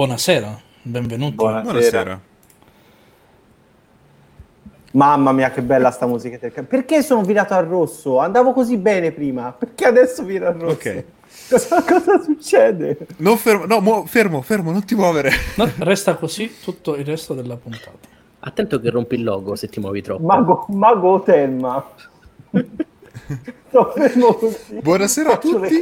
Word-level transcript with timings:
Buonasera, 0.00 0.60
benvenuti. 0.82 1.36
Buonasera. 1.36 1.72
Buonasera. 1.72 2.20
Mamma 4.92 5.32
mia, 5.32 5.50
che 5.50 5.62
bella 5.62 5.90
sta 5.90 6.06
ca- 6.52 6.62
Perché 6.64 7.02
sono 7.02 7.22
virato 7.22 7.54
al 7.54 7.64
rosso? 7.64 8.18
Andavo 8.18 8.52
così 8.52 8.76
bene 8.76 9.12
prima. 9.12 9.52
Perché 9.52 9.86
adesso 9.86 10.22
viro 10.22 10.48
al 10.48 10.52
rosso? 10.56 10.74
Ok. 10.74 11.04
Cosa, 11.48 11.82
cosa 11.82 12.22
succede? 12.22 13.06
Non 13.16 13.38
fermo, 13.38 13.64
no, 13.64 13.80
muo- 13.80 14.04
fermo, 14.04 14.42
fermo, 14.42 14.70
non 14.70 14.84
ti 14.84 14.94
muovere. 14.94 15.30
No, 15.56 15.66
resta 15.78 16.16
così 16.16 16.56
tutto 16.62 16.94
il 16.96 17.06
resto 17.06 17.32
della 17.32 17.56
puntata. 17.56 18.06
Attento 18.40 18.78
che 18.78 18.90
rompi 18.90 19.14
il 19.14 19.24
logo 19.24 19.56
se 19.56 19.68
ti 19.68 19.80
muovi 19.80 20.02
troppo. 20.02 20.22
Mago, 20.22 20.66
Mago 20.68 21.22
Telma. 21.22 21.82
Sto 23.68 23.92
fermo 23.96 24.34
così. 24.34 24.78
Buonasera 24.78 25.30
a 25.30 25.32
Faccio 25.40 25.58
tutti. 25.58 25.80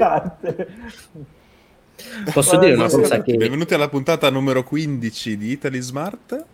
Posso 2.32 2.58
dire 2.58 2.74
una 2.74 2.88
cosa 2.88 3.22
che 3.22 3.36
Benvenuti 3.36 3.74
alla 3.74 3.88
puntata 3.88 4.28
numero 4.30 4.62
15 4.64 5.36
di 5.36 5.50
Italy 5.52 5.80
Smart. 5.80 6.44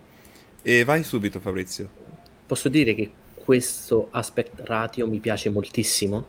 E 0.63 0.85
vai 0.85 1.03
subito, 1.03 1.41
Fabrizio. 1.41 1.89
posso 2.47 2.69
dire 2.69 2.95
che 2.95 3.11
questo 3.43 4.09
aspect 4.11 4.61
ratio 4.65 5.07
mi 5.09 5.19
piace 5.19 5.49
moltissimo. 5.49 6.25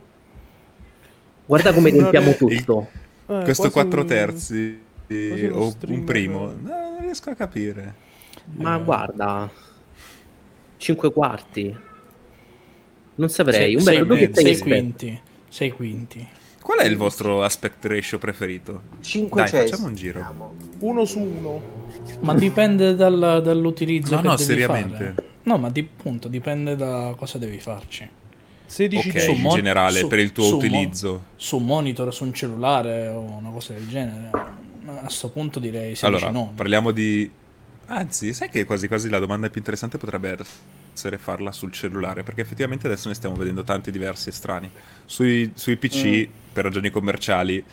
Guarda 1.46 1.74
come 1.74 1.90
riempiamo 1.90 2.34
tutto. 2.36 2.90
Eh, 3.28 3.42
Questo 3.44 3.70
quasi 3.70 3.72
4 3.72 4.02
un- 4.02 4.08
terzi 4.08 4.80
uno 5.08 5.56
o 5.58 5.76
un 5.88 6.04
primo. 6.06 6.46
No, 6.46 6.70
non 6.70 6.98
riesco 7.02 7.30
a 7.30 7.36
capire. 7.36 7.94
Ma 8.56 8.78
guarda, 8.78 9.50
5 10.78 11.12
quarti. 11.12 11.78
Non 13.16 13.30
saprei. 13.30 13.78
Sei, 13.80 13.98
tu 14.08 14.16
che 14.16 14.30
sei 14.34 14.56
sei 14.56 14.60
quinti. 14.60 15.22
Sei 15.50 15.72
quinti. 15.72 16.28
Qual 16.62 16.78
è 16.80 16.86
il 16.86 16.96
vostro 16.98 17.44
aspect 17.44 17.84
ratio 17.86 18.18
preferito? 18.18 18.82
500. 19.02 19.58
Dai, 19.58 19.68
facciamo 19.70 19.88
un 19.88 19.96
giro. 19.96 20.54
Uno 20.80 21.06
su 21.06 21.20
uno. 21.20 21.62
Ma 22.22 22.34
dipende 22.34 22.96
dal- 22.96 23.42
dall'utilizzo 23.44 24.16
No, 24.16 24.22
che 24.22 24.28
no, 24.28 24.36
devi 24.36 24.44
seriamente. 24.50 24.98
fare. 25.16 25.30
No, 25.44 25.58
ma 25.58 25.70
di, 25.70 25.80
appunto, 25.98 26.28
dipende 26.28 26.76
da 26.76 27.14
cosa 27.18 27.38
devi 27.38 27.60
farci. 27.60 28.08
16 28.66 29.08
Ok, 29.10 29.14
denti. 29.16 29.32
in 29.36 29.42
mon- 29.42 29.56
generale, 29.56 30.00
su- 30.00 30.08
per 30.08 30.20
il 30.20 30.32
tuo 30.32 30.44
su 30.46 30.56
utilizzo. 30.58 31.24
Su 31.36 31.58
un 31.58 31.66
monitor, 31.66 32.14
su 32.14 32.24
un 32.24 32.34
cellulare 32.34 33.08
o 33.08 33.20
una 33.20 33.50
cosa 33.50 33.74
del 33.74 33.88
genere. 33.88 34.30
A 34.86 35.10
sto 35.10 35.30
punto 35.30 35.60
direi 35.60 35.96
16 35.96 36.06
Allora, 36.06 36.30
no. 36.30 36.54
parliamo 36.56 36.92
di... 36.92 37.30
Anzi, 37.88 38.34
sai 38.34 38.50
che 38.50 38.64
quasi 38.66 38.88
quasi 38.88 39.10
la 39.10 39.20
domanda 39.20 39.50
più 39.50 39.60
interessante 39.60 39.98
potrebbe 39.98 40.30
essere 40.30 40.48
farla 41.18 41.52
sul 41.52 41.72
cellulare, 41.72 42.24
perché 42.24 42.42
effettivamente 42.42 42.88
adesso 42.88 43.08
ne 43.08 43.14
stiamo 43.16 43.36
vedendo 43.36 43.64
tanti 43.64 43.92
diversi 43.92 44.30
e 44.30 44.32
strani. 44.32 44.70
Sui, 45.06 45.52
sui 45.56 45.78
PC, 45.78 46.28
per 46.54 46.66
ragioni 46.66 46.90
commerciali, 46.90 47.64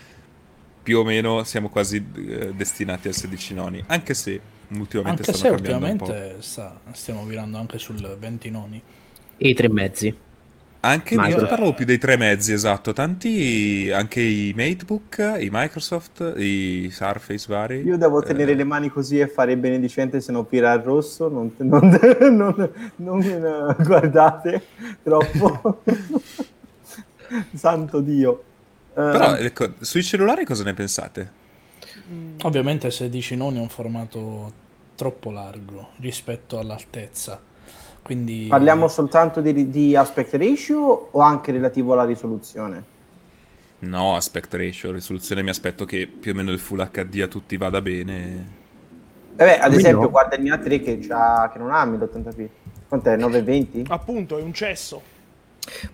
più 0.82 0.98
o 0.98 1.04
meno 1.04 1.44
siamo 1.44 1.68
quasi 1.68 1.96
eh, 1.96 2.52
destinati 2.54 3.08
al 3.08 3.14
16 3.14 3.54
noni, 3.54 3.84
anche 3.88 4.14
se 4.14 4.40
ultimamente 4.68 5.22
Anche 5.22 5.32
se 5.38 5.48
ultimamente 5.48 6.36
sta- 6.40 6.80
stiamo 6.92 7.24
virando 7.24 7.58
anche 7.58 7.78
sul 7.78 8.16
20 8.18 8.50
noni. 8.50 8.82
E 9.36 9.48
i 9.48 9.54
tre 9.54 9.68
mezzi. 9.68 10.14
Anche 10.80 11.14
io 11.14 11.20
Microsoft. 11.20 11.48
parlavo 11.48 11.74
più 11.74 11.84
dei 11.84 11.98
tre 11.98 12.16
mezzi, 12.16 12.52
esatto. 12.52 12.92
Tanti, 12.92 13.90
anche 13.92 14.20
i 14.20 14.52
MateBook, 14.56 15.36
i 15.40 15.48
Microsoft, 15.50 16.34
i 16.36 16.88
Surface 16.92 17.46
vari. 17.48 17.82
Io 17.82 17.96
devo 17.98 18.22
eh, 18.22 18.26
tenere 18.26 18.54
le 18.54 18.62
mani 18.64 18.88
così 18.88 19.18
e 19.18 19.26
fare 19.26 19.52
il 19.52 19.58
benedicente 19.58 20.20
se 20.20 20.30
no 20.30 20.46
vira 20.48 20.70
al 20.70 20.82
rosso. 20.82 21.28
Non, 21.28 21.52
non, 21.58 21.98
non, 22.30 22.70
non 22.96 23.18
ne 23.18 23.76
guardate 23.84 24.62
troppo. 25.02 25.82
Santo 27.54 28.00
Dio. 28.00 28.42
Eh, 28.90 28.92
Però, 28.94 29.34
ecco, 29.34 29.72
sui 29.80 30.02
cellulari 30.02 30.44
cosa 30.44 30.62
ne 30.62 30.74
pensate? 30.74 31.32
Ovviamente 32.42 32.90
16 32.90 33.36
noni 33.36 33.58
è 33.58 33.60
un 33.60 33.68
formato 33.68 34.52
troppo 34.94 35.30
largo 35.30 35.90
rispetto 35.98 36.58
all'altezza. 36.58 37.40
Quindi 38.08 38.46
Parliamo 38.48 38.88
soltanto 38.88 39.42
di, 39.42 39.68
di 39.68 39.94
aspect 39.94 40.32
ratio 40.36 41.08
o 41.10 41.20
anche 41.20 41.52
relativo 41.52 41.92
alla 41.92 42.06
risoluzione? 42.06 42.82
No, 43.80 44.16
aspect 44.16 44.54
ratio, 44.54 44.92
risoluzione 44.92 45.42
mi 45.42 45.50
aspetto 45.50 45.84
che 45.84 46.06
più 46.06 46.32
o 46.32 46.34
meno 46.34 46.50
il 46.50 46.58
Full 46.58 46.88
HD 46.90 47.20
a 47.20 47.26
tutti 47.26 47.58
vada 47.58 47.82
bene. 47.82 48.56
Eh 49.36 49.44
beh, 49.44 49.58
ad 49.58 49.74
esempio, 49.74 50.04
no? 50.04 50.10
guarda 50.10 50.36
il 50.36 50.42
mio 50.42 50.58
3 50.58 50.80
che, 50.80 50.98
già, 51.00 51.50
che 51.52 51.58
non 51.58 51.70
ha 51.70 51.84
1080p. 51.84 52.48
Quant'è? 52.88 53.16
920? 53.18 53.84
Appunto, 53.88 54.38
è 54.38 54.42
un 54.42 54.54
cesso. 54.54 55.02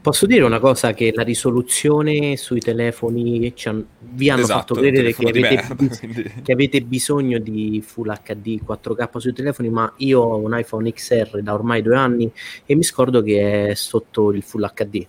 Posso 0.00 0.26
dire 0.26 0.44
una 0.44 0.58
cosa 0.58 0.92
che 0.92 1.12
la 1.14 1.22
risoluzione 1.22 2.36
sui 2.36 2.60
telefoni 2.60 3.54
ci 3.56 3.68
han- 3.68 3.84
vi 3.98 4.30
hanno 4.30 4.42
Esatto, 4.42 4.58
fatto 4.58 4.74
credere 4.74 5.14
che 5.14 5.26
avete, 5.28 5.54
merda, 5.54 5.74
bis- 5.74 6.00
che 6.42 6.52
avete 6.52 6.80
bisogno 6.82 7.38
di 7.38 7.82
Full 7.84 8.12
HD 8.22 8.62
4K 8.64 9.18
sui 9.18 9.32
telefoni, 9.32 9.68
ma 9.70 9.92
io 9.98 10.20
ho 10.20 10.36
un 10.36 10.56
iPhone 10.58 10.92
XR 10.92 11.42
da 11.42 11.54
ormai 11.54 11.82
due 11.82 11.96
anni 11.96 12.30
e 12.66 12.74
mi 12.74 12.82
scordo 12.82 13.22
che 13.22 13.68
è 13.70 13.74
sotto 13.74 14.30
il 14.32 14.42
Full 14.42 14.70
HD. 14.74 15.06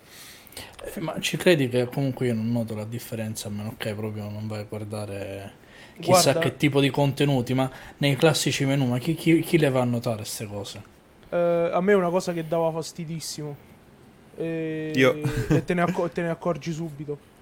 Eh, 0.95 0.99
Ma 1.01 1.19
ci 1.19 1.37
credi 1.37 1.67
che 1.67 1.85
comunque 1.85 2.27
io 2.27 2.33
non 2.33 2.51
noto 2.51 2.75
la 2.75 2.85
differenza 2.85 3.47
a 3.47 3.51
meno 3.51 3.73
che 3.77 3.93
proprio 3.93 4.29
non 4.29 4.47
vai 4.47 4.59
a 4.61 4.65
guardare 4.67 5.51
chissà 5.99 6.31
Guarda- 6.33 6.39
che 6.39 6.57
tipo 6.57 6.79
di 6.79 6.89
contenuti, 6.89 7.53
ma 7.53 7.69
nei 7.97 8.15
classici 8.15 8.65
menu, 8.65 8.85
ma 8.85 8.97
chi, 8.99 9.15
chi- 9.15 9.39
chi 9.41 9.57
le 9.57 9.69
va 9.69 9.81
a 9.81 9.85
notare 9.85 10.17
queste 10.17 10.45
cose? 10.45 10.81
Eh, 11.29 11.69
a 11.73 11.81
me 11.81 11.91
è 11.91 11.95
una 11.95 12.09
cosa 12.09 12.33
che 12.33 12.47
dava 12.47 12.71
fastidissimo. 12.71 13.73
E, 14.37 14.91
Io. 14.95 15.15
e 15.49 15.63
te, 15.63 15.73
ne 15.73 15.81
acco- 15.81 16.09
te 16.09 16.21
ne 16.21 16.29
accorgi 16.29 16.71
subito. 16.71 17.33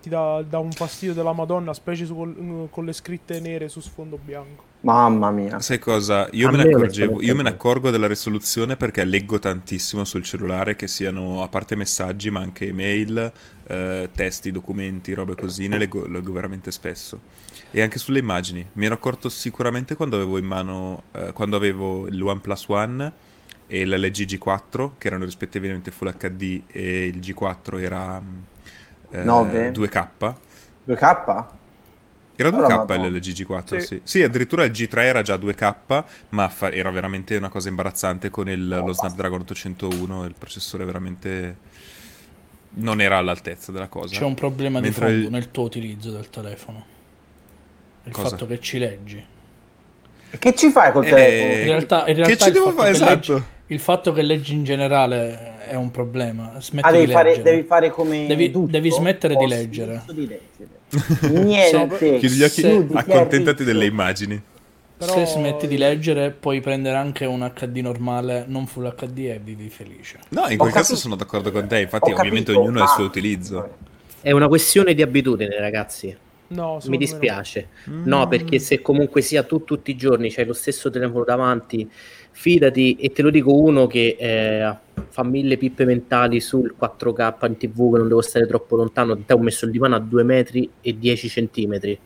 Ti 0.00 0.08
dà, 0.08 0.42
dà 0.48 0.58
un 0.58 0.70
fastidio 0.70 1.12
della 1.12 1.32
Madonna, 1.32 1.74
specie 1.74 2.06
su 2.06 2.14
col- 2.14 2.68
con 2.70 2.84
le 2.84 2.92
scritte 2.92 3.40
nere 3.40 3.68
su 3.68 3.80
sfondo 3.80 4.18
bianco. 4.22 4.66
Mamma 4.80 5.32
mia. 5.32 5.58
Sai 5.58 5.80
cosa? 5.80 6.28
Io 6.32 6.48
me 6.52 6.58
ne 6.58 6.70
accorgevo, 6.70 7.20
io 7.20 7.34
me 7.34 7.42
ne 7.42 7.48
accorgo 7.48 7.90
della 7.90 8.06
risoluzione 8.06 8.76
perché 8.76 9.04
leggo 9.04 9.40
tantissimo 9.40 10.04
sul 10.04 10.22
cellulare, 10.22 10.76
che 10.76 10.86
siano 10.86 11.42
a 11.42 11.48
parte 11.48 11.74
messaggi, 11.74 12.30
ma 12.30 12.38
anche 12.38 12.68
email, 12.68 13.32
eh, 13.66 14.08
testi, 14.14 14.52
documenti, 14.52 15.12
robe 15.14 15.34
così, 15.34 15.66
ne 15.66 15.78
leggo, 15.78 16.06
leggo 16.06 16.30
veramente 16.30 16.70
spesso. 16.70 17.18
E 17.72 17.82
anche 17.82 17.98
sulle 17.98 18.20
immagini. 18.20 18.64
Mi 18.74 18.86
ero 18.86 18.94
accorto 18.94 19.28
sicuramente 19.28 19.96
quando 19.96 20.14
avevo 20.14 20.38
in 20.38 20.46
mano, 20.46 21.02
eh, 21.10 21.32
quando 21.32 21.56
avevo 21.56 22.06
il 22.06 22.22
OnePlus 22.22 22.68
One 22.68 23.12
e 23.68 23.86
l'LG 23.86 24.24
G4, 24.26 24.92
che 24.98 25.06
erano 25.08 25.24
rispettivamente 25.24 25.90
Full 25.92 26.16
HD 26.16 26.62
e 26.66 27.06
il 27.06 27.18
G4 27.20 27.80
era 27.80 28.20
mm, 28.20 28.38
eh, 29.12 29.22
Nove? 29.22 29.70
2K. 29.72 30.34
2K? 30.86 31.46
Era 32.40 32.50
2K 32.50 32.54
Allora, 32.54 32.76
Madonna. 32.76 33.08
l'LG 33.08 33.32
G4, 33.32 33.78
Sì. 33.78 33.80
sì. 33.80 34.00
Sì, 34.04 34.22
addirittura 34.22 34.64
il 34.64 34.70
G3 34.72 34.98
era 35.02 35.22
già 35.22 35.36
2K, 35.36 36.04
ma 36.30 36.48
fa- 36.48 36.72
era 36.72 36.90
veramente 36.90 37.36
una 37.36 37.48
cosa 37.48 37.68
imbarazzante 37.68 38.30
con 38.30 38.48
il- 38.48 38.68
lo 38.68 38.92
Snapdragon 38.92 39.40
801, 39.40 40.24
il 40.24 40.34
processore 40.38 40.84
veramente 40.84 41.56
non 42.70 43.00
era 43.00 43.16
all'altezza 43.18 43.72
della 43.72 43.88
cosa. 43.88 44.16
C'è 44.16 44.24
un 44.24 44.34
problema 44.34 44.80
Mentre 44.80 45.06
di 45.06 45.12
fondo 45.12 45.26
il- 45.26 45.30
nel 45.32 45.50
tuo 45.50 45.64
utilizzo 45.64 46.10
del 46.12 46.30
telefono. 46.30 46.86
Il 48.04 48.12
Cosa? 48.12 48.30
fatto 48.30 48.46
che 48.46 48.60
ci 48.60 48.78
leggi. 48.78 49.24
E 50.30 50.38
Che 50.38 50.54
ci 50.54 50.70
fai 50.70 50.92
col 50.92 51.06
Eh, 51.06 51.08
telefono? 51.08 51.52
In 51.52 51.64
realtà, 51.64 51.98
in 52.00 52.04
che 52.06 52.12
realtà 52.14 52.44
ci 52.44 52.48
il, 52.48 52.54
devo 52.54 52.72
fare? 52.72 52.90
che 52.90 52.96
Esatto. 52.96 53.32
leggi, 53.32 53.44
il 53.68 53.78
fatto 53.80 54.12
che 54.12 54.22
leggi 54.22 54.54
in 54.54 54.64
generale 54.64 55.58
è 55.66 55.74
un 55.74 55.90
problema. 55.90 56.54
Smetti 56.60 56.86
Ah, 56.86 56.92
devi 56.92 57.06
di 57.06 57.12
fare, 57.12 57.28
leggere. 57.30 57.50
devi 57.50 57.66
fare 57.66 57.90
come 57.90 58.26
Devi- 58.26 58.50
Duccio, 58.50 58.70
devi 58.70 58.90
smettere 58.90 59.36
di 59.36 59.44
ho 59.44 59.46
leggere. 59.46 60.02
di 60.12 60.26
leggere. 60.26 60.76
Niente. 61.44 62.18
Chiudi 62.18 62.34
gli 62.36 62.42
occhi, 62.42 62.60
Se- 62.60 62.86
accontentati 62.92 63.64
delle 63.64 63.84
immagini. 63.86 64.40
Però- 64.96 65.12
Se 65.12 65.26
smetti 65.26 65.68
di 65.68 65.76
leggere, 65.76 66.30
puoi 66.32 66.60
prendere 66.60 66.96
anche 66.96 67.24
un 67.24 67.48
HD 67.54 67.76
normale, 67.78 68.44
non 68.48 68.66
full 68.66 68.92
HD 68.96 69.18
e 69.26 69.40
vivi 69.42 69.68
felice. 69.68 70.18
No, 70.30 70.48
in 70.48 70.54
Ho 70.54 70.56
quel 70.56 70.72
caso 70.72 70.82
capito. 70.94 70.96
sono 70.96 71.14
d'accordo 71.14 71.52
con 71.52 71.68
te, 71.68 71.80
infatti 71.80 72.10
Ho 72.10 72.14
ovviamente 72.16 72.52
capito, 72.52 72.60
ognuno 72.62 72.80
ha 72.80 72.84
il 72.84 72.88
suo 72.90 73.04
utilizzo. 73.04 73.76
È 74.20 74.32
una 74.32 74.48
questione 74.48 74.94
di 74.94 75.02
abitudine, 75.02 75.56
ragazzi. 75.60 76.16
No, 76.50 76.78
Mi 76.82 76.88
me 76.88 76.90
no. 76.92 76.96
dispiace. 76.96 77.68
Mm. 77.90 78.06
No, 78.06 78.26
perché 78.26 78.58
se 78.58 78.80
comunque 78.82 79.20
sia 79.20 79.42
tu 79.44 79.62
tutti 79.64 79.90
i 79.92 79.96
giorni 79.96 80.30
c'hai 80.32 80.46
lo 80.46 80.54
stesso 80.54 80.90
telefono 80.90 81.22
davanti, 81.22 81.88
fidati, 82.38 82.94
e 83.00 83.10
te 83.10 83.22
lo 83.22 83.30
dico 83.30 83.52
uno 83.52 83.88
che 83.88 84.16
eh, 84.16 84.72
fa 85.08 85.24
mille 85.24 85.56
pippe 85.56 85.84
mentali 85.84 86.38
sul 86.38 86.72
4K 86.80 87.34
in 87.48 87.56
tv 87.56 87.92
che 87.92 87.98
non 87.98 88.06
devo 88.06 88.20
stare 88.22 88.46
troppo 88.46 88.76
lontano, 88.76 89.18
te 89.18 89.32
ho 89.32 89.38
messo 89.40 89.64
il 89.64 89.72
divano 89.72 89.96
a 89.96 89.98
2 89.98 90.22
metri 90.22 90.70
e 90.80 90.96
10 90.96 91.28
centimetri 91.28 91.98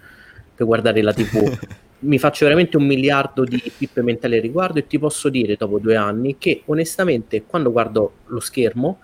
per 0.54 0.66
guardare 0.66 1.02
la 1.02 1.12
tv. 1.12 1.58
Mi 2.00 2.18
faccio 2.18 2.46
veramente 2.46 2.78
un 2.78 2.86
miliardo 2.86 3.44
di 3.44 3.62
pippe 3.76 4.00
mentali 4.00 4.36
al 4.36 4.40
riguardo 4.42 4.78
e 4.78 4.86
ti 4.86 4.98
posso 4.98 5.28
dire 5.28 5.54
dopo 5.56 5.78
due 5.78 5.96
anni 5.96 6.36
che 6.38 6.62
onestamente 6.64 7.44
quando 7.44 7.70
guardo 7.70 8.12
lo 8.26 8.40
schermo 8.40 8.98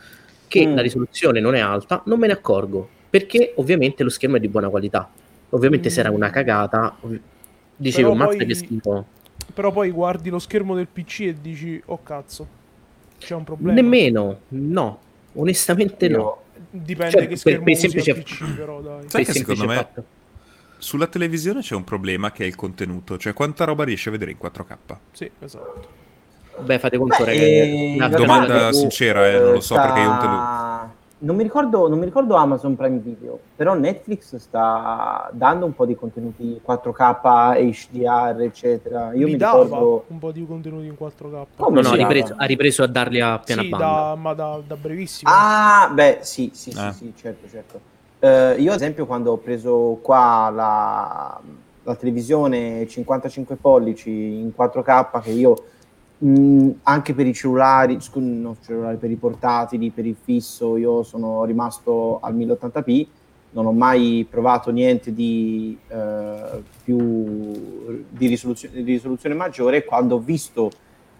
che 0.48 0.66
Mm. 0.66 0.74
la 0.74 0.80
risoluzione 0.80 1.40
non 1.40 1.54
è 1.54 1.60
alta, 1.60 2.02
non 2.06 2.18
me 2.18 2.26
ne 2.26 2.32
accorgo 2.32 2.88
perché 3.10 3.52
ovviamente 3.56 4.02
lo 4.02 4.08
schermo 4.08 4.36
è 4.36 4.40
di 4.40 4.48
buona 4.48 4.70
qualità. 4.70 5.08
Ovviamente 5.50 5.90
se 5.90 6.00
era 6.00 6.10
una 6.10 6.30
cagata, 6.30 6.96
dicevo, 7.76 8.14
mazza 8.14 8.36
poi- 8.38 8.46
che 8.46 8.54
schifo. 8.54 9.06
Però 9.54 9.72
poi 9.72 9.90
guardi 9.90 10.30
lo 10.30 10.38
schermo 10.38 10.74
del 10.74 10.86
PC 10.88 11.20
e 11.20 11.36
dici, 11.40 11.80
oh 11.86 12.02
cazzo, 12.02 12.46
c'è 13.18 13.34
un 13.34 13.44
problema. 13.44 13.80
Nemmeno, 13.80 14.40
no, 14.48 14.98
onestamente 15.34 16.08
no. 16.08 16.16
Io- 16.18 16.42
Dipende 16.70 17.12
Cioè, 17.12 17.20
che 17.22 17.28
per- 17.28 17.38
schermo 17.38 17.64
per 17.64 17.72
usi 17.72 17.80
semplice- 17.80 18.10
al 18.10 18.16
PC, 18.22 18.54
però 18.56 18.80
dai. 18.80 19.00
Sai 19.08 19.24
Per 19.24 19.24
che 19.24 19.32
secondo 19.38 19.60
semplice 19.60 19.66
me- 19.66 19.74
fatto- 19.76 20.04
sulla 20.78 21.06
televisione 21.06 21.60
c'è 21.60 21.74
un 21.74 21.84
problema 21.84 22.30
che 22.30 22.44
è 22.44 22.46
il 22.46 22.56
contenuto, 22.56 23.16
cioè 23.16 23.32
quanta 23.32 23.64
roba 23.64 23.84
riesci 23.84 24.08
a 24.08 24.10
vedere 24.10 24.32
in 24.32 24.38
4K. 24.38 24.96
Sì, 25.12 25.30
esatto. 25.40 25.88
Beh, 26.60 26.78
fate 26.78 26.98
conto, 26.98 27.16
Beh, 27.18 27.24
ragazzi. 27.24 27.44
eh, 27.44 27.94
in 27.96 28.14
Domanda 28.16 28.72
sincera, 28.72 29.28
eh, 29.28 29.38
non 29.38 29.52
lo 29.54 29.60
so, 29.60 29.74
sta- 29.74 29.82
perché 29.86 30.00
io 30.00 30.10
un 30.10 30.18
tele- 30.18 30.96
Non 31.20 31.34
mi, 31.34 31.42
ricordo, 31.42 31.88
non 31.88 31.98
mi 31.98 32.04
ricordo 32.04 32.36
Amazon 32.36 32.76
Prime 32.76 32.98
Video, 32.98 33.40
però 33.56 33.74
Netflix 33.74 34.36
sta 34.36 35.28
dando 35.32 35.64
un 35.66 35.74
po' 35.74 35.84
di 35.84 35.96
contenuti 35.96 36.60
4K, 36.64 37.58
HDR, 37.90 38.40
eccetera. 38.42 39.12
Io 39.14 39.24
Mi 39.26 39.32
mi, 39.32 39.36
dava 39.36 39.64
ricordo... 39.64 40.04
un 40.06 40.18
po' 40.20 40.30
di 40.30 40.46
contenuti 40.46 40.86
in 40.86 40.94
4K. 40.96 41.44
Come 41.56 41.80
No, 41.80 41.88
no, 41.88 41.94
ripreso, 41.96 42.34
ha 42.36 42.44
ripreso 42.44 42.84
a 42.84 42.86
darli 42.86 43.20
a 43.20 43.36
piena 43.40 43.62
sì, 43.62 43.68
banda. 43.68 43.86
da, 43.86 44.14
ma 44.14 44.32
da, 44.34 44.60
da 44.64 44.76
brevissimo. 44.76 45.28
Ah, 45.34 45.90
beh, 45.92 46.18
sì, 46.22 46.50
sì, 46.54 46.70
sì, 46.70 46.78
Ah. 46.78 46.92
sì, 46.92 47.12
certo, 47.16 47.48
certo. 47.48 47.80
Eh, 48.20 48.54
io, 48.60 48.70
ad 48.70 48.76
esempio, 48.76 49.04
quando 49.04 49.32
ho 49.32 49.36
preso 49.38 49.98
qua 50.00 50.50
la, 50.54 51.40
la 51.82 51.94
televisione 51.96 52.86
55 52.86 53.56
pollici 53.56 54.08
in 54.10 54.52
4K, 54.56 55.20
che 55.20 55.30
io 55.30 55.64
mh, 56.18 56.70
anche 56.82 57.14
per 57.14 57.26
i 57.26 57.34
cellulari, 57.34 58.00
scu- 58.00 58.22
no, 58.22 58.56
cellulari, 58.64 58.96
per 58.96 59.10
i 59.10 59.16
portatili, 59.16 59.90
per 59.90 60.06
il 60.06 60.16
fisso, 60.22 60.76
io 60.76 61.02
sono 61.02 61.44
rimasto 61.44 62.18
al 62.20 62.36
1080p, 62.36 63.06
non 63.50 63.66
ho 63.66 63.72
mai 63.72 64.26
provato 64.28 64.70
niente 64.70 65.14
di 65.14 65.76
eh, 65.88 66.62
più 66.84 68.04
di 68.10 68.26
risoluzione, 68.26 68.82
di 68.82 68.92
risoluzione 68.92 69.34
maggiore. 69.34 69.84
Quando 69.84 70.16
ho 70.16 70.18
visto 70.18 70.70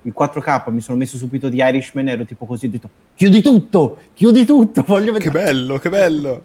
il 0.03 0.15
4K 0.17 0.71
mi 0.71 0.81
sono 0.81 0.99
messo 0.99 1.17
subito 1.17 1.49
di 1.49 1.59
Irishman, 1.59 2.09
ero 2.09 2.25
tipo 2.25 2.45
così, 2.45 2.67
ho 2.67 2.71
detto 2.71 2.91
chiudi 3.15 3.41
tutto, 3.41 3.99
chiudi 4.15 4.45
tutto, 4.45 4.83
voglio 4.87 5.13
vedere. 5.13 5.31
Che 5.31 5.31
bello, 5.31 5.79
che 5.79 5.89
bello! 5.89 6.45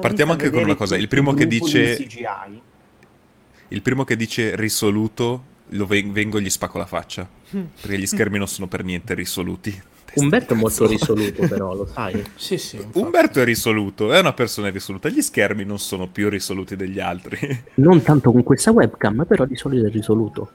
Partiamo 0.00 0.32
anche 0.32 0.50
con 0.50 0.62
una 0.62 0.74
cosa, 0.74 0.96
il 0.96 1.08
primo 1.08 1.32
che 1.32 1.46
dice-. 1.46 2.06
Il 3.68 3.82
primo 3.82 4.04
che 4.04 4.14
dice 4.14 4.54
risoluto, 4.54 5.42
lo 5.70 5.86
ven- 5.86 6.12
vengo 6.12 6.38
e 6.38 6.42
gli 6.42 6.50
spacco 6.50 6.78
la 6.78 6.86
faccia. 6.86 7.28
Perché 7.48 7.98
gli 7.98 8.06
schermi 8.06 8.38
non 8.38 8.48
sono 8.48 8.66
per 8.66 8.84
niente 8.84 9.14
risoluti. 9.14 9.70
Testa 10.04 10.20
Umberto 10.22 10.54
è 10.54 10.56
molto 10.56 10.86
risoluto, 10.86 11.46
però, 11.48 11.74
lo 11.74 11.86
sai. 11.92 12.22
Sì, 12.36 12.56
sì. 12.58 12.76
infatti. 12.76 12.98
Umberto 12.98 13.40
è 13.40 13.44
risoluto, 13.44 14.12
è 14.12 14.18
una 14.20 14.32
persona 14.32 14.68
risoluta. 14.70 15.08
Gli 15.08 15.20
schermi 15.20 15.64
non 15.64 15.78
sono 15.78 16.06
più 16.08 16.28
risoluti 16.28 16.76
degli 16.76 17.00
altri. 17.00 17.64
Non 17.76 18.02
tanto 18.02 18.32
con 18.32 18.42
questa 18.42 18.70
webcam, 18.70 19.24
però 19.26 19.44
di 19.44 19.56
solito 19.56 19.86
è 19.86 19.90
risoluto. 19.90 20.50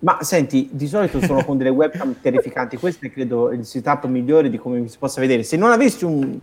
Ma 0.00 0.22
senti, 0.22 0.68
di 0.70 0.86
solito 0.86 1.20
sono 1.20 1.44
con 1.44 1.56
delle 1.58 1.70
webcam 1.70 2.14
terrificanti. 2.20 2.76
Questo 2.76 3.06
è 3.06 3.10
credo 3.12 3.50
il 3.52 3.64
setup 3.64 4.04
migliore 4.06 4.48
di 4.48 4.56
come 4.56 4.86
si 4.88 4.96
possa 4.96 5.20
vedere. 5.20 5.42
Se 5.42 5.56
non 5.56 5.72
avessi 5.72 6.04
un- 6.04 6.38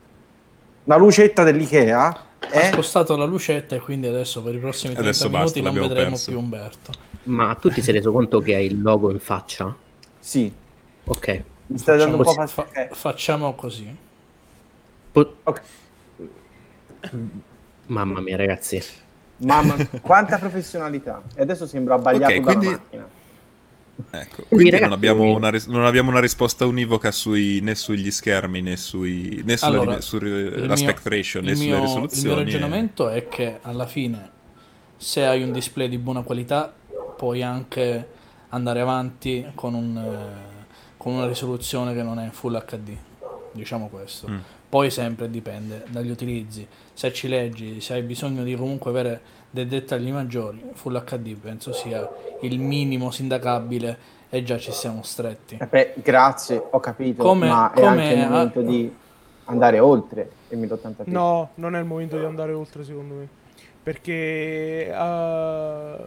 una 0.83 0.97
lucetta 0.97 1.43
dell'Ikea, 1.43 2.23
Ha 2.51 2.59
eh, 2.59 2.65
spostato 2.71 3.15
la 3.17 3.25
lucetta 3.25 3.75
e 3.75 3.79
quindi 3.79 4.05
adesso 4.07 4.43
per 4.43 4.53
i 4.53 4.59
prossimi 4.59 4.93
30 4.93 5.09
Adesso 5.09 5.29
minuti 5.29 5.61
basta, 5.61 5.79
non 5.79 5.87
vedremo 5.87 6.09
perso. 6.11 6.29
più 6.31 6.39
Umberto. 6.39 6.91
Ma 7.25 7.55
tu 7.55 7.69
ti 7.69 7.81
sei 7.81 7.95
reso 7.95 8.11
conto 8.11 8.39
che 8.39 8.55
hai 8.55 8.65
il 8.67 8.81
logo 8.81 9.11
in 9.11 9.19
faccia? 9.19 9.75
sì, 10.19 10.51
Ok. 11.05 11.43
mi 11.67 11.77
sta 11.77 11.95
dando 11.95 12.17
un 12.17 12.23
po' 12.23 12.31
Facciamo, 12.33 12.47
fastidio. 12.47 12.87
fa- 12.89 12.95
facciamo 12.95 13.53
così. 13.55 13.95
Po- 15.11 15.35
Ok. 15.43 15.61
Mamma 17.87 18.19
mia, 18.21 18.35
ragazzi. 18.35 18.81
Mamma, 19.37 19.75
quanta 20.01 20.37
professionalità. 20.39 21.21
E 21.35 21.41
adesso 21.41 21.67
sembra 21.67 21.95
abbagliato 21.95 22.33
Ok, 22.33 22.39
dalla 22.39 22.45
quindi- 22.57 22.67
macchina. 22.67 23.09
Ecco, 24.09 24.43
quindi 24.49 24.71
non 24.71 24.79
ragazzi- 24.81 24.93
abbiamo, 24.93 25.23
una 25.35 25.49
ris- 25.49 25.67
non 25.67 25.85
abbiamo 25.85 26.09
una 26.09 26.19
risposta 26.19 26.65
univoca 26.65 27.11
sui, 27.11 27.61
né 27.61 27.75
sugli 27.75 28.11
schermi 28.11 28.61
né, 28.61 28.75
sui, 28.75 29.41
né 29.45 29.55
sulla 29.55 29.71
Allora, 29.71 29.95
il 29.95 30.01
sull'aspect 30.03 31.07
mio- 31.07 31.15
ratio 31.17 31.41
né 31.41 31.51
il 31.51 31.55
sulle 31.55 31.67
mio- 31.69 31.77
Il 31.77 31.81
risoluzioni. 31.83 32.27
mio 32.27 32.41
e- 32.41 32.43
ragionamento 32.43 33.07
è 33.09 33.27
che 33.29 33.59
alla 33.61 33.85
fine, 33.87 34.29
se 34.97 35.25
hai 35.25 35.43
un 35.43 35.53
display 35.53 35.87
di 35.87 35.97
buona 35.97 36.23
qualità, 36.23 36.73
puoi 37.15 37.41
anche 37.41 38.07
andare 38.49 38.79
avanti 38.81 39.45
con, 39.55 39.73
un, 39.73 39.97
eh, 39.97 40.63
con 40.97 41.13
una 41.13 41.27
risoluzione 41.27 41.93
che 41.93 42.03
non 42.03 42.19
è 42.19 42.29
Full 42.29 42.63
HD. 42.65 42.95
Diciamo 43.51 43.87
questo. 43.87 44.27
Mm. 44.29 44.37
Poi 44.67 44.89
sempre 44.89 45.29
dipende 45.29 45.85
dagli 45.89 46.09
utilizzi. 46.09 46.67
Se 46.93 47.13
ci 47.13 47.27
leggi, 47.27 47.79
se 47.79 47.93
hai 47.93 48.01
bisogno 48.01 48.43
di 48.43 48.55
comunque 48.55 48.89
avere 48.89 49.21
dei 49.49 49.65
dettagli 49.67 50.11
maggiori, 50.11 50.61
Full 50.73 51.01
HD 51.03 51.35
penso 51.35 51.71
sia 51.71 52.07
il 52.41 52.59
minimo 52.59 53.11
sindacabile 53.11 53.97
e 54.29 54.43
già 54.43 54.57
ci 54.57 54.73
siamo 54.73 55.01
stretti. 55.03 55.57
Eh 55.61 55.65
beh, 55.67 55.93
grazie, 56.03 56.61
ho 56.69 56.79
capito, 56.81 57.23
Come- 57.23 57.47
ma 57.47 57.71
è 57.71 57.79
come 57.79 57.87
anche 57.87 58.13
il 58.13 58.21
a- 58.21 58.29
momento 58.29 58.61
di 58.61 58.93
andare 59.45 59.79
oltre 59.79 60.29
il 60.49 60.57
1080p. 60.59 61.03
No, 61.05 61.51
non 61.55 61.75
è 61.75 61.79
il 61.79 61.85
momento 61.85 62.17
di 62.17 62.25
andare 62.25 62.51
oltre, 62.51 62.83
secondo 62.83 63.13
me. 63.13 63.27
Perché 63.85 64.91
eh, 64.91 65.97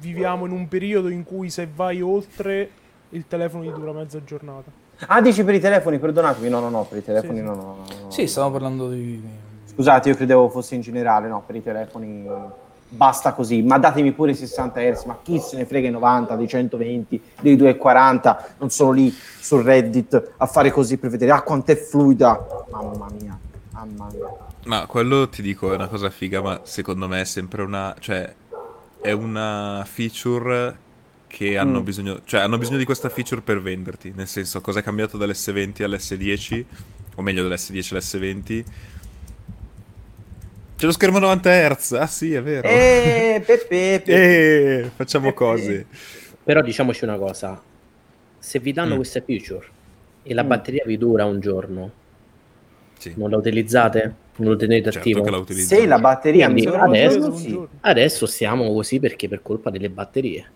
viviamo 0.00 0.44
in 0.44 0.50
un 0.50 0.66
periodo 0.66 1.06
in 1.06 1.22
cui 1.22 1.50
se 1.50 1.68
vai 1.72 2.00
oltre 2.00 2.68
il 3.10 3.28
telefono 3.28 3.62
gli 3.62 3.70
dura 3.70 3.92
mezza 3.92 4.24
giornata. 4.24 4.72
Ah, 5.06 5.20
dici 5.20 5.44
per 5.44 5.54
i 5.54 5.60
telefoni, 5.60 6.00
perdonatemi. 6.00 6.48
No, 6.48 6.58
no, 6.58 6.68
no, 6.68 6.82
per 6.82 6.98
i 6.98 7.04
telefoni 7.04 7.38
Sì, 7.38 7.44
no, 7.44 7.54
no, 7.54 7.76
no. 8.02 8.10
Sì, 8.10 8.26
stavo 8.26 8.50
parlando 8.50 8.90
di... 8.90 9.22
Scusate, 9.66 10.08
io 10.08 10.16
credevo 10.16 10.48
fosse 10.48 10.74
in 10.74 10.80
generale, 10.80 11.28
no, 11.28 11.44
per 11.46 11.54
i 11.54 11.62
telefoni 11.62 12.26
basta 12.88 13.34
così, 13.34 13.62
ma 13.62 13.78
datemi 13.78 14.10
pure 14.10 14.32
i 14.32 14.34
60 14.34 14.80
Hz, 14.80 15.04
ma 15.04 15.18
chi 15.22 15.38
se 15.38 15.56
ne 15.56 15.64
frega 15.64 15.86
i 15.86 15.92
90, 15.92 16.34
dei 16.34 16.48
120, 16.48 17.22
dei 17.40 17.54
240, 17.54 18.46
non 18.58 18.70
sono 18.70 18.90
lì 18.90 19.10
su 19.12 19.62
Reddit 19.62 20.32
a 20.38 20.46
fare 20.46 20.72
così 20.72 20.96
per 20.96 21.10
vedere, 21.10 21.30
ah 21.30 21.42
quanto 21.42 21.70
è 21.70 21.76
fluida, 21.76 22.66
mamma 22.70 23.06
mia, 23.20 23.38
mamma 23.70 24.08
mia. 24.12 24.47
Ma 24.68 24.84
quello 24.84 25.30
ti 25.30 25.40
dico 25.40 25.72
è 25.72 25.76
una 25.76 25.88
cosa 25.88 26.10
figa, 26.10 26.42
ma 26.42 26.60
secondo 26.64 27.08
me 27.08 27.22
è 27.22 27.24
sempre 27.24 27.62
una. 27.62 27.96
cioè, 28.00 28.34
è 29.00 29.12
una 29.12 29.82
feature 29.90 30.76
che 31.26 31.56
hanno 31.56 31.80
Mm. 31.80 31.84
bisogno. 31.84 32.20
Cioè, 32.24 32.40
hanno 32.40 32.58
bisogno 32.58 32.76
di 32.76 32.84
questa 32.84 33.08
feature 33.08 33.40
per 33.40 33.62
venderti. 33.62 34.12
Nel 34.14 34.26
senso, 34.26 34.60
cosa 34.60 34.80
è 34.80 34.82
cambiato 34.82 35.16
dall'S20 35.16 35.82
all'S10? 35.84 36.64
O 37.14 37.22
meglio, 37.22 37.48
dall'S10 37.48 37.94
all'S20? 37.94 38.64
C'è 40.76 40.84
lo 40.86 40.92
schermo 40.92 41.18
90 41.18 41.50
Hz. 41.50 41.92
Ah, 41.92 42.06
sì, 42.06 42.34
è 42.34 42.42
vero. 42.42 42.68
Eh, 42.68 43.42
Peppe, 43.46 44.02
Peppe. 44.04 44.12
Eh, 44.84 44.90
facciamo 44.94 45.28
Eh, 45.28 45.34
cose. 45.34 45.86
Però 46.44 46.60
diciamoci 46.60 47.04
una 47.04 47.16
cosa. 47.16 47.58
Se 48.38 48.58
vi 48.58 48.72
danno 48.74 48.92
Mm. 48.94 48.96
queste 48.96 49.22
feature 49.22 49.66
e 50.24 50.34
la 50.34 50.44
Mm. 50.44 50.48
batteria 50.48 50.82
vi 50.84 50.98
dura 50.98 51.24
un 51.24 51.40
giorno, 51.40 51.90
Sì, 52.98 53.14
non 53.16 53.30
la 53.30 53.36
utilizzate? 53.38 54.26
Non 54.38 54.50
lo 54.52 54.56
tenete 54.56 54.90
certo 54.90 55.20
attivo? 55.20 55.46
se 55.52 55.86
la 55.86 55.98
batteria 55.98 56.48
mi 56.48 56.62
Quindi 56.62 56.76
un 56.76 56.80
adesso- 56.82 57.34
sì. 57.34 57.60
Adesso 57.80 58.26
stiamo 58.26 58.72
così 58.72 58.98
perché 59.00 59.28
per 59.28 59.42
colpa 59.42 59.70
delle 59.70 59.90
batterie. 59.90 60.50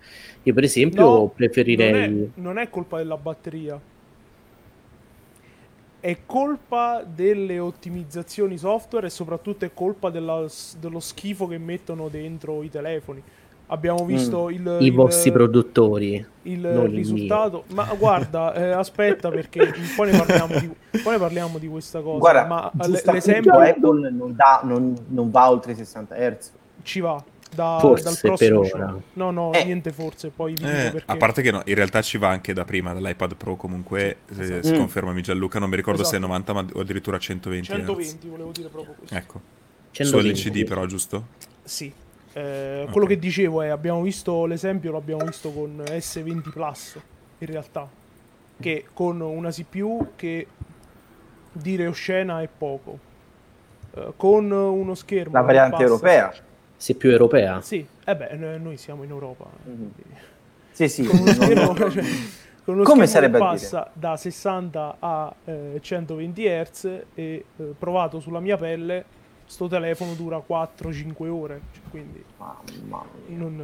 Io 0.44 0.54
per 0.54 0.64
esempio 0.64 1.02
No, 1.04 1.28
preferirei... 1.28 1.92
Non 1.92 2.00
è, 2.34 2.40
non 2.40 2.58
è 2.58 2.68
colpa 2.70 2.98
della 2.98 3.16
batteria. 3.16 3.80
È 6.00 6.16
colpa 6.26 7.04
delle 7.06 7.60
ottimizzazioni 7.60 8.58
software 8.58 9.06
e 9.06 9.10
soprattutto 9.10 9.64
è 9.64 9.70
colpa 9.72 10.10
della- 10.10 10.46
dello 10.80 10.98
schifo 10.98 11.46
che 11.46 11.58
mettono 11.58 12.08
dentro 12.08 12.62
i 12.64 12.70
telefoni. 12.70 13.22
Abbiamo 13.72 14.04
visto 14.04 14.50
il, 14.50 14.76
I 14.80 14.84
il- 14.86 14.92
vostri 14.92 15.32
produttori. 15.32 16.24
il 16.42 16.58
non 16.60 16.84
il 16.88 16.94
risultato. 16.94 17.64
Ma 17.74 17.84
guarda, 17.98 18.52
eh, 18.54 18.70
aspetta 18.72 19.30
perché 19.30 19.72
poi 19.96 20.10
ne, 20.12 20.18
parliamo 20.18 20.58
di, 20.58 20.70
poi 21.02 21.12
ne 21.14 21.18
parliamo 21.18 21.58
di 21.58 21.68
questa 21.68 22.00
cosa. 22.00 22.18
Guarda, 22.18 22.44
ma 22.46 22.70
l- 22.86 23.00
l'esempio 23.12 23.54
Apple 23.58 24.10
non, 24.10 24.34
dà- 24.34 24.60
non- 24.64 24.94
non 25.08 25.30
va 25.30 25.50
oltre 25.50 25.72
i 25.72 25.74
60 25.74 26.14
Hz. 26.14 26.50
ci 26.82 27.00
va. 27.00 27.22
Da, 27.54 27.76
Forse 27.80 28.04
dal 28.04 28.18
prossimo 28.18 28.60
per 28.62 28.74
ora. 28.74 28.96
No, 29.14 29.30
no, 29.30 29.52
Eh. 29.52 29.64
niente 29.64 29.92
forse, 29.92 30.30
poi 30.34 30.52
Eh, 30.54 30.56
perché. 30.90 31.02
a 31.04 31.16
parte 31.16 31.42
che 31.42 31.50
no, 31.50 31.60
in 31.66 31.74
realtà 31.74 32.00
ci 32.00 32.16
va 32.16 32.28
anche 32.28 32.54
da 32.54 32.64
prima, 32.64 32.94
dall'iPad 32.94 33.34
Pro 33.36 33.56
comunque, 33.56 34.00
eh, 34.34 34.40
Esatto. 34.40 34.62
se 34.66 34.72
Mm. 34.74 34.78
confermami 34.78 35.20
Gianluca, 35.22 35.58
non 35.58 35.68
mi 35.68 35.76
ricordo 35.76 36.02
se 36.02 36.14
è 36.16 36.18
Esatto. 36.18 36.26
90 36.28 36.52
ma 36.54 36.64
o 36.72 36.80
addirittura 36.80 37.18
120 37.18 37.68
Hz. 37.70 37.74
120 37.76 38.28
volevo 38.28 38.50
dire 38.52 38.68
proprio 38.68 38.94
questo. 38.96 39.14
Ecco, 39.14 39.40
120. 39.90 40.34
sull'LCD 40.38 40.66
però, 40.66 40.86
giusto? 40.86 41.26
Sì. 41.62 41.92
Eh, 42.34 42.86
quello 42.90 43.06
che 43.06 43.18
dicevo 43.18 43.62
è, 43.62 43.68
abbiamo 43.68 44.00
visto 44.02 44.46
l'esempio, 44.46 44.92
l'abbiamo 44.92 45.24
visto 45.24 45.50
con 45.52 45.82
S20 45.86 46.50
Plus, 46.50 46.98
in 47.38 47.46
realtà, 47.46 47.88
che 48.60 48.86
con 48.92 49.20
una 49.20 49.50
CPU 49.50 50.12
che 50.16 50.46
dire 51.52 51.86
oscena 51.86 52.40
è 52.42 52.48
poco, 52.56 53.10
Eh, 53.94 54.12
con 54.16 54.50
uno 54.50 54.94
schermo... 54.94 55.34
La 55.34 55.42
variante 55.42 55.72
passa- 55.72 55.84
europea. 55.84 56.32
Se 56.76 56.94
più 56.94 57.10
europea. 57.10 57.60
Sì, 57.60 57.86
eh 58.04 58.16
beh, 58.16 58.34
no- 58.36 58.56
noi 58.56 58.76
siamo 58.78 59.02
in 59.02 59.10
Europa. 59.10 59.44
Mhm. 59.64 59.76
quindi- 59.92 60.16
Sì, 60.70 60.88
sì. 60.88 61.04
Con 61.04 61.18
uno 61.18 61.32
schermo, 61.32 61.74
cioè, 61.76 61.90
con 62.64 62.74
uno 62.74 62.82
Come 62.84 63.06
sarebbe 63.06 63.36
che 63.36 63.44
a 63.44 63.46
passa 63.48 63.90
da 63.92 64.16
60 64.16 64.96
a 64.98 65.34
eh, 65.44 65.78
120 65.82 66.42
Hz 66.48 66.84
e 66.84 67.04
eh, 67.14 67.44
provato 67.78 68.18
sulla 68.18 68.40
mia 68.40 68.56
pelle, 68.56 69.04
sto 69.52 69.68
telefono 69.68 70.14
dura 70.14 70.38
4-5 70.38 71.28
ore, 71.28 71.60
cioè, 71.72 71.82
quindi 71.90 72.24
Mamma 72.38 73.04
mia. 73.26 73.36
non... 73.36 73.60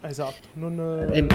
eh, 0.00 0.06
esatto, 0.08 0.46
non... 0.52 0.78
Eh, 1.12 1.26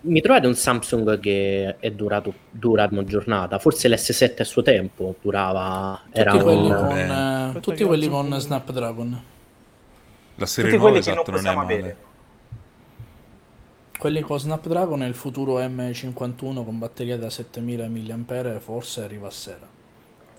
mi 0.00 0.20
trovate 0.20 0.48
un 0.48 0.56
Samsung 0.56 1.20
che 1.20 1.76
è 1.78 1.90
durato 1.92 2.34
dura 2.50 2.88
una 2.90 3.04
giornata. 3.04 3.58
Forse 3.60 3.88
l'S7 3.88 4.40
a 4.40 4.44
suo 4.44 4.62
tempo 4.62 5.14
durava. 5.20 6.02
Era 6.10 6.32
Tutti 6.32 6.42
quelli 6.42 6.70
un. 6.70 6.74
con, 6.74 6.96
eh, 6.98 7.54
Aspetta 7.54 7.60
tutti 7.60 7.84
quelli 7.84 8.08
un 8.08 8.10
con. 8.10 8.40
Snapdragon. 8.40 9.24
La 10.36 10.46
serie 10.46 10.72
Tutti 10.72 10.76
9 10.76 10.90
quelli 10.90 11.00
che 11.02 11.12
esatto 11.12 11.30
non 11.30 11.32
non 11.32 11.46
è 11.46 11.54
possiamo 11.54 11.62
male. 11.62 11.74
avere. 11.78 11.96
Quelli 13.96 14.20
con 14.22 14.38
Snapdragon 14.38 15.02
e 15.02 15.06
il 15.08 15.14
futuro 15.14 15.58
M51 15.60 16.64
con 16.64 16.78
batteria 16.78 17.16
da 17.16 17.30
7000 17.30 17.88
mAh 17.88 18.60
forse 18.60 19.02
arriva 19.02 19.28
a 19.28 19.30
sera. 19.30 19.73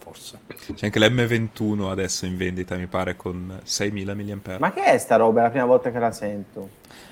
Forse. 0.06 0.38
C'è 0.76 0.86
anche 0.86 1.00
l'M21 1.00 1.90
adesso 1.90 2.28
in 2.28 2.38
vendita, 2.38 2.76
mi 2.76 2.86
pare, 2.86 3.16
con 3.16 3.60
6000 3.64 4.14
mAh. 4.14 4.58
Ma 4.60 4.72
che 4.72 4.84
è 4.84 4.98
sta 5.00 5.16
roba? 5.16 5.40
È 5.40 5.44
la 5.46 5.50
prima 5.50 5.66
volta 5.66 5.92
che 5.92 5.98
la 5.98 6.12
sento. 6.12 6.70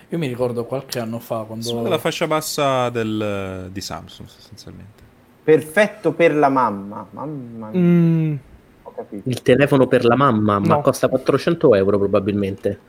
Io 0.09 0.17
mi 0.19 0.27
ricordo 0.27 0.65
qualche 0.65 0.99
anno 0.99 1.17
fa 1.17 1.41
quando... 1.41 1.65
Sono 1.65 1.87
la 1.89 1.97
fascia 1.97 2.27
bassa 2.27 2.89
del- 2.91 3.69
di 3.71 3.81
Samsung, 3.81 4.29
sostanzialmente. 4.29 5.01
Perfetto 5.43 6.11
per 6.13 6.35
la 6.35 6.49
mamma. 6.49 7.07
Mamma 7.09 7.69
mia, 7.71 7.79
Mm, 7.79 8.35
ho 8.83 8.93
capito. 8.95 9.27
Il 9.27 9.41
telefono 9.41 9.87
per 9.87 10.05
la 10.05 10.15
mamma, 10.15 10.59
ma 10.59 10.75
No. 10.75 10.81
costa 10.81 11.07
400 11.07 11.73
euro 11.73 11.97
probabilmente. 11.97 12.79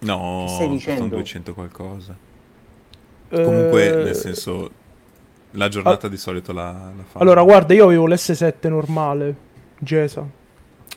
No, 0.00 0.44
sono 0.48 0.72
dicendo? 0.72 1.06
200 1.16 1.54
qualcosa. 1.54 2.14
Comunque, 3.30 3.94
nel 4.04 4.14
senso, 4.14 4.70
la 5.52 5.68
giornata 5.68 6.08
di 6.08 6.16
solito 6.16 6.52
la, 6.52 6.70
la 6.96 7.02
fa. 7.04 7.18
Allora, 7.18 7.42
guarda, 7.42 7.74
io 7.74 7.84
avevo 7.84 8.06
l'S7 8.06 8.68
normale, 8.68 9.34
Gesa. 9.78 10.24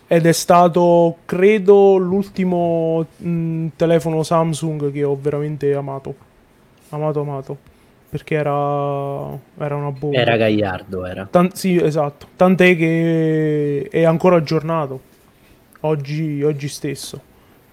Ed 0.07 0.25
è 0.25 0.31
stato, 0.31 1.17
credo, 1.25 1.97
l'ultimo 1.97 3.05
mm, 3.23 3.69
telefono 3.75 4.21
Samsung 4.21 4.91
che 4.91 5.03
ho 5.03 5.17
veramente 5.19 5.73
amato. 5.73 6.15
Amato, 6.89 7.21
amato. 7.21 7.57
Perché 8.07 8.35
era, 8.35 9.37
era 9.57 9.75
una 9.75 9.91
bomba. 9.91 10.17
Era 10.17 10.37
Gagliardo, 10.37 11.05
era. 11.05 11.27
Tan- 11.29 11.53
sì, 11.53 11.81
esatto. 11.81 12.27
Tant'è 12.35 12.77
che 12.77 13.87
è 13.89 14.03
ancora 14.03 14.35
aggiornato. 14.37 15.01
Oggi, 15.81 16.41
oggi 16.43 16.67
stesso. 16.67 17.19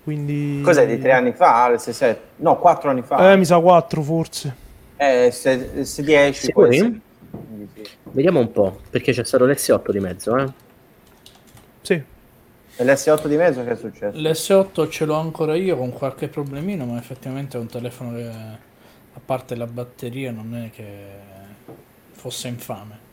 Quindi... 0.02 0.62
Cos'è 0.64 0.86
di 0.86 0.98
tre 0.98 1.12
anni 1.12 1.32
fa? 1.32 1.70
l'S7? 1.70 2.16
No, 2.36 2.58
quattro 2.58 2.90
anni 2.90 3.02
fa. 3.02 3.30
Eh, 3.30 3.36
mi 3.36 3.44
sa 3.44 3.58
4 3.58 4.02
forse. 4.02 4.61
Eh, 4.96 5.30
S- 5.30 5.46
S10. 5.46 6.32
Sicuri? 6.32 6.52
può 6.52 6.66
essere. 6.66 7.00
Quindi 7.30 7.68
sì. 7.74 7.88
Vediamo 8.10 8.40
un 8.40 8.52
po', 8.52 8.80
perché 8.90 9.12
c'è 9.12 9.24
stato 9.24 9.46
l'S8 9.46 9.90
di 9.90 10.00
mezzo, 10.00 10.36
eh. 10.36 10.46
Sì. 11.80 11.94
E 12.76 12.84
l'S8 12.84 13.26
di 13.26 13.36
mezzo 13.36 13.64
che 13.64 13.70
è 13.70 13.76
successo? 13.76 14.18
L'S8 14.18 14.88
ce 14.88 15.04
l'ho 15.04 15.14
ancora 15.14 15.54
io 15.54 15.76
con 15.76 15.92
qualche 15.92 16.28
problemino, 16.28 16.84
ma 16.84 16.98
effettivamente 16.98 17.56
è 17.56 17.60
un 17.60 17.68
telefono 17.68 18.14
che, 18.16 18.28
a 18.28 19.20
parte 19.24 19.56
la 19.56 19.66
batteria, 19.66 20.30
non 20.30 20.54
è 20.54 20.70
che 20.70 20.94
fosse 22.12 22.48
infame. 22.48 23.10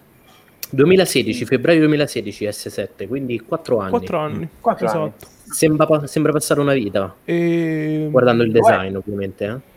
2016, 0.72 1.46
febbraio 1.46 1.80
2016 1.80 2.46
S7, 2.46 3.08
quindi 3.08 3.40
4 3.40 3.80
anni. 3.80 3.90
4 3.90 4.18
anni. 4.20 4.50
Quattro 4.60 4.86
esatto. 4.86 5.02
anni. 5.02 5.14
Sembra, 5.52 6.08
sembra 6.08 6.32
passare 6.32 6.60
una 6.60 6.74
vita, 6.74 7.16
E... 7.26 8.08
guardando 8.12 8.44
il 8.44 8.52
design 8.52 8.96
ovviamente. 8.96 9.46
Eh. 9.46 9.69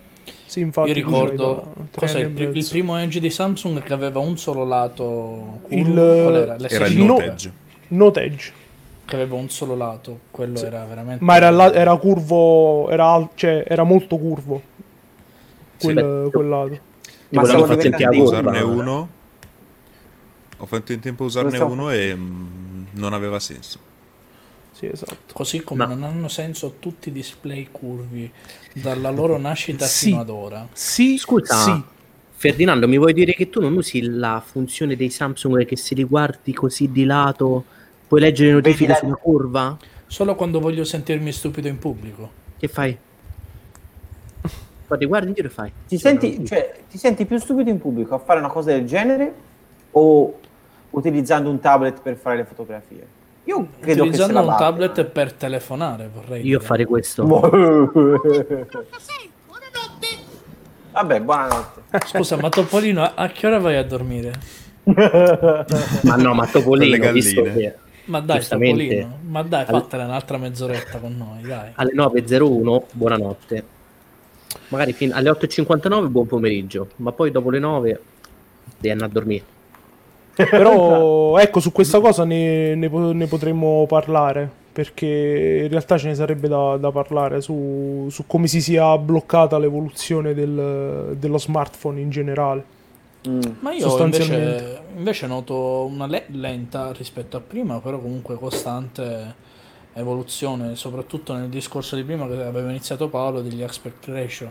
Sì, 0.53 0.61
infatti. 0.61 0.89
Io 0.89 0.95
ricordo 0.95 1.73
cos'è 1.95 2.19
il, 2.21 2.29
pri- 2.29 2.51
il 2.59 2.67
primo 2.69 2.99
Edge 2.99 3.21
di 3.21 3.31
Samsung 3.31 3.83
che 3.83 3.95
aveva 3.95 4.19
un 4.19 4.37
solo 4.37 4.67
lato 4.67 5.61
curvo, 5.63 5.75
Il- 5.75 5.85
qual 5.95 6.35
era? 6.37 6.57
Era 6.69 6.87
il 6.89 6.99
l'S5, 6.99 7.07
No- 7.07 7.07
Note 7.15 7.25
Edge. 7.25 7.53
Note 7.89 8.21
Edge. 8.23 8.53
che 9.07 9.15
aveva 9.17 9.35
un 9.37 9.49
solo 9.49 9.75
lato, 9.75 10.21
quello 10.31 10.59
era 10.63 10.85
veramente 10.85 11.25
Ma 11.25 11.37
era, 11.37 11.49
la- 11.49 11.73
era 11.73 11.97
curvo, 11.97 12.91
era, 12.91 13.13
al- 13.13 13.31
cioè, 13.35 13.65
era 13.67 13.83
molto 13.85 14.19
curvo. 14.19 14.61
Sì, 15.79 15.87
Quel, 15.87 15.95
beh, 16.25 16.31
quel 16.31 16.49
lato. 16.49 16.79
Ma 17.31 17.45
siamo 17.45 17.61
fatto 17.65 17.73
in 17.73 17.79
diventati 17.93 18.03
Tiago 18.11 18.23
usarne 18.23 18.61
uno. 18.61 19.09
Ho 20.59 20.67
fatto 20.67 20.93
in 20.93 21.01
tempo 21.01 21.23
a 21.23 21.27
usarne 21.29 21.57
so. 21.57 21.65
uno 21.67 21.91
e 21.91 22.15
mm, 22.15 22.85
non 22.93 23.15
aveva 23.15 23.41
senso. 23.41 23.79
Sì, 24.73 24.87
esatto. 24.87 25.33
così 25.33 25.63
come 25.63 25.87
Ma- 25.87 25.95
non 25.95 26.03
hanno 26.03 26.29
senso 26.29 26.75
tutti 26.81 27.09
i 27.11 27.13
display 27.13 27.69
curvi 27.71 28.31
dalla 28.75 29.11
loro 29.11 29.39
nascita 29.39 29.85
Sì. 29.87 30.07
fino 30.07 30.21
ad 30.21 30.29
ora. 30.31 30.69
Sì, 30.73 31.19
Scusa, 31.19 31.55
sì. 31.57 31.83
Ferdinando, 32.35 32.89
mi 32.89 32.99
vuoi 32.99 33.13
dire 33.13 33.35
che 33.35 33.49
tu 33.51 33.61
non 33.61 33.77
usi 33.77 34.03
la 34.03 34.43
funzione 34.45 34.97
dei 34.97 35.11
Samsung 35.11 35.65
che 35.65 35.77
se 35.77 35.95
li 35.95 36.03
guardi 36.05 36.53
così 36.53 36.91
di 36.91 37.05
lato 37.05 37.65
puoi 38.09 38.21
leggere 38.21 38.49
le 38.49 38.55
notifiche 38.57 38.95
sulla 38.97 39.15
curva? 39.15 39.77
Solo 40.07 40.35
quando 40.35 40.59
voglio 40.59 40.85
sentirmi 40.85 41.31
stupido 41.33 41.69
in 41.69 41.79
pubblico. 41.79 42.31
Che 42.59 42.69
fai? 42.69 42.99
Guardi, 44.87 45.07
guardi 45.07 45.29
in 45.29 45.35
giro 45.35 45.49
e 45.49 45.51
fai. 45.51 45.73
Ti 45.89 45.97
senti, 45.99 46.45
cioè, 46.45 46.81
ti 46.91 46.99
senti 46.99 47.25
più 47.25 47.39
stupido 47.39 47.71
in 47.71 47.79
pubblico 47.79 48.15
a 48.15 48.19
fare 48.19 48.41
una 48.41 48.49
cosa 48.51 48.73
del 48.73 48.87
genere 48.87 49.33
o 49.93 50.39
utilizzando 50.91 51.49
un 51.49 51.61
tablet 51.61 52.03
per 52.03 52.17
fare 52.17 52.37
le 52.37 52.45
fotografie? 52.45 53.07
Io 53.45 53.67
credo 53.81 54.03
che 54.05 54.09
Utilizzando 54.09 54.35
la 54.35 54.53
un 54.53 54.57
tablet 54.59 55.05
per 55.05 55.33
telefonare, 55.33 56.09
vorrei 56.13 56.39
Io 56.47 56.59
dire. 56.59 56.61
fare 56.61 56.85
questo. 56.85 57.25
Vabbè, 60.93 61.21
buonanotte. 61.23 61.81
Scusa, 62.07 62.37
ma 62.37 62.49
Topolino, 62.51 63.03
a- 63.03 63.13
a 63.17 63.29
che 63.29 63.47
ora 63.47 63.59
vai 63.59 63.77
a 63.77 63.85
dormire? 63.85 64.33
Ma 64.85 66.17
no, 66.17 66.35
ma 66.35 66.47
Topolino, 66.47 67.13
visto 67.13 67.43
che 67.43 67.75
Ma 68.07 68.21
dai, 68.21 68.39
Giustamente. 68.39 68.85
Topolino, 68.85 69.19
ma 69.29 69.43
dai, 69.43 69.65
fatela 69.65 70.05
un'altra 70.05 70.37
mezz'oretta 70.39 70.99
con 70.99 71.17
noi, 71.17 71.43
dai. 71.43 71.71
alle 71.75 71.93
9.01, 71.95 72.83
buonanotte. 72.93 73.65
Magari 74.69 74.93
fino 74.93 75.15
alle 75.15 75.31
8.59, 75.31 76.09
buon 76.11 76.27
pomeriggio. 76.27 76.89
Ma 76.97 77.13
poi 77.13 77.31
dopo 77.31 77.49
le 77.51 77.59
9 77.59 78.01
devi 78.79 78.91
andare 78.91 79.11
a 79.11 79.13
dormire. 79.13 79.45
Però 80.35 81.37
ecco, 81.41 81.61
su 81.61 81.73
questa 81.73 82.01
cosa 82.01 82.25
ne, 82.25 82.75
ne 82.75 82.89
ne 82.89 83.27
potremmo 83.27 83.87
parlare. 83.87 84.61
Perché 84.73 85.61
in 85.65 85.69
realtà 85.69 85.99
ce 85.99 86.09
ne 86.09 86.15
sarebbe 86.15 86.49
da, 86.49 86.79
da 86.79 86.91
parlare 86.91 87.43
su, 87.43 88.07
su 88.11 88.27
come 88.27 88.47
si 88.47 88.63
sia 88.63 88.97
bloccata 88.97 89.59
l'evoluzione 89.59 90.33
del- 90.33 91.15
dello 91.19 91.37
smartphone 91.37 92.01
in 92.01 92.09
generale. 92.09 92.65
Mm. 93.29 93.41
Ma 93.61 93.73
io 93.73 93.89
Sostanzialmente. 93.89 94.47
invece, 94.47 94.81
invece 94.97 95.27
noto 95.27 95.85
una 95.85 96.07
le- 96.07 96.25
lenta 96.29 96.91
rispetto 96.93 97.37
a 97.37 97.41
prima, 97.41 97.81
però 97.81 97.99
comunque 97.99 98.37
costante 98.37 99.35
evoluzione, 99.93 100.75
soprattutto 100.75 101.35
nel 101.35 101.49
discorso 101.51 101.95
di 101.95 102.03
prima 102.03 102.27
che 102.27 102.43
aveva 102.43 102.71
iniziato 102.71 103.09
Paolo 103.09 103.43
degli 103.43 103.63
aspect 103.63 104.07
ratio, 104.09 104.51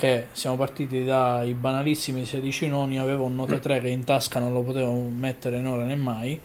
che 0.00 0.28
siamo 0.32 0.56
partiti 0.56 1.04
dai 1.04 1.52
banalissimi 1.52 2.24
16 2.24 2.68
noni, 2.68 2.98
avevo 2.98 3.24
un 3.24 3.34
Note 3.34 3.58
3 3.60 3.80
che 3.80 3.88
in 3.90 4.02
tasca 4.02 4.40
non 4.40 4.50
lo 4.54 4.62
potevo 4.62 4.94
mettere 4.94 5.60
né 5.60 5.68
ora 5.68 5.84
né 5.84 5.94
mai, 5.94 6.40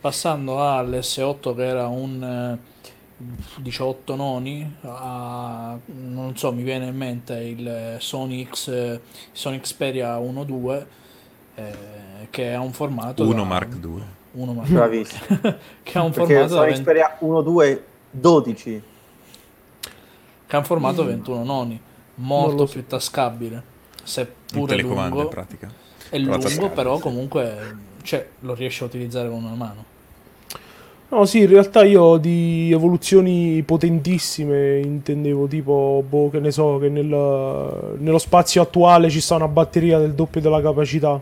passando 0.00 0.62
all'S8 0.62 1.56
che 1.56 1.64
era 1.64 1.88
un 1.88 2.22
eh, 2.22 3.60
18 3.60 4.14
noni, 4.14 4.76
a, 4.82 5.76
non 5.86 6.36
so, 6.36 6.52
mi 6.52 6.62
viene 6.62 6.86
in 6.86 6.96
mente 6.96 7.34
il 7.40 7.96
Sony, 7.98 8.46
X, 8.48 8.68
eh, 8.68 9.00
Sony 9.32 9.58
Xperia 9.58 10.16
1.2 10.20 10.84
eh, 11.56 11.72
che 12.30 12.54
ha 12.54 12.60
un 12.60 12.72
formato 12.72 13.24
1 13.24 13.32
da- 13.34 13.42
Mark 13.42 13.74
2. 13.74 14.02
uno 14.34 14.52
Mark 14.52 14.68
Bravissimo. 14.70 15.40
che 15.82 15.98
ha 15.98 16.02
un 16.02 16.12
Perché 16.12 16.34
formato 16.34 16.42
da 16.42 16.48
sono 16.48 16.64
20 16.66 16.78
Xperia 16.78 17.16
1, 17.18 17.40
2, 17.42 17.84
12. 18.12 18.82
che 20.46 20.54
ha 20.54 20.58
un 20.58 20.64
formato 20.64 21.04
21 21.04 21.42
noni 21.42 21.70
Non 21.70 21.89
molto 22.20 22.66
so. 22.66 22.72
più 22.72 22.86
tascabile 22.86 23.56
Un 23.56 23.62
seppure 24.04 24.76
in 24.80 24.86
lungo 24.86 25.28
pratica. 25.28 25.68
è 26.10 26.18
Però 26.22 26.22
lungo 26.24 26.38
tascabile, 26.38 26.70
però 26.74 26.98
comunque 26.98 27.76
cioè, 28.02 28.26
lo 28.40 28.54
riesce 28.54 28.82
a 28.84 28.86
utilizzare 28.86 29.28
con 29.28 29.44
una 29.44 29.54
mano 29.54 29.84
No, 31.12 31.24
sì, 31.24 31.40
in 31.40 31.48
realtà 31.48 31.82
io 31.82 32.18
di 32.18 32.70
evoluzioni 32.72 33.60
potentissime 33.64 34.78
intendevo 34.78 35.48
tipo, 35.48 36.04
boh, 36.08 36.30
che 36.30 36.38
ne 36.38 36.52
so, 36.52 36.78
che 36.78 36.88
nel- 36.88 37.96
nello 37.98 38.18
spazio 38.18 38.62
attuale 38.62 39.10
ci 39.10 39.20
sta 39.20 39.34
una 39.34 39.48
batteria 39.48 39.98
del 39.98 40.14
doppio 40.14 40.40
della 40.40 40.60
capacità, 40.60 41.20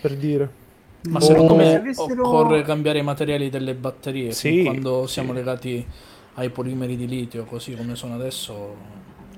per 0.00 0.14
dire. 0.16 0.48
ma 1.08 1.18
Oh. 1.18 1.20
secondo 1.20 1.54
me 1.56 1.74
avessero- 1.74 2.28
occorre 2.28 2.62
cambiare 2.62 3.00
i 3.00 3.02
materiali 3.02 3.50
delle 3.50 3.74
batterie 3.74 4.30
Sì, 4.32 4.62
quando 4.62 5.06
siamo 5.08 5.30
sì. 5.32 5.34
legati 5.34 5.86
ai 6.34 6.48
polimeri 6.50 6.96
di 6.96 7.06
litio 7.06 7.44
così 7.44 7.74
come 7.76 7.94
sono 7.96 8.14
adesso 8.14 8.76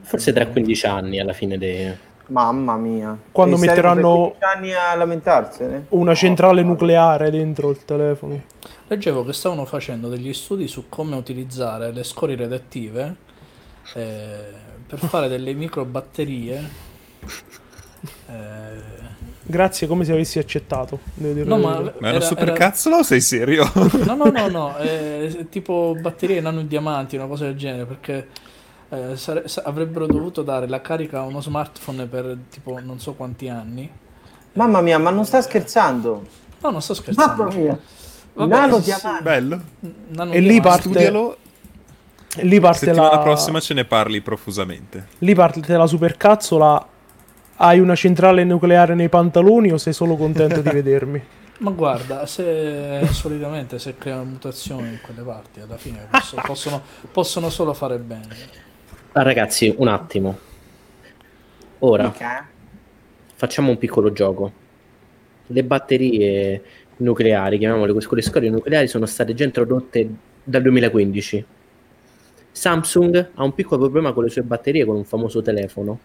Forse 0.08 0.32
tra 0.32 0.46
15 0.46 0.86
anni 0.86 1.18
alla 1.20 1.32
fine 1.32 1.58
dei... 1.58 1.92
Mamma 2.28 2.76
mia. 2.76 3.16
Quando 3.30 3.54
E 3.54 3.58
servono 3.58 3.94
metteranno- 3.94 4.30
per 4.30 4.38
15 4.38 4.56
anni 4.56 4.72
a 4.74 4.94
lamentarsene? 4.96 5.86
Una 5.90 6.14
centrale 6.14 6.62
nucleare 6.62 7.30
dentro 7.30 7.70
il 7.70 7.84
telefono. 7.84 8.40
Leggevo 8.88 9.24
che 9.24 9.32
stavano 9.32 9.64
facendo 9.64 10.08
degli 10.08 10.32
studi 10.32 10.66
su 10.68 10.88
come 10.88 11.16
utilizzare 11.16 11.92
le 11.92 12.02
scorie 12.04 12.36
radioattive 12.36 13.16
eh, 13.94 14.38
per 14.86 14.98
fare 14.98 15.28
delle 15.28 15.52
microbatterie. 15.54 16.70
Eh, 18.28 18.94
Grazie, 19.48 19.86
come 19.86 20.04
se 20.04 20.10
avessi 20.12 20.40
accettato. 20.40 20.98
devo 21.14 21.32
dire 21.34 21.46
no, 21.46 21.58
ma, 21.58 21.76
verità. 21.78 21.94
Ma 22.00 22.06
è 22.06 22.10
una 22.10 22.16
era- 22.18 22.24
super 22.26 22.48
era- 22.48 22.56
cazzola 22.56 22.96
o 22.98 23.02
sei 23.04 23.20
serio? 23.20 23.70
No, 24.04 24.14
no, 24.16 24.30
no, 24.30 24.48
no, 24.48 24.76
eh, 24.78 25.46
tipo 25.48 25.96
batterie 26.00 26.40
nano 26.40 26.62
diamanti, 26.62 27.14
una 27.14 27.26
cosa 27.26 27.44
del 27.44 27.56
genere, 27.56 27.84
perché 27.86 28.26
eh, 28.90 29.16
sare- 29.16 29.48
sa- 29.48 29.62
avrebbero 29.64 30.06
dovuto 30.06 30.42
dare 30.42 30.68
la 30.68 30.80
carica 30.80 31.20
a 31.20 31.22
uno 31.22 31.40
smartphone 31.40 32.06
per 32.06 32.36
tipo 32.50 32.78
non 32.80 32.98
so 33.00 33.14
quanti 33.14 33.48
anni. 33.48 33.90
Mamma 34.52 34.80
mia, 34.80 34.98
ma 34.98 35.10
non 35.10 35.24
sta 35.24 35.40
scherzando. 35.42 36.26
No, 36.60 36.70
non 36.70 36.80
sto 36.82 36.94
scherzando. 36.94 37.44
Mamma 37.44 37.54
mia. 37.56 37.78
Vabbè, 38.34 38.54
Nano 38.54 38.78
diamante. 38.78 39.22
Bello. 39.22 39.60
Nano 40.08 40.32
E 40.32 40.40
lì 40.40 40.60
parte- 40.60 40.88
Studialo. 40.90 41.36
Lì 42.40 42.60
parte 42.60 42.86
Settimana 42.86 43.12
la... 43.16 43.18
prossima 43.20 43.60
ce 43.60 43.72
ne 43.74 43.84
parli 43.86 44.20
profusamente. 44.20 45.06
Lì 45.18 45.34
parte 45.34 45.74
la 45.76 45.86
supercazzola. 45.86 46.86
Hai 47.58 47.80
una 47.80 47.94
centrale 47.94 48.44
nucleare 48.44 48.94
nei 48.94 49.08
pantaloni 49.08 49.72
o 49.72 49.78
sei 49.78 49.94
solo 49.94 50.16
contento 50.16 50.60
di 50.60 50.68
vedermi? 50.68 51.22
Ma 51.58 51.70
guarda, 51.70 52.26
se 52.26 53.08
solitamente 53.12 53.78
se 53.78 53.96
creano 53.96 54.24
mutazioni 54.24 54.88
in 54.88 54.98
quelle 55.02 55.22
parti, 55.22 55.60
alla 55.60 55.78
fine 55.78 56.06
posso- 56.10 56.36
possono, 56.44 56.82
possono 57.10 57.48
solo 57.48 57.72
fare 57.72 57.96
bene. 57.96 58.64
Ah, 59.18 59.22
ragazzi, 59.22 59.74
un 59.78 59.88
attimo. 59.88 60.38
Ora 61.78 62.08
Ok. 62.08 62.42
facciamo 63.34 63.70
un 63.70 63.78
piccolo 63.78 64.12
gioco. 64.12 64.52
Le 65.46 65.64
batterie 65.64 66.62
nucleari, 66.96 67.56
chiamiamole 67.56 67.94
così, 67.94 68.08
le 68.10 68.20
scorie 68.20 68.50
nucleari 68.50 68.88
sono 68.88 69.06
state 69.06 69.32
già 69.32 69.44
introdotte 69.44 70.06
dal 70.44 70.60
2015. 70.60 71.46
Samsung 72.52 73.30
ha 73.36 73.42
un 73.42 73.54
piccolo 73.54 73.80
problema 73.84 74.12
con 74.12 74.24
le 74.24 74.28
sue 74.28 74.42
batterie 74.42 74.84
con 74.84 74.96
un 74.96 75.04
famoso 75.06 75.40
telefono. 75.40 75.98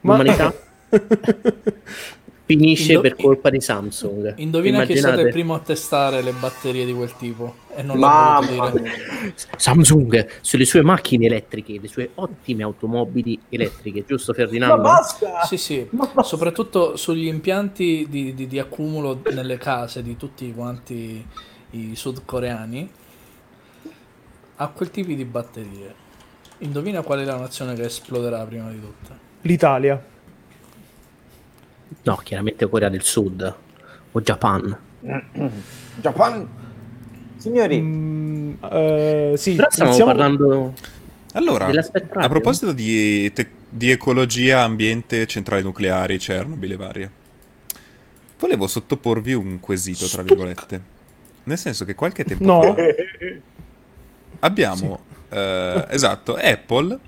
Ma- 0.00 0.16
L'umanità 0.16 0.50
finisce 2.44 2.92
Indo- 2.94 3.00
per 3.02 3.16
colpa 3.16 3.50
di 3.50 3.60
Samsung. 3.60 4.34
Indovina 4.38 4.84
chi 4.84 4.92
è 4.92 4.96
stato 4.96 5.14
il 5.14 5.20
Immaginate- 5.20 5.30
primo 5.32 5.54
a 5.54 5.58
testare 5.60 6.22
le 6.22 6.32
batterie 6.32 6.84
di 6.84 6.92
quel 6.92 7.14
tipo 7.16 7.54
e 7.74 7.82
non 7.82 7.98
l'ha 7.98 8.44
dire. 8.46 9.34
Samsung 9.56 10.26
sulle 10.40 10.64
sue 10.64 10.82
macchine 10.82 11.26
elettriche, 11.26 11.78
le 11.80 11.88
sue 11.88 12.10
ottime 12.16 12.62
automobili 12.64 13.38
elettriche, 13.48 14.04
giusto 14.06 14.32
Ma 14.32 14.38
Ferdinando? 14.38 14.82
basta! 14.82 15.42
Sì, 15.44 15.56
sì, 15.56 15.86
Ma 15.90 16.04
basta! 16.04 16.22
soprattutto 16.22 16.96
sugli 16.96 17.26
impianti 17.26 18.06
di, 18.10 18.34
di- 18.34 18.46
di 18.46 18.58
accumulo 18.58 19.22
nelle 19.32 19.56
case 19.56 20.02
di 20.02 20.16
tutti 20.16 20.52
quanti 20.52 21.24
i 21.70 21.96
sudcoreani 21.96 22.90
a 24.56 24.68
quel 24.68 24.90
tipo 24.90 25.12
di 25.12 25.24
batterie. 25.24 25.94
Indovina 26.58 27.02
qual 27.02 27.20
è 27.20 27.24
la 27.24 27.36
nazione 27.38 27.74
che 27.74 27.84
esploderà 27.84 28.44
prima 28.44 28.68
di 28.70 28.80
tutte? 28.80 29.18
L'Italia. 29.42 30.10
No, 32.04 32.16
chiaramente 32.24 32.68
Corea 32.68 32.88
del 32.88 33.02
Sud 33.02 33.54
o 34.12 34.20
Japan. 34.20 34.76
Japan! 36.00 36.48
Signori, 37.36 37.80
Mm, 37.80 38.52
eh, 38.70 39.34
sì, 39.36 39.54
Però 39.56 39.68
stiamo 39.70 39.90
iniziamo- 39.90 40.12
parlando 40.12 40.74
Allora, 41.32 41.68
a 42.14 42.28
proposito 42.28 42.72
di, 42.72 43.32
te- 43.32 43.48
di 43.68 43.90
ecologia, 43.90 44.62
ambiente, 44.62 45.26
centrali 45.26 45.62
nucleari, 45.62 46.18
Chernobyl 46.18 46.72
e 46.72 46.76
varie, 46.76 47.10
volevo 48.38 48.66
sottoporvi 48.66 49.32
un 49.32 49.58
quesito, 49.60 50.06
tra 50.08 50.22
virgolette. 50.22 50.80
Nel 51.44 51.58
senso 51.58 51.84
che 51.84 51.94
qualche 51.96 52.24
tempo 52.24 52.44
No. 52.44 52.62
fa 52.62 52.74
abbiamo, 54.40 55.00
eh, 55.30 55.86
esatto, 55.90 56.34
Apple, 56.36 56.98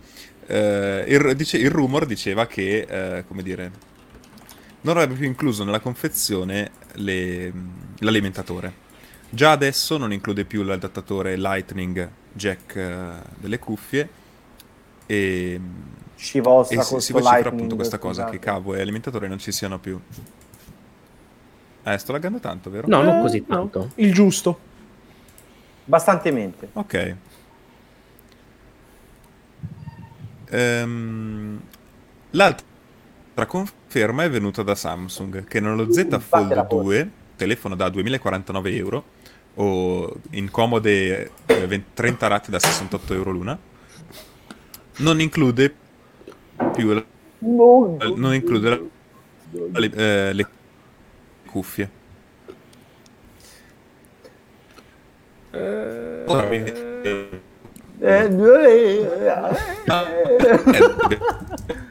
eh, 0.46 1.04
il, 1.08 1.34
dice- 1.36 1.58
il 1.58 1.70
rumor 1.70 2.06
diceva 2.06 2.46
che, 2.46 2.86
eh, 2.88 3.24
come 3.26 3.42
dire, 3.42 3.70
non 4.84 4.96
avrebbe 4.96 5.14
più 5.14 5.26
incluso 5.26 5.64
nella 5.64 5.80
confezione 5.80 6.70
le- 6.94 7.52
l'alimentatore. 7.98 8.82
Già 9.30 9.50
adesso 9.50 9.96
non 9.96 10.12
include 10.12 10.44
più 10.44 10.62
l'adattatore 10.62 11.36
Lightning 11.36 12.08
Jack 12.32 12.76
eh, 12.76 13.08
delle 13.36 13.58
cuffie 13.58 14.08
e, 15.06 15.60
ci 16.16 16.40
vostra 16.40 16.80
e 16.80 16.84
si, 16.84 17.00
si 17.00 17.12
vocifera 17.12 17.48
appunto 17.48 17.74
questa 17.76 17.98
cosa, 17.98 18.22
scusate. 18.22 18.38
che 18.38 18.44
cavo 18.44 18.74
e 18.74 18.80
alimentatore 18.80 19.26
non 19.26 19.38
ci 19.38 19.52
siano 19.52 19.78
più. 19.78 19.98
Eh, 21.86 21.98
sto 21.98 22.12
laggando 22.12 22.38
tanto, 22.38 22.70
vero? 22.70 22.86
No, 22.88 23.02
non 23.02 23.18
Eh, 23.18 23.20
così 23.22 23.44
no, 23.46 23.56
tanto. 23.56 23.90
il 23.96 24.12
giusto. 24.12 24.58
Bastantemente. 25.86 26.68
Ok. 26.74 27.16
Ehm, 30.50 31.60
l'altra 33.34 33.46
conferma 33.46 34.22
è 34.22 34.30
venuta 34.30 34.62
da 34.62 34.74
Samsung, 34.76 35.44
che 35.44 35.60
nello 35.60 35.90
Z 35.92 36.06
Fold 36.20 36.20
batte 36.28 36.54
la 36.54 36.62
2, 36.62 37.10
telefono 37.36 37.74
da 37.74 37.88
2049 37.88 38.74
euro, 38.76 39.04
o 39.56 40.12
in 40.30 40.50
comode 40.50 41.30
eh, 41.46 41.66
20 41.66 41.86
30 41.94 42.26
rate 42.28 42.50
da 42.50 42.58
68 42.60 43.12
euro 43.14 43.30
l'una, 43.32 43.58
non 44.98 45.20
include 45.20 45.74
più 46.72 46.92
la- 46.92 47.04
No. 47.38 47.96
non 48.16 48.32
include 48.34 48.68
la- 48.70 49.78
le, 49.80 49.90
eh, 49.94 50.32
le 50.32 50.46
cuffie. 51.46 51.90
Eh, 55.50 56.24
Eh, 56.26 56.68
eh, 58.00 58.28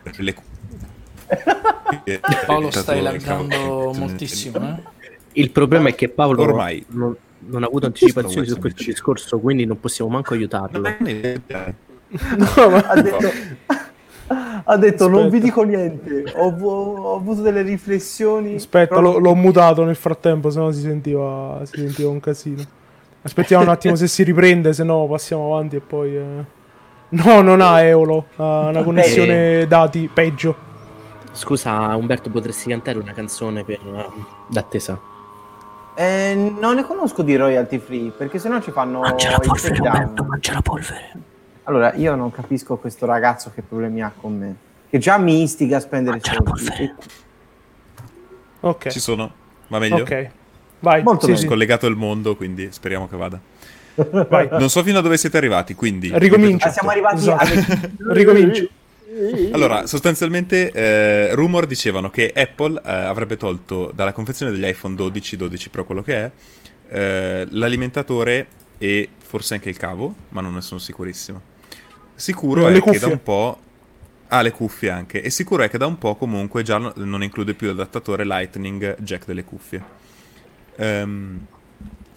eh, 0.03 0.11
le 0.17 0.33
cuffie. 0.33 0.51
Paolo 2.45 2.71
stai 2.71 3.01
laggando 3.01 3.93
moltissimo, 3.95 4.57
eh? 4.57 4.91
Il 5.33 5.49
problema 5.51 5.89
è 5.89 5.95
che 5.95 6.09
Paolo 6.09 6.41
Ormai. 6.43 6.85
non, 6.89 7.15
non 7.39 7.63
ha 7.63 7.65
avuto 7.65 7.87
anticipazioni 7.87 8.45
su 8.45 8.59
questo 8.59 8.83
discorso, 8.83 9.39
quindi 9.39 9.65
non 9.65 9.79
possiamo 9.79 10.11
manco 10.11 10.33
aiutarlo. 10.33 10.87
No, 10.99 12.69
ma- 12.69 12.85
ha 12.87 13.01
detto, 13.01 13.31
ha 14.65 14.77
detto 14.77 15.07
non 15.07 15.29
vi 15.29 15.39
dico 15.39 15.63
niente, 15.63 16.31
ho, 16.35 16.55
ho 16.55 17.15
avuto 17.15 17.41
delle 17.41 17.63
riflessioni. 17.63 18.55
Aspetta, 18.55 18.95
però- 18.95 19.13
l'ho, 19.13 19.17
l'ho 19.17 19.35
mutato 19.35 19.83
nel 19.83 19.95
frattempo, 19.95 20.51
sennò 20.51 20.71
si 20.71 20.81
sentiva, 20.81 21.61
si 21.63 21.79
sentiva 21.79 22.09
un 22.09 22.19
casino. 22.19 22.63
Aspettiamo 23.23 23.63
un 23.63 23.69
attimo 23.69 23.95
se 23.95 24.07
si 24.07 24.21
riprende, 24.23 24.73
se 24.73 24.83
no 24.83 25.07
passiamo 25.07 25.53
avanti 25.55 25.77
e 25.77 25.79
poi... 25.79 26.15
eh. 26.15 26.61
No, 27.09 27.41
non 27.41 27.61
ha 27.61 27.81
Eolo, 27.81 28.25
ha 28.37 28.67
una 28.69 28.83
connessione 28.83 29.65
dati 29.67 30.09
peggio. 30.11 30.71
Scusa, 31.33 31.95
Umberto, 31.95 32.29
potresti 32.29 32.69
cantare 32.69 32.97
una 32.99 33.11
canzone 33.11 33.63
per 33.63 33.79
uh, 33.83 34.25
d'attesa? 34.47 34.99
Eh, 35.95 36.53
non 36.59 36.75
ne 36.75 36.83
conosco 36.83 37.21
di 37.21 37.35
royalty 37.35 37.79
free, 37.79 38.11
perché 38.11 38.39
sennò 38.39 38.61
ci 38.61 38.71
fanno 38.71 38.99
Mangia 39.01 39.31
la 39.31 39.37
il 39.41 39.47
polvere. 39.47 39.77
Umberto, 39.79 40.23
mangia 40.23 40.53
la 40.53 40.61
polvere. 40.61 41.11
Allora, 41.63 41.93
io 41.95 42.15
non 42.15 42.31
capisco 42.31 42.77
questo 42.77 43.05
ragazzo 43.05 43.51
che 43.53 43.61
problemi 43.61 44.01
ha 44.01 44.11
con 44.15 44.37
me. 44.37 44.55
Che 44.89 44.97
già 44.99 45.17
mi 45.17 45.41
istiga 45.41 45.77
a 45.77 45.79
spendere 45.79 46.17
Mangia 46.17 46.33
la 46.33 46.55
soldi. 46.55 46.65
polvere. 46.65 46.95
Ok, 48.61 48.87
Ci 48.89 48.99
sono? 48.99 49.31
Va 49.67 49.79
meglio? 49.79 50.03
ok. 50.03 50.29
Vai, 50.79 51.01
Molto 51.03 51.21
sì, 51.21 51.27
bene. 51.27 51.39
sì, 51.39 51.47
Collegato 51.47 51.87
il 51.87 51.95
mondo, 51.95 52.35
quindi 52.35 52.67
speriamo 52.71 53.07
che 53.07 53.15
vada. 53.17 53.39
vai. 54.29 54.47
Non 54.51 54.69
so 54.69 54.83
fino 54.83 54.99
a 54.99 55.01
dove 55.01 55.17
siete 55.17 55.37
arrivati, 55.37 55.73
quindi... 55.75 56.11
Ricomincio. 56.13 56.67
Ah, 56.67 56.71
siamo 56.71 56.89
arrivati 56.89 57.15
Esatto. 57.17 57.43
alle... 57.43 57.91
Ricomincio. 58.13 58.67
Allora, 59.51 59.85
sostanzialmente, 59.85 60.71
eh, 60.71 61.35
rumor 61.35 61.65
dicevano 61.67 62.09
che 62.09 62.31
Apple 62.35 62.81
eh, 62.83 62.91
avrebbe 62.91 63.37
tolto 63.37 63.91
dalla 63.93 64.11
confezione 64.13 64.51
degli 64.51 64.65
iPhone 64.65 64.95
12, 64.95 65.37
12 65.37 65.69
Pro, 65.69 65.85
quello 65.85 66.01
che 66.01 66.15
è, 66.15 66.31
eh, 66.89 67.47
l'alimentatore 67.49 68.47
e 68.77 69.09
forse 69.23 69.53
anche 69.55 69.69
il 69.69 69.77
cavo, 69.77 70.15
ma 70.29 70.41
non 70.41 70.53
ne 70.53 70.61
sono 70.61 70.79
sicurissimo. 70.79 71.41
Sicuro 72.15 72.67
Le 72.67 72.71
è 72.71 72.73
che 72.75 72.81
cuffie. 72.81 72.99
da 72.99 73.07
un 73.07 73.23
po'... 73.23 73.59
Ah, 74.29 74.41
le 74.41 74.51
cuffie 74.51 74.89
anche. 74.89 75.21
E 75.21 75.29
sicuro 75.29 75.61
è 75.63 75.69
che 75.69 75.77
da 75.77 75.85
un 75.85 75.97
po' 75.99 76.15
comunque 76.15 76.63
già 76.63 76.77
no- 76.79 76.93
non 76.95 77.21
include 77.21 77.53
più 77.53 77.67
l'adattatore 77.67 78.25
Lightning 78.25 78.97
jack 78.99 79.25
delle 79.25 79.43
cuffie. 79.43 79.83
Ehm, 80.77 81.45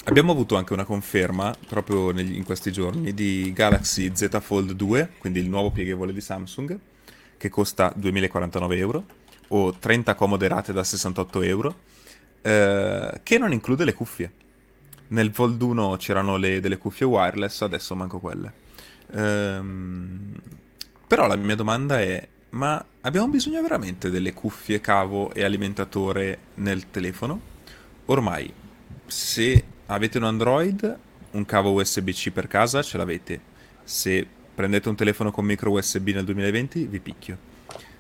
abbiamo 0.09 0.33
avuto 0.33 0.57
anche 0.57 0.73
una 0.73 0.85
conferma 0.85 1.55
proprio 1.67 2.13
negli- 2.13 2.37
in 2.37 2.45
questi 2.45 2.71
giorni 2.71 3.13
di 3.13 3.53
Galaxy 3.53 4.13
Z 4.15 4.41
Fold 4.41 4.73
2, 4.73 5.11
quindi 5.19 5.41
il 5.41 5.49
nuovo 5.49 5.71
pieghevole 5.71 6.13
di 6.13 6.21
Samsung, 6.21 6.79
che 7.37 7.49
costa 7.49 7.93
2049 7.95 8.77
euro 8.77 9.05
o 9.49 9.73
30 9.77 10.15
comode 10.15 10.49
rate 10.49 10.73
da 10.73 10.85
68 10.85 11.43
euro, 11.43 11.75
eh, 12.43 13.21
che 13.23 13.39
non 13.39 13.53
include 13.53 13.85
le 13.85 13.95
cuffie. 13.95 14.33
Nel 15.09 15.33
Fold 15.33 15.61
1 15.61 15.97
c'erano 15.97 16.37
le- 16.37 16.61
delle 16.61 16.79
cuffie 16.79 17.07
wireless, 17.07 17.63
adesso 17.63 17.95
manco 17.97 18.19
quelle. 18.19 18.53
Ehm, 19.13 20.33
però 21.07 21.27
la 21.27 21.37
mia 21.37 21.55
domanda 21.57 22.01
è, 22.01 22.27
ma 22.51 22.85
abbiamo 23.03 23.29
bisogno 23.29 23.61
veramente 23.61 24.11
delle 24.11 24.33
cuffie, 24.33 24.81
cavo 24.81 25.33
e 25.33 25.45
alimentatore 25.45 26.39
nel 26.55 26.91
telefono? 26.91 27.41
Ormai, 28.07 28.53
se 29.07 29.65
avete 29.87 30.19
un 30.19 30.25
Android, 30.25 30.97
un 31.33 31.45
cavo 31.45 31.73
USB-C 31.73 32.31
per 32.31 32.47
casa 32.47 32.83
ce 32.83 32.97
l'avete. 32.97 33.41
Se 33.85 34.27
prendete 34.55 34.89
un 34.89 34.97
telefono 34.97 35.31
con 35.31 35.45
micro 35.45 35.71
USB 35.73 36.09
nel 36.09 36.25
2020, 36.25 36.87
vi 36.87 37.01
picchio. 37.01 37.39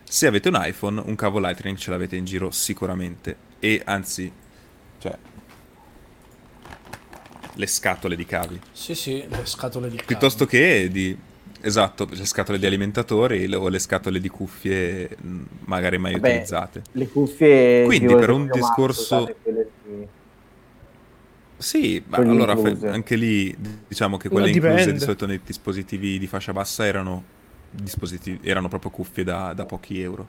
Se 0.02 0.26
avete 0.26 0.48
un 0.48 0.58
iPhone, 0.58 1.00
un 1.04 1.14
cavo 1.16 1.38
Lightning 1.38 1.76
ce 1.76 1.90
l'avete 1.90 2.16
in 2.16 2.24
giro 2.24 2.50
sicuramente. 2.50 3.36
E 3.58 3.82
anzi, 3.84 4.30
cioè, 4.98 5.16
le 7.54 7.66
scatole 7.66 8.16
di 8.16 8.24
cavi. 8.26 8.60
Sì, 8.72 8.94
sì, 8.94 9.24
le 9.28 9.44
scatole 9.44 9.88
di 9.88 10.00
Piuttosto 10.04 10.46
cavi. 10.46 10.58
che 10.58 10.88
di... 10.90 11.16
Esatto, 11.60 12.06
le 12.10 12.26
scatole 12.26 12.58
di 12.58 12.66
alimentatori 12.66 13.52
o 13.52 13.68
le 13.68 13.78
scatole 13.78 14.20
di 14.20 14.28
cuffie 14.28 15.16
mh, 15.20 15.42
magari 15.64 15.98
mai 15.98 16.12
Vabbè, 16.12 16.28
utilizzate. 16.28 16.82
Le 16.92 17.08
cuffie... 17.08 17.84
Quindi, 17.84 18.14
per 18.14 18.30
un 18.30 18.48
discorso- 18.50 19.34
quelle 19.42 19.70
sì. 21.58 21.80
Sì, 21.80 22.02
ma 22.06 22.16
allora 22.18 22.54
fe- 22.56 22.68
incluse. 22.70 22.88
anche 22.88 23.16
lì 23.16 23.56
diciamo 23.88 24.16
che 24.16 24.28
quelle 24.28 24.50
incluse 24.50 24.92
di 24.92 24.98
solito 25.00 25.26
nei 25.26 25.40
dispositivi 25.44 26.18
di 26.18 26.26
fascia 26.26 26.52
bassa 26.52 26.86
erano, 26.86 27.24
dispositivi, 27.70 28.40
erano 28.42 28.68
proprio 28.68 28.90
cuffie 28.90 29.24
da, 29.24 29.52
da 29.54 29.64
pochi 29.64 30.00
euro. 30.00 30.26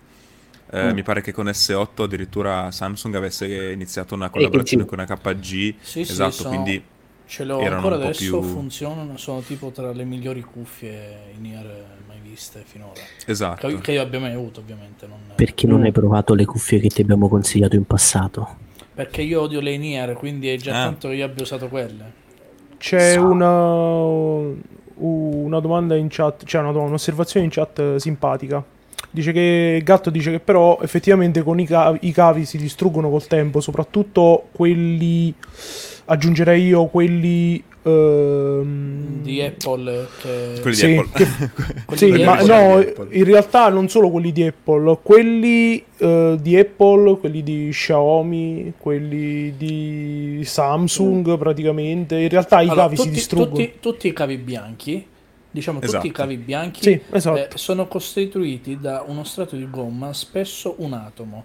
Eh, 0.69 0.91
Mm. 0.91 0.93
Mi 0.95 1.03
pare 1.03 1.21
che 1.21 1.31
con 1.31 1.45
S8 1.47 2.03
addirittura 2.03 2.71
Samsung 2.71 3.15
avesse 3.15 3.71
iniziato 3.71 4.15
una 4.15 4.29
collaborazione 4.29 4.83
con 4.85 4.99
HG, 4.99 5.41
Sì, 5.43 5.75
sì, 5.81 6.01
esatto, 6.01 6.31
sono- 6.31 6.49
quindi 6.49 6.83
Ce 7.25 7.43
l'ho 7.43 7.59
erano 7.59 7.75
ancora 7.77 7.95
un 7.95 8.01
po' 8.01 8.07
adesso, 8.07 8.39
più- 8.39 8.49
funzionano, 8.49 9.17
sono 9.17 9.41
tipo 9.41 9.69
tra 9.71 9.91
le 9.91 10.03
migliori 10.05 10.41
cuffie 10.41 11.31
in 11.37 11.45
ear 11.45 11.65
mai 12.07 12.19
viste 12.21 12.63
finora. 12.65 12.99
esatto. 13.25 13.67
Che, 13.67 13.79
che 13.79 13.91
io 13.93 14.01
abbia 14.01 14.19
mai 14.19 14.33
avuto, 14.33 14.59
ovviamente. 14.61 15.07
Non... 15.07 15.19
Perché 15.35 15.67
non 15.67 15.83
hai 15.83 15.91
provato 15.91 16.33
le 16.33 16.45
cuffie 16.45 16.79
che 16.79 16.87
ti 16.89 17.01
abbiamo 17.01 17.27
consigliato 17.29 17.75
in 17.75 17.85
passato? 17.85 18.57
Perché 18.97 19.21
io 19.21 19.41
odio 19.41 19.59
le 19.59 19.73
in-ear, 19.73 20.13
quindi 20.13 20.49
è 20.49 20.57
già 20.57 20.71
Ah. 20.71 20.83
tanto 20.85 21.09
che 21.09 21.13
io 21.13 21.25
abbia 21.25 21.43
usato 21.43 21.67
quelle. 21.67 22.11
C'è 22.79 23.15
una, 23.15 24.01
una 24.95 25.59
domanda 25.59 25.95
in 25.95 26.07
chat, 26.09 26.43
cioè 26.45 26.61
una 26.61 26.71
domanda, 26.71 26.89
un'osservazione 26.93 27.45
in 27.45 27.51
chat 27.51 27.97
simpatica. 27.97 28.63
Dice 29.11 29.31
che 29.31 29.81
Gatto 29.83 30.09
dice 30.09 30.31
che 30.31 30.39
però 30.39 30.79
effettivamente 30.81 31.43
con 31.43 31.59
i 31.59 31.67
cavi, 31.67 31.99
i 32.01 32.11
cavi 32.11 32.43
si 32.45 32.57
distruggono 32.57 33.11
col 33.11 33.27
tempo, 33.27 33.59
soprattutto 33.61 34.47
quelli, 34.51 35.31
aggiungerei 36.05 36.65
io, 36.65 36.85
quelli... 36.87 37.63
ehm, 37.83 39.21
Di 39.23 39.41
Apple 39.41 40.07
che... 40.21 40.59
Quelli 40.61 40.75
Sì, 40.75 40.87
di 40.87 40.97
Apple. 40.97 41.27
quelli 41.85 42.01
Sì, 42.01 42.11
di 42.11 42.23
ma 42.23 42.33
Apple. 42.33 42.47
no, 42.47 42.79
di 42.81 42.87
Apple. 42.89 43.07
in 43.17 43.23
realtà 43.23 43.69
non 43.69 43.89
solo 43.89 44.09
quelli 44.09 44.31
di 44.31 44.43
Apple, 44.43 44.97
quelli 45.03 45.83
eh, 45.97 46.37
di 46.41 46.57
Apple, 46.57 47.17
quelli 47.19 47.43
di 47.43 47.69
Xiaomi, 47.71 48.73
quelli 48.77 49.53
di 49.57 50.41
Samsung 50.43 51.37
praticamente, 51.37 52.17
in 52.17 52.29
realtà 52.29 52.61
i 52.61 52.65
Allora, 52.67 52.83
cavi 52.83 52.95
si 52.95 53.01
tutti, 53.03 53.13
distruggono. 53.13 53.49
tutti, 53.51 53.73
tutti 53.79 54.07
i 54.07 54.13
cavi 54.13 54.37
bianchi, 54.37 55.05
diciamo 55.51 55.79
Esatto. 55.81 55.95
tutti 55.97 56.07
i 56.07 56.11
cavi 56.11 56.37
bianchi, 56.37 56.81
Sì, 56.83 57.01
esatto. 57.11 57.37
eh, 57.37 57.49
sono 57.55 57.87
costituiti 57.87 58.77
da 58.79 59.03
uno 59.07 59.23
strato 59.23 59.55
di 59.55 59.67
gomma, 59.69 60.13
spesso 60.13 60.75
un 60.79 60.93
atomo. 60.93 61.43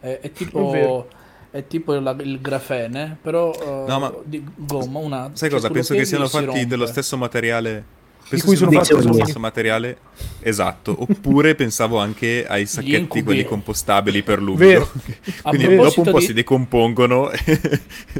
Eh, 0.00 0.20
è 0.20 0.32
tipo. 0.32 1.08
È 1.50 1.66
tipo 1.66 1.92
la- 1.98 2.16
il 2.20 2.40
grafene, 2.40 3.16
però 3.20 3.84
No, 3.86 3.98
ma- 3.98 4.14
di 4.24 4.44
gomma, 4.54 4.98
un 4.98 5.12
atomo. 5.12 5.36
Sai 5.36 5.50
cosa? 5.50 5.68
Penso 5.70 5.94
che 5.94 6.04
siano 6.04 6.26
si 6.26 6.36
fatti 6.44 6.66
dello 6.66 6.86
stesso 6.86 7.16
materiale. 7.16 7.98
Penso 8.28 8.46
cui 8.46 8.54
sono 8.54 8.70
fatti 8.70 8.94
dello 8.94 9.12
stesso 9.14 9.40
materiale. 9.40 9.96
Esatto. 10.40 10.94
Oppure 11.00 11.56
pensavo 11.56 11.98
anche 11.98 12.46
ai 12.46 12.64
sacchetti, 12.66 13.22
quelli 13.24 13.44
compostabili 13.44 14.22
per 14.22 14.40
l'umido. 14.40 14.88
A 15.42 15.48
Quindi 15.50 15.74
dopo 15.74 16.00
un 16.02 16.10
po' 16.12 16.18
di- 16.20 16.24
si 16.26 16.32
decompongono. 16.32 17.26
A 17.26 17.34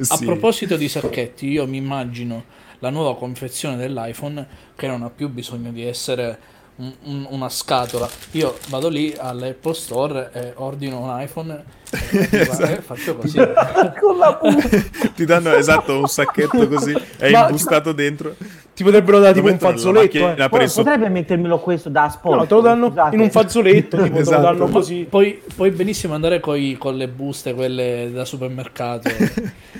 Sì. 0.00 0.24
proposito 0.24 0.76
di 0.76 0.88
sacchetti, 0.88 1.46
io 1.46 1.64
mi 1.68 1.76
immagino 1.76 2.42
la 2.80 2.90
nuova 2.90 3.14
confezione 3.16 3.76
dell'iPhone 3.76 4.44
che 4.74 4.88
non 4.88 5.02
ha 5.02 5.10
più 5.10 5.28
bisogno 5.28 5.70
di 5.70 5.84
essere 5.84 6.38
un- 6.80 6.94
un- 7.04 7.26
una 7.30 7.48
scatola. 7.48 8.08
Io 8.32 8.56
vado 8.68 8.88
lì 8.88 9.14
all'Apple 9.18 9.74
Store 9.74 10.30
e 10.32 10.52
ordino 10.56 11.00
un 11.00 11.20
iPhone 11.20 11.62
e, 11.90 12.28
Esatto. 12.40 12.64
e 12.64 12.80
faccio 12.80 13.16
così. 13.16 13.36
Con 14.00 14.16
la 14.18 14.38
busta. 14.40 14.78
Ti 15.14 15.24
danno 15.24 15.52
esatto 15.54 15.98
un 15.98 16.06
sacchetto 16.08 16.66
così, 16.68 16.94
è 17.18 17.30
Ma- 17.30 17.46
imbustato 17.46 17.92
dentro. 17.92 18.34
Ti 18.74 18.82
potrebbero 18.86 19.18
dare 19.18 19.34
tipo 19.34 19.48
un 19.48 19.58
fazzoletto. 19.58 20.30
eh. 20.36 20.48
Preso- 20.48 20.82
potrebbe 20.82 21.08
mettermelo 21.10 21.58
questo 21.58 21.90
da 21.90 22.08
sport. 22.08 22.38
No, 22.38 22.46
te 22.46 22.54
lo 22.54 22.60
danno 22.62 22.86
scusate. 22.88 23.14
in 23.14 23.20
un 23.20 23.30
fazzoletto, 23.30 23.96
tipo 23.98 24.08
te 24.08 24.12
lo 24.14 24.18
Esatto. 24.20 24.40
danno 24.42 24.66
così. 24.68 25.06
Poi 25.08 25.42
puoi 25.54 25.70
benissimo 25.70 26.14
andare 26.14 26.40
coi- 26.40 26.76
con 26.78 26.96
le 26.96 27.08
buste, 27.08 27.52
quelle 27.52 28.10
da 28.12 28.24
supermercato. 28.24 29.08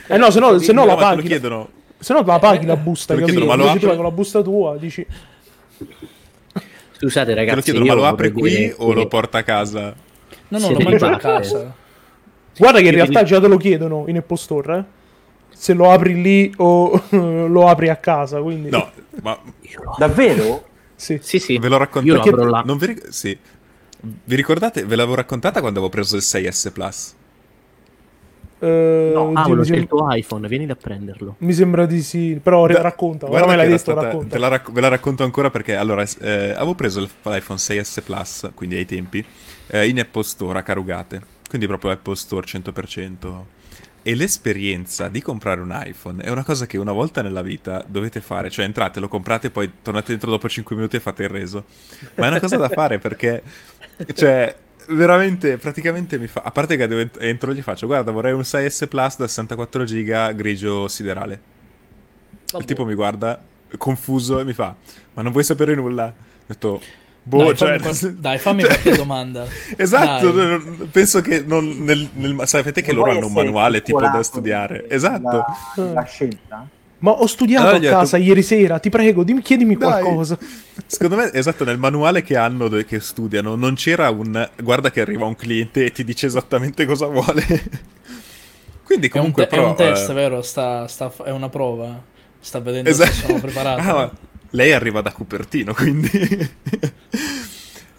Eh 0.07 0.19
no, 0.19 0.31
se 0.31 0.39
no, 0.41 0.59
se 0.59 0.73
no 0.73 0.81
No, 0.85 0.87
la 0.89 0.97
paghi. 0.97 1.29
Se 1.99 2.13
no 2.13 2.23
la 2.25 2.39
paghi 2.39 2.67
la 2.67 2.77
busta, 2.77 3.15
capito? 3.15 3.45
ma 3.47 3.55
lo 3.55 3.67
Invece 3.67 3.85
apri? 3.87 3.97
con 3.97 4.05
la 4.05 4.11
busta 4.11 4.43
tua, 4.43 4.77
dici... 4.77 5.07
Scusate 7.01 7.33
Te 7.33 7.35
lo 7.35 7.47
ragazzi, 7.47 7.63
chiedono, 7.63 7.85
io 7.87 7.95
ma 7.95 8.01
lo 8.01 8.07
apre 8.07 8.31
qui 8.31 8.51
dire 8.51 8.75
o 8.77 8.93
lo 8.93 9.07
porta 9.07 9.39
a 9.39 9.43
casa? 9.43 9.95
No, 10.49 10.59
no, 10.59 10.67
Siete 10.67 10.83
lo 10.83 10.89
mangio 10.91 11.07
a 11.07 11.17
casa. 11.17 11.75
Guarda 12.59 12.81
che 12.81 12.87
in 12.87 12.93
realtà 12.93 13.23
già 13.23 13.41
te 13.41 13.49
lo 13.49 13.57
chiedono 13.57 14.05
in 14.09 14.19
Apple 14.19 14.37
Store, 14.37 14.77
eh? 14.77 14.85
Se 15.49 15.73
lo 15.73 15.91
apri 15.91 16.21
lì 16.21 16.53
o 16.59 17.03
lo 17.49 17.69
apri 17.69 17.89
a 17.89 17.97
casa, 17.97 18.43
quindi... 18.43 18.69
No, 18.69 18.91
ma 19.23 19.39
Davvero? 19.97 20.67
Sì. 20.95 21.19
Sì, 21.23 21.39
sì, 21.39 21.59
ve 21.59 21.69
l'ho 21.69 21.79
raccontato. 21.79 22.07
io 22.07 22.15
lo 22.15 22.21
apro 22.21 22.51
là. 22.51 22.63
Non 22.67 22.77
vi, 22.77 22.87
ric- 22.87 23.09
sì. 23.09 23.39
vi 24.01 24.37
ricordate? 24.37 24.85
Ve 24.85 24.97
l'avevo 24.97 25.15
raccontata 25.15 25.61
quando 25.61 25.79
avevo 25.79 25.91
preso 25.91 26.17
il 26.17 26.23
6S 26.23 26.71
Plus? 26.71 27.15
Eh, 28.63 29.11
No, 29.15 29.33
Paolo, 29.33 29.63
c'è 29.63 29.71
il 29.71 29.77
sem- 29.79 29.87
tuo 29.87 30.07
iPhone, 30.15 30.47
vieni 30.47 30.71
a 30.71 30.77
prenderlo. 30.77 31.37
mi 31.39 31.53
sembra 31.55 31.87
di 31.87 32.03
sì, 32.03 32.39
però 32.43 32.67
Beh, 32.67 32.81
racconta, 32.83 33.25
ora 33.25 33.33
guarda 33.39 33.51
me 33.51 33.57
l'hai 33.57 33.69
detto, 33.69 33.79
stata- 33.79 34.03
racconta. 34.03 34.29
te 34.35 34.39
la 34.39 34.49
racc- 34.49 34.71
ve 34.73 34.81
la 34.83 34.89
racconto 34.89 35.25
ancora 35.25 35.51
perché 35.51 35.77
allora 35.77 36.03
eh, 36.21 36.51
avevo 36.51 36.75
preso 36.75 37.01
l'iPhone 37.23 37.59
6S 37.59 38.03
Plus, 38.05 38.51
quindi 38.55 38.77
ai 38.77 38.85
tempi, 38.85 39.25
eh, 39.69 39.89
in 39.89 39.99
Apple 39.99 40.23
Store 40.25 40.59
a 40.59 40.63
Carugate, 40.63 41.23
quindi 41.49 41.67
proprio 41.67 41.91
Apple 41.93 42.15
Store 42.17 42.47
100%. 42.47 43.45
E 44.03 44.15
l'esperienza 44.15 45.09
di 45.09 45.21
comprare 45.21 45.61
un 45.61 45.79
iPhone 45.85 46.23
è 46.23 46.31
una 46.31 46.43
cosa 46.43 46.65
che 46.67 46.79
una 46.79 46.93
volta 46.93 47.21
nella 47.21 47.43
vita 47.43 47.85
dovete 47.87 48.21
fare, 48.23 48.49
cioè 48.49 48.65
entrate, 48.65 48.99
lo 48.99 49.09
comprate, 49.09 49.51
poi 49.51 49.71
tornate 49.83 50.13
dentro 50.13 50.31
dopo 50.31 50.49
5 50.49 50.75
minuti 50.75 50.97
e 50.97 51.01
fate 51.01 51.25
il 51.25 51.29
reso. 51.29 51.65
Ma 52.15 52.25
è 52.27 52.29
una 52.29 52.41
cosa 52.41 52.57
da 52.57 52.71
fare 52.71 52.99
perché, 52.99 53.43
cioè, 54.15 54.55
veramente, 54.91 55.57
praticamente 55.57 56.19
mi 56.19 56.27
fa... 56.27 56.43
A 56.45 56.51
parte 56.51 56.77
che 56.77 57.11
entro 57.19 57.53
gli 57.55 57.63
faccio, 57.63 57.87
guarda, 57.87 58.11
vorrei 58.11 58.33
un 58.33 58.41
6S 58.41 58.89
Plus 58.89 59.17
da 59.17 59.27
64 59.29 59.85
giga 59.85 60.33
grigio 60.33 60.89
siderale. 60.89 61.41
Il 62.59 62.65
tipo 62.65 62.85
mi 62.85 62.95
guarda 62.95 63.41
confuso 63.79 64.41
e 64.41 64.45
mi 64.45 64.53
fa: 64.53 64.75
Ma 65.15 65.23
non 65.23 65.31
vuoi 65.31 65.45
sapere 65.45 65.75
nulla? 65.77 66.07
Ho 66.07 66.13
detto: 66.47 66.81
Boh, 67.23 67.45
dai, 67.45 67.57
cioè, 67.57 67.79
fammi, 67.79 67.99
qual- 67.99 68.15
dai, 68.19 68.39
fammi 68.39 68.65
qualche 68.65 68.97
domanda. 68.97 69.47
Esatto, 69.77 70.31
Dai. 70.33 70.89
penso 70.91 71.21
che 71.21 71.45
non 71.47 71.69
nel, 71.85 72.09
nel- 72.15 72.41
sapete 72.47 72.83
che 72.83 72.93
Non 72.93 73.05
loro 73.05 73.17
hanno 73.17 73.27
un 73.27 73.33
manuale 73.33 73.83
tipo 73.83 74.01
da 74.01 74.21
studiare. 74.25 74.85
di- 74.89 74.95
Esatto. 74.95 75.45
La, 75.77 75.93
la 75.93 76.03
scelta? 76.03 76.69
Ma 77.01 77.11
ho 77.13 77.27
studiato 77.27 77.63
Allora 77.63 77.77
a 77.77 77.79
ho 77.79 77.83
detto- 77.83 77.97
casa 77.97 78.17
ieri 78.19 78.43
sera, 78.43 78.79
ti 78.79 78.91
prego, 78.91 79.23
dimmi- 79.25 79.41
chiedimi 79.43 79.77
Dai. 79.77 80.03
qualcosa. 80.03 80.39
Secondo 80.87 81.17
me, 81.17 81.33
esatto, 81.33 81.65
nel 81.65 81.79
manuale 81.79 82.23
che 82.23 82.37
hanno 82.37 82.69
dove- 82.69 82.85
che 82.85 83.01
studiano 83.01 83.55
non 83.55 83.75
c'era 83.75 84.11
un 84.11 84.49
guarda 84.63 84.91
che 84.91 85.01
arriva 85.01 85.25
un 85.25 85.35
cliente 85.37 85.85
e 85.87 85.93
ti 85.93 86.05
dice 86.05 86.27
esattamente 86.27 86.85
cosa 86.85 87.07
vuole. 87.07 87.43
Quindi 88.85 89.07
È 89.09 89.11
un, 89.15 89.19
comunque 89.33 89.47
te- 89.47 89.55
è 89.55 89.59
però, 89.59 89.71
un 89.71 89.77
test, 89.77 90.11
eh, 90.11 90.13
vero? 90.15 90.43
Sta, 90.43 90.87
sta- 90.89 91.13
è 91.25 91.31
una 91.31 91.49
prova. 91.49 92.03
Sta 92.39 92.59
vedendo 92.61 92.89
Esatto. 92.91 93.13
se 93.13 93.27
sono 93.27 93.39
preparato. 93.41 93.81
Ah, 93.81 94.11
lei 94.51 94.73
arriva 94.73 95.01
da 95.01 95.13
Cupertino, 95.13 95.73
quindi... 95.75 96.11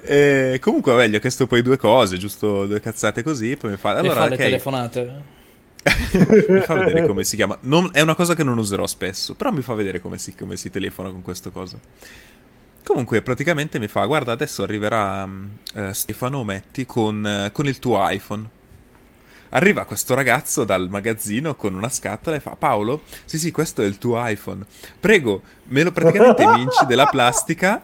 E 0.03 0.57
comunque, 0.59 0.91
vabbè, 0.93 1.07
gli 1.09 1.15
ho 1.15 1.19
chiesto 1.19 1.45
poi 1.45 1.61
due 1.61 1.77
cose, 1.77 2.17
giusto 2.17 2.65
due 2.65 2.79
cazzate 2.79 3.21
così, 3.23 3.55
poi 3.55 3.71
mi 3.71 3.77
fa... 3.77 3.91
Allora, 3.91 4.21
fa 4.21 4.27
le 4.29 4.33
ok, 4.35 4.41
telefonate. 4.41 5.21
Mi 6.47 6.59
fa 6.59 6.75
vedere 6.75 7.07
come 7.07 7.23
si 7.23 7.35
chiama. 7.35 7.57
Non- 7.61 7.89
è 7.91 8.01
una 8.01 8.15
cosa 8.15 8.35
che 8.35 8.43
non 8.43 8.57
userò 8.57 8.85
spesso, 8.85 9.33
però 9.35 9.51
mi 9.51 9.61
fa 9.61 9.73
vedere 9.73 9.99
come 9.99 10.17
si, 10.17 10.35
come 10.35 10.55
si 10.55 10.69
telefona 10.69 11.09
con 11.09 11.21
queste 11.21 11.51
cose. 11.51 11.79
Comunque, 12.83 13.21
praticamente 13.21 13.79
mi 13.79 13.87
fa: 13.87 14.05
Guarda, 14.05 14.31
adesso 14.31 14.63
arriverà 14.63 15.27
eh, 15.73 15.93
Stefano 15.93 16.43
Metti 16.43 16.85
con, 16.85 17.25
eh, 17.25 17.51
con 17.51 17.67
il 17.67 17.79
tuo 17.79 18.07
iPhone. 18.09 18.59
Arriva 19.53 19.83
questo 19.83 20.13
ragazzo 20.13 20.63
dal 20.63 20.87
magazzino 20.89 21.55
con 21.55 21.73
una 21.73 21.89
scatola 21.89 22.35
e 22.35 22.39
fa: 22.39 22.55
Paolo, 22.55 23.01
sì, 23.25 23.37
sì, 23.37 23.51
questo 23.51 23.81
è 23.81 23.85
il 23.85 23.97
tuo 23.97 24.25
iPhone. 24.25 24.65
Prego, 24.99 25.41
me 25.65 25.83
lo 25.83 25.91
praticamente 25.91 26.45
mi 26.47 26.61
incide 26.61 26.95
la 26.95 27.05
plastica. 27.05 27.83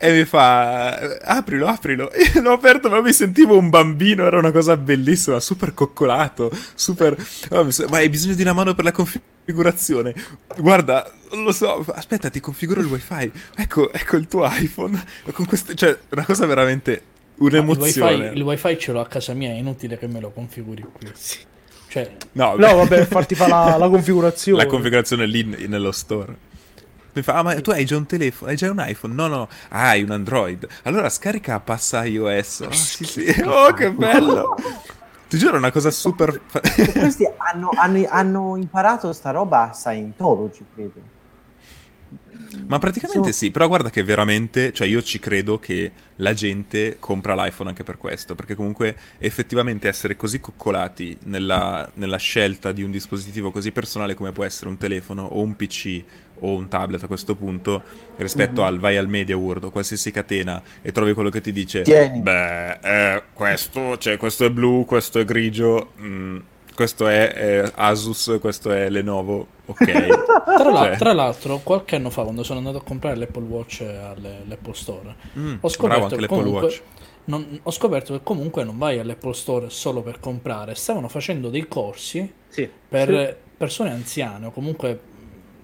E 0.00 0.12
mi 0.12 0.24
fa, 0.24 0.94
aprilo, 1.22 1.66
aprilo. 1.66 2.10
Io 2.34 2.40
l'ho 2.40 2.52
aperto, 2.52 2.88
ma 2.88 3.00
mi 3.00 3.12
sentivo 3.12 3.58
un 3.58 3.68
bambino. 3.68 4.24
Era 4.24 4.38
una 4.38 4.52
cosa 4.52 4.76
bellissima, 4.76 5.40
super 5.40 5.74
coccolato. 5.74 6.50
Super. 6.74 7.16
oh, 7.50 7.66
ma 7.88 7.96
hai 7.96 8.08
bisogno 8.08 8.34
di 8.34 8.42
una 8.42 8.52
mano 8.52 8.74
per 8.74 8.84
la 8.84 8.92
configurazione? 8.92 10.14
Guarda, 10.56 11.10
non 11.32 11.42
lo 11.42 11.52
so. 11.52 11.84
Aspetta, 11.92 12.30
ti 12.30 12.38
configuro 12.38 12.80
il 12.80 12.86
wifi. 12.86 13.30
Ecco, 13.56 13.92
ecco 13.92 14.16
il 14.16 14.28
tuo 14.28 14.46
iPhone. 14.48 15.02
Con 15.32 15.46
queste, 15.46 15.74
cioè, 15.74 15.98
una 16.10 16.24
cosa 16.24 16.46
veramente. 16.46 17.02
Ma 17.38 17.46
Il 17.46 17.52
Un'emozione. 17.54 18.14
wifi, 18.26 18.36
il 18.36 18.42
wifi 18.42 18.78
ce 18.78 18.92
l'ho 18.92 19.00
a 19.00 19.06
casa 19.06 19.32
mia, 19.32 19.50
è 19.50 19.54
inutile 19.58 19.96
che 19.98 20.06
me 20.08 20.20
lo 20.20 20.30
configuri 20.30 20.84
qui. 20.92 21.10
Cioè, 21.88 22.16
No, 22.32 22.54
No, 22.56 22.74
vabbè, 22.76 23.04
farti 23.06 23.34
fare 23.34 23.50
la, 23.50 23.76
la 23.78 23.88
configurazione. 23.90 24.62
la 24.62 24.68
configurazione 24.68 25.26
lì 25.26 25.44
nello 25.66 25.90
store. 25.92 26.46
Mi 27.12 27.22
fa, 27.22 27.34
ah, 27.34 27.42
ma 27.42 27.60
tu 27.60 27.70
hai 27.70 27.84
già 27.84 27.96
un 27.96 28.06
telefono, 28.06 28.50
hai 28.50 28.56
già 28.56 28.70
un 28.70 28.82
iPhone? 28.86 29.14
No, 29.14 29.26
no, 29.26 29.48
ah, 29.70 29.88
hai 29.88 30.02
un 30.02 30.10
Android. 30.10 30.66
Allora 30.84 31.08
scarica 31.08 31.58
passa 31.60 32.04
iOS. 32.04 32.60
Oh, 32.60 32.72
sì, 32.72 33.04
sì. 33.04 33.24
Oh, 33.44 33.72
che 33.72 33.90
bello! 33.90 34.54
Ti 35.28 35.36
giuro, 35.36 35.54
è 35.56 35.58
una 35.58 35.70
cosa 35.72 35.90
super... 35.90 36.40
questi 36.98 37.26
hanno, 37.36 37.70
hanno- 37.76 38.06
hanno 38.08 38.56
imparato 38.56 39.12
sta 39.12 39.30
roba 39.30 39.70
a 39.70 39.74
Scientology, 39.74 40.64
credo. 40.74 41.00
Ma 42.66 42.78
praticamente 42.78 43.32
sì, 43.32 43.50
però 43.50 43.68
guarda 43.68 43.90
che 43.90 44.02
veramente, 44.02 44.72
cioè 44.72 44.86
io 44.86 45.02
ci 45.02 45.18
credo 45.18 45.58
che 45.58 45.90
la 46.16 46.32
gente 46.32 46.96
compra 46.98 47.34
l'iPhone 47.34 47.68
anche 47.70 47.84
per 47.84 47.98
questo, 47.98 48.34
perché 48.34 48.54
comunque 48.54 48.96
effettivamente 49.18 49.88
essere 49.88 50.16
così 50.16 50.40
coccolati 50.40 51.16
nella, 51.24 51.88
nella 51.94 52.16
scelta 52.16 52.72
di 52.72 52.82
un 52.82 52.90
dispositivo 52.90 53.50
così 53.50 53.70
personale 53.72 54.14
come 54.14 54.32
può 54.32 54.44
essere 54.44 54.68
un 54.70 54.76
telefono 54.78 55.24
o 55.24 55.40
un 55.42 55.56
PC 55.56 56.02
o 56.40 56.54
un 56.54 56.68
tablet 56.68 57.02
a 57.02 57.06
questo 57.06 57.34
punto 57.34 57.82
rispetto 58.16 58.60
Mhm. 58.60 58.66
al 58.66 58.78
vai 58.78 58.96
al 58.96 59.08
Media 59.08 59.36
World 59.36 59.64
o 59.64 59.70
qualsiasi 59.70 60.10
catena 60.10 60.62
e 60.80 60.92
trovi 60.92 61.12
quello 61.12 61.30
che 61.30 61.40
ti 61.40 61.52
dice 61.52 61.82
Tieni. 61.82 62.20
beh 62.20 62.78
eh, 62.80 63.22
questo, 63.32 63.98
cioè, 63.98 64.16
questo 64.16 64.44
è 64.44 64.50
blu, 64.50 64.84
questo 64.84 65.18
è 65.18 65.24
grigio 65.24 65.92
mm, 66.00 66.38
questo 66.78 67.08
è 67.08 67.32
eh, 67.64 67.72
Asus, 67.74 68.38
questo 68.40 68.70
è 68.70 68.88
Lenovo 68.88 69.48
ok 69.66 69.84
Tra, 70.56 70.70
l'al- 70.70 70.84
Cioè. 70.90 70.96
tra 70.96 71.12
l'altro, 71.12 71.58
qualche 71.64 71.96
anno 71.96 72.08
fa, 72.08 72.22
quando 72.22 72.44
sono 72.44 72.58
andato 72.60 72.76
a 72.76 72.82
comprare 72.82 73.16
l'Apple 73.16 73.42
Watch 73.42 73.80
all'Apple 73.80 74.74
Store, 74.74 75.14
Mm, 75.36 75.56
ho 75.60 75.68
scoperto, 75.68 76.14
che 76.14 76.20
l'Apple 76.20 76.36
comunque, 76.36 76.60
Watch 76.62 76.82
non- 77.24 77.58
ho 77.64 77.70
scoperto 77.72 78.12
che 78.12 78.20
comunque 78.22 78.62
non 78.62 78.78
vai 78.78 79.00
all'Apple 79.00 79.32
Store 79.34 79.70
solo 79.70 80.02
per 80.02 80.20
comprare, 80.20 80.76
stavano 80.76 81.08
facendo 81.08 81.50
dei 81.50 81.66
corsi 81.66 82.32
Sì. 82.46 82.70
per 82.88 83.36
persone 83.56 83.90
anziane 83.90 84.46
o 84.46 84.50
comunque 84.52 85.00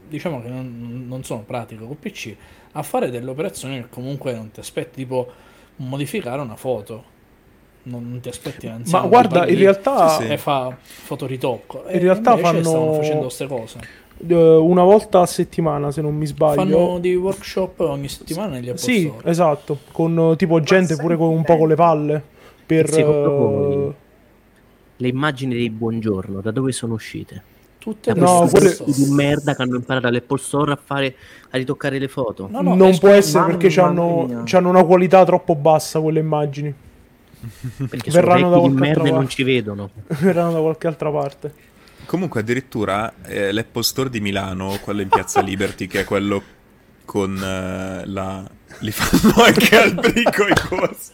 diciamo 0.08 0.42
che 0.42 0.48
non, 0.48 1.04
non 1.06 1.22
sono 1.22 1.42
pratiche 1.42 1.86
col 1.86 1.94
PC 1.96 2.34
a 2.72 2.82
fare 2.82 3.08
delle 3.10 3.30
operazioni 3.30 3.80
che 3.82 3.88
comunque 3.88 4.32
non 4.34 4.50
ti 4.50 4.58
aspetti, 4.58 4.96
tipo 4.96 5.30
modificare 5.76 6.40
una 6.40 6.56
foto. 6.56 7.12
Non, 7.86 8.08
non 8.10 8.20
ti 8.20 8.28
aspetti 8.28 8.66
anziano 8.66 9.02
Ma 9.04 9.08
guarda, 9.10 9.46
in 9.46 9.58
realtà 9.58 10.08
Sì, 10.08 10.24
sì. 10.24 10.32
e 10.32 10.38
fa 10.38 10.74
fotoritocco. 10.80 11.84
E 11.86 11.94
In 11.94 12.00
realtà 12.02 12.36
fanno- 12.36 12.62
stavano 12.62 12.92
facendo 12.94 13.20
queste 13.22 13.46
cose. 13.46 13.78
eh, 14.26 14.34
una 14.34 14.82
volta 14.82 15.20
a 15.20 15.26
settimana, 15.26 15.90
se 15.90 16.00
non 16.00 16.14
mi 16.14 16.24
sbaglio. 16.26 16.54
Fanno 16.62 16.98
dei 16.98 17.14
workshop 17.14 17.80
ogni 17.80 18.08
settimana 18.08 18.54
negli 18.54 18.68
Apple 18.70 18.80
Sì, 18.80 19.12
esatto, 19.24 19.78
con 19.92 20.34
tipo 20.38 20.60
gente 20.60 20.96
pure 20.96 21.16
con 21.16 21.28
un 21.28 21.42
po' 21.44 21.56
con 21.58 21.68
le 21.68 21.74
palle. 21.74 22.22
Per, 22.64 22.88
Secondo 22.90 23.30
voi 23.36 23.94
le 24.96 25.08
immagini 25.08 25.54
dei 25.54 25.68
buongiorno 25.68 26.40
da 26.40 26.50
dove 26.50 26.72
sono 26.72 26.94
uscite? 26.94 27.42
Tutte 27.76 28.14
No, 28.14 28.48
quelle- 28.50 28.78
di 28.86 29.06
merda 29.10 29.54
che 29.54 29.60
hanno 29.60 29.76
imparato 29.76 30.06
all'Apple 30.06 30.38
Store 30.38 30.72
a 30.72 30.78
fare 30.82 31.14
a 31.50 31.56
ritoccare 31.58 31.98
le 31.98 32.08
foto. 32.08 32.48
No, 32.50 32.62
no, 32.62 32.74
non 32.74 32.96
può 32.98 33.10
essere 33.10 33.44
perché 33.44 33.68
c'hanno 33.68 34.26
una 34.70 34.84
qualità 34.84 35.22
troppo 35.26 35.54
bassa 35.54 36.00
quelle 36.00 36.20
immagini. 36.20 36.74
Perché 37.88 38.10
sono 38.10 38.26
verranno 38.26 38.50
da 38.50 38.58
qualche 38.58 38.78
merda 38.78 39.00
altra 39.00 39.08
e 39.08 39.18
non 39.18 39.28
ci 39.28 39.42
vedono. 39.42 39.90
Verranno 40.06 40.52
da 40.52 40.60
qualche 40.60 40.86
altra 40.86 41.10
parte. 41.10 41.54
Comunque 42.06 42.40
addirittura 42.40 43.14
eh, 43.24 43.52
l'Apple 43.52 43.82
Store 43.82 44.10
di 44.10 44.20
Milano, 44.20 44.78
quello 44.80 45.00
in 45.00 45.08
Piazza 45.08 45.40
Liberty, 45.42 45.86
che 45.86 46.00
è 46.00 46.04
quello 46.04 46.42
con 47.04 47.36
eh, 47.36 48.06
la... 48.06 48.48
li 48.78 48.90
fanno 48.90 49.42
anche 49.42 49.76
al 49.76 49.94
brico 49.94 50.46
i 50.46 50.54
corsi. 50.68 51.12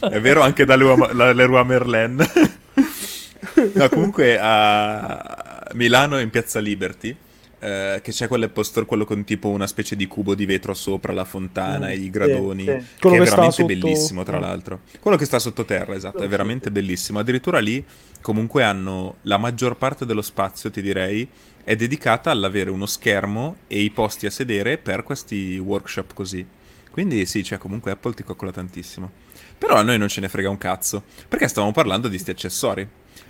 è 0.00 0.20
vero 0.20 0.42
anche 0.42 0.64
da 0.64 0.76
Leroy, 0.76 1.14
la 1.14 1.32
Leroy 1.32 1.64
Merlin. 1.64 2.16
no, 3.74 3.88
comunque 3.88 4.38
a 4.40 5.66
Milano 5.74 6.18
in 6.20 6.30
Piazza 6.30 6.60
Liberty, 6.60 7.16
eh, 7.64 8.00
che 8.02 8.12
c'è 8.12 8.28
quell'Apple 8.28 8.62
Store, 8.62 8.84
quello 8.84 9.06
con 9.06 9.24
tipo 9.24 9.48
una 9.48 9.66
specie 9.66 9.96
di 9.96 10.06
cubo 10.06 10.34
di 10.34 10.44
vetro 10.44 10.74
sopra 10.74 11.14
la 11.14 11.24
fontana 11.24 11.88
e 11.88 11.96
i 11.96 12.10
gradoni. 12.10 12.64
sì. 12.64 12.66
Quello 12.66 12.82
che 13.00 13.06
è 13.06 13.10
che 13.10 13.24
veramente 13.24 13.52
sotto- 13.52 13.66
bellissimo, 13.66 14.22
tra 14.22 14.38
l'altro. 14.38 14.80
Quello 15.00 15.16
che 15.16 15.24
sta 15.24 15.38
sottoterra, 15.38 15.94
esatto, 15.94 16.22
è 16.22 16.28
veramente 16.28 16.70
bellissimo. 16.70 17.20
Addirittura 17.20 17.60
lì, 17.60 17.82
comunque, 18.20 18.62
hanno 18.62 19.16
la 19.22 19.38
maggior 19.38 19.76
parte 19.76 20.04
dello 20.04 20.20
spazio, 20.20 20.70
ti 20.70 20.82
direi, 20.82 21.26
è 21.64 21.74
dedicata 21.74 22.30
all'avere 22.30 22.68
uno 22.68 22.84
schermo 22.84 23.56
e 23.66 23.80
i 23.80 23.90
posti 23.90 24.26
a 24.26 24.30
sedere 24.30 24.76
per 24.76 25.02
questi 25.02 25.56
workshop 25.56 26.12
così. 26.12 26.46
Quindi 26.90 27.24
sì, 27.24 27.42
cioè 27.42 27.56
comunque 27.56 27.92
Apple 27.92 28.12
ti 28.12 28.22
coccola 28.24 28.52
tantissimo. 28.52 29.10
Però 29.56 29.76
a 29.76 29.82
noi 29.82 29.96
non 29.96 30.08
ce 30.08 30.20
ne 30.20 30.28
frega 30.28 30.50
un 30.50 30.58
cazzo, 30.58 31.02
perché 31.28 31.48
stavamo 31.48 31.72
parlando 31.72 32.08
di 32.08 32.18
sti 32.18 32.30
accessori. 32.30 32.86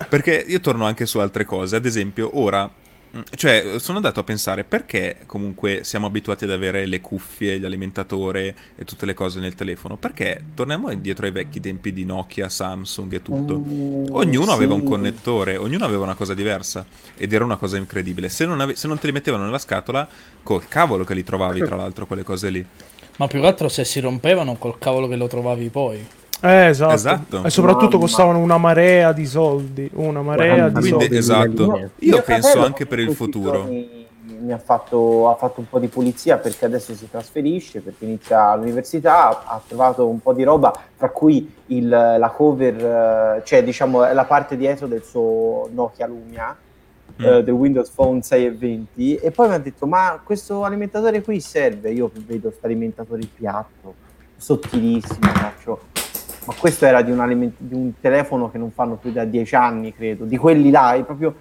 Perché 0.08 0.44
io 0.48 0.58
torno 0.58 0.86
anche 0.86 1.06
su 1.06 1.20
altre 1.20 1.44
cose, 1.44 1.76
ad 1.76 1.86
esempio, 1.86 2.36
ora 2.40 2.68
Mm, 2.68 2.83
Cioè, 3.36 3.78
sono 3.78 3.98
andato 3.98 4.20
a 4.20 4.24
pensare 4.24 4.64
perché 4.64 5.18
comunque 5.26 5.84
siamo 5.84 6.06
abituati 6.06 6.44
ad 6.44 6.50
avere 6.50 6.86
le 6.86 7.00
cuffie, 7.00 7.58
l'alimentatore 7.60 8.54
e 8.76 8.84
tutte 8.84 9.06
le 9.06 9.14
cose 9.14 9.38
nel 9.40 9.54
telefono. 9.54 9.96
Perché 9.96 10.42
torniamo 10.54 10.90
indietro 10.90 11.26
ai 11.26 11.32
vecchi 11.32 11.60
tempi 11.60 11.92
di 11.92 12.04
Nokia, 12.04 12.48
Samsung 12.48 13.12
e 13.12 13.22
tutto. 13.22 13.58
Mm, 13.58 14.06
Ognuno 14.10 14.46
sì. 14.46 14.52
aveva 14.52 14.74
un 14.74 14.82
connettore, 14.82 15.56
ognuno 15.56 15.84
aveva 15.84 16.04
una 16.04 16.14
cosa 16.14 16.34
diversa 16.34 16.84
ed 17.16 17.32
era 17.32 17.44
una 17.44 17.56
cosa 17.56 17.76
incredibile. 17.76 18.28
Se 18.28 18.46
non, 18.46 18.60
ave- 18.60 18.74
se 18.74 18.88
non 18.88 18.98
te 18.98 19.06
li 19.06 19.12
mettevano 19.12 19.44
nella 19.44 19.58
scatola, 19.58 20.08
col 20.42 20.66
cavolo 20.66 21.04
che 21.04 21.14
li 21.14 21.22
trovavi, 21.24 21.60
tra 21.60 21.76
l'altro, 21.76 22.06
quelle 22.06 22.22
cose 22.24 22.50
lì. 22.50 22.66
Ma 23.16 23.28
più 23.28 23.40
che 23.40 23.46
altro 23.46 23.68
se 23.68 23.84
si 23.84 24.00
rompevano 24.00 24.56
col 24.56 24.78
cavolo 24.78 25.06
che 25.06 25.16
lo 25.16 25.28
trovavi 25.28 25.68
poi. 25.68 26.04
Eh, 26.44 26.66
esatto. 26.68 26.92
Esatto. 26.92 27.44
E 27.44 27.50
soprattutto 27.50 27.92
Mamma. 27.96 28.00
costavano 28.00 28.38
una 28.38 28.58
marea 28.58 29.12
di 29.12 29.26
soldi. 29.26 29.90
Una 29.94 30.20
marea 30.22 30.54
Guarda, 30.68 30.80
di 30.80 30.88
Quindi, 30.88 31.04
soldi. 31.04 31.16
esatto. 31.16 31.90
Io 32.00 32.22
penso 32.22 32.62
anche 32.64 32.86
per 32.86 32.98
il 32.98 33.12
futuro. 33.14 33.64
Mi 33.66 34.52
ha 34.52 34.58
fatto, 34.58 35.30
ha 35.30 35.36
fatto 35.36 35.60
un 35.60 35.68
po' 35.70 35.78
di 35.78 35.86
pulizia 35.88 36.36
perché 36.36 36.66
adesso 36.66 36.94
si 36.94 37.08
trasferisce, 37.10 37.80
perché 37.80 38.04
inizia 38.04 38.54
l'università, 38.56 39.42
ha 39.46 39.58
trovato 39.66 40.06
un 40.06 40.20
po' 40.20 40.34
di 40.34 40.42
roba, 40.42 40.70
tra 40.98 41.08
cui 41.08 41.50
il- 41.68 41.88
la 41.88 42.30
cover, 42.34 43.36
eh, 43.38 43.42
cioè 43.44 43.64
diciamo 43.64 44.12
la 44.12 44.24
parte 44.26 44.58
dietro 44.58 44.86
del 44.86 45.02
suo 45.02 45.70
Nokia 45.72 46.06
Lumia, 46.06 46.54
Mm. 47.22 47.24
eh, 47.24 47.42
del 47.42 47.54
Windows 47.54 47.88
Phone 47.90 48.20
6 48.22 48.44
e 48.46 48.52
20, 48.52 49.16
e 49.16 49.30
poi 49.30 49.48
mi 49.48 49.54
ha 49.54 49.58
detto 49.58 49.86
ma 49.86 50.20
questo 50.22 50.62
alimentatore 50.64 51.22
qui 51.22 51.40
serve? 51.40 51.90
Io 51.92 52.10
vedo 52.26 52.48
questo 52.48 52.66
alimentatore 52.66 53.22
piatto, 53.34 53.94
sottilissimo, 54.36 55.26
faccio... 55.32 55.80
Ma 56.46 56.54
questo 56.54 56.84
era 56.84 57.02
di 57.02 57.10
un, 57.10 57.20
aliment- 57.20 57.56
di 57.58 57.74
un 57.74 57.92
telefono 58.00 58.50
che 58.50 58.58
non 58.58 58.70
fanno 58.70 58.96
più 58.96 59.12
da 59.12 59.24
dieci 59.24 59.54
anni, 59.54 59.94
credo, 59.94 60.24
di 60.24 60.36
quelli 60.36 60.70
là, 60.70 60.94
è 60.94 61.02
proprio 61.02 61.34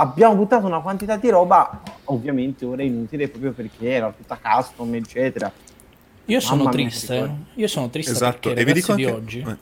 abbiamo 0.00 0.34
buttato 0.34 0.66
una 0.66 0.80
quantità 0.80 1.16
di 1.16 1.28
roba, 1.28 1.82
ovviamente 2.04 2.64
ora 2.64 2.82
inutile 2.82 3.28
proprio 3.28 3.52
perché 3.52 3.90
era 3.90 4.12
tutta 4.16 4.38
custom, 4.40 4.94
eccetera. 4.94 5.50
Io 6.26 6.40
sono 6.40 6.64
Mamma 6.64 6.76
mia, 6.76 6.86
triste. 6.86 7.06
che 7.06 7.14
ricordi. 7.14 7.44
Io 7.54 7.66
sono 7.66 7.90
triste 7.90 8.12
Esatto, 8.12 8.52
perché 8.52 8.60
i 8.60 8.64
ragazzi 8.64 8.94
di 8.94 9.04
anche... 9.04 9.16
oggi, 9.16 9.44
eh, 9.46 9.56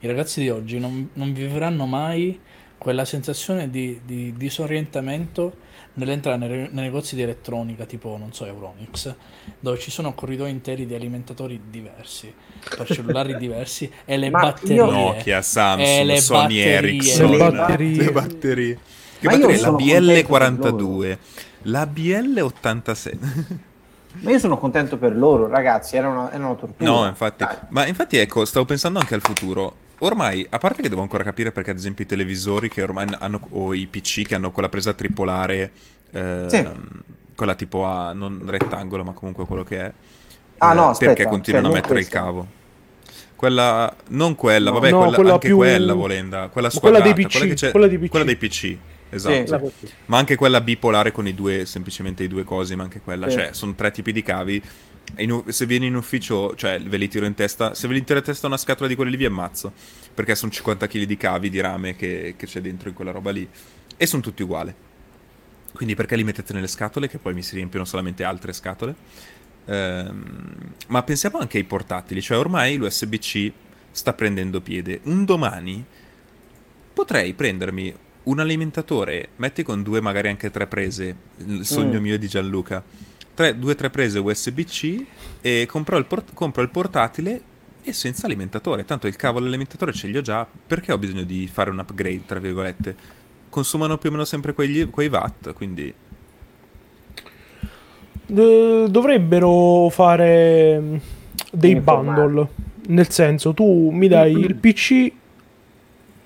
i 0.00 0.06
ragazzi 0.06 0.40
di 0.40 0.50
oggi 0.50 0.78
non, 0.78 1.10
non 1.12 1.32
vivranno 1.32 1.86
mai 1.86 2.40
quella 2.76 3.04
sensazione 3.04 3.70
di, 3.70 4.00
di 4.04 4.34
disorientamento 4.36 5.68
nell'entrare 6.00 6.36
nei, 6.38 6.48
nei 6.72 6.84
negozi 6.84 7.14
di 7.14 7.22
elettronica 7.22 7.84
tipo, 7.84 8.16
non 8.18 8.32
so, 8.32 8.44
Euronics, 8.46 9.14
dove 9.60 9.78
ci 9.78 9.90
sono 9.90 10.12
corridoi 10.14 10.50
interi 10.50 10.86
di 10.86 10.94
alimentatori 10.94 11.60
diversi, 11.70 12.32
per 12.76 12.86
cellulari 12.92 13.36
diversi 13.36 13.90
e 14.04 14.16
le 14.16 14.30
Ma 14.30 14.40
batterie. 14.40 14.74
io- 14.76 14.90
Nokia, 14.90 15.38
E 15.38 15.42
Samsung, 15.42 16.02
le 16.06 16.20
Sony 16.20 16.40
batterie. 16.40 16.76
Ericsson, 16.76 17.30
Le 17.30 17.36
batterie. 17.38 17.96
le 18.04 18.12
batterie. 18.12 18.78
Che 19.20 19.26
Ma 19.26 19.32
io 19.34 19.38
batterie? 19.46 19.60
La 19.60 19.66
sono 19.68 19.76
contento 19.76 20.76
per 20.76 20.84
BL42, 20.84 21.18
la 21.62 21.84
BL86. 21.84 23.18
Ma 24.22 24.30
io 24.32 24.38
sono 24.40 24.58
contento 24.58 24.96
per 24.96 25.14
loro, 25.16 25.46
ragazzi, 25.46 25.96
era 25.96 26.08
una, 26.08 26.32
era 26.32 26.44
una 26.46 26.54
tortura. 26.56 26.90
No, 26.90 27.06
infatti. 27.06 27.44
Dai. 27.44 27.56
Ma 27.68 27.86
infatti, 27.86 28.16
ecco, 28.16 28.44
stavo 28.44 28.64
pensando 28.64 28.98
anche 28.98 29.14
al 29.14 29.20
futuro. 29.20 29.74
Ormai, 30.02 30.46
a 30.48 30.58
parte 30.58 30.80
che 30.82 30.88
devo 30.88 31.02
ancora 31.02 31.22
capire 31.22 31.52
perché, 31.52 31.70
ad 31.70 31.76
esempio, 31.76 32.04
i 32.04 32.06
televisori 32.06 32.68
che 32.68 32.82
ormai 32.82 33.06
hanno, 33.18 33.40
o 33.50 33.74
i 33.74 33.86
PC 33.86 34.22
che 34.26 34.34
hanno 34.34 34.50
quella 34.50 34.68
presa 34.68 34.92
tripolare, 34.94 35.70
eh, 36.10 36.46
Sì. 36.48 36.66
quella 37.34 37.54
tipo 37.54 37.84
a 37.84 38.12
non 38.12 38.42
rettangolo, 38.46 39.04
ma 39.04 39.12
comunque 39.12 39.44
quello 39.46 39.62
che 39.64 39.78
è. 39.78 39.92
Ah, 40.58 40.72
eh, 40.72 40.74
no, 40.74 40.88
aspetta, 40.88 41.12
perché 41.12 41.28
continuano 41.28 41.68
cioè, 41.68 41.76
a 41.76 41.80
mettere 41.80 42.00
il 42.00 42.06
questa. 42.06 42.24
cavo. 42.24 42.46
Quella, 43.36 43.94
non 44.08 44.34
quella, 44.34 44.70
vabbè, 44.70 44.90
No, 44.90 44.98
quella, 44.98 45.14
quella 45.14 45.32
anche 45.34 45.46
più- 45.48 45.56
quella 45.56 45.94
volenda, 45.94 46.48
quella 46.48 46.68
quella 46.68 47.00
dei 47.00 47.12
squadrata, 47.12 47.28
PC, 47.28 47.38
quella, 47.38 47.54
che 47.54 47.70
quella 47.70 47.86
dei 47.86 47.98
PC. 47.98 48.08
quella 48.10 48.24
dei 48.24 48.36
PC, 48.36 48.76
esatto. 49.10 49.72
Sì. 49.78 49.88
Ma 50.06 50.18
anche 50.18 50.36
quella 50.36 50.60
bipolare 50.60 51.10
con 51.12 51.26
i 51.26 51.34
due, 51.34 51.64
semplicemente 51.64 52.22
i 52.22 52.28
due 52.28 52.44
cosi, 52.44 52.76
ma 52.76 52.82
anche 52.82 53.00
quella. 53.00 53.28
Sì. 53.30 53.36
Cioè, 53.36 53.48
sono 53.52 53.74
tre 53.74 53.90
tipi 53.90 54.12
di 54.12 54.22
cavi. 54.22 54.62
In 55.16 55.42
se 55.48 55.66
vieni 55.66 55.86
in 55.86 55.96
ufficio, 55.96 56.54
cioè, 56.56 56.80
ve 56.80 56.96
li 56.96 57.08
tiro 57.08 57.26
in 57.26 57.34
testa. 57.34 57.74
Se 57.74 57.86
ve 57.88 57.94
li 57.94 58.04
tiro 58.04 58.18
in 58.18 58.24
testa 58.24 58.46
una 58.46 58.56
scatola 58.56 58.88
di 58.88 58.94
quelli 58.94 59.10
lì, 59.10 59.16
vi 59.16 59.24
ammazzo. 59.26 59.72
Perché 60.14 60.34
sono 60.34 60.50
50 60.50 60.86
kg 60.86 61.02
di 61.04 61.16
cavi, 61.16 61.50
di 61.50 61.60
rame 61.60 61.96
che, 61.96 62.34
che 62.36 62.46
c'è 62.46 62.60
dentro 62.60 62.88
in 62.88 62.94
quella 62.94 63.10
roba 63.10 63.30
lì. 63.30 63.48
E 63.96 64.06
sono 64.06 64.22
tutti 64.22 64.42
uguali. 64.42 64.74
Quindi 65.72 65.94
perché 65.94 66.16
li 66.16 66.24
mettete 66.24 66.52
nelle 66.52 66.66
scatole, 66.66 67.08
che 67.08 67.18
poi 67.18 67.34
mi 67.34 67.42
si 67.42 67.54
riempiono 67.54 67.84
solamente 67.84 68.24
altre 68.24 68.52
scatole? 68.52 68.94
Ehm, 69.66 70.54
ma 70.88 71.02
pensiamo 71.02 71.38
anche 71.38 71.58
ai 71.58 71.64
portatili. 71.64 72.20
Cioè, 72.22 72.38
ormai 72.38 72.76
l'USB-C 72.76 73.52
sta 73.90 74.12
prendendo 74.12 74.60
piede. 74.60 75.00
Un 75.04 75.24
domani 75.24 75.84
potrei 76.92 77.34
prendermi 77.34 77.94
un 78.22 78.38
alimentatore, 78.38 79.28
metti 79.36 79.62
con 79.62 79.82
due, 79.82 80.00
magari 80.00 80.28
anche 80.28 80.50
tre 80.50 80.66
prese, 80.66 81.16
il 81.38 81.64
sogno 81.64 81.98
Mm. 81.98 82.02
mio 82.02 82.18
di 82.18 82.28
Gianluca, 82.28 82.82
tre, 83.40 83.58
due 83.58 83.72
o 83.72 83.74
tre 83.74 83.88
prese 83.88 84.18
USB-C 84.18 85.04
e 85.40 85.66
compro 85.66 85.96
il, 85.96 86.04
port- 86.04 86.34
compro 86.34 86.60
il 86.60 86.68
portatile 86.68 87.40
e 87.82 87.92
senza 87.94 88.26
alimentatore. 88.26 88.84
Tanto 88.84 89.06
il 89.06 89.16
cavo 89.16 89.38
dell'alimentatore 89.38 89.94
ce 89.94 90.08
li 90.08 90.18
ho 90.18 90.20
già, 90.20 90.46
perché 90.66 90.92
ho 90.92 90.98
bisogno 90.98 91.22
di 91.22 91.48
fare 91.50 91.70
un 91.70 91.78
upgrade, 91.78 92.22
tra 92.26 92.38
virgolette? 92.38 92.94
Consumano 93.48 93.96
più 93.96 94.10
o 94.10 94.12
meno 94.12 94.26
sempre 94.26 94.52
quegli- 94.52 94.90
quei 94.90 95.08
watt, 95.08 95.54
quindi... 95.54 95.92
dovrebbero 98.26 99.88
fare 99.88 100.78
mm, 100.78 100.96
dei 101.52 101.70
Informare. 101.70 102.20
bundle. 102.20 102.48
Nel 102.88 103.10
senso, 103.10 103.54
tu 103.54 103.90
mi 103.90 104.06
dai 104.06 104.32
il 104.32 104.54
PC 104.54 105.12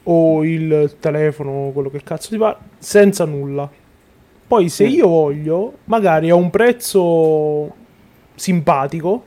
o 0.02 0.44
il 0.44 0.96
telefono, 0.98 1.70
quello 1.72 1.90
che 1.90 2.02
cazzo 2.02 2.30
ti 2.30 2.36
pare, 2.38 2.56
senza 2.78 3.24
nulla. 3.24 3.70
Poi 4.54 4.68
se 4.68 4.84
io 4.84 5.08
voglio, 5.08 5.72
magari 5.86 6.30
a 6.30 6.36
un 6.36 6.48
prezzo 6.48 7.74
simpatico, 8.36 9.24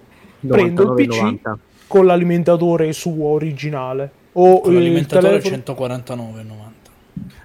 prendo 0.47 0.83
il 0.83 1.05
PC 1.05 1.17
99,90. 1.17 1.57
con 1.87 2.05
l'alimentatore 2.05 2.93
suo 2.93 3.25
originale. 3.27 4.09
O 4.31 4.61
Con 4.61 4.71
il 4.71 4.77
l'alimentatore 4.77 5.39
telefono, 5.41 5.75
149,90. 5.75 6.51
o 6.51 6.71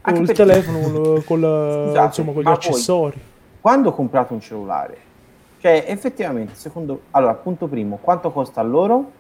Anche 0.02 0.20
il 0.20 0.26
perché- 0.26 0.44
telefono 0.44 0.78
col, 0.80 1.24
col- 1.26 1.84
Scusate, 1.88 2.06
insomma, 2.06 2.32
con 2.32 2.40
gli 2.42 2.44
ma 2.44 2.50
poi- 2.52 2.58
accessori. 2.68 3.20
Quando 3.60 3.88
ho 3.88 3.92
comprato 3.94 4.32
un 4.34 4.40
cellulare, 4.40 4.96
cioè 5.60 5.84
effettivamente, 5.88 6.54
secondo, 6.54 7.00
allora, 7.10 7.34
punto 7.34 7.66
primo, 7.66 7.98
quanto 8.00 8.30
costa 8.30 8.60
a 8.60 8.64
loro? 8.64 9.10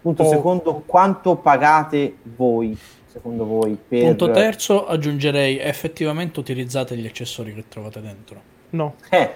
Punto 0.00 0.22
Oh. 0.22 0.28
secondo, 0.28 0.82
quanto 0.86 1.34
pagate 1.34 2.14
voi, 2.36 2.78
secondo 3.10 3.44
voi, 3.44 3.76
per... 3.88 4.02
Punto 4.04 4.30
terzo, 4.30 4.86
aggiungerei 4.86 5.58
effettivamente 5.58 6.38
utilizzate 6.38 6.96
gli 6.96 7.06
accessori 7.06 7.52
che 7.54 7.64
trovate 7.68 8.00
dentro. 8.00 8.40
No. 8.70 8.94
Eh, 9.10 9.30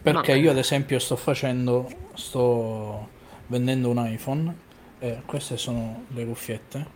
Perché 0.00 0.32
Ma- 0.32 0.38
io 0.38 0.50
ad 0.50 0.58
esempio 0.58 0.98
sto 0.98 1.16
facendo, 1.16 1.88
sto 2.14 3.08
vendendo 3.48 3.90
un 3.90 4.06
iPhone 4.06 4.54
e 4.98 5.18
queste 5.26 5.56
sono 5.56 6.04
le 6.14 6.24
cuffiette 6.24 6.86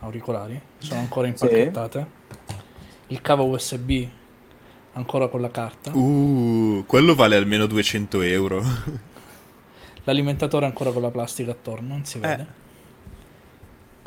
auricolari, 0.00 0.58
sono 0.78 1.00
ancora 1.00 1.26
Sì. 1.26 1.32
impacchettate. 1.44 2.06
Il 3.08 3.20
cavo 3.20 3.44
USB 3.46 4.06
ancora 4.94 5.28
con 5.28 5.40
la 5.40 5.50
carta, 5.50 5.90
Uh, 5.94 6.84
quello 6.86 7.14
vale 7.14 7.36
almeno 7.36 7.66
200 7.66 8.20
euro. 8.22 8.62
l'alimentatore 10.04 10.66
ancora 10.66 10.90
con 10.90 11.02
la 11.02 11.10
plastica 11.10 11.50
attorno, 11.50 11.88
non 11.88 12.04
si 12.04 12.18
Eh. 12.22 12.46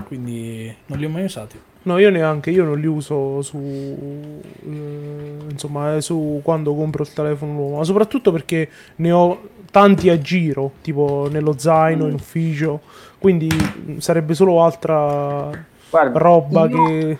Quindi 0.03 0.73
non 0.87 0.97
li 0.99 1.05
ho 1.05 1.09
mai 1.09 1.23
usati. 1.23 1.59
No, 1.83 1.97
io 1.97 2.09
neanche, 2.11 2.51
io 2.51 2.63
non 2.63 2.79
li 2.79 2.85
uso 2.85 3.41
su 3.41 3.57
eh, 3.57 5.37
insomma, 5.49 5.95
eh, 5.95 6.01
su 6.01 6.39
quando 6.43 6.75
compro 6.75 7.03
il 7.03 7.11
telefono 7.13 7.53
nuovo, 7.53 7.77
ma 7.77 7.83
soprattutto 7.83 8.31
perché 8.31 8.69
ne 8.97 9.11
ho 9.11 9.41
tanti 9.71 10.09
a 10.09 10.19
giro, 10.19 10.73
tipo 10.81 11.27
nello 11.31 11.57
zaino, 11.57 12.07
in 12.07 12.13
ufficio, 12.13 12.81
quindi 13.17 13.47
mh, 13.47 13.97
sarebbe 13.97 14.33
solo 14.33 14.61
altra 14.63 15.49
guarda, 15.89 16.19
roba 16.19 16.67
io- 16.69 16.85
che 16.85 17.17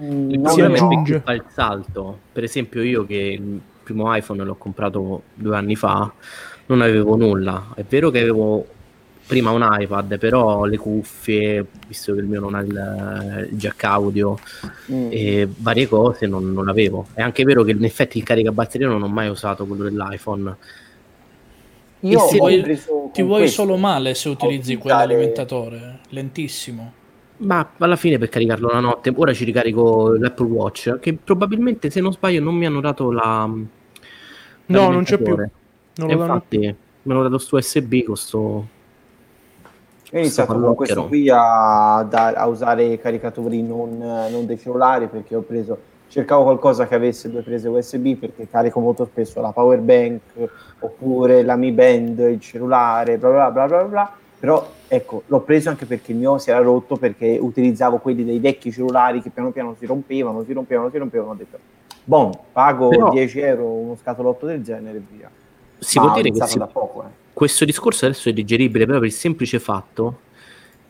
mm, 0.00 0.44
si 0.46 0.60
aggiunge. 0.60 1.20
fa 1.24 1.32
il 1.32 1.44
salto. 1.52 2.18
Per 2.32 2.44
esempio, 2.44 2.82
io 2.82 3.04
che 3.06 3.14
il 3.14 3.60
primo 3.82 4.14
iPhone 4.14 4.42
l'ho 4.44 4.54
comprato 4.56 5.22
due 5.34 5.56
anni 5.56 5.74
fa, 5.76 6.12
non 6.66 6.80
avevo 6.80 7.16
nulla. 7.16 7.72
È 7.74 7.82
vero 7.88 8.10
che 8.10 8.20
avevo 8.20 8.66
prima 9.26 9.50
un 9.50 9.66
iPad, 9.68 10.18
però 10.18 10.64
le 10.64 10.76
cuffie, 10.76 11.66
visto 11.88 12.14
che 12.14 12.20
il 12.20 12.26
mio 12.26 12.40
non 12.40 12.54
ha 12.54 12.60
il, 12.60 13.48
il 13.50 13.56
jack 13.56 13.82
audio 13.84 14.38
Mm. 14.92 15.08
e 15.10 15.48
varie 15.56 15.88
cose, 15.88 16.26
non, 16.26 16.52
non 16.52 16.68
avevo. 16.68 17.06
È 17.12 17.20
anche 17.22 17.42
vero 17.44 17.64
che 17.64 17.72
in 17.72 17.82
effetti 17.84 18.18
il 18.18 18.24
caricabatteria 18.24 18.86
non 18.86 19.02
ho 19.02 19.08
mai 19.08 19.28
usato 19.28 19.66
quello 19.66 19.82
dell'iPhone. 19.84 20.56
Io 22.00 22.20
ho 22.20 22.28
vuoi- 22.30 22.78
Ti 23.12 23.22
vuoi 23.22 23.48
solo 23.48 23.76
male 23.76 24.14
se 24.14 24.28
utilizzi 24.28 24.74
utilizzare- 24.74 25.06
quell'alimentatore, 25.06 25.98
lentissimo. 26.10 26.92
Ma 27.38 27.68
alla 27.78 27.96
fine 27.96 28.16
per 28.18 28.28
caricarlo 28.28 28.68
la 28.68 28.80
notte, 28.80 29.12
ora 29.14 29.32
ci 29.32 29.44
ricarico 29.44 30.12
l'Apple 30.12 30.46
Watch, 30.46 30.98
che 31.00 31.14
probabilmente 31.14 31.90
se 31.90 32.00
non 32.00 32.12
sbaglio 32.12 32.40
non 32.40 32.54
mi 32.54 32.64
hanno 32.66 32.80
dato 32.80 33.10
la... 33.10 33.44
No, 34.68 34.90
non 34.90 35.04
c'è 35.04 35.18
più. 35.18 35.34
non 35.36 35.50
lo 35.96 36.06
danno 36.06 36.22
infatti 36.22 36.58
mi 36.58 37.12
hanno 37.12 37.22
dato 37.22 37.38
sto 37.38 37.56
USB 37.56 38.02
con 38.04 38.16
sto... 38.16 38.66
Io 40.16 40.22
ho 40.22 40.24
iniziato 40.24 40.58
con 40.58 40.74
questo 40.74 41.06
qui 41.06 41.28
a, 41.30 42.06
da- 42.08 42.32
a 42.32 42.46
usare 42.46 42.98
caricatori 42.98 43.62
non, 43.62 43.98
non 43.98 44.46
dei 44.46 44.58
cellulari 44.58 45.08
perché 45.08 45.34
ho 45.36 45.42
preso, 45.42 45.76
cercavo 46.08 46.44
qualcosa 46.44 46.86
che 46.86 46.94
avesse 46.94 47.30
due 47.30 47.42
prese 47.42 47.68
USB 47.68 48.14
perché 48.16 48.48
carico 48.48 48.80
molto 48.80 49.04
spesso 49.04 49.40
la 49.42 49.50
power 49.52 49.80
bank 49.80 50.20
oppure 50.78 51.42
la 51.42 51.56
Mi 51.56 51.70
Band, 51.70 52.18
il 52.18 52.40
cellulare, 52.40 53.18
bla 53.18 53.28
bla 53.30 53.50
bla 53.50 53.66
bla 53.66 53.84
bla. 53.84 54.12
Però 54.38 54.66
ecco, 54.88 55.22
l'ho 55.26 55.40
preso 55.40 55.68
anche 55.68 55.84
perché 55.86 56.12
il 56.12 56.18
mio 56.18 56.38
si 56.38 56.48
era 56.50 56.60
rotto 56.60 56.96
perché 56.96 57.36
utilizzavo 57.40 57.98
quelli 57.98 58.24
dei 58.24 58.38
vecchi 58.38 58.72
cellulari 58.72 59.20
che 59.20 59.30
piano 59.30 59.50
piano 59.50 59.74
si 59.78 59.84
rompevano, 59.84 60.44
si 60.44 60.52
rompevano, 60.54 60.88
si 60.90 60.96
rompevano. 60.98 61.30
Ho 61.32 61.34
detto, 61.34 61.58
boh, 62.04 62.30
pago 62.52 62.88
Però- 62.88 63.10
10 63.10 63.38
euro 63.40 63.64
uno 63.66 63.96
scatolotto 64.00 64.46
del 64.46 64.62
genere 64.62 64.96
e 64.98 65.02
via. 65.10 65.30
Si 65.78 65.98
Ma 65.98 66.06
può 66.06 66.14
dire 66.14 66.30
che 66.30 66.46
si- 66.46 66.58
da 66.58 66.66
poco, 66.66 67.02
eh. 67.02 67.24
Questo 67.36 67.66
discorso 67.66 68.06
adesso 68.06 68.30
è 68.30 68.32
digeribile 68.32 68.86
però 68.86 68.98
per 68.98 69.08
il 69.08 69.12
semplice 69.12 69.58
fatto 69.58 70.20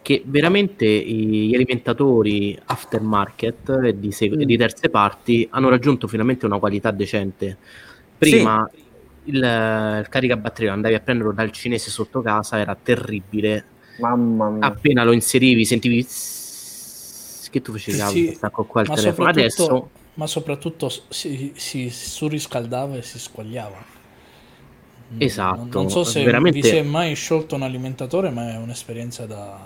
che 0.02 0.22
veramente 0.24 0.86
gli 0.86 1.52
alimentatori 1.52 2.56
aftermarket 2.64 3.80
e 3.82 3.98
di, 3.98 4.12
seg- 4.12 4.36
Mm. 4.36 4.42
di 4.42 4.56
terze 4.56 4.88
parti 4.88 5.48
hanno 5.50 5.68
raggiunto 5.68 6.06
finalmente 6.06 6.46
una 6.46 6.58
qualità 6.60 6.92
decente. 6.92 7.56
Prima 8.16 8.68
il, 9.24 9.34
il 9.34 10.06
caricabatteria 10.08 10.72
andavi 10.72 10.94
a 10.94 11.00
prenderlo 11.00 11.32
dal 11.32 11.50
cinese 11.50 11.90
sotto 11.90 12.22
casa, 12.22 12.60
era 12.60 12.76
terribile. 12.80 13.64
Mamma 13.98 14.48
mia. 14.50 14.66
Appena 14.66 15.02
lo 15.02 15.10
inserivi 15.10 15.64
sentivi 15.64 16.02
zzzz, 16.02 17.50
che 17.50 17.60
tu 17.60 17.72
facevi 17.72 17.96
Sì, 17.98 18.04
cavolo, 18.04 18.32
stacco 18.32 18.64
qua 18.64 18.82
il 18.82 18.88
Ma 18.88 18.94
telefono. 18.94 19.28
soprattutto, 19.28 19.64
Adesso 19.64 19.90
ma 20.14 20.26
soprattutto 20.28 20.88
si, 21.08 21.52
si 21.56 21.90
surriscaldava 21.90 22.96
e 22.96 23.02
si 23.02 23.18
squagliava. 23.18 23.95
Mm, 25.14 25.16
Esatto, 25.22 25.56
Non, 25.56 25.68
non 25.72 25.90
so 25.90 26.02
se 26.04 26.24
veramente- 26.24 26.60
vi 26.60 26.66
si 26.66 26.76
è 26.76 26.82
mai 26.82 27.14
sciolto 27.14 27.54
un 27.54 27.62
alimentatore, 27.62 28.30
ma 28.30 28.50
è 28.52 28.56
un'esperienza 28.56 29.24
da, 29.24 29.56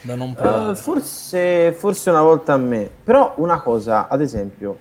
da 0.00 0.14
non 0.16 0.30
Eh, 0.30 0.34
provare. 0.34 0.74
forse, 0.74 1.72
forse 1.72 2.10
una 2.10 2.22
volta 2.22 2.54
a 2.54 2.56
me. 2.56 2.90
Però 3.04 3.34
una 3.36 3.60
cosa, 3.60 4.08
ad 4.08 4.20
esempio, 4.20 4.76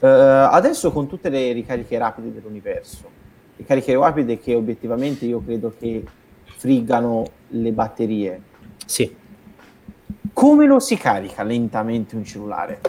eh, 0.00 0.06
adesso 0.06 0.92
con 0.92 1.08
tutte 1.08 1.30
le 1.30 1.52
ricariche 1.52 1.96
rapide 1.96 2.32
dell'universo, 2.34 3.08
ricariche 3.56 3.94
rapide 3.96 4.38
che 4.38 4.54
obiettivamente 4.54 5.24
io 5.24 5.42
credo 5.42 5.72
che 5.78 6.04
friggano 6.56 7.24
le 7.48 7.72
batterie, 7.72 8.40
sì, 8.84 9.14
come 10.34 10.66
lo 10.66 10.80
si 10.80 10.96
carica 10.96 11.42
lentamente 11.42 12.14
un 12.16 12.24
cellulare? 12.24 12.80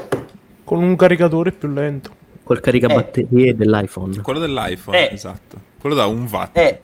con 0.65 0.81
un 0.81 0.95
caricatore 0.95 1.51
più 1.51 1.69
lento. 1.69 2.09
col 2.43 2.59
caricabatterie 2.59 3.55
dell'iPhone. 3.55 4.19
Quello 4.21 4.39
dell'iPhone, 4.39 4.97
Eh. 5.09 5.13
esatto. 5.13 5.64
Quello 5.85 5.99
da 5.99 6.07
un 6.07 6.27
watt. 6.31 6.57
Eh, 6.57 6.81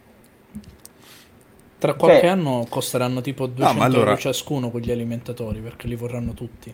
Tra 1.80 1.96
qualche 1.96 2.20
cioè- 2.20 2.30
anno 2.30 2.68
costeranno 2.70 3.20
tipo 3.22 3.48
200 3.48 3.80
ma 3.80 3.86
allora- 3.86 4.10
euro 4.12 4.22
ciascuno 4.22 4.70
quegli 4.70 4.92
alimentatori 4.92 5.58
perché 5.60 5.88
li 5.88 5.96
vorranno 5.96 6.34
tutti. 6.36 6.72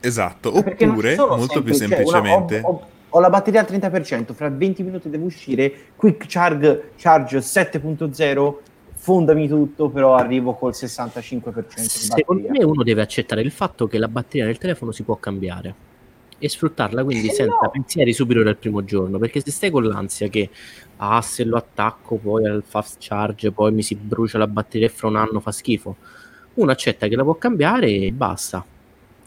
Esatto. 0.00 0.52
ci 0.52 0.58
Oppure, 0.84 1.16
molto 1.16 1.62
più 1.62 1.72
cioè, 1.72 1.86
una- 1.86 1.96
semplicemente... 1.96 2.60
ho, 2.62 2.68
ho- 2.68 2.86
ho 3.08 3.20
la 3.20 3.30
batteria 3.30 3.60
al 3.60 3.66
30%, 3.70 4.34
fra 4.34 4.50
20 4.50 4.82
minuti 4.82 5.08
devo 5.08 5.24
uscire, 5.24 5.72
quick 5.96 6.26
charge, 6.28 6.90
charge 6.98 7.40
7.0, 7.40 8.60
fondami 8.96 9.48
tutto, 9.48 9.88
però 9.88 10.16
arrivo 10.16 10.52
col 10.52 10.72
65% 10.74 11.80
di 11.80 11.88
Secondo 11.88 12.48
me 12.50 12.62
uno 12.62 12.82
deve 12.82 13.00
accettare 13.00 13.40
il 13.40 13.50
fatto 13.50 13.86
che 13.86 13.96
la 13.96 14.08
batteria 14.08 14.44
del 14.44 14.58
telefono 14.58 14.92
si 14.92 15.04
può 15.04 15.16
cambiare 15.16 15.74
e 16.40 16.48
sfruttarla 16.48 17.04
quindi 17.04 17.28
Eh, 17.28 17.32
senza 17.32 17.58
no. 17.62 17.70
pensieri 17.70 18.12
subito 18.12 18.42
dal 18.42 18.56
primo 18.56 18.82
giorno 18.82 19.18
perché 19.18 19.40
se 19.40 19.50
stai 19.52 19.70
con 19.70 19.84
l'ansia 19.84 20.26
che 20.28 20.48
ah 20.96 21.20
se 21.22 21.44
lo 21.44 21.56
attacco 21.56 22.16
poi 22.16 22.46
al 22.46 22.62
fast 22.66 22.96
charge 22.98 23.52
poi 23.52 23.70
mi 23.72 23.82
si 23.82 23.94
brucia 23.94 24.38
la 24.38 24.46
batteria 24.48 24.86
e 24.88 24.90
fra 24.90 25.06
un 25.08 25.16
anno 25.16 25.38
fa 25.40 25.52
schifo. 25.52 25.96
Uno 26.54 26.72
accetta 26.72 27.06
che 27.06 27.14
la 27.16 27.22
può 27.22 27.34
cambiare 27.36 27.88
e 27.88 28.10
basta. 28.12 28.64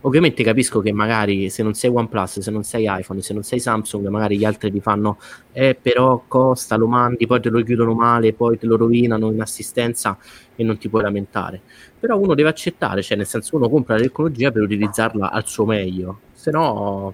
Ovviamente 0.06 0.44
capisco 0.44 0.82
che 0.82 0.92
magari 0.92 1.50
se 1.50 1.64
non 1.64 1.74
sei 1.76 1.90
OnePlus 1.90 2.40
se 2.42 2.52
non 2.52 2.64
sei 2.64 2.88
iPhone 2.90 3.22
se 3.22 3.34
non 3.34 3.44
sei 3.44 3.60
Samsung 3.62 4.06
magari 4.10 4.38
gli 4.38 4.44
altri 4.44 4.70
ti 4.70 4.82
fanno 4.82 5.18
eh 5.54 5.76
però 5.82 6.26
costa 6.28 6.76
lo 6.76 6.88
mandi 6.88 7.26
poi 7.26 7.40
te 7.40 7.48
lo 7.50 7.64
chiudono 7.64 7.94
male 7.94 8.34
poi 8.34 8.58
te 8.58 8.66
lo 8.66 8.76
rovinano 8.76 9.32
in 9.32 9.40
assistenza 9.40 10.18
e 10.56 10.64
non 10.64 10.78
ti 10.78 10.90
puoi 10.90 11.04
lamentare. 11.04 11.62
Però 12.00 12.18
uno 12.20 12.34
deve 12.36 12.50
accettare, 12.50 13.02
cioè 13.02 13.16
nel 13.16 13.26
senso 13.28 13.56
uno 13.56 13.70
compra 13.70 13.96
la 13.96 14.02
tecnologia 14.02 14.52
per 14.52 14.64
utilizzarla 14.64 15.32
al 15.32 15.48
suo 15.48 15.66
meglio, 15.66 16.20
se 16.44 16.52
no 16.52 17.14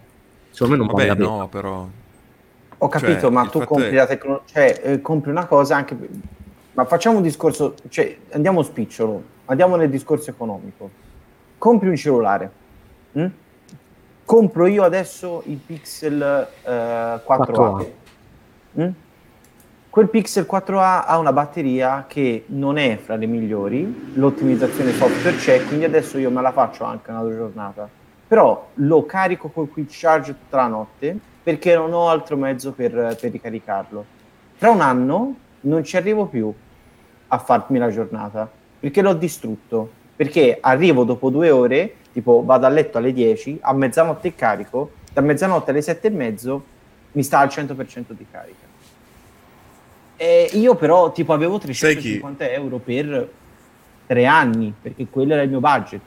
secondo 0.50 0.76
me 0.76 0.78
non 0.78 0.88
vale 0.88 1.08
Vabbè, 1.08 1.20
pena. 1.20 1.36
no, 1.38 1.48
però... 1.48 1.88
Ho 2.82 2.88
capito, 2.88 3.20
Cioè, 3.20 3.30
ma 3.30 3.46
tu 3.46 3.64
compri 3.64 3.90
è- 3.90 3.94
la 3.94 4.08
tecnologia, 4.08 4.44
cioè 4.52 4.82
eh, 4.84 5.02
compri 5.02 5.30
una 5.30 5.46
cosa 5.46 5.76
anche... 5.76 5.96
Ma 6.72 6.86
facciamo 6.86 7.18
un 7.18 7.22
discorso, 7.22 7.76
cioè 7.90 8.18
andiamo 8.32 8.64
spicciolo, 8.64 9.22
andiamo 9.46 9.76
nel 9.76 9.90
discorso 9.90 10.30
economico. 10.30 10.90
Compri 11.58 11.90
un 11.90 11.96
cellulare, 11.96 12.52
mm? 13.18 13.26
compro 14.24 14.66
io 14.66 14.84
adesso 14.84 15.44
il 15.46 15.58
Pixel 15.58 16.22
eh, 16.64 16.70
4A. 16.72 17.22
4A. 17.22 17.86
Mm? 18.80 18.90
Quel 19.90 20.08
Pixel 20.08 20.48
4A 20.50 21.04
ha 21.06 21.18
una 21.18 21.34
batteria 21.34 22.06
che 22.08 22.46
non 22.48 22.78
è 22.78 22.98
fra 22.98 23.16
le 23.16 23.26
migliori, 23.26 24.14
l'ottimizzazione 24.14 24.94
software 24.94 25.36
c'è, 25.36 25.66
quindi 25.66 25.84
adesso 25.84 26.18
io 26.18 26.32
me 26.32 26.42
la 26.42 26.54
faccio 26.54 26.86
anche 26.86 27.12
una 27.12 27.22
giornata. 27.24 27.99
Però 28.30 28.70
lo 28.76 29.06
carico 29.08 29.50
col 29.50 29.72
quick 29.72 29.90
charge 29.92 30.38
tutta 30.38 30.58
la 30.58 30.68
notte 30.68 31.18
perché 31.42 31.76
non 31.76 31.94
ho 31.94 32.10
altro 32.10 32.38
mezzo 32.38 32.74
per, 32.74 33.18
per 33.20 33.32
ricaricarlo. 33.32 34.06
Tra 34.60 34.70
un 34.70 34.82
anno 34.82 35.36
non 35.62 35.84
ci 35.84 35.98
arrivo 35.98 36.28
più 36.28 36.54
a 37.28 37.38
farmi 37.40 37.80
la 37.80 37.90
giornata 37.90 38.48
perché 38.80 39.02
l'ho 39.02 39.14
distrutto. 39.14 39.98
Perché 40.16 40.60
arrivo 40.62 41.06
dopo 41.06 41.30
due 41.32 41.50
ore, 41.50 41.96
tipo 42.12 42.44
vado 42.46 42.68
a 42.68 42.70
letto 42.70 43.00
alle 43.00 43.14
10, 43.14 43.60
a 43.62 43.74
mezzanotte 43.74 44.36
carico, 44.36 44.92
da 45.12 45.22
mezzanotte 45.22 45.72
alle 45.72 45.82
7 45.82 46.08
e 46.08 46.12
mezzo 46.12 46.64
mi 47.14 47.24
sta 47.24 47.40
al 47.40 47.48
100% 47.48 48.12
di 48.12 48.26
carica. 48.30 48.68
E 50.18 50.50
io 50.54 50.76
però 50.76 51.12
tipo 51.12 51.34
avevo 51.34 51.60
Sai 51.60 51.96
chi? 51.96 52.20
350 52.20 52.50
euro 52.52 52.78
per 52.78 53.32
tre 54.06 54.26
anni, 54.26 54.72
perché 54.80 55.08
quello 55.10 55.34
era 55.34 55.42
il 55.42 55.50
mio 55.50 55.62
budget. 55.62 56.02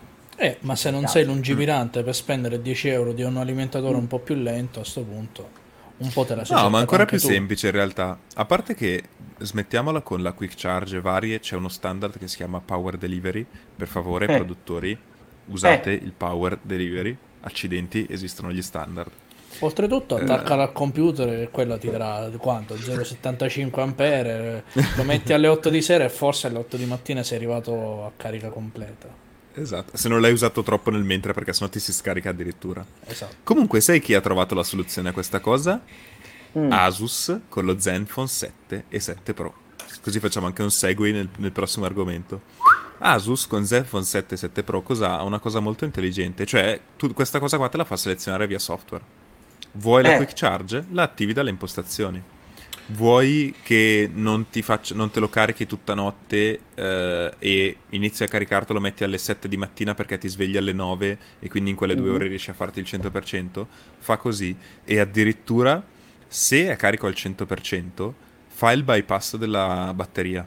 Eh, 0.44 0.56
ma 0.62 0.74
se 0.74 0.90
non 0.90 1.06
sei 1.06 1.24
lungimirante 1.24 2.02
per 2.02 2.16
spendere 2.16 2.60
10 2.60 2.88
euro 2.88 3.12
di 3.12 3.22
un 3.22 3.36
alimentatore 3.36 3.96
un 3.96 4.08
po' 4.08 4.18
più 4.18 4.34
lento, 4.34 4.80
a 4.80 4.84
sto 4.84 5.02
punto 5.02 5.60
un 5.98 6.10
po' 6.10 6.24
te 6.24 6.34
la 6.34 6.44
sei 6.44 6.56
No, 6.56 6.68
ma 6.68 6.80
ancora 6.80 7.04
più 7.04 7.16
tu. 7.20 7.28
semplice 7.28 7.66
in 7.68 7.72
realtà. 7.74 8.18
A 8.34 8.44
parte 8.44 8.74
che 8.74 9.04
smettiamola 9.38 10.00
con 10.00 10.20
la 10.20 10.32
quick 10.32 10.54
charge 10.56 11.00
varie, 11.00 11.38
c'è 11.38 11.54
uno 11.54 11.68
standard 11.68 12.18
che 12.18 12.26
si 12.26 12.36
chiama 12.38 12.60
Power 12.60 12.96
Delivery. 12.96 13.46
Per 13.76 13.86
favore, 13.86 14.24
Eh. 14.26 14.34
produttori, 14.36 14.98
usate 15.46 15.92
il 15.92 16.10
Power 16.16 16.58
Delivery. 16.60 17.16
Accidenti, 17.42 18.04
esistono 18.10 18.50
gli 18.50 18.62
standard. 18.62 19.10
Oltretutto 19.60 20.18
Eh. 20.18 20.22
attaccalo 20.22 20.62
al 20.62 20.72
computer 20.72 21.28
e 21.28 21.50
quello 21.52 21.78
ti 21.78 21.88
darà 21.88 22.28
quanto? 22.38 22.74
0,75 22.76 23.80
ampere, 23.80 24.64
lo 24.96 25.04
metti 25.04 25.32
alle 25.32 25.46
8 25.46 25.68
di 25.70 25.82
sera 25.82 26.02
e 26.02 26.08
forse 26.08 26.48
alle 26.48 26.58
8 26.58 26.76
di 26.76 26.84
mattina 26.86 27.22
sei 27.22 27.36
arrivato 27.36 28.04
a 28.04 28.10
carica 28.16 28.48
completa. 28.48 29.30
Esatto, 29.54 29.96
se 29.96 30.08
non 30.08 30.20
l'hai 30.20 30.32
usato 30.32 30.62
troppo 30.62 30.90
nel 30.90 31.02
mentre 31.04 31.32
perché 31.32 31.52
sennò 31.52 31.70
ti 31.70 31.78
si 31.80 31.92
scarica 31.92 32.30
addirittura. 32.30 32.84
Esatto. 33.04 33.36
Comunque, 33.42 33.80
sai 33.80 34.00
chi 34.00 34.14
ha 34.14 34.20
trovato 34.20 34.54
la 34.54 34.62
soluzione 34.64 35.10
a 35.10 35.12
questa 35.12 35.40
cosa? 35.40 35.80
Mm. 36.58 36.70
Asus 36.72 37.40
con 37.48 37.64
lo 37.64 37.78
Zenfone 37.78 38.28
7 38.28 38.84
e 38.88 39.00
7 39.00 39.34
Pro. 39.34 39.54
Così 40.02 40.20
facciamo 40.20 40.46
anche 40.46 40.62
un 40.62 40.70
segue 40.70 41.12
nel, 41.12 41.28
nel 41.38 41.52
prossimo 41.52 41.84
argomento. 41.84 42.42
Asus 42.98 43.46
con 43.46 43.64
Zenfone 43.66 44.04
7 44.04 44.34
e 44.34 44.38
7 44.38 44.62
Pro 44.62 44.82
cosa, 44.82 45.18
ha 45.18 45.22
una 45.22 45.38
cosa 45.38 45.60
molto 45.60 45.84
intelligente, 45.84 46.46
cioè 46.46 46.78
tu, 46.96 47.12
questa 47.12 47.38
cosa 47.38 47.56
qua 47.56 47.68
te 47.68 47.76
la 47.76 47.84
fa 47.84 47.96
selezionare 47.96 48.46
via 48.46 48.58
software. 48.58 49.02
Vuoi 49.72 50.02
la 50.02 50.14
Eh. 50.14 50.16
quick 50.18 50.34
charge? 50.34 50.84
La 50.90 51.02
attivi 51.04 51.32
dalle 51.32 51.50
impostazioni. 51.50 52.22
Vuoi 52.86 53.54
che 53.62 54.10
non, 54.12 54.50
ti 54.50 54.60
faccia, 54.60 54.94
non 54.94 55.10
te 55.10 55.20
lo 55.20 55.28
carichi 55.28 55.66
tutta 55.66 55.94
notte 55.94 56.60
eh, 56.74 57.32
e 57.38 57.76
inizi 57.90 58.24
a 58.24 58.28
caricartelo, 58.28 58.80
metti 58.80 59.04
alle 59.04 59.18
7 59.18 59.48
di 59.48 59.56
mattina 59.56 59.94
perché 59.94 60.18
ti 60.18 60.28
svegli 60.28 60.56
alle 60.56 60.72
9 60.72 61.18
e 61.38 61.48
quindi 61.48 61.70
in 61.70 61.76
quelle 61.76 61.94
due 61.94 62.08
Mhm. 62.08 62.14
ore 62.14 62.26
riesci 62.28 62.50
a 62.50 62.54
farti 62.54 62.80
il 62.80 62.84
100%? 62.86 63.66
Fa 63.98 64.16
così. 64.16 64.54
E 64.84 64.98
addirittura, 64.98 65.82
se 66.26 66.68
è 66.70 66.76
carico 66.76 67.06
al 67.06 67.14
100%, 67.14 68.14
fa 68.48 68.72
il 68.72 68.82
bypass 68.82 69.36
della 69.36 69.92
batteria. 69.94 70.46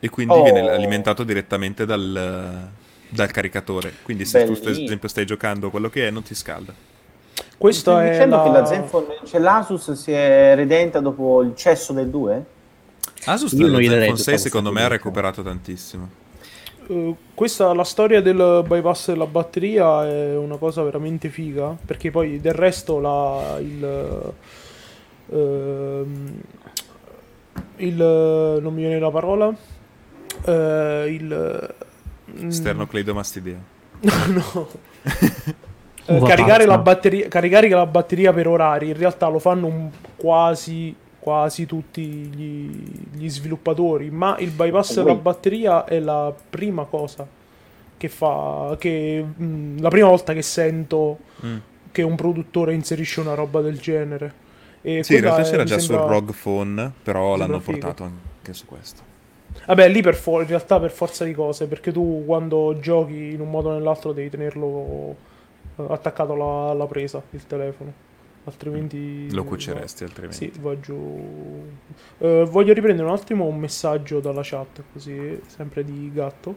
E 0.00 0.08
quindi 0.08 0.38
Oh. 0.38 0.42
viene 0.42 0.68
alimentato 0.70 1.22
direttamente 1.22 1.84
dal, 1.84 2.70
dal 3.08 3.30
caricatore. 3.30 3.92
Quindi 4.02 4.24
se 4.24 4.38
tu, 4.40 4.52
Bellissimo. 4.52 4.74
ad 4.74 4.82
esempio, 4.82 5.08
stai 5.08 5.26
giocando 5.26 5.70
quello 5.70 5.90
che 5.90 6.08
è, 6.08 6.10
non 6.10 6.22
ti 6.22 6.34
scalda. 6.34 6.74
Questa 7.58 7.92
Stai 7.92 8.08
è 8.08 8.10
dicendo 8.12 8.36
la... 8.36 8.42
che 8.42 8.50
la 8.50 8.64
Zenfone, 8.64 9.06
cioè 9.24 9.40
l'Asus 9.40 9.92
si 9.92 10.12
è 10.12 10.54
redenta 10.54 11.00
dopo 11.00 11.42
il 11.42 11.54
cesso 11.56 11.92
del 11.92 12.08
2? 12.08 12.44
Asus 13.24 13.52
Io 13.52 13.66
non 13.66 13.80
Zenfone 13.82 14.06
tutta 14.06 14.16
6 14.16 14.24
questa 14.24 14.36
secondo 14.36 14.72
me 14.72 14.82
ha 14.82 14.88
recuperato 14.88 15.42
tantissimo. 15.42 16.08
Eh, 16.88 17.14
questa 17.34 17.74
la 17.74 17.84
storia 17.84 18.22
del 18.22 18.64
bypass 18.66 19.08
della 19.08 19.26
batteria 19.26 20.06
è 20.06 20.36
una 20.36 20.56
cosa 20.56 20.82
veramente 20.82 21.28
figa 21.28 21.76
perché 21.84 22.10
poi 22.10 22.40
del 22.40 22.54
resto 22.54 23.00
la, 23.00 23.58
il, 23.60 24.32
ehm, 25.30 26.40
il 27.76 27.96
non 27.96 28.72
mi 28.72 28.80
viene 28.80 28.98
la 28.98 29.10
parola 29.10 29.54
eh, 30.44 31.04
il 31.08 31.74
mm, 32.40 32.48
Sternocleidomastidea. 32.48 33.58
no 34.28 34.68
Eh, 36.16 36.20
caricare, 36.20 36.64
la 36.64 36.78
batteria, 36.78 37.28
caricare 37.28 37.68
la 37.68 37.86
batteria 37.86 38.32
per 38.32 38.46
orari 38.48 38.88
in 38.88 38.96
realtà 38.96 39.28
lo 39.28 39.38
fanno 39.38 39.90
quasi, 40.16 40.94
quasi 41.18 41.66
tutti 41.66 42.02
gli, 42.02 42.70
gli 43.12 43.28
sviluppatori, 43.28 44.10
ma 44.10 44.36
il 44.38 44.50
bypass 44.50 44.94
della 44.94 45.14
batteria 45.14 45.84
è 45.84 46.00
la 46.00 46.32
prima 46.50 46.84
cosa 46.84 47.26
che 47.96 48.08
fa, 48.08 48.76
che, 48.78 49.24
mh, 49.36 49.80
la 49.80 49.88
prima 49.90 50.08
volta 50.08 50.32
che 50.32 50.42
sento 50.42 51.18
Mm. 51.44 51.56
che 51.92 52.02
un 52.02 52.14
produttore 52.16 52.72
inserisce 52.74 53.20
una 53.20 53.34
roba 53.34 53.60
del 53.60 53.78
genere. 53.78 54.32
E 54.82 55.02
Sì, 55.04 55.14
in 55.16 55.20
realtà 55.20 55.42
c'era 55.42 55.64
già 55.64 55.78
sembra- 55.78 56.04
sul 56.04 56.12
ROG 56.14 56.32
Phone, 56.40 56.92
però 57.02 57.36
l'hanno 57.36 57.60
figo. 57.60 57.78
portato 57.78 58.02
anche 58.04 58.52
su 58.54 58.64
questo. 58.66 59.02
Vabbè, 59.66 59.88
lì 59.88 60.00
per 60.02 60.14
for- 60.14 60.42
in 60.42 60.48
realtà 60.48 60.78
per 60.80 60.90
forza 60.90 61.24
di 61.24 61.32
cose, 61.34 61.66
perché 61.66 61.92
tu 61.92 62.22
quando 62.24 62.78
giochi 62.80 63.32
in 63.32 63.40
un 63.40 63.50
modo 63.50 63.70
o 63.70 63.72
nell'altro 63.72 64.12
devi 64.12 64.30
tenerlo 64.30 64.68
eh, 64.68 65.27
attaccato 65.88 66.32
alla, 66.32 66.70
alla 66.70 66.86
presa, 66.86 67.22
il 67.30 67.46
telefono. 67.46 68.06
Altrimenti... 68.44 69.30
Lo 69.32 69.42
va- 69.42 69.48
cuceresti 69.50 70.04
altrimenti. 70.04 70.50
Sì, 70.52 70.60
va 70.60 70.78
giù. 70.80 71.64
Eh, 72.18 72.46
voglio 72.48 72.72
riprendere 72.72 73.06
un 73.06 73.14
attimo 73.14 73.44
un 73.44 73.58
messaggio 73.58 74.20
dalla 74.20 74.40
chat, 74.42 74.82
così, 74.92 75.38
sempre 75.46 75.84
di 75.84 76.10
gatto. 76.12 76.56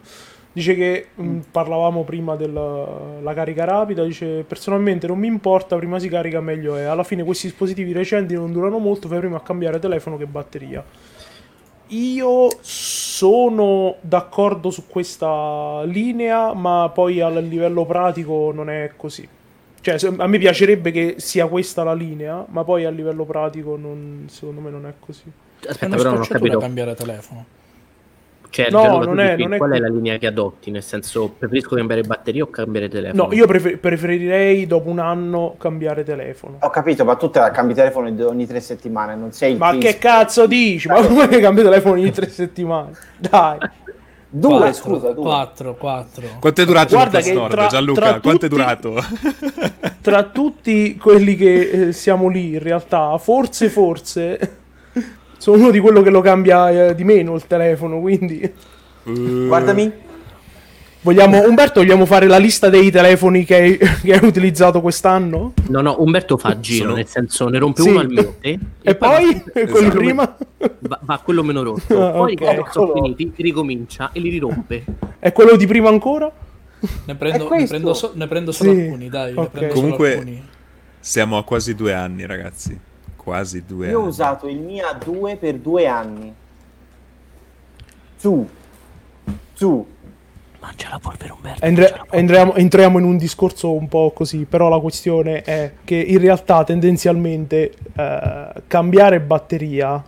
Dice 0.54 0.76
che 0.76 1.08
mh, 1.16 1.40
parlavamo 1.52 2.04
prima 2.04 2.36
della 2.36 3.20
la 3.22 3.34
carica 3.34 3.64
rapida. 3.66 4.04
Dice: 4.04 4.44
Personalmente 4.48 5.08
non 5.08 5.18
mi 5.18 5.28
importa, 5.28 5.76
prima 5.78 6.00
si 6.00 6.10
carica 6.10 6.42
meglio 6.42 6.76
è. 6.76 6.84
Alla 6.84 7.04
fine 7.04 7.24
questi 7.24 7.48
dispositivi 7.48 7.92
recenti 7.94 8.34
non 8.36 8.52
durano 8.52 8.78
molto, 8.78 9.08
fai 9.08 9.20
prima 9.20 9.38
a 9.38 9.42
cambiare 9.42 9.80
telefono 9.80 10.18
che 10.18 10.26
batteria. 10.26 10.84
Io 11.94 12.48
sono 12.62 13.96
d'accordo 14.02 14.70
su 14.70 14.88
questa 14.88 15.84
linea, 15.84 16.54
ma 16.54 16.90
poi 16.94 17.20
a 17.20 17.28
livello 17.30 17.86
pratico 17.86 18.52
non 18.54 18.70
è 18.70 18.92
così. 18.96 19.28
Cioè, 19.82 19.98
a 20.18 20.28
me 20.28 20.38
piacerebbe 20.38 20.92
che 20.92 21.16
sia 21.18 21.48
questa 21.48 21.84
la 21.84 21.94
linea, 21.94 22.46
ma 22.50 22.64
poi 22.64 22.86
a 22.86 22.90
livello 22.90 23.26
pratico 23.26 23.76
non- 23.76 24.28
secondo 24.30 24.62
me 24.62 24.70
non 24.70 24.86
è 24.86 24.94
così. 25.00 25.24
È 25.60 25.68
Aspetta, 25.68 25.86
una 25.88 25.96
però 25.98 26.10
non 26.12 26.22
ho 26.22 26.26
capito. 26.26 26.60
cambiare 26.60 26.94
telefono. 26.96 27.46
Cioè, 28.52 28.70
No, 28.70 28.82
Gianluca, 28.82 29.06
non 29.06 29.20
è- 29.22 29.38
non 29.38 29.54
è 29.54 29.58
qual 29.58 29.72
è 29.72 29.80
la 29.80 29.88
linea 29.88 30.18
che 30.18 30.28
adotti? 30.28 30.72
Nel 30.72 30.84
senso, 30.84 31.34
preferisco 31.38 31.74
cambiare 31.78 32.02
batteria 32.04 32.44
o 32.44 32.48
cambiare 32.48 32.90
telefono? 32.90 33.28
No, 33.28 33.34
io 33.34 33.48
prefer- 33.48 33.78
preferirei 33.78 34.68
dopo 34.68 34.90
un 34.90 35.00
anno 35.00 35.56
cambiare 35.58 36.04
telefono. 36.04 36.58
Ho 36.60 36.70
capito, 36.70 37.06
ma 37.06 37.16
tu 37.16 37.30
te 37.30 37.40
la 37.40 37.50
cambi 37.52 37.74
telefono 37.74 38.08
ogni 38.28 38.46
tre 38.46 38.60
settimane, 38.60 39.16
non 39.16 39.32
sei 39.32 39.54
il 39.54 39.58
Ma 39.58 39.78
che 39.78 39.98
cazzo 39.98 40.48
dici? 40.48 40.90
Ma 40.90 41.02
come 41.02 41.30
che 41.30 41.40
cambio 41.40 41.64
telefono 41.64 41.94
ogni 41.94 42.12
tre 42.12 42.28
settimane? 42.28 42.92
Dai. 43.18 43.58
Due, 44.34 44.74
scusa, 44.74 45.12
due. 45.12 45.24
4, 45.24 45.76
4. 45.76 46.24
Quanto 46.40 46.62
è 46.62 46.66
durato 46.66 46.96
Guarda 46.96 47.20
il 47.20 47.34
Nord, 47.34 47.52
tra- 47.52 47.68
Gianluca? 47.68 48.02
tra 48.02 48.20
Quanto 48.20 48.46
è 48.46 48.50
tutti- 48.50 48.62
durato? 48.62 48.96
Tra 50.02 50.24
tutti 50.24 50.96
quelli 50.98 51.36
che 51.36 51.70
eh, 51.88 51.92
siamo 51.94 52.28
lì, 52.28 52.54
in 52.54 52.60
realtà, 52.60 53.18
forse, 53.18 53.70
forse, 53.70 54.58
sono 55.42 55.58
uno 55.58 55.72
di 55.72 55.80
quello 55.80 56.04
che 56.04 56.12
lo 56.12 56.22
cambia 56.22 56.70
eh, 56.90 56.96
di 56.96 57.04
meno 57.04 57.34
il 57.34 57.48
telefono, 57.48 58.00
quindi... 58.00 58.40
Uh, 59.04 59.48
Guardami. 59.48 59.92
Vogliamo, 61.04 61.42
Umberto, 61.48 61.80
vogliamo 61.80 62.06
fare 62.06 62.28
la 62.28 62.38
lista 62.38 62.70
dei 62.70 62.92
telefoni 62.92 63.44
che 63.44 63.56
hai, 63.56 63.78
che 63.78 64.14
hai 64.14 64.24
utilizzato 64.24 64.82
quest'anno? 64.82 65.54
No, 65.70 65.82
no, 65.82 65.96
Umberto 65.98 66.38
fa 66.38 66.60
giro, 66.60 66.84
Sono- 66.84 66.96
nel 66.98 67.08
senso 67.08 67.48
ne 67.50 67.58
rompe 67.58 67.82
Sì. 67.82 67.90
uno 67.90 68.00
al 68.02 68.10
mese 68.10 68.36
E 68.84 68.94
poi, 68.96 69.34
va- 69.34 69.42
quelli 69.66 69.72
Esatto. 69.88 69.98
prima? 69.98 70.38
va, 70.82 71.00
va 71.02 71.22
quello 71.24 71.42
meno 71.42 71.64
rotto. 71.64 72.06
Ah, 72.06 72.12
Poi 72.12 72.34
ok. 72.34 72.42
quando 72.44 72.68
sono 72.70 72.94
finiti 72.94 73.34
ricomincia 73.42 74.12
e 74.14 74.20
li 74.20 74.30
rirompe. 74.30 74.84
E 75.20 75.32
quello 75.32 75.56
di 75.56 75.66
prima 75.66 75.90
ancora? 75.90 76.32
Ne 77.06 77.16
prendo, 77.16 77.50
ne 77.50 77.66
prendo, 77.66 77.94
so- 77.96 78.12
ne 78.14 78.28
prendo 78.28 78.52
solo 78.52 78.72
Sì, 78.72 78.82
alcuni, 78.82 79.10
dai. 79.10 79.32
ok. 79.34 79.38
Ne 79.40 79.48
prendo 79.50 79.74
Comunque- 79.74 80.10
solo 80.10 80.20
alcuni. 80.20 80.44
Siamo 81.00 81.38
a 81.40 81.44
quasi 81.44 81.74
due 81.74 81.94
anni, 81.94 82.28
ragazzi. 82.28 82.80
Quasi 83.24 83.64
due 83.68 83.90
Io 83.90 83.98
ho 83.98 84.00
anni. 84.00 84.10
usato 84.10 84.48
il 84.48 84.58
Mia 84.60 84.94
2 84.94 85.36
per 85.36 85.56
due 85.58 85.86
anni. 85.88 86.34
Su. 88.16 88.48
Su. 89.54 89.86
Mangia 90.60 90.90
la 90.90 91.00
polvere 91.00 91.32
Umberto. 91.32 91.66
Mangia 91.66 91.82
la 91.82 91.88
polvere. 91.98 92.18
entriamo, 92.20 92.56
entriamo 92.56 92.98
in 93.00 93.06
un 93.06 93.18
discorso 93.18 93.74
un 93.74 93.88
po' 93.88 94.12
così, 94.12 94.46
però 94.50 94.70
la 94.70 94.80
questione 94.80 95.42
è 95.42 95.72
che 95.84 95.96
in 95.96 96.20
realtà 96.20 96.64
tendenzialmente 96.64 97.74
eh, 97.96 98.48
cambiare 98.68 99.20
batteria 99.20 100.04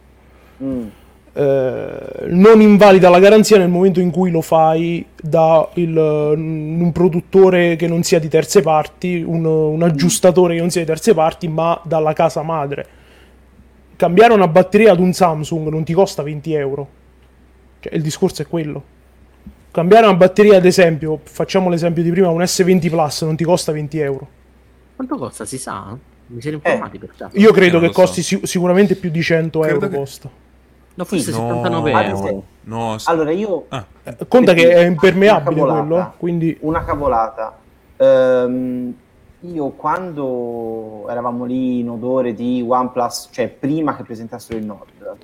Mm. 0.64 0.86
eh, 1.34 1.98
non 2.30 2.62
invalida 2.62 3.10
la 3.10 3.20
garanzia 3.20 3.58
nel 3.58 3.68
momento 3.70 4.00
in 4.00 4.12
cui 4.12 4.30
lo 4.30 4.42
fai 4.42 5.04
da 5.20 5.68
il- 5.74 5.98
un 5.98 6.92
produttore 6.94 7.76
che 7.76 7.88
non 7.88 8.04
sia 8.04 8.20
di 8.20 8.28
terze 8.28 8.62
parti, 8.62 9.24
un, 9.26 9.44
un 9.44 9.82
aggiustatore 9.82 10.54
che 10.54 10.62
non 10.62 10.70
sia 10.70 10.82
di 10.82 10.88
terze 10.88 11.14
parti, 11.16 11.48
ma 11.48 11.80
dalla 11.84 12.14
casa 12.14 12.44
madre. 12.44 12.86
Cambiare 14.04 14.34
una 14.34 14.50
batteria 14.50 14.92
ad 14.92 15.00
un 15.00 15.14
Samsung 15.14 15.70
non 15.70 15.86
ti 15.86 15.94
costa 15.94 16.22
20 16.24 16.54
euro. 16.56 16.88
Cioè, 17.80 17.96
il 17.96 18.02
discorso 18.02 18.42
è 18.42 18.48
quello. 18.48 18.84
Cambiare 19.72 20.06
una 20.08 20.16
batteria, 20.18 20.58
ad 20.58 20.66
esempio, 20.66 21.22
facciamo 21.24 21.70
l'esempio 21.70 22.04
di 22.04 22.12
prima, 22.12 22.28
un 22.28 22.42
S20 22.42 22.90
Plus 22.90 23.22
non 23.22 23.38
ti 23.38 23.46
costa 23.46 23.72
20 23.72 24.00
euro. 24.00 24.28
Quanto 24.98 25.16
costa? 25.16 25.46
Si 25.46 25.58
sa? 25.58 25.98
Mi 26.28 26.42
siete 26.42 26.58
informati 26.58 26.98
per 26.98 27.14
caso? 27.16 27.38
Io 27.38 27.54
credo 27.54 27.78
Eh, 27.78 27.80
che 27.80 27.86
so. 27.88 27.94
costi 27.94 28.22
sic- 28.24 28.46
sicuramente 28.46 28.96
più 28.96 29.10
di 29.10 29.22
100 29.24 29.60
Credo 29.62 29.76
euro 29.76 29.88
che- 29.88 29.96
costa. 29.96 30.30
No, 30.96 31.06
forse 31.06 31.32
no. 31.32 31.38
79 31.38 31.94
Ad 31.94 32.04
euro. 32.06 32.18
esempio- 32.18 32.44
No, 32.66 32.98
s- 32.98 33.08
Allora 33.08 33.32
io 33.32 33.66
ah, 33.70 33.86
Eh, 34.04 34.16
Conta 34.28 34.54
che 34.54 34.70
è 34.70 34.80
Una 34.80 34.88
impermeabile 34.88 35.56
cavolata. 35.56 35.80
quello, 35.88 36.14
quindi 36.18 36.58
una 36.60 36.84
cavolata. 36.84 37.58
Ehm, 37.96 38.94
io 39.46 39.70
quando 39.72 41.06
eravamo 41.10 41.44
lì 41.44 41.80
in 41.80 41.90
odore 41.90 42.34
di 42.34 42.64
OnePlus, 42.66 43.30
cioè 43.32 43.50
prima 43.50 43.96
che 43.96 44.04
presentassero 44.04 44.58
il 44.58 44.66
Nord, 44.66 45.16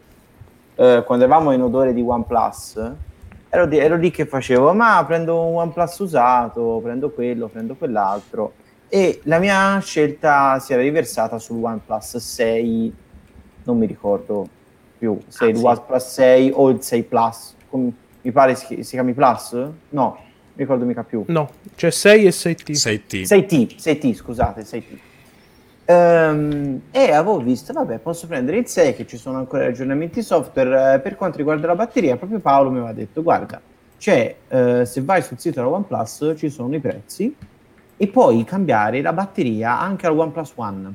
eh, 0.75 1.03
quando 1.05 1.23
eravamo 1.25 1.51
in 1.51 1.61
odore 1.61 1.93
di 1.93 2.01
OnePlus, 2.01 2.91
ero, 3.49 3.65
di- 3.65 3.77
ero 3.77 3.95
lì 3.95 4.11
che 4.11 4.25
facevo, 4.25 4.73
ma 4.73 5.03
prendo 5.05 5.41
un 5.45 5.55
OnePlus 5.55 5.97
usato, 5.99 6.79
prendo 6.83 7.11
quello, 7.11 7.47
prendo 7.47 7.75
quell'altro. 7.75 8.53
E 8.89 9.21
la 9.23 9.39
mia 9.39 9.79
scelta 9.79 10.59
si 10.59 10.73
era 10.73 10.81
riversata 10.81 11.39
sul 11.39 11.63
OnePlus 11.63 12.17
6, 12.17 12.93
non 13.63 13.77
mi 13.77 13.85
ricordo 13.85 14.47
più, 14.97 15.17
se 15.27 15.45
Ah, 15.45 15.47
il 15.49 15.57
sì. 15.57 15.65
OnePlus 15.65 16.03
6 16.11 16.51
o 16.53 16.69
il 16.69 16.81
6 16.81 17.03
Plus, 17.03 17.55
com- 17.69 17.93
mi 18.21 18.31
pare 18.33 18.55
si, 18.55 18.83
si 18.83 18.91
chiami 18.91 19.13
Plus? 19.13 19.55
No, 19.89 20.17
ricordo 20.59 20.85
mica 20.85 21.03
più. 21.03 21.23
no, 21.27 21.49
c'è 21.75 21.89
6 21.89 22.25
e 22.25 22.29
6T. 22.29 22.71
6T. 22.71 23.21
6T, 23.23 23.75
6T, 23.77 24.13
scusate, 24.13 24.61
6T. 24.61 24.97
Ehm, 25.85 26.81
e 26.91 27.11
avevo 27.11 27.39
visto, 27.39 27.73
vabbè, 27.73 27.97
posso 27.97 28.27
prendere 28.27 28.57
il 28.57 28.67
6 28.67 28.93
che 28.93 29.07
ci 29.07 29.17
sono 29.17 29.37
ancora 29.39 29.63
gli 29.63 29.69
aggiornamenti 29.69 30.21
software. 30.21 30.95
Eh, 30.95 30.99
per 30.99 31.15
quanto 31.15 31.37
riguarda 31.37 31.65
la 31.65 31.75
batteria, 31.75 32.15
proprio 32.15 32.39
Paolo 32.39 32.69
mi 32.69 32.77
aveva 32.77 32.93
detto, 32.93 33.23
guarda, 33.23 33.59
c'è, 33.97 34.35
eh, 34.47 34.85
se 34.85 35.01
vai 35.01 35.21
sul 35.23 35.39
sito 35.39 35.59
della 35.61 35.73
OnePlus 35.73 36.33
ci 36.37 36.49
sono 36.49 36.73
i 36.75 36.79
prezzi 36.79 37.35
e 37.97 38.07
puoi 38.07 38.43
cambiare 38.43 39.01
la 39.01 39.13
batteria 39.13 39.79
anche 39.79 40.05
al 40.05 40.17
OnePlus 40.17 40.51
One. 40.55 40.93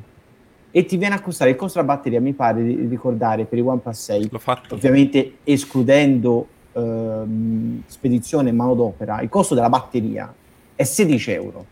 E 0.71 0.85
ti 0.87 0.97
viene 0.97 1.15
a 1.17 1.21
costare 1.21 1.51
il 1.51 1.57
costo 1.57 1.81
della 1.81 1.93
batteria, 1.95 2.21
mi 2.21 2.33
pare 2.33 2.63
di 2.63 2.87
ricordare, 2.89 3.45
per 3.45 3.59
il 3.59 3.65
OnePlus 3.67 3.99
6, 4.01 4.29
L'ho 4.31 4.39
fatto. 4.39 4.75
ovviamente 4.75 5.39
escludendo 5.45 6.47
ehm, 6.75 7.83
spedizione 7.87 8.49
e 8.51 8.53
manodopera, 8.53 9.21
il 9.21 9.29
costo 9.29 9.55
della 9.55 9.69
batteria 9.69 10.33
è 10.75 10.85
16 10.85 11.31
euro. 11.33 11.67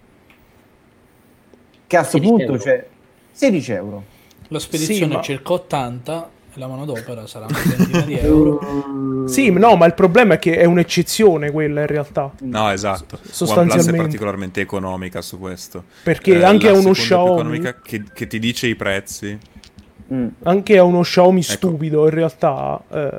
Che 1.86 1.96
a 1.96 2.00
questo 2.00 2.18
16 2.18 2.44
punto 2.46 2.62
c'è 2.62 2.86
16 3.32 3.72
euro. 3.72 4.03
La 4.48 4.59
spedizione 4.59 5.00
Sì, 5.00 5.07
ma- 5.07 5.20
è 5.20 5.22
circa 5.22 5.53
80 5.55 6.30
e 6.55 6.59
la 6.59 6.66
manodopera 6.66 7.26
sarà 7.26 7.46
una 7.46 7.59
ventina 7.76 8.00
di 8.03 8.18
euro. 8.18 8.61
Sì, 9.32 9.50
no, 9.50 9.76
ma 9.76 9.86
il 9.86 9.94
problema 9.94 10.34
è 10.34 10.38
che 10.40 10.57
è 10.57 10.64
un'eccezione 10.64 11.53
quella 11.53 11.82
in 11.82 11.86
realtà. 11.86 12.32
No, 12.40 12.70
esatto. 12.70 13.18
Sostanzialmente. 13.22 13.76
OnePlus 13.78 13.94
è 13.94 13.96
particolarmente 13.96 14.61
economica 14.61 15.22
su 15.22 15.38
questo. 15.38 15.84
Perché 16.03 16.40
Eh, 16.40 16.42
anche 16.44 16.68
a 16.68 16.72
uno 16.72 16.90
Xiaomi, 16.90 17.61
che, 17.84 18.03
che 18.12 18.26
ti 18.26 18.40
dice 18.40 18.66
i 18.66 18.74
prezzi. 18.74 19.38
Mm. 20.12 20.26
anche 20.42 20.76
a 20.76 20.82
uno 20.82 21.00
Xiaomi 21.03 21.40
Ecco. 21.40 21.53
stupido 21.53 22.05
in 22.05 22.11
realtà 22.11 22.82
eh, 22.90 23.16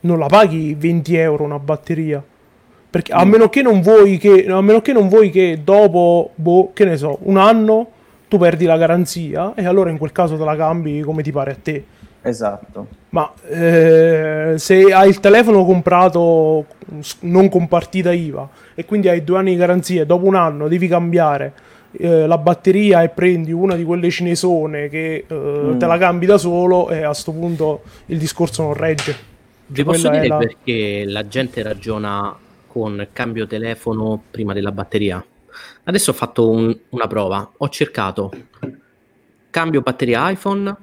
non 0.00 0.18
la 0.18 0.26
paghi 0.26 0.74
20 0.78 1.16
euro 1.16 1.44
una 1.44 1.58
batteria. 1.58 2.22
Perché 2.90 3.12
a 3.12 3.24
meno 3.24 3.48
che 3.48 3.62
non 3.62 3.80
vuoi 3.82 4.18
che, 4.18 4.46
a 4.48 4.60
meno 4.60 4.80
che 4.80 4.92
non 4.92 5.08
vuoi 5.08 5.30
che 5.30 5.60
dopo, 5.62 6.30
boh, 6.34 6.72
che 6.72 6.84
ne 6.84 6.96
so, 6.96 7.18
un 7.22 7.36
anno 7.36 7.88
tu 8.26 8.36
perdi 8.36 8.64
la 8.64 8.76
garanzia 8.76 9.54
e 9.54 9.64
allora 9.64 9.90
in 9.90 9.98
quel 9.98 10.12
caso 10.12 10.36
te 10.36 10.44
la 10.44 10.56
cambi 10.56 11.00
come 11.00 11.22
ti 11.22 11.30
pare 11.30 11.50
a 11.52 11.56
te. 11.60 11.84
Esatto. 12.22 12.86
Ma 13.10 13.32
eh, 13.48 14.54
se 14.56 14.82
hai 14.92 15.08
il 15.08 15.20
telefono 15.20 15.64
comprato 15.64 16.66
non 17.20 17.48
con 17.48 17.66
partita 17.68 18.12
IVA 18.12 18.48
e 18.74 18.84
quindi 18.84 19.08
hai 19.08 19.24
due 19.24 19.38
anni 19.38 19.52
di 19.52 19.56
garanzia, 19.56 20.04
dopo 20.04 20.26
un 20.26 20.34
anno 20.34 20.68
devi 20.68 20.86
cambiare 20.86 21.52
eh, 21.92 22.26
la 22.26 22.38
batteria 22.38 23.02
e 23.02 23.08
prendi 23.08 23.52
una 23.52 23.74
di 23.74 23.84
quelle 23.84 24.10
cinesone 24.10 24.88
che 24.88 25.24
eh, 25.26 25.34
Mm. 25.34 25.78
te 25.78 25.86
la 25.86 25.98
cambi 25.98 26.26
da 26.26 26.38
solo 26.38 26.88
e 26.90 27.02
a 27.02 27.12
sto 27.14 27.32
punto 27.32 27.82
il 28.06 28.18
discorso 28.18 28.62
non 28.62 28.74
regge. 28.74 29.28
Vi 29.72 29.84
posso 29.84 30.08
dire 30.10 30.26
la- 30.26 30.36
perché 30.36 31.04
la 31.06 31.26
gente 31.28 31.62
ragiona 31.62 32.36
con 32.66 33.08
cambio 33.12 33.46
telefono 33.46 34.20
prima 34.30 34.52
della 34.52 34.72
batteria. 34.72 35.24
Adesso 35.84 36.10
ho 36.10 36.14
fatto 36.14 36.50
un- 36.50 36.76
una 36.90 37.06
prova, 37.06 37.50
ho 37.56 37.68
cercato 37.68 38.32
cambio 39.50 39.80
batteria 39.80 40.28
iPhone 40.30 40.76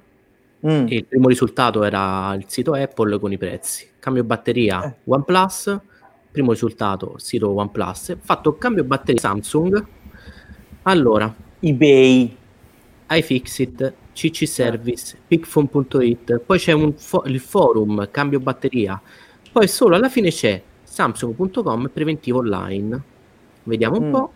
Mm. 0.65 0.85
e 0.89 0.95
il 0.95 1.05
primo 1.05 1.27
risultato 1.27 1.83
era 1.83 2.33
il 2.35 2.45
sito 2.47 2.73
Apple 2.73 3.19
con 3.19 3.31
i 3.31 3.38
prezzi. 3.38 3.88
Cambio 3.99 4.23
batteria 4.23 4.83
Eh. 4.85 4.93
OnePlus, 5.05 5.79
primo 6.31 6.51
risultato 6.51 7.15
sito 7.17 7.49
OnePlus. 7.51 8.17
Fatto 8.21 8.57
cambio 8.57 8.83
batteria 8.83 9.19
Samsung. 9.21 9.85
Allora, 10.83 11.33
eBay. 11.59 12.35
iFixit, 13.09 13.93
CC 14.18 14.47
Service, 14.47 15.15
Picphone.it, 15.28 16.39
poi 16.39 16.57
c'è 16.57 16.72
un 16.72 16.91
fo- 16.97 17.24
il 17.28 17.39
forum 17.39 18.07
cambio 18.09 18.39
batteria, 18.39 18.99
poi 19.51 19.68
solo 19.68 19.95
alla 19.95 20.09
fine 20.09 20.30
c'è 20.32 20.59
Samsung.com 20.84 21.91
preventivo 21.93 22.39
online. 22.39 22.99
Vediamo 23.63 23.97
un 23.99 24.07
Mm. 24.07 24.11
po'. 24.11 24.32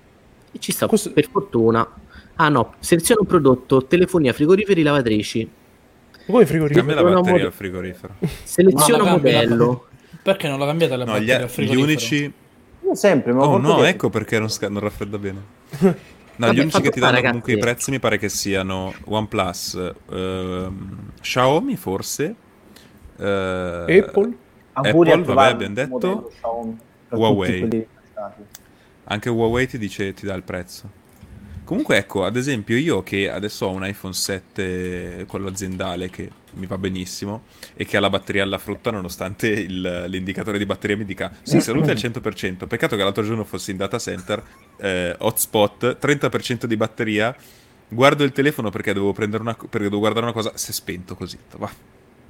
E 0.52 0.60
ci 0.60 0.72
sta 0.72 0.86
Questo- 0.86 1.12
per 1.12 1.28
fortuna. 1.30 1.88
Ah 2.36 2.50
no, 2.50 2.76
seleziona 2.80 3.22
un 3.22 3.28
prodotto, 3.28 3.86
telefonia, 3.86 4.34
frigoriferi, 4.34 4.84
lavatrici. 4.84 5.50
Come 6.28 6.46
frigorifero? 6.46 6.86
Cambia 6.86 7.02
la 7.10 7.20
batteria 7.20 7.46
al 7.48 7.52
frigorifero. 7.54 8.14
Seleziona 8.44 9.04
cambia, 9.04 9.34
modello. 9.42 9.86
Perché 10.22 10.48
non 10.48 10.60
la 10.60 10.66
cambiate 10.68 10.96
la 10.96 11.06
No, 11.06 11.14
gli, 11.14 11.26
batteria 11.26 11.36
al 11.38 11.44
gli 11.46 11.48
frigorifero? 11.50 11.88
unici... 11.88 12.34
Io 12.84 12.96
sempre, 12.96 13.34
ma 13.34 13.44
Oh 13.48 13.58
no, 13.58 13.68
dietro. 13.68 13.84
ecco 13.86 14.10
perché 14.10 14.38
non, 14.38 14.50
sca- 14.50 14.70
non 14.70 14.82
raffredda 14.82 15.18
bene. 15.18 15.42
No, 16.42 16.48
Vabbè, 16.48 16.58
gli 16.58 16.62
unici 16.62 16.82
che 16.82 16.90
ti 16.90 17.00
danno 17.00 17.12
ragazzi. 17.12 17.28
comunque 17.28 17.54
i 17.54 17.58
prezzi 17.60 17.92
mi 17.92 18.00
pare 18.00 18.18
che 18.18 18.28
siano 18.28 18.92
OnePlus, 19.06 19.94
ehm, 20.10 21.12
Xiaomi 21.22 21.76
forse, 21.78 22.36
eh, 23.18 23.24
Apple? 24.04 24.38
Auguri 24.74 25.12
a 25.12 25.16
Apple, 25.16 25.34
vabbè, 25.36 25.52
abbiamo 25.52 25.74
detto. 25.76 25.88
modello 25.90 26.32
Xiaomi, 26.40 26.78
Huawei. 27.10 27.88
Anche 29.04 29.30
Huawei 29.30 29.68
ti 29.68 29.78
dice, 29.78 30.14
ti 30.16 30.26
dà 30.26 30.34
il 30.34 30.42
prezzo. 30.42 30.90
Comunque, 31.64 31.98
ecco, 31.98 32.26
ad 32.26 32.36
esempio, 32.36 32.76
io 32.76 33.04
che 33.04 33.30
adesso 33.30 33.68
ho 33.68 33.72
un 33.72 33.86
iPhone 33.86 34.14
7, 34.14 35.26
quello 35.28 35.48
aziendale, 35.48 36.10
che 36.10 36.32
mi 36.54 36.66
va 36.66 36.78
benissimo, 36.78 37.44
e 37.76 37.86
che 37.86 37.98
ha 37.98 38.00
la 38.00 38.10
batteria 38.10 38.44
alla 38.44 38.58
frutta, 38.58 38.92
nonostante 38.92 39.48
il- 39.48 40.06
l'indicatore 40.08 40.58
di 40.58 40.66
batteria 40.66 40.98
mi 40.98 41.06
dica 41.06 41.32
sì, 41.42 41.60
salute 41.62 41.92
al 41.92 41.98
100%. 41.98 42.68
Peccato 42.68 42.96
che 42.96 43.04
l'altro 43.04 43.24
giorno 43.24 43.44
fossi 43.44 43.72
in 43.72 43.78
data 43.78 43.98
center, 44.00 44.44
eh, 44.78 45.16
hotspot, 45.18 45.98
30% 45.98 46.66
di 46.68 46.76
batteria. 46.78 47.36
Guardo 47.88 48.24
il 48.24 48.32
telefono 48.32 48.70
perché 48.70 48.94
devo, 48.94 49.12
prendere 49.14 49.44
una, 49.44 49.54
perché 49.54 49.88
devo 49.88 50.00
guardare 50.00 50.26
una 50.26 50.34
cosa, 50.34 50.52
si 50.56 50.72
è 50.72 50.74
spento 50.74 51.16
così. 51.16 51.38
Va, 51.58 51.70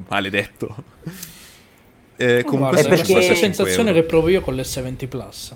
maledetto. 0.07 0.83
Eh, 2.17 2.43
comunque 2.43 2.79
è 2.79 2.83
la 2.83 2.89
perché- 2.89 3.03
stessa 3.05 3.19
55 3.33 3.35
sensazione 3.35 3.89
euro. 3.89 4.01
che 4.01 4.07
provo 4.07 4.29
io 4.29 4.41
con 4.41 4.55
l'S20 4.55 5.07
Plus. 5.07 5.55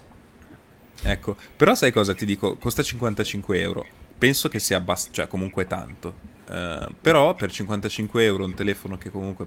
Ecco, 1.03 1.35
però 1.55 1.75
sai 1.75 1.91
cosa 1.91 2.13
ti 2.15 2.25
dico? 2.25 2.55
Costa 2.55 2.81
55 2.81 3.59
euro. 3.59 3.85
Penso 4.17 4.47
che 4.49 4.59
sia 4.59 4.77
abbast- 4.77 5.11
cioè 5.11 5.27
comunque 5.27 5.67
tanto. 5.67 6.33
Eh, 6.49 6.87
però 7.01 7.33
per 7.35 7.51
55 7.51 8.23
euro 8.23 8.45
un 8.45 8.53
telefono 8.53 8.97
che 8.97 9.09
comunque... 9.09 9.45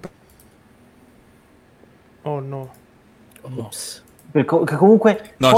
Oh 2.23 2.39
no. 2.39 2.73
Ops. 3.41 4.03
Per 4.31 4.45
co- 4.45 4.63
che 4.63 4.75
comunque 4.75 5.33
No, 5.37 5.53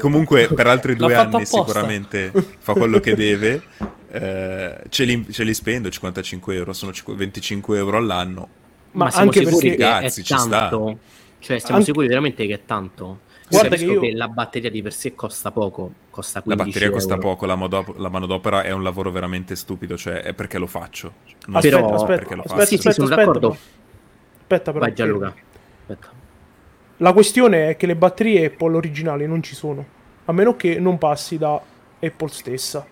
comunque 0.00 0.48
per 0.48 0.66
altri 0.66 0.96
due 0.96 1.14
anni 1.14 1.34
apposta. 1.36 1.58
sicuramente 1.64 2.32
fa 2.58 2.72
quello 2.72 2.98
che 2.98 3.14
deve. 3.14 3.62
Eh, 4.10 4.82
ce, 4.88 5.04
li, 5.04 5.26
ce 5.30 5.44
li 5.44 5.54
spendo 5.54 5.88
55 5.88 6.54
euro, 6.54 6.72
sono 6.72 6.92
cinque- 6.92 7.14
25 7.14 7.76
euro 7.78 7.98
all'anno. 7.98 8.48
Ma, 8.92 9.04
Ma, 9.04 9.10
siamo 9.10 9.26
anche 9.26 9.44
sicuri 9.44 9.68
perché 9.68 9.82
Cazzi, 9.82 10.20
è 10.20 10.24
ci 10.24 10.36
sta. 10.36 10.48
tanto? 10.48 10.98
Cioè, 11.38 11.58
siamo 11.58 11.74
Anche- 11.76 11.86
sicuri 11.86 12.08
veramente 12.08 12.46
che 12.46 12.54
è 12.54 12.60
tanto? 12.66 13.20
Guarda 13.58 13.76
che 13.76 13.84
io- 13.84 14.00
che 14.00 14.12
la 14.12 14.28
batteria 14.28 14.70
di 14.70 14.82
per 14.82 14.92
sé 14.92 15.14
costa 15.14 15.50
poco, 15.50 15.92
costa 16.10 16.38
La 16.44 16.54
15 16.54 16.70
batteria 16.70 16.90
costa 16.94 17.14
euro. 17.14 17.28
poco, 17.28 17.46
la, 17.46 17.54
modo- 17.54 17.94
la 17.98 18.08
manodopera 18.08 18.62
è 18.62 18.70
un 18.72 18.82
lavoro 18.82 19.10
veramente 19.10 19.54
stupido, 19.56 19.96
cioè 19.96 20.22
è 20.22 20.32
perché 20.34 20.58
lo 20.58 20.66
faccio. 20.66 21.12
Non 21.46 21.56
Aspetta, 21.56 21.76
so 21.78 21.82
Però- 21.84 21.94
aspetta, 21.96 22.18
perché 22.18 22.34
lo 22.34 22.40
aspetta, 22.42 22.60
faccio. 22.60 22.66
Sì, 22.76 22.78
sì, 22.80 22.88
aspetta, 22.88 23.06
sono 23.06 23.08
aspetta, 23.08 23.38
d'accordo. 23.38 23.56
Aspetta 24.40 24.72
però. 24.72 24.84
Vai 24.84 24.94
Gianluca. 24.94 25.34
Aspetta. 25.86 26.10
La 26.98 27.12
questione 27.12 27.68
è 27.70 27.76
che 27.76 27.86
le 27.86 27.96
batterie 27.96 28.46
Apple 28.46 28.76
originali 28.76 29.26
non 29.26 29.42
ci 29.42 29.54
sono, 29.54 29.84
a 30.26 30.32
meno 30.32 30.54
che 30.56 30.78
non 30.78 30.98
passi 30.98 31.36
da 31.38 31.60
Apple 32.00 32.28
stessa. 32.28 32.86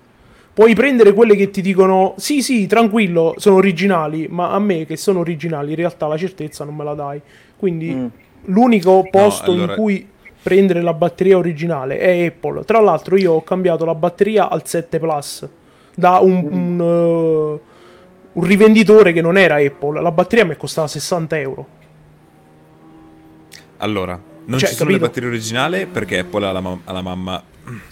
Puoi 0.53 0.75
prendere 0.75 1.13
quelle 1.13 1.37
che 1.37 1.51
ti 1.51 1.63
dicono 1.63 2.15
sì, 2.19 2.43
sì, 2.43 2.67
tranquillo, 2.67 3.35
sono 3.39 3.57
originali, 3.57 4.27
ma 4.29 4.51
a 4.51 4.59
me 4.59 4.85
che 4.85 4.97
sono 4.97 5.21
originali 5.21 5.71
in 5.71 5.77
realtà 5.77 6.07
la 6.09 6.17
certezza 6.17 6.65
non 6.65 6.75
me 6.75 6.83
la 6.85 6.95
dai. 6.95 7.21
Quindi 7.57 7.95
Mm. 7.95 8.07
l'unico 8.47 9.07
posto 9.11 9.53
allora- 9.53 9.73
in 9.75 9.79
cui 9.79 10.09
prendere 10.43 10.81
la 10.83 10.95
batteria 10.95 11.37
originale 11.37 11.99
è 11.99 12.27
Apple. 12.27 12.65
Tra 12.65 12.81
l'altro 12.81 13.17
io 13.17 13.33
ho 13.33 13.43
cambiato 13.43 13.85
la 13.85 13.95
batteria 13.95 14.49
al 14.49 14.67
7 14.67 14.99
Plus 14.99 15.49
da 15.95 16.19
un, 16.19 16.49
un, 16.51 16.81
eh, 16.81 17.61
un 18.33 18.45
rivenditore 18.45 19.13
che 19.13 19.21
non 19.21 19.37
era 19.37 19.57
Apple. 19.57 20.01
La 20.01 20.13
batteria 20.13 20.45
mi 20.45 20.57
costava 20.57 20.87
60 20.87 21.39
euro. 21.39 21.67
Allora, 23.79 24.21
non 24.45 24.59
Cioè, 24.59 24.69
ci 24.69 24.75
sono 24.75 24.89
capito? 24.91 25.05
le 25.05 25.09
batterie 25.09 25.29
originali 25.29 25.87
perché 25.87 26.19
Apple 26.19 26.47
ha 26.47 26.53
la, 26.53 26.61
ma- 26.61 26.79
ha 26.85 26.93
la 26.93 27.03
mamma 27.03 27.43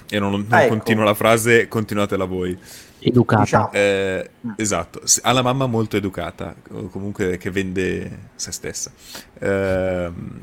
e 0.09 0.18
non, 0.18 0.30
non 0.32 0.46
Ah, 0.51 0.62
ecco. 0.62 0.70
continuo 0.74 1.05
la 1.05 1.14
frase, 1.14 1.68
continuatela 1.68 2.24
voi. 2.24 2.59
Educata. 3.01 3.42
Diciamo. 3.42 3.70
Eh, 3.72 4.30
esatto, 4.57 5.01
ha 5.22 5.32
la 5.32 5.42
mamma 5.42 5.66
molto 5.66 5.96
educata, 5.96 6.55
comunque 6.90 7.38
che 7.38 7.51
vende 7.51 8.18
se 8.34 8.51
stessa. 8.53 8.90
Ehm, 9.38 10.40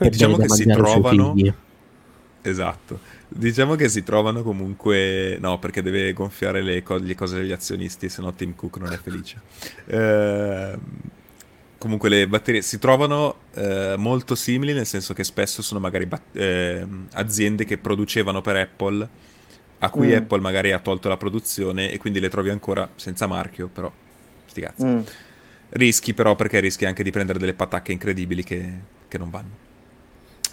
È 0.00 0.08
diciamo 0.08 0.36
che 0.38 0.48
si 0.48 0.64
trovano... 0.64 1.34
Esatto. 2.42 2.98
Diciamo 3.28 3.74
che 3.74 3.88
si 3.90 4.02
trovano 4.02 4.42
comunque... 4.42 5.36
No, 5.38 5.58
perché 5.58 5.82
deve 5.82 6.12
gonfiare 6.14 6.62
le, 6.62 6.82
co- 6.82 6.96
le 6.96 7.14
cose 7.14 7.36
degli 7.36 7.52
azionisti, 7.52 8.08
se 8.08 8.22
no 8.22 8.32
Tim 8.32 8.54
Cook 8.54 8.78
non 8.78 8.92
è 8.92 8.98
felice. 8.98 9.40
Ehm, 9.86 10.80
comunque 11.76 12.08
le 12.08 12.26
batterie 12.26 12.62
si 12.62 12.78
trovano 12.78 13.36
eh, 13.54 13.94
molto 13.98 14.34
simili, 14.34 14.72
nel 14.72 14.86
senso 14.86 15.12
che 15.12 15.22
spesso 15.22 15.60
sono 15.60 15.80
magari 15.80 16.06
bat- 16.06 16.34
ehm, 16.34 17.08
aziende 17.12 17.66
che 17.66 17.76
producevano 17.76 18.40
per 18.40 18.56
Apple, 18.56 19.08
a 19.80 19.90
cui 19.90 20.08
Mm. 20.08 20.16
Apple 20.16 20.40
magari 20.40 20.72
ha 20.72 20.78
tolto 20.78 21.08
la 21.08 21.18
produzione 21.18 21.90
e 21.90 21.98
quindi 21.98 22.20
le 22.20 22.30
trovi 22.30 22.48
ancora 22.48 22.88
senza 22.96 23.26
marchio, 23.26 23.68
però 23.68 23.92
sti 24.46 24.60
cazzi. 24.62 24.84
Mm. 24.84 25.00
Rischi 25.70 26.14
però 26.14 26.34
perché 26.34 26.58
rischi 26.58 26.86
anche 26.86 27.02
di 27.02 27.10
prendere 27.10 27.38
delle 27.38 27.54
patacche 27.54 27.92
incredibili 27.92 28.42
che, 28.42 28.72
che 29.06 29.18
non 29.18 29.28
vanno. 29.30 29.68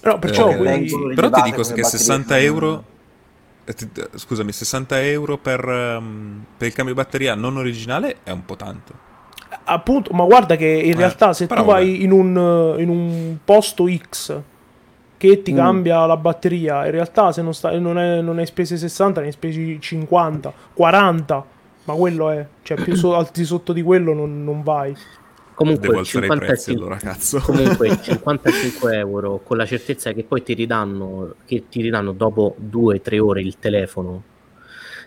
No, 0.04 0.20
perciò 0.20 0.50
Eh, 0.52 0.58
quindi... 0.58 0.90
Però 1.16 1.30
ti 1.30 1.42
dico 1.42 1.62
che 1.62 1.68
batterie 1.82 1.84
60 1.84 2.28
sono- 2.36 2.40
euro. 2.46 2.84
eh, 3.66 3.76
eh, 3.96 4.10
Scusami, 4.16 4.52
60 4.52 5.02
euro 5.04 5.38
per, 5.38 5.68
ehm, 5.68 6.46
per 6.58 6.68
il 6.68 6.74
cambio 6.74 6.94
di 6.94 7.00
batteria 7.02 7.36
non 7.36 7.58
originale 7.58 8.18
è 8.24 8.32
un 8.32 8.46
po' 8.46 8.56
tanto. 8.56 9.06
Appunto, 9.66 10.14
ma 10.14 10.24
guarda 10.26 10.56
che 10.56 10.66
in 10.68 10.92
Eh, 10.94 10.96
realtà 10.96 11.34
se 11.34 11.48
tu 11.48 11.64
vai 11.64 12.04
in 12.04 12.12
un, 12.12 12.76
in 12.80 12.90
un 12.90 13.38
posto 13.44 13.86
X 13.90 14.40
che 15.18 15.42
ti 15.42 15.52
Mm. 15.52 15.56
cambia 15.56 16.06
la 16.06 16.16
batteria, 16.18 16.86
in 16.86 16.92
realtà 16.92 17.32
se 17.32 17.42
non, 17.42 17.54
sta, 17.54 17.78
non, 17.80 17.98
è, 17.98 18.22
non 18.22 18.38
hai 18.38 18.46
spese 18.46 18.78
60, 18.78 19.20
ne 19.22 19.28
hai 19.28 19.32
spesi 19.34 19.78
50, 19.82 20.54
40, 20.74 21.46
ma 21.86 21.94
quello 21.96 22.30
è, 22.30 22.46
cioè 22.62 22.78
più 22.82 22.96
so- 22.96 23.16
alti 23.16 23.44
sotto 23.44 23.74
di 23.74 23.82
quello 23.82 24.14
non, 24.14 24.44
non 24.44 24.64
vai. 24.64 24.96
Comunque, 25.58 25.88
Devo 25.88 26.00
alzare 26.00 26.28
i 26.28 26.30
prezzi 26.30 26.72
55 26.72 26.74
allora, 26.76 26.98
cazzo. 26.98 27.40
comunque 27.42 27.98
55 28.00 28.96
euro 28.96 29.42
con 29.44 29.58
la 29.58 29.66
certezza 29.66 30.14
che 30.14 30.24
poi 30.24 30.44
ti 30.44 30.54
ridanno, 30.54 31.34
che 31.46 31.64
ti 31.68 31.82
ridanno 31.82 32.12
dopo 32.12 32.56
2-3 32.60 33.18
ore 33.20 33.42
il 33.42 33.58
telefono 33.58 34.24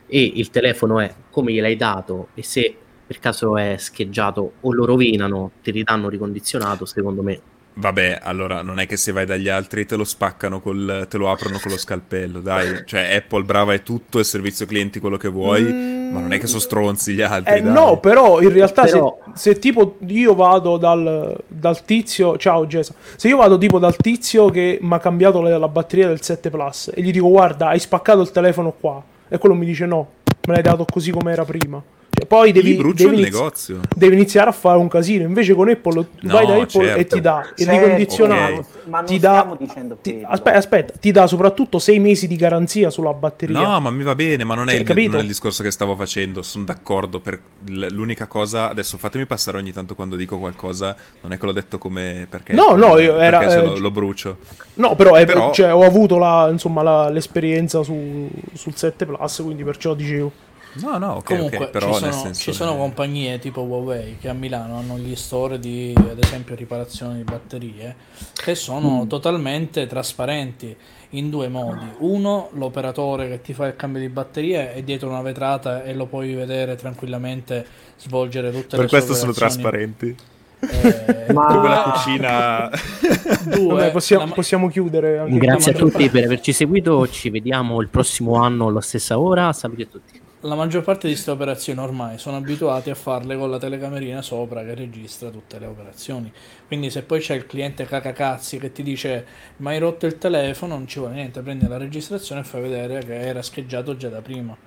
e 0.06 0.24
il 0.34 0.50
telefono 0.50 0.98
è 0.98 1.14
come 1.30 1.52
gliel'hai 1.52 1.76
dato 1.76 2.28
e 2.34 2.42
se 2.42 2.76
per 3.06 3.20
caso 3.20 3.56
è 3.56 3.76
scheggiato 3.78 4.54
o 4.60 4.72
lo 4.72 4.84
rovinano 4.84 5.52
ti 5.62 5.70
ridanno 5.70 6.08
ricondizionato 6.08 6.84
secondo 6.84 7.22
me 7.22 7.40
Vabbè, 7.72 8.18
allora 8.20 8.62
non 8.62 8.80
è 8.80 8.86
che 8.86 8.96
se 8.96 9.12
vai 9.12 9.24
dagli 9.24 9.48
altri 9.48 9.86
te 9.86 9.94
lo 9.94 10.02
spaccano 10.04 10.60
col, 10.60 11.06
te 11.08 11.16
lo 11.16 11.30
aprono 11.30 11.58
con 11.60 11.70
lo 11.70 11.78
scalpello, 11.78 12.40
dai. 12.40 12.82
Cioè, 12.84 13.14
Apple 13.14 13.44
brava 13.44 13.72
è 13.72 13.82
tutto, 13.82 14.18
è 14.18 14.24
servizio 14.24 14.66
clienti 14.66 14.98
quello 14.98 15.16
che 15.16 15.28
vuoi, 15.28 15.62
Mm. 15.62 15.99
Ma 16.10 16.20
non 16.20 16.32
è 16.32 16.38
che 16.38 16.46
sono 16.46 16.60
stronzi 16.60 17.14
gli 17.14 17.22
altri, 17.22 17.54
Eh, 17.56 17.62
dai. 17.62 17.72
no, 17.72 17.98
però 17.98 18.40
in 18.40 18.52
realtà 18.52 18.82
Però- 18.82 19.18
Se, 19.34 19.52
se 19.52 19.58
tipo 19.58 19.96
io 20.06 20.34
vado 20.34 20.76
dal, 20.76 21.36
dal 21.46 21.84
tizio, 21.84 22.36
ciao 22.36 22.66
Gesa, 22.66 22.94
se 23.16 23.28
io 23.28 23.36
vado 23.36 23.56
tipo 23.58 23.78
dal 23.78 23.96
tizio 23.96 24.48
che 24.50 24.78
mi 24.80 24.92
ha 24.94 24.98
cambiato 24.98 25.40
la, 25.40 25.56
la 25.58 25.68
batteria 25.68 26.08
del 26.08 26.20
7 26.22 26.50
Plus 26.50 26.90
e 26.94 27.00
gli 27.02 27.10
dico 27.12 27.28
guarda 27.28 27.68
hai 27.68 27.78
spaccato 27.78 28.20
il 28.20 28.30
telefono 28.30 28.72
qua 28.78 29.02
e 29.28 29.38
quello 29.38 29.54
mi 29.54 29.64
dice 29.66 29.86
no, 29.86 30.08
me 30.46 30.54
l'hai 30.54 30.62
dato 30.62 30.84
così 30.90 31.10
come 31.10 31.32
era 31.32 31.44
prima. 31.44 31.80
Poi 32.26 32.52
devi, 32.52 32.76
devi 32.76 33.14
il 33.20 33.26
inizi- 33.28 33.76
devi 33.96 34.14
iniziare 34.14 34.50
a 34.50 34.52
fare 34.52 34.78
un 34.78 34.88
casino. 34.88 35.24
Invece 35.24 35.54
con 35.54 35.68
Apple 35.68 35.94
No, 36.20 36.32
vai 36.32 36.46
da 36.46 36.54
Apple 36.54 36.82
e 36.84 36.86
certo. 36.94 37.14
ti 37.14 37.20
dà 37.20 37.42
il 37.56 37.64
Certo, 37.64 37.80
ricondizionato. 37.84 38.52
ok. 38.54 38.64
Ma 38.86 38.96
non 38.98 39.06
Ti 39.06 39.18
dà, 39.18 39.30
stiamo 39.38 39.56
dicendo 39.56 39.98
ti- 40.00 40.22
aspetta, 40.26 40.56
aspetta, 40.58 40.92
ti 40.98 41.10
dà 41.12 41.26
soprattutto 41.26 41.78
6 41.78 41.98
mesi 42.00 42.26
di 42.26 42.36
garanzia 42.36 42.90
sulla 42.90 43.12
batteria. 43.12 43.60
No, 43.60 43.80
ma 43.80 43.90
mi 43.90 44.02
va 44.02 44.14
bene, 44.14 44.42
ma 44.44 44.54
non 44.54 44.68
è, 44.68 44.82
Cioè, 44.84 44.98
il, 45.00 45.08
non 45.10 45.18
è 45.18 45.22
il 45.22 45.26
discorso 45.28 45.62
che 45.62 45.70
stavo 45.70 45.94
facendo. 45.96 46.42
Sono 46.42 46.64
d'accordo. 46.64 47.20
Per 47.20 47.40
l- 47.66 47.86
l'unica 47.90 48.26
cosa, 48.26 48.68
adesso 48.68 48.98
fatemi 48.98 49.26
passare 49.26 49.58
ogni 49.58 49.72
tanto 49.72 49.94
quando 49.94 50.16
dico 50.16 50.38
qualcosa. 50.38 50.96
Non 51.20 51.32
è 51.32 51.38
che 51.38 51.46
l'ho 51.46 51.52
detto 51.52 51.78
come 51.78 52.26
perché, 52.28 52.52
No, 52.52 52.74
no, 52.74 52.98
io- 52.98 53.12
perché 53.16 53.24
era, 53.24 53.42
eh, 53.54 53.64
lo, 53.64 53.78
lo 53.78 53.90
brucio. 53.90 54.38
No, 54.74 54.96
però, 54.96 55.14
è- 55.14 55.24
Però- 55.26 55.52
cioè, 55.52 55.72
ho 55.74 55.82
avuto 55.84 56.18
la- 56.18 56.48
insomma, 56.50 56.82
la- 56.82 57.08
l'esperienza 57.10 57.82
su- 57.82 58.28
sul 58.54 58.74
7 58.74 59.06
Plus, 59.06 59.40
quindi 59.44 59.62
perciò 59.62 59.94
dicevo. 59.94 60.32
No, 60.74 60.98
no, 60.98 61.14
ok, 61.14 61.24
Comunque 61.24 61.56
ok, 61.58 61.70
però 61.70 61.92
ci, 61.98 62.12
sono, 62.12 62.32
ci 62.32 62.52
sono 62.52 62.76
compagnie 62.76 63.38
tipo 63.40 63.62
Huawei 63.62 64.18
che 64.20 64.28
a 64.28 64.32
Milano 64.32 64.78
hanno 64.78 64.96
gli 64.98 65.16
store 65.16 65.58
di 65.58 65.92
ad 65.96 66.18
esempio 66.22 66.54
riparazione 66.54 67.16
di 67.16 67.24
batterie 67.24 67.96
che 68.34 68.54
sono 68.54 69.04
totalmente 69.08 69.86
trasparenti 69.88 70.76
in 71.10 71.28
due 71.28 71.48
modi. 71.48 71.86
Uno, 71.98 72.50
l'operatore 72.52 73.28
che 73.28 73.40
ti 73.40 73.52
fa 73.52 73.66
il 73.66 73.74
cambio 73.74 74.00
di 74.00 74.08
batterie 74.08 74.72
è 74.74 74.82
dietro 74.82 75.08
una 75.08 75.22
vetrata 75.22 75.82
e 75.82 75.92
lo 75.92 76.06
puoi 76.06 76.34
vedere 76.34 76.76
tranquillamente 76.76 77.66
svolgere 77.98 78.52
tutte 78.52 78.76
Per 78.76 78.80
le 78.80 78.86
questo 78.86 79.14
sue 79.14 79.16
sono 79.16 79.30
operazioni. 79.32 79.62
trasparenti. 79.62 80.16
Eh, 80.62 81.32
Ma- 81.32 81.46
Come 81.46 81.68
la 81.68 81.82
cucina. 81.82 82.70
due, 83.56 83.66
Vabbè, 83.74 83.90
possiamo, 83.90 84.26
la 84.26 84.32
possiamo 84.32 84.68
chiudere 84.68 85.18
anche 85.18 85.38
grazie 85.38 85.72
a 85.72 85.74
tutti 85.74 85.90
parte- 85.92 86.10
per 86.10 86.24
averci 86.24 86.52
seguito 86.52 87.08
ci 87.08 87.30
vediamo 87.30 87.80
il 87.80 87.88
prossimo 87.88 88.34
anno 88.34 88.66
alla 88.68 88.82
stessa 88.82 89.18
ora 89.18 89.52
saluti 89.54 89.82
a 89.82 89.86
tutti 89.90 90.19
La 90.40 90.54
maggior 90.54 90.82
parte 90.84 91.06
di 91.06 91.14
queste 91.14 91.30
operazioni 91.30 91.80
ormai 91.80 92.18
sono 92.18 92.36
abituati 92.36 92.90
a 92.90 92.94
farle 92.94 93.38
con 93.38 93.48
la 93.50 93.58
telecamerina 93.58 94.20
sopra 94.20 94.62
che 94.62 94.74
registra 94.74 95.30
tutte 95.30 95.58
le 95.58 95.64
operazioni. 95.64 96.30
Quindi 96.66 96.90
se 96.90 97.02
poi 97.04 97.20
c'è 97.20 97.34
il 97.34 97.46
cliente 97.46 97.86
cacacazzi 97.86 98.58
che 98.58 98.70
ti 98.70 98.82
dice 98.82 99.26
ma 99.58 99.70
hai 99.70 99.78
rotto 99.78 100.04
il 100.04 100.18
telefono, 100.18 100.74
non 100.76 100.86
ci 100.86 100.98
vuole 100.98 101.14
niente, 101.14 101.40
prendi 101.40 101.66
la 101.66 101.78
registrazione 101.78 102.42
e 102.42 102.44
fai 102.44 102.60
vedere 102.60 103.02
che 103.04 103.18
era 103.18 103.40
scheggiato 103.40 103.96
già 103.96 104.10
da 104.10 104.20
prima. 104.20 104.58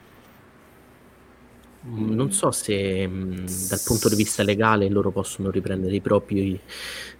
Mm, 1.85 2.13
non 2.13 2.31
so 2.31 2.51
se 2.51 3.05
mm, 3.07 3.45
dal 3.67 3.81
punto 3.83 4.07
di 4.07 4.15
vista 4.15 4.41
legale 4.43 4.87
loro 4.89 5.11
possono 5.11 5.51
riprendere 5.51 5.95
i 5.95 6.01
propri 6.01 6.57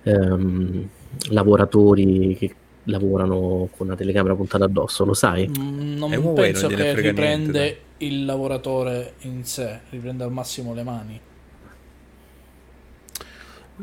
ehm, 0.04 0.90
lavoratori 1.32 2.36
che 2.38 2.56
lavorano 2.84 3.70
con 3.76 3.88
una 3.88 3.96
telecamera 3.98 4.36
puntata 4.36 4.64
addosso 4.66 5.04
lo 5.06 5.14
sai 5.14 5.50
Mm, 5.50 5.98
Non 5.98 6.14
E 6.14 6.18
Huawei 6.18 6.54
penso 6.54 6.72
che 6.72 6.94
riprende 6.94 7.52
niente, 7.52 7.80
il 8.06 8.26
lavoratore 8.26 9.14
in 9.22 9.44
sé, 9.44 9.80
riprende 9.90 10.24
al 10.24 10.32
massimo 10.32 10.74
le 10.74 10.84
mani. 10.84 11.20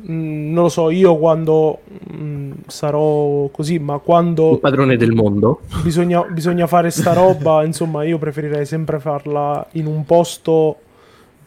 Mm, 0.09 0.53
non 0.53 0.65
lo 0.65 0.69
so, 0.69 0.91
io 0.91 1.17
quando 1.17 1.81
mm, 2.13 2.53
sarò 2.67 3.49
così, 3.49 3.79
ma 3.79 3.99
quando 3.99 4.53
il 4.53 4.61
padrone 4.61 4.97
del 4.97 5.13
mondo 5.13 5.63
bisogna, 5.83 6.23
bisogna 6.23 6.69
fare 6.69 6.91
sta 6.91 7.13
roba, 7.13 7.65
insomma, 7.65 8.05
io 8.05 8.17
preferirei 8.19 8.65
sempre 8.65 9.01
farla 9.01 9.67
in 9.73 9.87
un 9.87 10.05
posto 10.05 10.77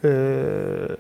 eh, 0.02 0.98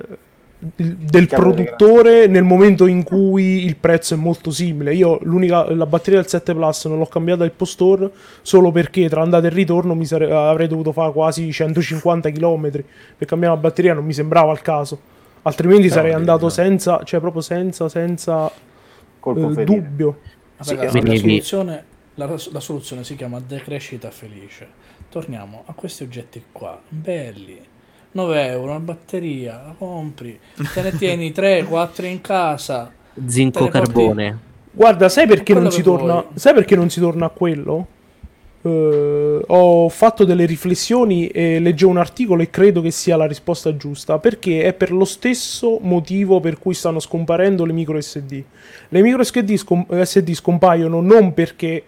del 0.75 1.27
produttore 1.27 2.27
nel 2.27 2.43
momento 2.43 2.85
in 2.85 3.03
cui 3.03 3.65
il 3.65 3.75
prezzo 3.75 4.13
è 4.13 4.17
molto 4.17 4.51
simile. 4.51 4.93
Io 4.95 5.19
l'unica 5.23 5.69
la 5.73 5.85
batteria 5.85 6.19
del 6.19 6.29
7 6.29 6.53
Plus 6.53 6.85
non 6.85 6.97
l'ho 6.99 7.05
cambiata 7.05 7.43
al 7.43 7.51
post 7.51 7.73
store 7.73 8.11
solo 8.41 8.71
perché 8.71 9.09
tra 9.09 9.21
andata 9.21 9.47
e 9.47 9.49
ritorno 9.49 9.93
mi 9.95 10.05
sare- 10.05 10.31
avrei 10.31 10.67
dovuto 10.67 10.91
fare 10.91 11.11
quasi 11.11 11.51
150 11.51 12.29
km 12.31 12.71
per 13.17 13.27
cambiare 13.27 13.55
la 13.55 13.61
batteria, 13.61 13.93
non 13.93 14.05
mi 14.05 14.13
sembrava 14.13 14.51
il 14.51 14.61
caso. 14.61 14.99
Altrimenti 15.43 15.83
Però 15.83 15.95
sarei 15.95 16.11
devi- 16.11 16.19
andato 16.21 16.43
no. 16.43 16.49
senza, 16.49 17.01
cioè 17.03 17.19
proprio 17.19 17.41
senza, 17.41 17.89
senza 17.89 18.47
eh, 18.49 19.63
dubbio. 19.63 20.19
Ragazzi, 20.57 20.75
la, 20.75 20.89
quindi- 21.01 21.17
soluzione, 21.17 21.83
la, 22.15 22.35
la 22.51 22.59
soluzione 22.59 23.03
si 23.03 23.15
chiama 23.15 23.41
decrescita 23.45 24.09
felice. 24.11 24.67
Torniamo 25.09 25.63
a 25.65 25.73
questi 25.73 26.03
oggetti 26.03 26.43
qua, 26.51 26.79
belli. 26.87 27.59
9 28.13 28.47
euro, 28.47 28.71
una 28.71 28.79
batteria, 28.79 29.61
la 29.65 29.75
compri, 29.77 30.39
te 30.73 30.81
ne 30.81 30.97
tieni 30.97 31.29
3-4 31.29 32.05
in 32.09 32.21
casa. 32.21 32.91
zinco 33.27 33.67
carbone 33.67 34.51
Guarda, 34.75 35.07
sai 35.07 35.27
perché, 35.27 35.53
non 35.53 35.71
si 35.71 35.83
torna, 35.83 36.25
sai 36.33 36.55
perché 36.55 36.75
non 36.75 36.89
si 36.89 36.99
torna 36.99 37.27
a 37.27 37.29
quello? 37.29 37.87
Eh, 38.63 39.41
ho 39.45 39.89
fatto 39.89 40.23
delle 40.23 40.45
riflessioni 40.45 41.27
e 41.27 41.59
leggevo 41.59 41.91
un 41.91 41.99
articolo 41.99 42.41
e 42.41 42.49
credo 42.49 42.81
che 42.81 42.89
sia 42.89 43.15
la 43.15 43.27
risposta 43.27 43.77
giusta. 43.77 44.17
Perché 44.17 44.63
è 44.63 44.73
per 44.73 44.91
lo 44.91 45.05
stesso 45.05 45.77
motivo 45.79 46.39
per 46.39 46.57
cui 46.57 46.73
stanno 46.73 46.99
scomparendo 46.99 47.65
le 47.65 47.73
micro 47.73 48.01
SD. 48.01 48.43
Le 48.89 49.01
micro 49.03 49.23
SD, 49.23 49.55
scom- 49.57 50.01
SD 50.01 50.33
scompaiono 50.33 51.01
non 51.01 51.35
perché 51.35 51.83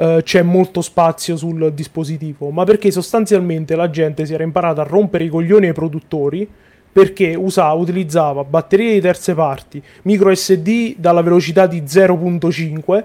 eh, 0.00 0.20
c'è 0.22 0.42
molto 0.42 0.80
spazio 0.80 1.36
sul 1.36 1.72
dispositivo, 1.74 2.50
ma 2.50 2.64
perché 2.64 2.90
sostanzialmente 2.90 3.74
la 3.74 3.90
gente 3.90 4.24
si 4.26 4.32
era 4.32 4.44
imparata 4.44 4.82
a 4.82 4.84
rompere 4.84 5.24
i 5.24 5.28
coglioni 5.28 5.66
ai 5.66 5.72
produttori 5.72 6.48
perché 6.90 7.34
usava, 7.34 7.72
utilizzava 7.74 8.44
batterie 8.44 8.94
di 8.94 9.00
terze 9.00 9.34
parti, 9.34 9.82
micro 10.02 10.34
SD 10.34 10.94
dalla 10.96 11.20
velocità 11.22 11.66
di 11.66 11.82
0.5, 11.82 13.04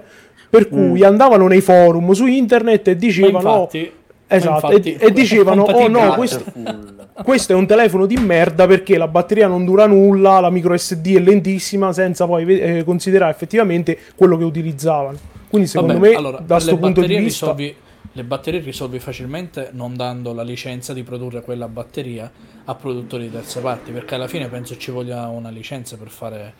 per 0.50 0.70
cui 0.70 1.04
andavano 1.04 1.48
nei 1.48 1.62
forum 1.62 2.12
su 2.12 2.26
internet 2.26 2.88
e 2.89 2.96
dicevano... 2.96 3.38
infatti, 3.38 3.91
Esatto, 4.26 4.72
infatti 4.72 4.94
e- 4.96 5.08
e 5.08 5.12
dicevano, 5.14 5.64
"Oh, 5.64 5.88
no, 5.88 6.00
compatibile". 6.00 6.16
questo- 6.16 6.44
questo 7.24 7.54
è 7.54 7.56
un 7.56 7.68
telefono 7.68 8.06
di 8.08 8.16
merda 8.18 8.66
perché 8.66 8.98
la 8.98 9.08
batteria 9.08 9.48
non 9.48 9.64
dura 9.66 9.86
nulla, 9.86 10.39
la 10.39 10.50
micro 10.50 10.76
SD 10.76 11.16
è 11.18 11.20
lentissima, 11.20 11.91
senza 11.94 12.26
poi 12.26 12.60
eh, 12.60 12.84
considerare 12.84 13.32
effettivamente 13.32 13.98
quello 14.16 14.38
che 14.38 14.44
utilizzavano. 14.44 15.18
Quindi 15.54 15.70
secondo 15.70 15.93
Vabbè, 15.93 16.10
me, 16.10 16.16
allora, 16.16 16.38
da 16.39 16.56
questo 16.56 16.72
le 16.72 16.78
punto 16.80 17.01
di 17.01 17.16
vista... 17.16 17.45
so, 17.45 17.54
vi, 17.54 17.76
le 18.12 18.24
batterie 18.24 18.60
risolvi 18.60 18.97
facilmente 18.97 19.70
non 19.74 19.95
dando 19.95 20.34
la 20.34 20.41
licenza 20.41 20.93
di 20.93 21.04
produrre 21.04 21.41
quella 21.43 21.68
batteria 21.68 22.32
a 22.66 22.74
produttori 22.74 23.26
di 23.26 23.32
terze 23.34 23.60
parti, 23.60 23.91
perché 23.91 24.16
alla 24.16 24.28
fine 24.28 24.47
penso 24.47 24.76
ci 24.78 24.89
voglia 24.89 25.28
una 25.28 25.49
licenza 25.49 25.95
per 25.95 26.10
fare 26.10 26.54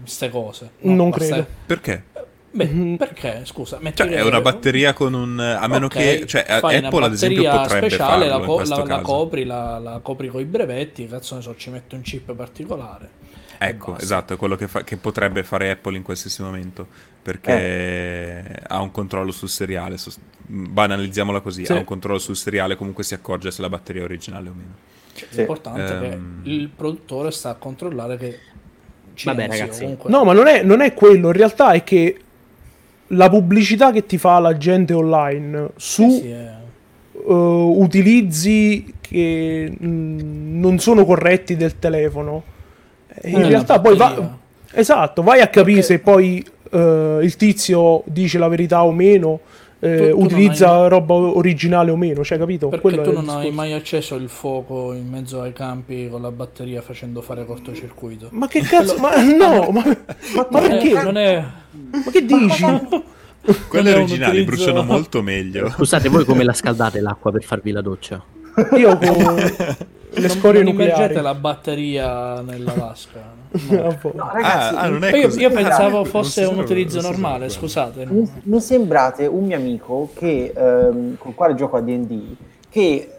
queste 0.00 0.28
cose. 0.28 0.70
no? 0.80 0.94
Non 0.94 1.10
credo. 1.12 1.46
Perché? 1.66 2.02
Beh, 2.50 2.64
Mhm. 2.66 2.96
perché? 2.96 3.42
Scusa, 3.44 3.78
metti 3.80 3.98
Cioè, 4.02 4.08
è 4.08 4.22
una 4.22 4.40
batteria 4.40 4.92
con 4.92 5.14
un... 5.14 5.38
A 5.38 5.68
meno 5.68 5.86
Ok, 5.86 5.92
che... 5.92 6.24
Cioè, 6.26 6.44
Apple 6.48 7.04
ad 7.04 7.12
esempio 7.12 7.42
batteria 7.44 7.62
potrebbe 7.62 7.90
speciale, 7.90 8.28
farlo 8.28 8.40
la, 8.40 8.44
co- 8.44 8.62
la- 8.64 8.84
la 8.96 9.00
copri, 9.02 9.44
la, 9.44 9.78
la 9.78 10.00
copri 10.02 10.26
con 10.26 10.40
i 10.40 10.44
brevetti, 10.46 11.06
cazzo 11.06 11.36
ne 11.36 11.42
so, 11.42 11.54
ci 11.56 11.70
metti 11.70 11.94
un 11.94 12.00
chip 12.00 12.34
particolare. 12.34 13.18
Ecco, 13.62 13.90
basta. 13.90 14.02
esatto, 14.04 14.32
è 14.32 14.36
quello 14.36 14.56
che, 14.56 14.68
fa- 14.68 14.84
che 14.84 14.96
potrebbe 14.96 15.42
fare 15.42 15.70
Apple 15.70 15.96
in 15.96 16.02
qualsiasi 16.02 16.40
momento, 16.42 16.86
perché 17.22 18.62
ha 18.66 18.80
un 18.80 18.90
controllo 18.90 19.30
sul 19.32 19.48
seriale, 19.50 19.98
sos- 19.98 20.18
banalizziamola 20.46 21.40
così, 21.40 21.66
Sì. 21.66 21.72
ha 21.72 21.76
un 21.76 21.84
controllo 21.84 22.18
sul 22.18 22.36
seriale, 22.36 22.76
comunque 22.76 23.04
si 23.04 23.12
accorge 23.14 23.50
se 23.50 23.60
la 23.60 23.68
batteria 23.68 24.00
è 24.00 24.04
originale 24.04 24.48
o 24.48 24.52
meno. 24.54 24.74
Sì. 25.12 25.26
L'importante 25.36 25.82
è 25.84 26.12
Ehm. 26.12 26.42
che 26.42 26.48
il 26.50 26.68
produttore 26.74 27.30
sta 27.30 27.50
a 27.50 27.54
controllare 27.54 28.16
che 28.16 28.38
ci 29.12 29.26
Vabbè, 29.26 29.48
sia 29.50 29.60
ragazzi. 29.64 29.80
comunque- 29.82 30.10
No, 30.10 30.24
ma 30.24 30.32
non 30.32 30.46
è, 30.46 30.62
non 30.62 30.80
è 30.80 30.94
quello. 30.94 31.26
In 31.26 31.34
realtà 31.34 31.72
è 31.72 31.84
che 31.84 32.18
la 33.08 33.28
pubblicità 33.28 33.92
che 33.92 34.06
ti 34.06 34.16
fa 34.16 34.38
la 34.38 34.56
gente 34.56 34.94
online 34.94 35.72
su 35.76 36.08
Sì, 36.08 36.20
sì, 36.20 36.30
è- 36.30 36.54
eh, 37.12 37.20
utilizzi 37.32 38.94
che 39.00 39.70
mh, 39.78 40.58
non 40.58 40.78
sono 40.78 41.04
corretti 41.04 41.56
del 41.56 41.78
telefono. 41.78 42.44
Eh, 43.14 43.30
In 43.30 43.46
realtà 43.48 43.80
poi 43.80 43.96
va... 43.96 44.38
Esatto, 44.72 45.22
vai 45.22 45.40
a 45.40 45.48
capire 45.48 45.80
Perché- 45.80 45.94
se 45.94 45.98
poi 46.00 46.44
eh, 46.70 47.18
il 47.22 47.36
tizio 47.36 48.02
dice 48.06 48.38
la 48.38 48.48
verità 48.48 48.84
o 48.84 48.92
meno, 48.92 49.40
eh, 49.80 49.96
Tu- 49.96 50.02
tu 50.02 50.08
non 50.16 50.24
utilizza 50.26 50.82
hai- 50.82 50.88
roba 50.88 51.14
originale 51.14 51.90
o 51.90 51.96
meno, 51.96 52.22
cioè 52.22 52.38
capito? 52.38 52.68
Perché 52.68 52.82
Quello 52.82 53.02
tu 53.02 53.10
è 53.10 53.12
non 53.14 53.28
hai 53.30 53.34
discorso. 53.36 53.52
mai 53.54 53.72
acceso 53.72 54.14
il 54.16 54.28
fuoco 54.28 54.92
in 54.92 55.08
mezzo 55.08 55.40
ai 55.40 55.52
campi 55.52 56.08
con 56.08 56.22
la 56.22 56.30
batteria 56.30 56.82
facendo 56.82 57.20
fare 57.22 57.44
cortocircuito. 57.46 58.28
Ma 58.30 58.46
che 58.46 58.60
cazzo? 58.60 58.96
Ma 58.98 59.20
no, 59.22 59.70
ma, 59.72 59.82
ma 60.34 60.46
Non 60.50 60.62
è- 60.64 60.68
perché? 60.68 61.02
Non 61.02 61.16
è, 61.16 61.44
Ma 61.90 62.10
che 62.12 62.24
dici? 62.24 62.64
Quelle 63.68 63.92
è 63.92 63.96
originali 63.96 64.40
utilizzo- 64.42 64.64
bruciano 64.72 64.82
molto 64.82 65.22
meglio. 65.22 65.70
Scusate, 65.70 66.08
voi 66.10 66.24
come 66.26 66.44
la 66.44 66.52
scaldate 66.52 67.00
l'acqua 67.00 67.32
per 67.32 67.42
farvi 67.42 67.70
la 67.72 67.80
doccia? 67.80 68.22
Io 68.76 68.96
con 68.98 69.36
le 70.12 70.28
scorie 70.28 70.62
non 70.62 70.74
nucleari. 70.74 71.14
la 71.20 71.34
batteria 71.34 72.40
nella 72.40 72.72
vasca. 72.72 73.38
No. 73.68 73.86
Ah. 73.86 74.10
No, 74.14 74.30
ragazzi, 74.32 74.74
Ah, 74.74 74.80
ah, 74.80 74.88
non 74.88 75.04
è 75.04 75.16
Io, 75.16 75.22
così. 75.26 75.40
io 75.40 75.50
pensavo 75.50 76.04
fosse 76.04 76.44
un 76.44 76.58
utilizzo 76.58 77.00
normale, 77.00 77.48
scusate. 77.48 78.06
Mi, 78.06 78.28
mi 78.44 78.60
sembrate 78.60 79.26
un 79.26 79.44
mio 79.46 79.56
amico 79.56 80.10
che, 80.14 80.52
ehm, 80.54 81.16
con 81.18 81.30
il 81.30 81.34
quale 81.34 81.54
gioco 81.54 81.76
a 81.76 81.80
D&D 81.80 82.36
che 82.68 83.12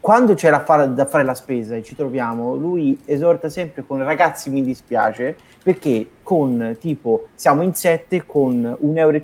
quando 0.00 0.32
c'è 0.34 0.50
da 0.50 0.64
fare, 0.64 0.92
da 0.94 1.04
fare 1.04 1.24
la 1.24 1.34
spesa 1.34 1.76
e 1.76 1.82
ci 1.82 1.94
troviamo, 1.94 2.54
lui 2.54 2.98
esorta 3.04 3.48
sempre 3.50 3.84
con 3.86 4.02
ragazzi 4.02 4.48
mi 4.50 4.62
dispiace 4.64 5.36
perché 5.62 6.08
con 6.22 6.76
tipo 6.80 7.26
siamo 7.34 7.62
in 7.62 7.74
sette 7.74 8.24
con 8.24 8.62
1,50 8.62 8.96
euro 8.96 9.20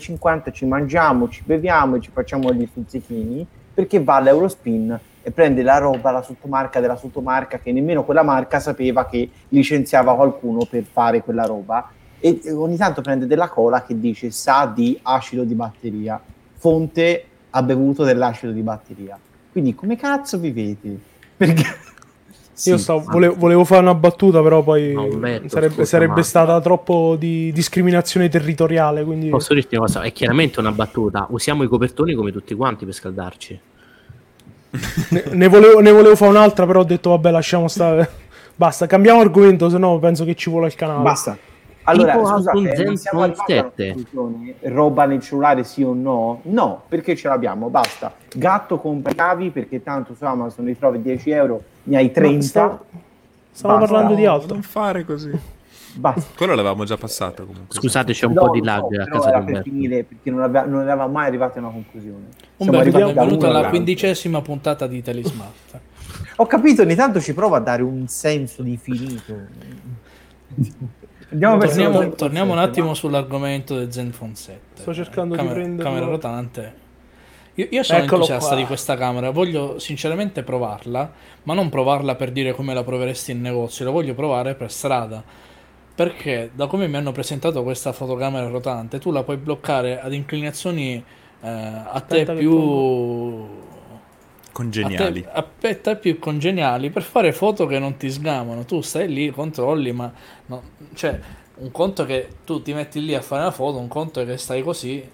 ci 0.53 0.67
mangiamo, 0.67 1.29
ci 1.31 1.43
beviamo 1.45 1.97
e 1.97 2.01
ci 2.01 2.11
facciamo 2.13 2.53
gli 2.53 2.67
stuzzichini 2.71 3.47
perché 3.73 4.03
va 4.03 4.17
all'Eurospin 4.17 5.01
e 5.27 5.31
prende 5.31 5.63
la 5.63 5.79
roba, 5.79 6.11
la 6.11 6.21
sottomarca 6.23 6.81
della 6.81 6.97
sottomarca 6.97 7.59
che 7.59 7.73
nemmeno 7.73 8.05
quella 8.05 8.23
marca 8.23 8.61
sapeva 8.61 9.07
che 9.07 9.27
licenziava 9.49 10.15
qualcuno 10.15 10.67
per 10.69 10.85
fare 10.85 11.23
quella 11.23 11.47
roba 11.47 11.91
e 12.21 12.41
ogni 12.53 12.77
tanto 12.77 13.01
prende 13.01 13.27
della 13.27 13.49
cola 13.49 13.83
che 13.83 13.99
dice 13.99 14.31
sa 14.31 14.71
di 14.73 14.99
acido 15.03 15.45
di 15.45 15.55
batteria, 15.55 16.21
fonte 16.57 17.25
ha 17.51 17.63
bevuto 17.63 18.05
dell'acido 18.05 18.53
di 18.53 18.61
batteria. 18.61 19.19
Quindi 19.51 19.75
come 19.75 19.97
cazzo 19.97 20.39
vivete? 20.39 20.99
Perché 21.37 21.63
Io 22.67 22.77
Sì, 22.77 22.79
stavo- 22.79 23.03
ma- 23.07 23.13
volevo, 23.13 23.35
volevo 23.37 23.65
fare 23.65 23.81
una 23.81 23.95
battuta, 23.95 24.41
però 24.43 24.63
poi 24.63 24.93
No, 24.93 25.09
sarebbe, 25.49 25.75
scusa, 25.75 25.85
sarebbe 25.85 26.15
ma- 26.17 26.23
stata 26.23 26.61
troppo 26.61 27.17
di 27.19 27.51
discriminazione 27.53 28.29
territoriale. 28.29 29.05
Quindi 29.05 29.29
Posso 29.29 29.55
dirti 29.55 29.75
una 29.75 29.87
cosa? 29.87 30.03
È 30.03 30.13
chiaramente 30.13 30.61
una 30.61 30.71
battuta. 30.71 31.27
Usiamo 31.31 31.65
i 31.65 31.69
copertoni 31.69 32.15
come 32.15 32.31
tutti 32.31 32.55
quanti 32.55 32.85
per 32.85 32.95
scaldarci. 32.95 33.61
Ne, 35.11 35.25
ne 35.31 35.49
volevo, 35.49 35.81
ne 35.81 35.91
volevo 35.93 36.17
fare 36.17 36.31
un'altra, 36.31 36.67
però 36.67 36.81
ho 36.81 36.85
detto 36.85 37.11
vabbè, 37.11 37.31
lasciamo 37.31 37.69
stare. 37.69 38.09
Basta, 38.57 38.87
cambiamo 38.87 39.21
argomento, 39.21 39.69
se 39.69 39.79
no 39.79 39.99
penso 39.99 40.25
che 40.25 40.35
ci 40.35 40.49
vuole 40.51 40.67
il 40.69 40.75
canale. 40.75 41.03
basta. 41.03 41.37
Allora, 41.87 42.13
Tipo 42.13 42.27
scusate, 42.27 42.97
siamo 42.97 43.35
7. 43.47 43.93
conclusione? 43.93 44.55
Roba 44.63 45.05
nel 45.05 45.21
cellulare 45.21 45.65
sì 45.65 45.83
o 45.83 45.93
no? 45.93 46.41
No, 46.45 46.83
perché 46.89 47.15
ce 47.15 47.29
l'abbiamo, 47.29 47.69
basta. 47.69 48.15
Gatto 48.35 48.79
compra 48.79 49.13
cavi 49.13 49.51
perché 49.51 49.83
tanto 49.83 50.15
su 50.15 50.25
Amazon 50.25 50.65
li 50.65 50.79
trovi 50.79 51.03
10 51.03 51.31
euro, 51.31 51.63
ne 51.83 51.97
hai 51.99 52.11
30. 52.11 52.37
Ma 52.37 52.43
stavo- 52.43 52.85
Stavo 53.53 53.79
Basta. 53.79 53.93
parlando 53.93 54.17
di 54.17 54.25
altro. 54.27 54.55
Non 54.55 54.63
fare 54.63 55.05
così. 55.05 55.31
Basta. 55.97 56.33
Quello 56.37 56.55
l'avevamo 56.55 56.85
già 56.85 56.97
passato 56.97 57.47
comunque. 57.47 57.75
Scusate, 57.75 58.13
c'è 58.13 58.27
un 58.27 58.33
No, 58.33 58.47
po' 58.47 58.51
di 58.51 58.59
no, 58.61 58.65
lag 58.65 58.83
a 58.83 59.05
però 59.05 59.17
casa 59.21 59.29
era 59.29 59.41
di 59.41 59.53
per 59.53 59.63
finire 59.63 60.03
perché 60.05 60.31
non, 60.31 60.43
aveva- 60.43 60.65
non 60.67 60.81
eravamo 60.83 61.13
mai 61.13 61.27
arrivati 61.29 61.59
a 61.59 61.61
una 61.63 61.71
conclusione. 61.71 62.25
Siamo 62.57 62.79
Umberto, 62.79 62.99
benvenuto 62.99 63.47
uno 63.47 63.59
alla 63.59 63.69
quindicesima 63.69 64.41
puntata 64.43 64.87
di 64.87 65.03
Telesmart. 65.03 65.81
Ho 66.37 66.47
capito, 66.47 66.83
ogni 66.83 66.95
tanto 66.95 67.21
ci 67.21 67.33
prova 67.33 67.59
a 67.59 67.61
dare 67.61 67.83
un 67.83 68.09
senso 68.09 68.63
di 68.63 68.77
finito. 68.77 69.35
Andiamo 71.31 71.57
verso 71.59 71.81
Torniamo, 71.81 72.11
torniamo 72.15 72.53
un 72.53 72.59
attimo 72.59 72.95
sull'argomento 72.95 73.77
del 73.77 73.93
Zenfone 73.93 74.35
7. 74.35 74.61
Sto 74.83 74.95
cercando 74.95 75.35
di 75.35 75.41
camera, 75.41 75.55
prenderlo. 75.61 75.91
camera 75.91 76.07
rotante. 76.11 76.75
Io, 77.55 77.69
io 77.71 77.83
sono 77.83 77.99
Eccolo 78.01 78.23
entusiasta 78.23 78.49
qua. 78.51 78.57
di 78.57 78.65
questa 78.67 78.97
camera, 78.97 79.31
voglio 79.31 79.79
sinceramente 79.79 80.43
provarla, 80.43 81.13
ma 81.45 81.55
non 81.55 81.69
provarla 81.71 82.15
per 82.17 82.31
dire 82.33 82.53
come 82.53 82.75
la 82.75 82.83
proveresti 82.83 83.31
in 83.33 83.41
negozio, 83.41 83.85
la 83.85 83.91
voglio 83.93 84.15
provare 84.15 84.55
per 84.55 84.71
strada. 84.73 85.23
Perché 85.95 86.51
da 86.53 86.67
come 86.67 86.89
mi 86.89 86.97
hanno 86.97 87.13
presentato 87.13 87.63
questa 87.63 87.93
fotocamera 87.93 88.49
rotante, 88.49 88.99
tu 88.99 89.13
la 89.13 89.23
puoi 89.23 89.37
bloccare 89.37 90.01
ad 90.01 90.13
inclinazioni 90.13 90.95
eh, 91.41 91.49
a 91.49 92.01
te 92.01 92.25
più 92.27 93.49
Congeniali. 94.51 95.25
a 95.33 95.43
te, 95.43 95.69
a 95.69 95.77
te 95.77 95.97
più 95.97 96.19
congeniali 96.19 96.91
per 96.91 97.03
fare 97.03 97.33
foto 97.33 97.67
che 97.67 97.79
non 97.79 97.97
ti 97.97 98.11
sgamano. 98.11 98.65
Tu 98.65 98.81
stai 98.81 99.09
lì, 99.13 99.31
controlli, 99.31 99.93
ma 99.93 100.13
no- 100.47 100.63
cioè, 100.95 101.19
un 101.57 101.71
conto 101.71 102.03
è 102.03 102.07
che 102.07 102.29
tu 102.45 102.63
ti 102.63 102.73
metti 102.73 103.05
lì 103.05 103.15
a 103.15 103.21
fare 103.21 103.43
una 103.43 103.51
foto, 103.51 103.79
un 103.79 103.89
conto 103.89 104.21
è 104.21 104.27
che 104.27 104.37
stai 104.37 104.63
così. 104.63 105.09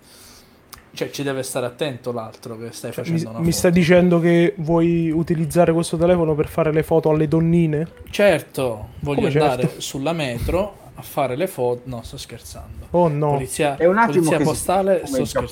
Cioè, 0.92 1.10
ci 1.10 1.22
deve 1.22 1.42
stare 1.42 1.66
attento 1.66 2.12
l'altro 2.12 2.58
che 2.58 2.72
stai 2.72 2.90
Mi, 2.90 2.94
facendo 2.96 3.30
una 3.30 3.38
mi 3.38 3.44
foto. 3.46 3.56
stai 3.56 3.72
dicendo 3.72 4.20
che 4.20 4.54
vuoi 4.58 5.10
utilizzare 5.10 5.72
questo 5.72 5.96
telefono 5.96 6.34
per 6.34 6.48
fare 6.48 6.72
le 6.72 6.82
foto 6.82 7.10
alle 7.10 7.28
donnine? 7.28 7.86
Certo, 8.10 8.88
voglio 9.00 9.28
Come 9.28 9.28
andare 9.28 9.62
certo? 9.62 9.80
sulla 9.80 10.12
metro 10.12 10.78
a 10.94 11.02
fare 11.02 11.36
le 11.36 11.46
foto. 11.46 11.82
No, 11.84 12.02
sto 12.02 12.16
scherzando. 12.16 12.86
Oh 12.90 13.08
no, 13.08 13.32
Polizia, 13.32 13.76
È 13.76 13.86
un 13.86 13.98
attimo 13.98 14.24
polizia 14.24 14.44
postale, 14.44 15.02
sto 15.06 15.20
il 15.20 15.26
Giappone, 15.26 15.48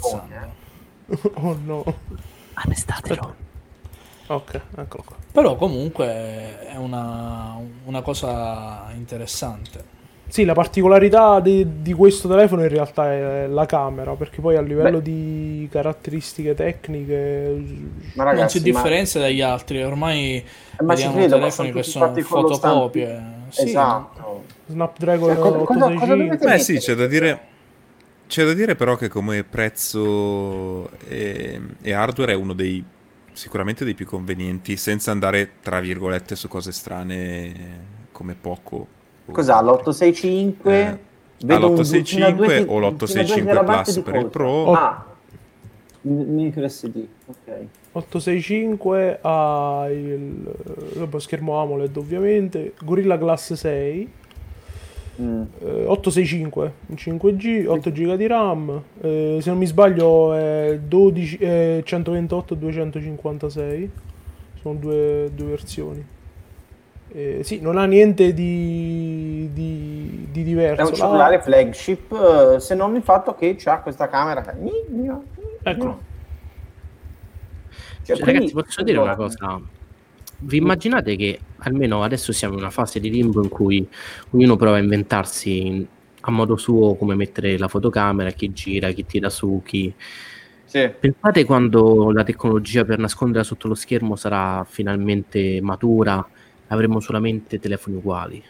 scherzando. 1.06 1.30
oh 1.48 1.58
no. 1.64 1.84
Arrestatelo. 2.54 3.34
Ok, 4.26 4.60
eccolo 4.76 5.02
qua. 5.06 5.16
Però 5.32 5.56
comunque 5.56 6.06
è 6.66 6.76
una, 6.76 7.56
una 7.84 8.02
cosa 8.02 8.90
interessante. 8.94 9.96
Sì, 10.28 10.44
la 10.44 10.52
particolarità 10.52 11.40
di, 11.40 11.66
di 11.80 11.92
questo 11.94 12.28
telefono 12.28 12.62
in 12.62 12.68
realtà 12.68 13.12
è 13.12 13.46
la 13.46 13.64
camera, 13.64 14.12
perché 14.12 14.40
poi 14.40 14.56
a 14.56 14.60
livello 14.60 14.98
Beh. 14.98 15.02
di 15.02 15.68
caratteristiche 15.70 16.54
tecniche... 16.54 17.56
Ma 18.12 18.24
non 18.24 18.32
ragazzi, 18.34 18.60
si 18.60 18.70
ma- 18.70 18.82
dagli 18.82 19.40
altri, 19.40 19.82
ormai 19.82 20.36
Eh, 20.36 20.44
ma 20.82 20.92
vediamo 20.94 21.16
credo, 21.16 21.38
telefoni 21.38 21.72
che 21.72 21.82
sono 21.82 22.14
fotocopie. 22.14 23.22
Sì, 23.48 23.64
Esatto. 23.64 24.44
Snapdragon 24.66 25.28
Cioè, 25.34 25.38
cosa- 25.38 25.58
cosa- 25.58 25.64
cosa 25.64 25.84
865 25.86 26.16
dovete 26.16 26.46
Beh 26.46 26.58
sì, 26.58 26.78
c'è 26.78 26.94
da 26.94 27.06
dire... 27.06 27.40
C'è 28.28 28.44
da 28.44 28.52
dire 28.52 28.74
però 28.76 28.96
che 28.96 29.08
come 29.08 29.42
prezzo 29.42 30.90
e, 31.08 31.58
e 31.80 31.92
hardware 31.94 32.32
è 32.32 32.34
uno 32.34 32.52
dei 32.52 32.84
sicuramente 33.32 33.84
dei 33.84 33.94
più 33.94 34.04
convenienti, 34.04 34.76
senza 34.76 35.12
andare 35.12 35.52
tra 35.62 35.80
virgolette 35.80 36.36
su 36.36 36.46
cose 36.48 36.72
strane 36.72 37.86
come 38.12 38.34
poco. 38.34 38.96
O 39.28 39.32
Cos'ha? 39.32 39.56
altro. 39.56 39.90
L'865? 39.90 40.54
Eh, 40.70 40.98
Vedo 41.44 41.68
un- 41.68 41.74
l'865 41.74 42.04
fino 42.04 42.26
a 42.26 42.30
due- 42.32 42.46
o 42.46 42.48
fino 42.48 42.86
a 42.86 42.90
due 42.90 42.90
l'865 42.90 43.44
terabyte 43.44 43.82
Plus 43.82 43.94
di 43.94 44.00
per 44.02 44.14
il? 44.16 44.26
Pro. 44.26 44.72
Ah, 44.72 45.04
m- 46.02 46.10
micro 46.34 46.68
SD, 46.68 47.06
ok. 47.26 47.66
865 47.92 49.18
ha 49.22 49.86
il 49.90 50.42
vabbè, 50.94 51.20
schermo 51.20 51.60
AMOLED 51.60 51.96
ovviamente, 51.96 52.74
Gorilla 52.82 53.16
Glass 53.16 53.52
6, 53.54 54.08
Mm. 55.20 55.42
eh, 55.64 55.84
865 55.86 56.72
in 56.88 56.96
5G, 56.96 57.64
8 57.66 57.90
GB 57.90 58.14
di 58.14 58.26
RAM, 58.28 58.82
eh, 59.00 59.38
se 59.40 59.48
non 59.50 59.58
mi 59.58 59.66
sbaglio 59.66 60.32
è 60.34 60.78
12, 60.86 61.36
eh, 61.38 61.82
128 61.84 62.54
e 62.54 62.56
256, 62.56 63.90
sono 64.62 64.74
due, 64.74 65.28
due 65.34 65.46
versioni. 65.46 66.04
Eh, 67.10 67.40
sì, 67.42 67.60
non 67.60 67.78
ha 67.78 67.86
niente 67.86 68.34
di, 68.34 69.48
di, 69.52 70.26
di 70.30 70.40
È 70.40 70.44
diverso. 70.44 70.82
un 70.82 70.90
La- 70.90 70.94
cellulare 70.96 71.40
flagship, 71.42 72.12
eh, 72.56 72.60
se 72.60 72.74
non 72.74 72.94
il 72.96 73.02
fatto 73.02 73.34
che 73.34 73.56
c'ha 73.58 73.78
questa 73.80 74.08
camera. 74.08 74.42
Ecco, 75.62 76.00
Cioè, 78.02 78.16
Cioè, 78.16 78.18
quindi- 78.20 78.32
ragazzi, 78.32 78.52
posso 78.52 78.82
dire 78.82 78.98
una 78.98 79.16
cosa? 79.16 79.60
Vi 80.40 80.56
immaginate 80.58 81.16
che 81.16 81.40
almeno 81.58 82.02
adesso 82.04 82.32
siamo 82.32 82.54
in 82.54 82.60
una 82.60 82.70
fase 82.70 83.00
di 83.00 83.10
limbo 83.10 83.42
in 83.42 83.48
cui 83.48 83.86
ognuno 84.30 84.56
prova 84.56 84.76
a 84.76 84.80
inventarsi 84.80 85.66
in- 85.66 85.86
a 86.20 86.30
modo 86.30 86.56
suo 86.56 86.94
come 86.94 87.14
mettere 87.14 87.56
la 87.58 87.68
fotocamera, 87.68 88.30
chi 88.30 88.52
gira, 88.52 88.90
chi 88.92 89.04
tira 89.06 89.30
su, 89.30 89.62
chi... 89.64 89.92
Sì. 90.64 90.90
Pensate 91.00 91.44
quando 91.46 92.10
la 92.12 92.22
tecnologia 92.24 92.84
per 92.84 92.98
nasconderla 92.98 93.42
sotto 93.42 93.68
lo 93.68 93.74
schermo 93.74 94.14
sarà 94.16 94.64
finalmente 94.68 95.60
matura, 95.62 96.24
avremo 96.68 97.00
solamente 97.00 97.58
telefoni 97.58 97.96
uguali. 97.96 98.42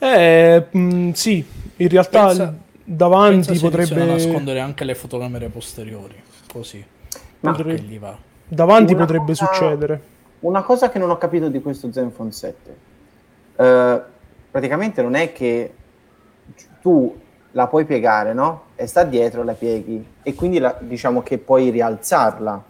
Eh, 0.00 0.66
mh, 0.70 1.10
sì, 1.10 1.44
in 1.76 1.88
realtà 1.88 2.26
Pensa- 2.28 2.54
davanti 2.84 3.46
Pensa 3.48 3.62
potrebbe... 3.68 4.04
nascondere 4.04 4.60
anche 4.60 4.84
le 4.84 4.94
fotocamere 4.94 5.48
posteriori, 5.48 6.14
così. 6.52 6.84
Ma 7.40 7.52
Che 7.52 7.62
potrebbe- 7.62 7.82
gli 7.82 7.98
va. 7.98 8.16
davanti 8.46 8.92
Una 8.94 9.02
potrebbe 9.04 9.26
cosa- 9.26 9.46
succedere. 9.46 10.00
Una 10.40 10.62
cosa 10.62 10.88
che 10.88 10.98
non 11.00 11.10
ho 11.10 11.18
capito 11.18 11.48
di 11.48 11.60
questo 11.60 11.90
Zenfone 11.90 12.30
7, 12.30 12.76
eh, 13.56 14.00
praticamente 14.50 15.02
non 15.02 15.14
è 15.16 15.32
che 15.32 15.72
tu 16.80 17.18
la 17.52 17.66
puoi 17.66 17.84
piegare, 17.84 18.32
no? 18.34 18.66
E 18.76 18.86
sta 18.86 19.02
dietro, 19.02 19.42
la 19.42 19.54
pieghi 19.54 20.04
e 20.22 20.34
quindi 20.34 20.58
la- 20.58 20.76
diciamo 20.78 21.22
che 21.22 21.38
puoi 21.38 21.70
rialzarla. 21.70 22.64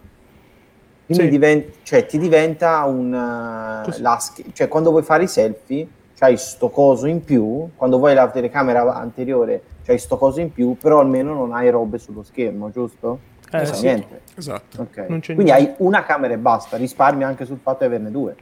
Quindi 1.09 1.23
Sì. 1.25 1.29
diven- 1.31 1.65
cioè, 1.81 2.05
ti 2.05 2.19
diventa 2.19 2.83
un... 2.85 3.11
eh, 3.11 3.85
Così. 3.85 4.01
la 4.03 4.17
sch- 4.19 4.51
cioè 4.53 4.67
quando 4.67 4.91
vuoi 4.91 5.01
fare 5.01 5.23
i 5.23 5.27
selfie, 5.27 5.87
c'hai 6.15 6.37
sto 6.37 6.69
coso 6.69 7.07
in 7.07 7.23
più, 7.23 7.69
quando 7.75 7.97
vuoi 7.97 8.13
la 8.13 8.29
telecamera 8.29 8.93
anteriore, 8.93 9.61
c'hai 9.83 9.97
sto 9.97 10.17
coso 10.17 10.39
in 10.39 10.51
più, 10.53 10.77
però 10.77 10.99
almeno 10.99 11.33
non 11.33 11.51
hai 11.53 11.69
robe 11.71 11.97
sullo 11.97 12.21
schermo, 12.21 12.69
giusto? 12.69 13.19
Eh, 13.51 13.65
sì. 13.65 13.81
niente. 13.85 14.21
Esatto. 14.35 14.81
Ok. 14.83 15.05
Non 15.09 15.19
c'è 15.21 15.33
Quindi 15.33 15.51
niente. 15.51 15.71
hai 15.71 15.75
una 15.79 16.03
camera 16.03 16.33
e 16.33 16.37
basta, 16.37 16.77
risparmi 16.77 17.23
anche 17.23 17.45
sul 17.45 17.57
fatto 17.59 17.79
di 17.79 17.85
averne 17.85 18.11
due. 18.11 18.35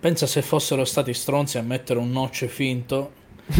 Pensa 0.00 0.26
se 0.26 0.40
fossero 0.40 0.86
stati 0.86 1.12
stronzi 1.12 1.58
a 1.58 1.62
mettere 1.62 1.98
un 1.98 2.10
notch 2.10 2.46
finto. 2.46 3.10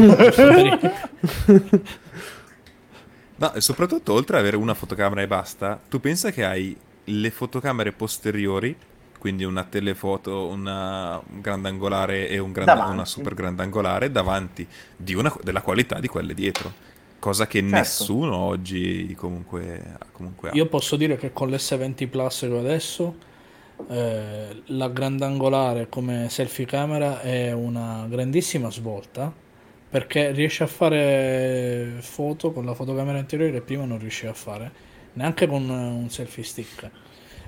No, 3.37 3.53
e 3.53 3.61
soprattutto 3.61 4.13
oltre 4.13 4.37
ad 4.37 4.43
avere 4.43 4.57
una 4.57 4.75
fotocamera 4.75 5.21
e 5.21 5.27
basta, 5.27 5.79
tu 5.89 5.99
pensa 6.01 6.31
che 6.31 6.45
hai 6.45 6.77
le 7.05 7.31
fotocamere 7.31 7.93
posteriori, 7.93 8.77
quindi 9.19 9.45
una 9.45 9.65
telefoto, 9.65 10.47
una 10.49 11.19
un 11.19 11.41
grandangolare 11.41 12.29
e 12.29 12.39
un 12.39 12.53
gran- 12.53 12.67
Davanti. 12.67 12.93
una 12.93 13.05
super 13.05 13.35
grandangolare 13.35 14.11
davanti 14.11 14.67
di 14.97 15.15
una, 15.15 15.35
della 15.43 15.63
qualità 15.63 16.01
di 16.01 16.09
quelle 16.09 16.35
dietro. 16.35 16.73
Cosa 17.19 17.47
che 17.47 17.65
Certo. 17.69 17.75
nessuno 17.77 18.37
oggi 18.37 19.15
comunque, 19.19 19.97
comunque 20.13 20.51
ha. 20.51 20.55
Io 20.55 20.67
posso 20.69 20.97
dire 20.97 21.17
che 21.17 21.33
con 21.33 21.49
l'S20 21.51 22.09
Plus 22.09 22.41
che 22.41 22.47
ho 22.49 22.59
adesso, 22.59 23.17
eh, 23.89 24.63
la 24.67 24.89
grandangolare 24.89 25.89
come 25.89 26.29
selfie 26.31 26.67
camera 26.67 27.21
è 27.21 27.53
una 27.53 28.07
grandissima 28.09 28.71
svolta 28.71 29.33
perché 29.89 30.33
riesce 30.33 30.65
a 30.65 30.67
fare 30.67 31.97
foto 32.01 32.53
con 32.53 32.65
la 32.65 32.75
fotocamera 32.75 33.19
anteriore 33.19 33.53
che 33.53 33.61
prima 33.63 33.85
non 33.85 33.99
riusciva 33.99 34.33
a 34.33 34.35
fare, 34.35 34.73
neanche 35.15 35.47
con 35.47 35.69
un 35.69 36.09
selfie 36.11 36.45
stick. 36.45 36.91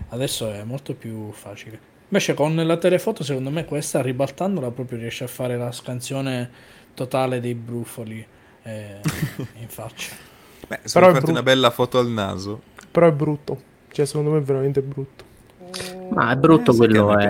Adesso 0.09 0.51
è 0.51 0.65
molto 0.65 0.95
più 0.95 1.31
facile. 1.33 1.95
Invece 2.09 2.35
con 2.35 2.55
la 2.55 2.77
telefoto, 2.77 3.25
secondo 3.25 3.51
me, 3.51 3.65
questa 3.65 4.01
ribaltandola 4.01 4.71
proprio 4.71 4.99
riesce 4.99 5.25
a 5.25 5.29
fare 5.29 5.57
la 5.57 5.73
scansione 5.73 6.51
totale 6.95 7.41
dei 7.41 7.55
brufoli 7.55 8.25
eh, 8.63 9.01
in 9.61 9.69
faccia. 9.69 10.15
Beh, 10.67 10.81
se 10.85 10.99
Però 10.99 11.13
farti 11.13 11.31
una 11.31 11.43
bella 11.43 11.71
foto 11.71 11.99
al 11.99 12.09
naso, 12.09 12.61
Però 12.91 13.07
è 13.07 13.13
brutto. 13.13 13.61
Cioè, 13.91 14.05
secondo 14.07 14.31
me 14.31 14.39
è 14.39 14.43
veramente 14.43 14.83
brutto. 14.83 15.25
Ma 16.11 16.31
è 16.31 16.37
brutto 16.37 16.73
eh, 16.73 16.77
quello, 16.77 17.19
è... 17.19 17.29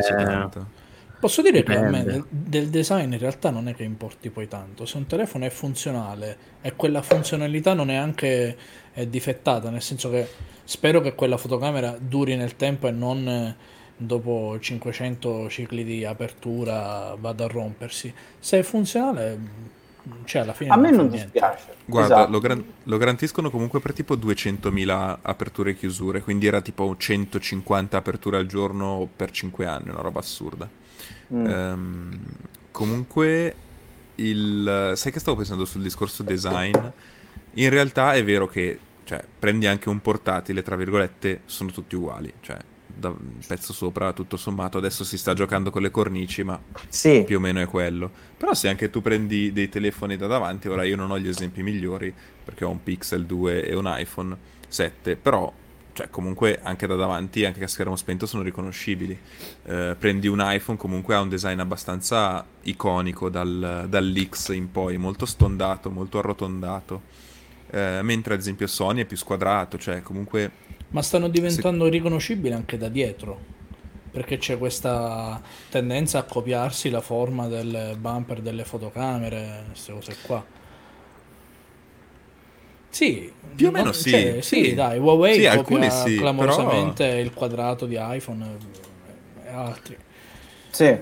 Posso 1.18 1.40
dire 1.42 1.62
che 1.62 1.74
a 1.74 1.80
me 1.80 2.04
Dipende. 2.04 2.12
del, 2.12 2.24
del 2.28 2.68
design 2.68 3.12
in 3.12 3.18
realtà 3.18 3.50
non 3.50 3.68
è 3.68 3.74
che 3.74 3.84
importi 3.84 4.30
poi 4.30 4.48
tanto. 4.48 4.84
Se 4.84 4.96
un 4.98 5.06
telefono 5.06 5.46
è 5.46 5.50
funzionale 5.50 6.38
e 6.60 6.74
quella 6.76 7.02
funzionalità 7.02 7.72
non 7.74 7.90
è 7.90 7.94
anche 7.96 8.56
eh, 8.92 9.08
difettata, 9.08 9.70
nel 9.70 9.82
senso 9.82 10.10
che 10.10 10.28
spero 10.64 11.00
che 11.00 11.14
quella 11.14 11.38
fotocamera 11.38 11.96
duri 11.98 12.36
nel 12.36 12.56
tempo 12.56 12.86
e 12.86 12.90
non 12.90 13.26
eh, 13.28 13.56
dopo 13.96 14.58
500 14.60 15.48
cicli 15.48 15.84
di 15.84 16.04
apertura 16.04 17.14
vada 17.18 17.44
a 17.44 17.48
rompersi. 17.48 18.12
Se 18.38 18.58
è 18.58 18.62
funzionale, 18.62 19.36
mm, 19.38 20.24
cioè 20.24 20.42
alla 20.42 20.52
fine 20.52 20.70
A 20.70 20.76
me 20.76 20.92
fa 20.92 20.96
non 20.96 21.06
niente. 21.08 21.32
dispiace. 21.32 21.74
Guarda, 21.86 22.26
Esatto. 22.26 22.30
lo, 22.30 22.40
gran- 22.40 22.64
lo 22.82 22.96
garantiscono 22.98 23.50
comunque 23.50 23.80
per 23.80 23.94
tipo 23.94 24.16
200.000 24.16 25.18
aperture 25.22 25.70
e 25.70 25.76
chiusure, 25.76 26.20
quindi 26.20 26.46
era 26.46 26.60
tipo 26.60 26.94
150 26.96 27.96
aperture 27.96 28.36
al 28.36 28.46
giorno 28.46 29.08
per 29.16 29.30
5 29.30 29.64
anni, 29.66 29.88
una 29.88 30.02
roba 30.02 30.20
assurda. 30.20 30.68
Mm. 31.34 31.46
Ehm, 31.46 32.20
comunque, 32.70 33.54
il, 34.16 34.92
sai 34.94 35.12
che 35.12 35.20
stavo 35.20 35.36
pensando 35.36 35.64
sul 35.64 35.82
discorso 35.82 36.22
design? 36.22 36.74
In 37.54 37.70
realtà 37.70 38.14
è 38.14 38.24
vero 38.24 38.46
che, 38.46 38.78
cioè, 39.04 39.24
prendi 39.38 39.66
anche 39.66 39.88
un 39.88 40.00
portatile, 40.00 40.62
tra 40.62 40.76
virgolette, 40.76 41.42
sono 41.46 41.70
tutti 41.70 41.96
uguali, 41.96 42.32
cioè, 42.40 42.58
da 42.86 43.08
un 43.08 43.38
pezzo 43.46 43.72
sopra, 43.72 44.12
tutto 44.12 44.36
sommato, 44.36 44.78
adesso 44.78 45.04
si 45.04 45.18
sta 45.18 45.34
giocando 45.34 45.70
con 45.70 45.82
le 45.82 45.90
cornici, 45.90 46.42
ma 46.42 46.58
Sì, 46.88 47.24
più 47.24 47.36
o 47.36 47.40
meno 47.40 47.60
è 47.60 47.66
quello. 47.66 48.10
Però 48.36 48.54
se 48.54 48.68
anche 48.68 48.90
tu 48.90 49.02
prendi 49.02 49.52
dei 49.52 49.68
telefoni 49.68 50.16
da 50.16 50.26
davanti, 50.26 50.68
ora 50.68 50.84
io 50.84 50.96
non 50.96 51.10
ho 51.10 51.18
gli 51.18 51.28
esempi 51.28 51.62
migliori 51.62 52.12
perché 52.44 52.64
ho 52.64 52.70
un 52.70 52.82
Pixel 52.82 53.26
2 53.26 53.66
e 53.66 53.74
un 53.74 53.92
iPhone 53.94 54.36
7, 54.68 55.16
però 55.16 55.52
cioè, 55.96 56.10
comunque 56.10 56.60
anche 56.62 56.86
da 56.86 56.94
davanti, 56.94 57.46
anche 57.46 57.64
a 57.64 57.66
schermo 57.66 57.96
spento, 57.96 58.26
sono 58.26 58.42
riconoscibili. 58.42 59.18
Eh, 59.64 59.96
prendi 59.98 60.28
un 60.28 60.42
iPhone, 60.42 60.76
comunque 60.76 61.14
ha 61.14 61.20
un 61.20 61.30
design 61.30 61.58
abbastanza 61.58 62.44
iconico 62.64 63.30
dal, 63.30 63.86
dall'X 63.88 64.50
in 64.50 64.70
poi, 64.70 64.98
molto 64.98 65.24
stondato, 65.24 65.90
molto 65.90 66.18
arrotondato. 66.18 67.00
Eh, 67.70 68.00
mentre 68.02 68.34
ad 68.34 68.40
esempio 68.40 68.66
Sony 68.66 69.00
è 69.00 69.04
più 69.06 69.16
squadrato, 69.16 69.78
cioè 69.78 70.02
comunque 70.02 70.50
Ma 70.90 71.00
stanno 71.00 71.28
diventando 71.28 71.86
riconoscibili 71.88 72.54
anche 72.54 72.76
da 72.76 72.88
dietro, 72.88 73.38
perché 74.10 74.36
c'è 74.36 74.58
questa 74.58 75.40
tendenza 75.70 76.18
a 76.18 76.24
copiarsi 76.24 76.90
la 76.90 77.00
forma 77.00 77.48
del 77.48 77.96
bumper 77.98 78.42
delle 78.42 78.64
fotocamere, 78.64 79.64
queste 79.68 79.92
cose 79.92 80.16
qua. 80.26 80.55
Sì, 82.96 83.30
Più 83.54 83.68
o 83.68 83.70
meno 83.72 83.84
non- 83.84 83.92
sì, 83.92 84.08
cioè, 84.10 84.40
sì, 84.40 84.64
sì. 84.64 84.74
dai, 84.74 84.98
Huawei 84.98 85.34
Sì, 85.42 85.56
copia 85.58 85.90
sì, 85.90 86.16
clamorosamente 86.16 87.04
il 87.04 87.34
quadrato 87.34 87.84
di 87.84 87.98
iPhone 88.00 88.56
e 89.44 89.48
altri. 89.50 89.98
sì. 90.70 90.98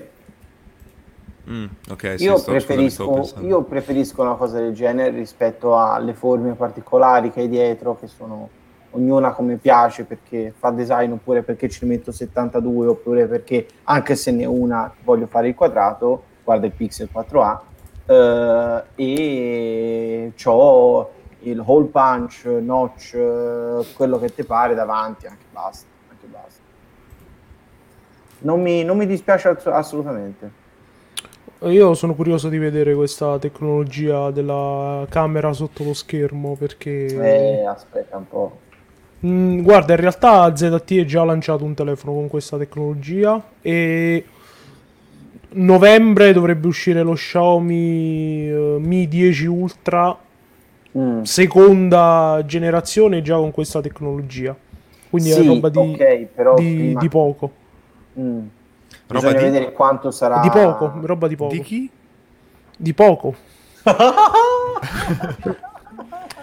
Mm, 1.49 1.65
ok, 1.89 2.15
sì, 2.17 2.23
Io, 2.25 2.35
sto- 2.35 2.51
preferisco, 2.51 3.33
io 3.39 3.61
preferisco 3.63 4.21
una 4.23 4.33
cosa 4.33 4.59
del 4.59 4.73
genere 4.73 5.15
rispetto 5.15 5.77
alle 5.79 6.13
forme 6.13 6.51
particolari 6.55 7.31
che 7.31 7.39
hai 7.41 7.47
dietro, 7.47 7.97
che 7.97 8.07
sono 8.07 8.49
ognuna 8.89 9.31
come 9.31 9.55
piace 9.55 10.03
perché 10.03 10.53
fa 10.57 10.71
design 10.71 11.13
oppure 11.13 11.43
perché 11.43 11.69
ci 11.69 11.85
metto 11.85 12.11
72 12.11 12.87
oppure 12.87 13.25
perché 13.27 13.67
anche 13.83 14.15
se 14.17 14.31
ne 14.31 14.43
una 14.43 14.93
voglio 15.01 15.27
fare 15.27 15.47
il 15.47 15.55
quadrato, 15.55 16.23
guarda 16.43 16.65
il 16.65 16.73
Pixel 16.73 17.07
4a 17.09 17.63
eh, 18.05 18.83
e 18.95 20.33
ho 20.43 21.14
il 21.49 21.61
hole 21.63 21.87
punch, 21.87 22.45
notch, 22.45 23.13
eh, 23.13 23.85
quello 23.95 24.19
che 24.19 24.33
ti 24.33 24.43
pare 24.43 24.75
davanti, 24.75 25.27
anche 25.27 25.45
basta. 25.51 25.85
Anche 26.09 26.27
basta. 26.27 26.61
Non, 28.39 28.61
mi, 28.61 28.83
non 28.83 28.97
mi 28.97 29.05
dispiace 29.05 29.49
ass- 29.49 29.67
assolutamente. 29.67 30.63
Io 31.61 31.93
sono 31.93 32.13
curioso 32.13 32.49
di 32.49 32.57
vedere 32.57 32.93
questa 32.93 33.39
tecnologia 33.39 34.29
della 34.29 35.05
camera 35.09 35.53
sotto 35.53 35.83
lo 35.83 35.93
schermo 35.93 36.55
perché... 36.55 37.05
Eh, 37.05 37.65
aspetta 37.65 38.17
un 38.17 38.27
po'. 38.27 38.59
Mm, 39.25 39.61
guarda, 39.61 39.93
in 39.93 39.99
realtà 39.99 40.55
ZTE 40.55 40.99
ha 40.99 41.05
già 41.05 41.23
lanciato 41.23 41.63
un 41.63 41.73
telefono 41.73 42.13
con 42.13 42.27
questa 42.27 42.57
tecnologia 42.57 43.41
e 43.61 44.25
novembre 45.49 46.33
dovrebbe 46.33 46.67
uscire 46.67 47.01
lo 47.01 47.13
Xiaomi 47.13 48.49
eh, 48.49 48.75
Mi 48.79 49.07
10 49.07 49.45
Ultra 49.45 50.15
Mm. 50.97 51.21
seconda 51.23 52.41
generazione 52.45 53.21
già 53.21 53.35
con 53.35 53.51
questa 53.51 53.81
tecnologia. 53.81 54.55
Quindi 55.09 55.29
è 55.31 55.33
Sì, 55.33 55.45
roba 55.47 55.69
di, 55.69 55.77
ok, 55.77 56.25
però 56.33 56.55
di- 56.55 56.73
prima- 56.73 56.99
di 57.01 57.09
poco. 57.09 57.51
Mm. 58.19 58.39
Roba 59.07 59.19
Bisogna 59.27 59.33
di- 59.37 59.43
vedere 59.43 59.71
quanto 59.73 60.09
sarà. 60.11 60.39
Di 60.39 60.49
poco, 60.49 60.93
roba 61.01 61.27
di 61.27 61.35
poco. 61.35 61.51
Di 61.53 61.61
chi? 61.61 61.89
Di 62.77 62.93
poco. 62.93 63.35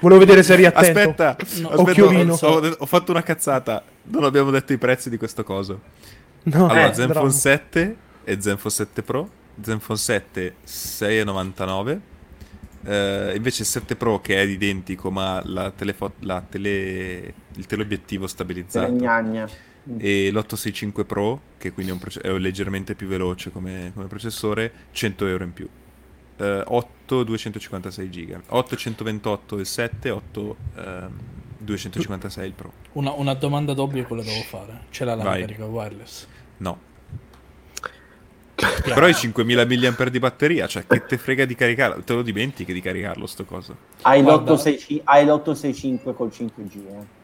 Volevo 0.00 0.20
vedere 0.20 0.42
se 0.42 0.52
eri 0.54 0.66
attento. 0.66 0.98
Aspetta, 0.98 1.36
No. 1.60 1.68
aspetta, 1.68 1.80
Occhiolino. 1.90 2.34
ho, 2.40 2.46
ho- 2.48 2.76
ho 2.78 2.86
fatto 2.86 3.10
una 3.12 3.22
cazzata. 3.22 3.82
Non 4.04 4.24
abbiamo 4.24 4.50
detto 4.50 4.72
i 4.72 4.78
prezzi 4.78 5.08
di 5.10 5.16
questo 5.16 5.44
coso. 5.44 5.80
No, 6.44 6.64
Allora, 6.66 6.88
eh, 6.90 6.94
Zenfone 6.94 7.12
dramma. 7.12 7.30
7 7.30 7.96
e 8.24 8.40
Zenfone 8.40 8.74
7 8.74 9.02
Pro. 9.02 9.28
Zenfone 9.60 9.98
7 9.98 10.54
6,99. 10.64 12.00
Eh, 12.84 13.32
invece 13.36 13.62
il 13.62 13.68
7 13.68 13.94
Pro 13.96 14.20
che 14.20 14.36
è 14.36 14.40
identico 14.40 15.10
ma 15.10 15.40
la 15.44 15.70
telefo- 15.70 16.14
la 16.20 16.42
tele- 16.48 17.34
il 17.54 17.66
teleobiettivo 17.66 18.26
stabilizzato 18.26 18.86
Telegnagna. 18.86 19.48
E 19.98 20.30
l'865 20.30 21.04
Pro, 21.04 21.40
che 21.58 21.72
quindi 21.72 21.90
è, 21.90 21.94
un 21.94 22.00
proce- 22.00 22.20
è 22.20 22.30
leggermente 22.38 22.94
più 22.94 23.08
veloce 23.08 23.50
come, 23.50 23.90
come 23.94 24.06
processore, 24.06 24.72
100 24.92 25.26
euro 25.26 25.44
in 25.44 25.52
più. 25.52 25.68
Eh, 26.36 26.62
8 26.66 27.24
256 27.24 28.10
giga, 28.10 28.40
8 28.48 28.76
128 28.76 29.58
il 29.58 29.66
7, 29.66 30.10
8 30.10 30.56
ehm, 30.76 31.18
256 31.58 32.46
il 32.46 32.52
Pro. 32.52 32.72
Una, 32.92 33.12
una 33.12 33.34
domanda 33.34 33.74
d'obbligo 33.74 34.14
la 34.14 34.22
devo 34.22 34.42
fare. 34.42 34.82
L'ha 34.98 35.14
la 35.14 35.24
carica 35.24 35.66
wireless? 35.66 36.26
No. 36.58 36.78
Però 38.82 39.06
i 39.08 39.14
5000 39.14 39.64
mAh 39.66 40.08
di 40.10 40.18
batteria, 40.18 40.66
cioè 40.66 40.86
che 40.86 41.04
te 41.06 41.16
frega 41.18 41.44
di 41.44 41.54
caricarlo? 41.54 42.02
Te 42.02 42.14
lo 42.14 42.22
dimentichi 42.22 42.72
di 42.72 42.80
caricarlo 42.80 43.26
sto 43.26 43.44
coso. 43.44 43.76
Hai 44.02 44.22
Guarda- 44.22 44.52
l'865 44.52 45.00
hai 45.04 45.24
l'865 45.26 46.14
col 46.14 46.28
5G. 46.32 46.76
Eh. 46.76 47.20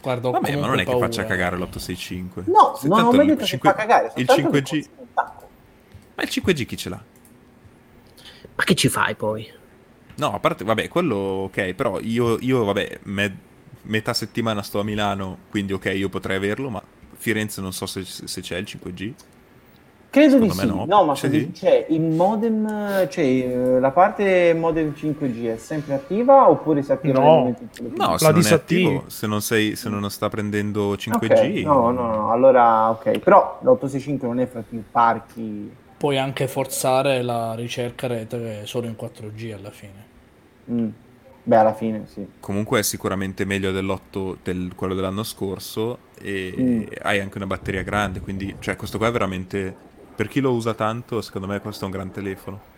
Guarda, 0.00 0.30
Vabbè, 0.30 0.56
ma 0.56 0.66
non 0.66 0.76
è 0.80 0.84
che 0.84 0.90
paura. 0.90 1.06
faccia 1.06 1.24
cagare 1.24 1.56
l'865. 1.56 2.44
No, 2.46 2.76
Se 2.76 2.88
non 2.88 2.98
ho 2.98 3.02
tanto 3.02 3.16
mai 3.16 3.26
il 3.26 3.32
detto 3.34 3.44
5 3.46 3.70
che 3.70 3.74
fa 3.76 3.80
cagare. 3.80 4.12
Il 4.16 4.26
soltanto 4.26 4.50
che 4.50 4.58
5G. 4.62 4.78
costa 4.78 4.90
un 5.00 5.06
sacco. 5.14 5.48
Ma 6.14 6.22
il 6.22 6.28
5G 6.30 6.64
chi 6.66 6.76
ce 6.76 6.88
l'ha? 6.88 7.04
Ma 8.54 8.64
che 8.64 8.74
ci 8.74 8.88
fai 8.88 9.14
poi? 9.14 9.50
No, 10.16 10.34
a 10.34 10.38
parte, 10.38 10.62
vabbè, 10.64 10.88
quello 10.88 11.16
ok, 11.16 11.72
però 11.74 11.98
io, 12.00 12.36
io 12.40 12.64
vabbè, 12.64 12.98
me- 13.04 13.36
metà 13.82 14.12
settimana 14.12 14.62
sto 14.62 14.78
a 14.80 14.84
Milano, 14.84 15.38
quindi 15.50 15.72
ok, 15.72 15.92
io 15.94 16.08
potrei 16.08 16.36
averlo, 16.36 16.68
ma 16.68 16.82
Firenze 17.16 17.60
non 17.60 17.72
so 17.72 17.86
se, 17.86 18.04
se 18.04 18.40
c'è 18.40 18.56
il 18.58 18.66
5G. 18.68 19.12
Credo 20.12 20.38
di 20.38 20.50
sì. 20.50 20.66
No, 20.66 20.84
no. 20.86 21.04
ma 21.04 21.14
C'è 21.14 21.30
di- 21.30 21.52
c'è 21.52 21.86
il 21.88 22.02
modem, 22.02 23.08
cioè 23.08 23.24
eh, 23.24 23.80
la 23.80 23.90
parte 23.92 24.52
modem 24.52 24.92
5G 24.94 25.54
è 25.54 25.56
sempre 25.56 25.94
attiva 25.94 26.50
oppure 26.50 26.82
si 26.82 26.92
attiva 26.92 27.18
No. 27.18 27.54
No, 27.96 28.18
se 28.18 28.24
non 28.26 28.34
è 28.34 28.36
disattivi. 28.36 28.84
attivo, 28.84 29.04
se 29.06 29.26
non, 29.26 29.40
sei, 29.40 29.74
se 29.74 29.88
non 29.88 30.10
sta 30.10 30.28
prendendo 30.28 30.88
Ok, 30.90 30.98
5G, 30.98 31.62
No, 31.64 31.90
no, 31.90 32.14
no, 32.14 32.30
allora 32.30 32.90
ok, 32.90 33.20
però 33.20 33.58
l'865 33.62 34.18
non 34.26 34.38
è 34.40 34.46
fra 34.46 34.62
più 34.68 34.82
parchi. 34.90 35.72
Puoi 35.96 36.18
anche 36.18 36.46
forzare 36.46 37.22
la 37.22 37.54
ricerca 37.54 38.06
rete 38.06 38.66
solo 38.66 38.86
in 38.88 38.96
4G 39.00 39.54
alla 39.54 39.70
fine. 39.70 40.04
Mm. 40.70 40.88
Beh, 41.44 41.56
alla 41.56 41.72
fine 41.74 42.04
sì. 42.06 42.24
comunque 42.38 42.80
è 42.80 42.82
sicuramente 42.82 43.44
meglio 43.46 43.72
dell'8 43.72 44.36
del 44.44 44.72
quello 44.76 44.94
dell'anno 44.94 45.22
scorso 45.22 45.98
e 46.20 46.54
Mm. 46.56 46.82
hai 47.02 47.18
anche 47.18 47.36
una 47.38 47.46
batteria 47.46 47.82
grande, 47.82 48.20
quindi 48.20 48.54
cioè 48.60 48.76
questo 48.76 48.98
qua 48.98 49.08
è 49.08 49.10
veramente 49.10 49.74
per 50.14 50.28
chi 50.28 50.40
lo 50.40 50.52
usa 50.52 50.74
tanto, 50.74 51.20
secondo 51.20 51.46
me 51.46 51.60
questo 51.60 51.82
è 51.84 51.86
un 51.86 51.92
gran 51.92 52.10
telefono. 52.10 52.70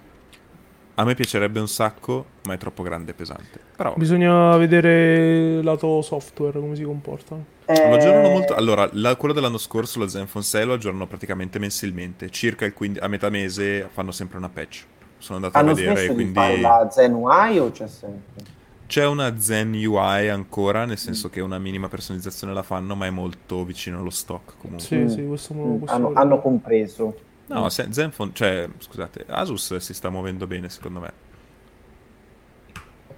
A 0.96 1.04
me 1.04 1.14
piacerebbe 1.16 1.58
un 1.58 1.66
sacco, 1.66 2.24
ma 2.44 2.54
è 2.54 2.56
troppo 2.56 2.82
grande 2.84 3.10
e 3.10 3.14
pesante. 3.14 3.58
Però 3.76 3.94
Bisogna 3.96 4.56
vedere 4.56 5.60
lato 5.60 6.00
software 6.02 6.60
come 6.60 6.76
si 6.76 6.84
comportano. 6.84 7.44
lo 7.66 7.72
Eh, 7.72 7.92
aggiornano 7.94 8.28
molto. 8.28 8.54
Allora, 8.54 8.88
la- 8.92 9.16
quello 9.16 9.34
dell'anno 9.34 9.58
scorso, 9.58 9.98
lo 9.98 10.06
Zenfone 10.06 10.44
6, 10.44 10.64
lo 10.66 10.74
aggiornano 10.74 11.08
praticamente 11.08 11.58
mensilmente. 11.58 12.30
Circa 12.30 12.64
il 12.64 12.74
quindi- 12.74 13.00
a 13.00 13.08
metà 13.08 13.28
mese 13.28 13.88
fanno 13.92 14.12
sempre 14.12 14.38
una 14.38 14.48
patch. 14.48 14.84
Sono 15.18 15.38
andato 15.38 15.58
Hanno 15.58 15.70
a 15.72 15.74
vedere, 15.74 16.06
di 16.08 16.14
quindi 16.14 16.34
fare 16.34 16.60
la 16.60 16.88
Zen 16.90 17.12
UI 17.14 17.58
o 17.58 17.70
c'è 17.72 17.88
sempre? 17.88 18.52
C'è 18.86 19.06
una 19.06 19.38
Zen 19.40 19.72
UI 19.74 20.28
ancora, 20.28 20.84
nel 20.84 20.98
senso 20.98 21.30
che 21.30 21.40
una 21.40 21.58
minima 21.58 21.88
personalizzazione 21.88 22.52
la 22.52 22.62
fanno, 22.62 22.94
ma 22.94 23.06
è 23.06 23.10
molto 23.10 23.64
vicino 23.64 23.98
allo 23.98 24.10
stock 24.10 24.54
comunque. 24.58 24.86
Sì, 24.86 24.96
Mm. 24.96 25.06
sì, 25.06 25.24
questo 25.26 25.54
me 25.54 25.66
lo 25.66 25.66
Mm, 25.66 25.76
posso 25.76 25.92
hanno, 25.94 26.12
hanno 26.14 26.40
compreso. 26.40 27.14
No, 27.46 27.68
Zenfone, 27.68 28.30
cioè, 28.34 28.68
scusate, 28.78 29.24
Asus 29.28 29.76
si 29.76 29.94
sta 29.94 30.08
muovendo 30.10 30.46
bene, 30.46 30.68
secondo 30.70 31.00
me. 31.00 31.12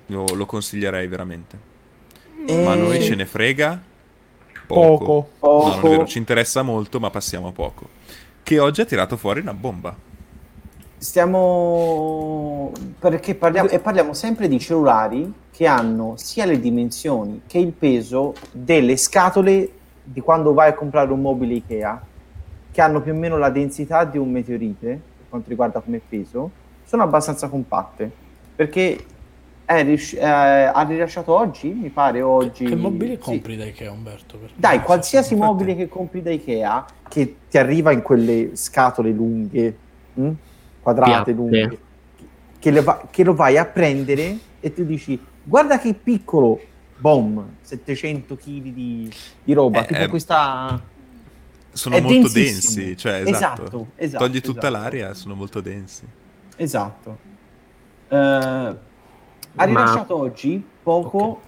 Lo, 0.07 0.25
lo 0.35 0.47
consiglierei 0.47 1.07
veramente. 1.09 1.59
Eh, 2.47 2.63
Ma 2.63 2.73
a 2.73 2.77
noi 2.77 3.03
ce 3.03 3.15
ne 3.15 3.27
frega 3.27 3.83
Poco. 4.67 5.31
Poco. 5.39 5.69
No, 5.69 5.75
non 5.77 5.85
è 5.85 5.89
vero, 5.91 6.07
ci 6.07 6.19
interessa 6.19 6.63
molto, 6.63 7.01
ma 7.01 7.11
passiamo 7.11 7.49
a 7.49 7.53
poco. 7.53 7.89
Che 8.43 8.59
oggi 8.59 8.81
ha 8.81 8.85
tirato 8.85 9.17
fuori 9.17 9.41
una 9.41 9.55
bomba. 9.55 9.97
Stiamo 10.99 12.73
perché 12.99 13.35
parliamo 13.35 13.69
e 13.69 13.79
parliamo 13.81 14.15
sempre 14.15 14.49
di 14.49 14.59
cellulari 14.59 15.31
che 15.57 15.67
hanno 15.67 16.17
sia 16.19 16.45
le 16.45 16.61
dimensioni 16.61 17.41
che 17.47 17.57
il 17.57 17.73
peso 17.73 18.35
delle 18.53 18.99
scatole 18.99 19.71
di 20.05 20.21
quando 20.21 20.53
vai 20.53 20.69
a 20.69 20.75
comprare 20.75 21.11
un 21.11 21.23
mobile 21.23 21.55
Ikea, 21.55 22.05
che 22.71 22.81
hanno 22.83 23.01
più 23.01 23.13
o 23.13 23.17
meno 23.17 23.39
la 23.39 23.49
densità 23.49 24.05
di 24.05 24.19
un 24.19 24.31
meteorite 24.31 24.87
per 24.87 25.27
quanto 25.31 25.49
riguarda 25.49 25.81
come 25.81 25.99
peso, 26.07 26.51
sono 26.85 27.05
abbastanza 27.05 27.49
compatte. 27.49 28.11
Perché 28.55 29.03
è 29.65 29.83
riusci- 29.83 30.17
eh, 30.17 30.27
ha 30.27 30.83
rilasciato 30.83 31.33
oggi, 31.33 31.71
mi 31.71 31.89
pare 31.89 32.21
oggi. 32.21 32.67
Che 32.67 32.77
mobili 32.77 33.13
sì. 33.13 33.19
compri 33.19 33.57
da 33.57 33.65
Ikea, 33.65 33.91
Umberto? 33.91 34.39
Dai, 34.55 34.83
qualsiasi 34.83 35.33
infatti. 35.33 35.51
mobile 35.51 35.75
che 35.75 35.89
compri 35.89 36.21
da 36.21 36.33
Ikea, 36.33 36.85
che 37.09 37.37
ti 37.49 37.57
arriva 37.57 37.93
in 37.93 38.03
quelle 38.03 38.51
scatole 38.57 39.11
lunghe, 39.11 39.77
mh? 40.13 40.31
quadrate 40.83 41.11
Piatte. 41.11 41.33
lunghe, 41.33 41.79
che, 42.59 42.71
le 42.71 42.83
va- 42.83 43.09
che 43.11 43.25
lo 43.25 43.35
vai 43.35 43.57
a 43.57 43.65
prendere 43.65 44.37
e 44.61 44.75
tu 44.75 44.85
dici, 44.85 45.19
guarda 45.47 45.79
che 45.79 45.95
piccolo, 45.95 46.61
boom, 46.99 47.57
700 47.61 48.37
kg 48.37 48.43
di, 48.45 49.13
di 49.45 49.53
roba, 49.53 49.83
Eh, 49.83 49.87
tipo 49.87 50.01
eh, 50.01 50.09
questa... 50.09 50.83
Sono 51.71 51.97
È 51.97 52.01
molto 52.01 52.29
densissimo. 52.33 52.85
densi, 52.85 52.97
cioè, 52.97 53.23
esatto. 53.27 53.63
Esatto, 53.63 53.87
esatto, 53.97 54.25
Togli 54.25 54.41
tutta 54.41 54.69
esatto. 54.69 54.73
l'aria, 54.73 55.15
sono 55.15 55.35
molto 55.35 55.61
densi. 55.61 56.07
Esatto. 56.57 57.19
Eh, 58.09 58.17
ha 58.17 59.65
rilasciato 59.65 60.17
oggi 60.17 60.65
poco 60.83 61.41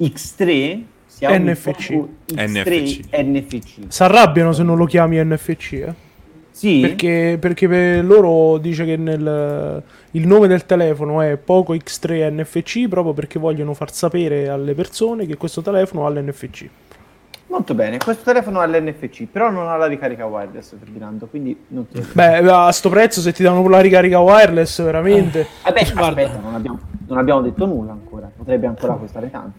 X3, 0.00 0.82
Xiaomi 1.06 1.50
NFC. 1.50 1.92
Poco 1.92 2.08
X3 2.28 3.24
NFC. 3.24 3.74
Si 3.88 4.02
arrabbiano 4.02 4.52
se 4.52 4.62
non 4.62 4.78
lo 4.78 4.86
chiami 4.86 5.22
NFC, 5.22 5.72
eh? 5.72 5.94
Sì, 6.56 6.80
Perché, 6.80 7.36
perché 7.38 7.68
per 7.68 8.02
loro 8.02 8.56
dice 8.56 8.86
che 8.86 8.96
nel, 8.96 9.82
il 10.12 10.26
nome 10.26 10.46
del 10.48 10.64
telefono 10.64 11.20
è 11.20 11.36
Poco 11.36 11.74
X3 11.74 12.32
NFC 12.32 12.88
proprio 12.88 13.12
perché 13.12 13.38
vogliono 13.38 13.74
far 13.74 13.92
sapere 13.92 14.48
alle 14.48 14.72
persone 14.74 15.26
che 15.26 15.36
questo 15.36 15.60
telefono 15.60 16.06
ha 16.06 16.10
l'NFC. 16.10 16.66
molto 17.48 17.74
bene. 17.74 17.98
Questo 17.98 18.22
telefono 18.24 18.60
ha 18.60 18.66
l'NFC, 18.66 19.24
però 19.30 19.50
non 19.50 19.68
ha 19.68 19.76
la 19.76 19.84
ricarica 19.84 20.24
wireless, 20.24 20.74
Ferdinando, 20.78 21.26
quindi 21.26 21.54
non 21.68 21.88
ti... 21.88 22.02
Beh, 22.12 22.38
a 22.38 22.72
sto 22.72 22.88
prezzo 22.88 23.20
se 23.20 23.34
ti 23.34 23.42
danno 23.42 23.68
la 23.68 23.80
ricarica 23.80 24.18
wireless, 24.20 24.82
veramente. 24.82 25.46
Vabbè, 25.62 25.92
Guarda. 25.92 26.22
aspetta, 26.22 26.40
non 26.42 26.54
abbiamo, 26.54 26.78
non 27.06 27.18
abbiamo 27.18 27.42
detto 27.42 27.66
nulla 27.66 27.92
ancora. 27.92 28.30
Potrebbe 28.34 28.66
ancora 28.66 28.94
costare 28.94 29.30
tanto. 29.30 29.58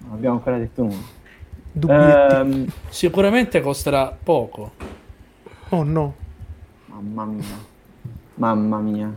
Non 0.00 0.14
abbiamo 0.14 0.34
ancora 0.34 0.58
detto 0.58 0.82
nulla. 0.82 2.40
Ehm, 2.40 2.66
Sicuramente 2.88 3.60
costerà 3.60 4.12
poco. 4.20 4.72
Oh 5.72 5.82
no. 5.84 6.14
mamma 6.86 7.24
mia. 7.24 7.44
Mamma 8.34 8.78
mia. 8.78 9.10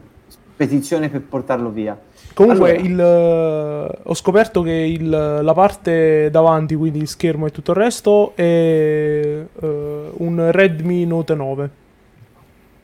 Petizione 0.55 1.09
per 1.09 1.21
portarlo 1.21 1.69
via. 1.69 1.99
Comunque 2.33 2.75
Allora. 2.77 2.87
il, 2.87 2.99
eh, 3.91 3.99
ho 4.03 4.13
scoperto 4.13 4.61
che 4.61 4.71
il- 4.71 5.09
la 5.09 5.53
parte 5.53 6.29
davanti, 6.31 6.75
quindi 6.75 7.05
schermo 7.05 7.45
e 7.45 7.51
tutto 7.51 7.71
il 7.71 7.77
resto, 7.77 8.31
è 8.35 8.41
eh, 8.43 9.45
un 10.17 10.47
Redmi 10.51 11.05
Note 11.05 11.35
9. 11.35 11.69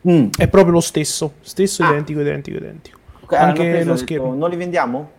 Mm. 0.10 0.28
È 0.38 0.48
proprio 0.48 0.74
lo 0.74 0.82
stesso, 0.82 1.34
stesso 1.42 1.84
Ah. 1.84 1.90
identico, 1.92 2.20
identico, 2.22 2.58
identico. 2.58 2.98
Ok, 3.22 3.34
hanno 3.34 3.48
Anche 3.50 3.62
preso, 3.62 3.76
lo 3.76 3.80
ho 3.80 3.84
detto, 3.84 3.98
schermo. 3.98 4.34
Non 4.36 4.50
li 4.50 4.56
vendiamo? 4.58 5.10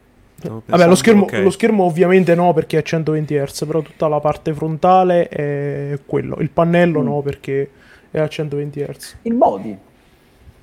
Vabbè, 0.67 0.87
lo 0.89 0.95
schermo, 0.97 1.23
ok. 1.23 1.33
lo 1.41 1.51
schermo 1.51 1.85
ovviamente 1.85 2.35
no 2.35 2.53
perché 2.53 2.79
è 2.79 2.83
120 2.83 3.35
Hz, 3.37 3.65
però 3.65 3.81
tutta 3.81 4.09
la 4.09 4.19
parte 4.21 4.53
frontale 4.53 5.29
è 5.29 5.99
quello. 6.05 6.37
Il 6.41 6.51
pannello 6.51 7.01
Mm. 7.01 7.05
no 7.05 7.21
perché 7.23 7.71
è 8.13 8.21
a 8.21 8.29
120 8.29 8.81
Hz. 8.85 9.17
Il 9.23 9.35
body. 9.35 9.77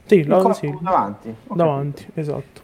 Sì, 0.06 0.16
Il 0.20 0.28
la- 0.28 0.54
sì, 0.54 0.74
davanti. 0.80 1.36
Ho 1.48 1.56
davanti, 1.56 2.08
esatto. 2.14 2.62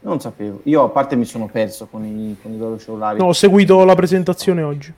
Non 0.00 0.20
sapevo. 0.20 0.60
Io 0.64 0.82
a 0.82 0.88
parte 0.88 1.14
mi 1.16 1.24
sono 1.24 1.46
perso 1.46 1.86
con 1.86 2.04
i, 2.04 2.36
con 2.42 2.52
i 2.52 2.58
loro 2.58 2.78
cellulari. 2.78 3.18
No, 3.18 3.26
ho 3.26 3.32
seguito 3.32 3.84
la 3.84 3.94
presentazione 3.94 4.62
oggi. 4.62 4.92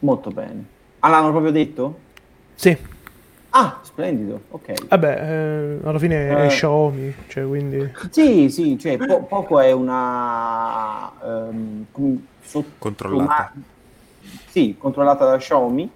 Molto 0.00 0.30
bene. 0.30 0.64
Ah, 1.00 1.08
l'hanno 1.10 1.30
proprio 1.30 1.50
detto? 1.52 1.98
Sì, 2.54 2.76
Ah, 3.56 3.78
splendido. 3.82 4.40
Ok. 4.50 4.88
vabbè, 4.88 5.78
eh, 5.82 5.86
alla 5.86 5.98
fine 6.00 6.28
è 6.28 6.44
Eh. 6.46 6.48
Xiaomi, 6.48 7.14
cioè 7.28 7.46
quindi... 7.46 7.88
Sì, 8.10 8.50
sì, 8.50 8.76
cioè 8.78 8.96
po- 8.96 9.22
poco 9.22 9.60
è 9.60 9.70
una 9.70 11.12
ehm, 11.22 11.84
come- 11.92 12.24
sotto- 12.42 12.70
Controllata. 12.78 13.52
ma- 13.54 13.62
sì, 14.48 14.74
controllata 14.76 15.24
da 15.26 15.36
Xiaomi. 15.36 15.88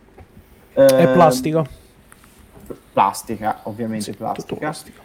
È 0.72 0.82
Ehm, 0.82 1.12
plastica. 1.12 1.64
Plastica, 2.92 3.60
ovviamente 3.64 4.12
Sì, 4.12 4.16
plastica. 4.16 5.00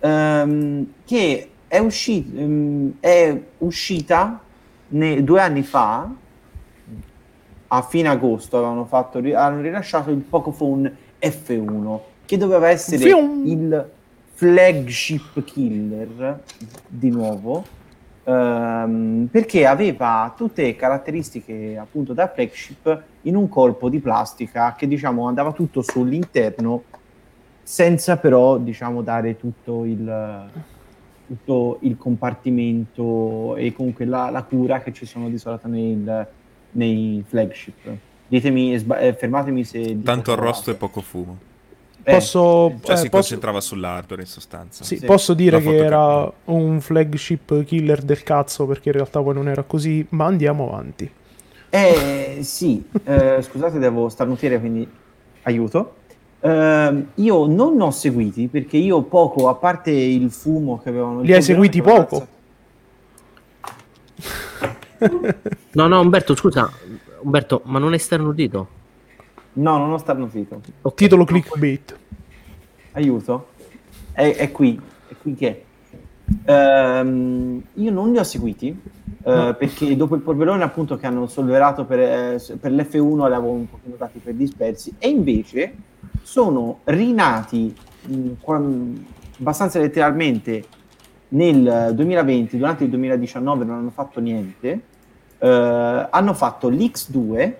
Ehm, 0.00 0.92
che 1.04 1.50
è, 1.66 1.78
usci- 1.78 2.32
ehm, 2.34 2.92
è 3.00 3.40
uscita 3.58 4.40
ne- 4.88 5.24
due 5.24 5.40
anni 5.40 5.62
fa, 5.62 6.08
a 7.68 7.82
fine 7.82 8.08
agosto, 8.08 8.58
avevano 8.58 8.84
fatto, 8.84 9.18
hanno 9.18 9.60
rilasciato 9.60 10.10
il 10.10 10.18
Pocophone 10.18 10.94
F1, 11.20 11.98
che 12.24 12.36
doveva 12.36 12.68
essere 12.68 12.98
Fium. 12.98 13.46
il 13.46 13.90
flagship 14.34 15.42
killer 15.44 16.40
di 16.86 17.10
nuovo 17.10 17.64
ehm, 18.26 19.28
perché 19.30 19.66
aveva 19.66 20.34
tutte 20.36 20.74
caratteristiche 20.74 21.78
appunto 21.78 22.12
da 22.12 22.28
flagship 22.28 23.02
in 23.22 23.36
un 23.36 23.48
corpo 23.48 23.88
di 23.88 24.00
plastica 24.00 24.74
che 24.74 24.88
diciamo 24.88 25.26
andava 25.26 25.52
tutto 25.52 25.82
sull'interno 25.82 26.82
senza 27.62 28.16
però 28.16 28.58
diciamo 28.58 29.02
dare 29.02 29.36
tutto 29.36 29.84
il, 29.84 30.48
tutto 31.26 31.78
il 31.80 31.96
compartimento 31.96 33.56
e 33.56 33.72
comunque 33.72 34.04
la, 34.04 34.30
la 34.30 34.42
cura 34.42 34.80
che 34.80 34.92
ci 34.92 35.06
sono 35.06 35.28
di 35.28 35.38
solito 35.38 35.66
nel, 35.68 36.28
nei 36.72 37.24
flagship. 37.26 37.96
Ditemi, 38.28 38.76
sba- 38.76 39.12
fermatemi 39.12 39.64
se... 39.64 40.00
Tanto 40.02 40.32
arrosto 40.32 40.70
e 40.70 40.74
poco 40.74 41.00
fumo. 41.00 41.38
Eh, 42.08 42.12
Posso, 42.12 42.78
Cioè 42.82 42.92
eh, 42.92 42.96
si 42.98 43.08
posso- 43.08 43.08
concentrava 43.10 43.60
sull'hardware 43.60 44.22
in 44.22 44.28
sostanza. 44.28 44.84
sì, 44.84 44.96
Sì. 44.98 45.04
posso 45.06 45.34
dire 45.34 45.60
che 45.60 45.76
era 45.76 46.30
un 46.44 46.80
flagship 46.80 47.64
killer 47.64 48.00
del 48.02 48.22
cazzo 48.22 48.64
perché 48.64 48.90
in 48.90 48.94
realtà 48.94 49.20
poi 49.20 49.34
non 49.34 49.48
era 49.48 49.64
così, 49.64 50.06
ma 50.10 50.24
andiamo 50.26 50.68
avanti. 50.68 51.10
Eh 51.68 52.38
sì, 52.42 52.84
eh, 53.04 53.38
scusate, 53.42 53.80
devo 53.80 54.08
starnutire, 54.08 54.60
quindi 54.60 54.88
aiuto. 55.42 55.96
Ehm, 56.40 57.08
io 57.16 57.46
non 57.46 57.74
ne 57.76 57.82
ho 57.82 57.90
seguiti 57.90 58.46
perché 58.46 58.76
io 58.76 59.02
poco, 59.02 59.48
a 59.48 59.54
parte 59.56 59.90
il 59.90 60.30
fumo 60.30 60.78
che 60.80 60.90
avevano... 60.90 61.22
Li 61.22 61.32
hai 61.32 61.42
seguiti 61.42 61.82
poco? 61.82 62.18
cazzato- 62.18 62.34
No, 65.72 65.86
no, 65.88 66.00
Umberto, 66.00 66.36
scusa. 66.36 66.70
Umberto, 67.20 67.62
ma 67.64 67.80
non 67.80 67.94
è 67.94 67.98
sternudito? 67.98 68.68
No, 69.56 69.78
non 69.78 69.92
ho 69.92 69.98
starnutito. 69.98 70.60
Ok. 70.82 70.94
Titolo 70.94 71.24
clickbait. 71.24 71.96
Aiuto. 72.92 73.48
È, 74.12 74.34
è 74.34 74.50
qui, 74.50 74.78
è 75.08 75.14
qui 75.20 75.34
che 75.34 75.48
è. 75.48 75.64
Ehm, 76.50 77.62
io 77.74 77.90
non 77.92 78.10
li 78.10 78.18
ho 78.18 78.24
seguiti 78.24 78.76
eh, 79.22 79.54
perché 79.56 79.96
dopo 79.96 80.16
il 80.16 80.22
polverone 80.22 80.64
appunto 80.64 80.96
che 80.96 81.06
hanno 81.06 81.26
sollevato 81.26 81.84
per, 81.84 82.00
eh, 82.00 82.56
per 82.58 82.72
l'F1 82.72 83.28
li 83.28 83.34
avevo 83.34 83.50
un 83.50 83.68
pochino 83.68 83.94
dati 83.96 84.18
per 84.18 84.34
dispersi 84.34 84.94
e 84.98 85.08
invece 85.08 85.74
sono 86.22 86.80
rinati 86.84 87.72
mh, 88.06 88.30
qua- 88.40 88.60
abbastanza 89.38 89.78
letteralmente 89.78 90.64
nel 91.28 91.92
2020, 91.94 92.56
durante 92.56 92.84
il 92.84 92.90
2019 92.90 93.64
non 93.64 93.76
hanno 93.78 93.90
fatto 93.90 94.20
niente, 94.20 94.80
eh, 95.38 96.06
hanno 96.10 96.34
fatto 96.34 96.68
l'X2 96.68 97.54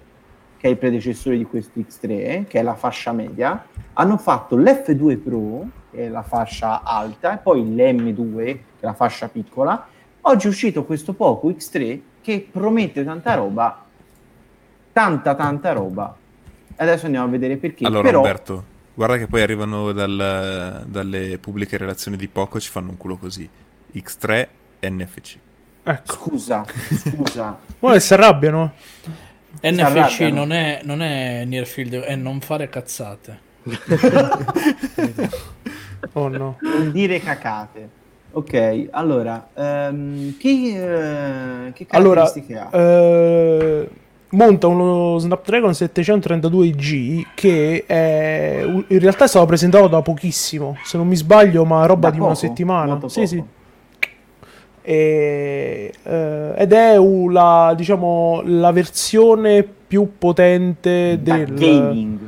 che 0.66 0.72
è 0.72 0.74
il 0.74 0.78
predecessore 0.78 1.36
di 1.36 1.44
questo 1.44 1.78
X3, 1.78 2.46
che 2.46 2.58
è 2.58 2.62
la 2.62 2.74
fascia 2.74 3.12
media, 3.12 3.66
hanno 3.92 4.16
fatto 4.16 4.56
l'F2 4.56 5.22
Pro, 5.22 5.68
che 5.92 6.06
è 6.06 6.08
la 6.08 6.22
fascia 6.22 6.82
alta, 6.82 7.34
e 7.34 7.36
poi 7.38 7.62
l'M2, 7.62 8.44
che 8.44 8.60
è 8.80 8.84
la 8.84 8.94
fascia 8.94 9.28
piccola. 9.28 9.86
Oggi 10.22 10.46
è 10.46 10.50
uscito 10.50 10.84
questo 10.84 11.12
poco 11.12 11.48
X3 11.50 12.00
che 12.20 12.48
promette 12.50 13.04
tanta 13.04 13.34
roba, 13.34 13.84
tanta 14.92 15.36
tanta 15.36 15.72
roba. 15.72 16.16
Adesso 16.74 17.04
andiamo 17.06 17.26
a 17.26 17.30
vedere 17.30 17.56
perché. 17.58 17.86
Allora 17.86 18.02
Però, 18.02 18.18
Umberto, 18.18 18.64
guarda 18.92 19.18
che 19.18 19.28
poi 19.28 19.42
arrivano 19.42 19.92
dal- 19.92 20.84
dalle 20.88 21.38
pubbliche 21.38 21.76
relazioni 21.76 22.16
di 22.16 22.26
poco 22.26 22.58
e 22.58 22.60
ci 22.60 22.70
fanno 22.70 22.90
un 22.90 22.96
culo 22.96 23.16
così. 23.16 23.48
X3 23.94 24.48
NFC. 24.80 25.36
Ecco. 25.84 26.12
scusa, 26.14 26.64
scusa, 26.96 27.56
Ora 27.78 27.94
che 27.94 28.00
si 28.00 28.12
arrabbiano. 28.12 28.72
NFC 29.62 30.20
non 30.32 30.52
è, 30.52 30.80
non 30.84 31.02
è 31.02 31.44
near 31.44 31.66
field, 31.66 31.94
è 32.00 32.14
non 32.16 32.40
fare 32.40 32.68
cazzate. 32.68 33.38
Oh 36.12 36.28
no. 36.28 36.56
non 36.60 36.90
dire 36.92 37.20
cacate. 37.20 37.88
Ok, 38.32 38.88
allora, 38.90 39.48
ehm, 39.54 40.36
che, 40.36 40.48
eh, 41.68 41.72
che 41.72 41.86
Allora, 41.90 42.22
caratteristiche 42.22 42.58
ha? 42.58 42.68
eh, 42.78 43.90
monta 44.30 44.66
uno 44.66 45.18
Snapdragon 45.18 45.72
732G 45.74 47.28
che 47.34 47.84
è, 47.86 48.62
in 48.62 48.98
realtà 48.98 49.24
è 49.24 49.28
stato 49.28 49.46
presentato 49.46 49.88
da 49.88 50.02
pochissimo, 50.02 50.76
se 50.84 50.98
non 50.98 51.06
mi 51.08 51.16
sbaglio, 51.16 51.64
ma 51.64 51.86
roba 51.86 52.08
Da 52.08 52.10
di 52.10 52.18
una 52.20 52.34
poco, 52.34 52.40
settimana. 52.40 52.90
molto 52.92 53.08
Sì, 53.08 53.26
sì. 53.26 53.42
E, 54.88 55.92
eh, 56.00 56.52
ed 56.56 56.72
è 56.72 56.96
la, 56.96 57.74
diciamo, 57.76 58.40
la 58.44 58.70
versione 58.70 59.64
più 59.64 60.12
potente 60.16 61.18
Da 61.20 61.38
del 61.38 61.54
gaming. 61.54 62.18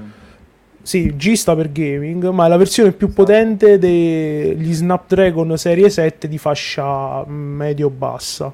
Sì, 0.83 1.15
G 1.15 1.35
sta 1.35 1.55
per 1.55 1.71
gaming, 1.71 2.29
ma 2.31 2.47
è 2.47 2.49
la 2.49 2.57
versione 2.57 2.91
più 2.91 3.13
potente 3.13 3.79
degli 3.79 4.73
Snapdragon 4.73 5.57
serie 5.57 5.89
7 5.89 6.27
di 6.27 6.37
fascia 6.37 7.25
medio-bassa. 7.27 8.53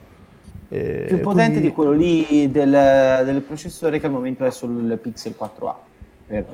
Eh, 0.69 1.05
più 1.09 1.21
potente 1.21 1.53
quindi- 1.53 1.69
di 1.69 1.73
quello 1.73 1.93
lì 1.93 2.51
del, 2.51 3.23
del 3.25 3.41
processore 3.41 3.99
che 4.01 4.05
al 4.05 4.13
momento 4.13 4.45
è 4.45 4.51
sul 4.51 4.99
Pixel 5.01 5.35
4a. 5.39 5.75
Per, 6.27 6.45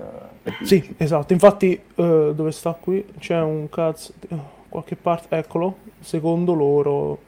per 0.40 0.56
Sì, 0.62 0.94
esatto. 0.98 1.32
Infatti, 1.32 1.72
eh, 1.72 2.32
dove 2.32 2.52
sta 2.52 2.76
qui? 2.80 3.04
C'è 3.18 3.40
un 3.40 3.68
cazzo. 3.68 4.12
Qualche 4.68 4.94
parte, 4.94 5.34
eccolo. 5.36 5.78
Secondo 5.98 6.52
loro, 6.52 7.18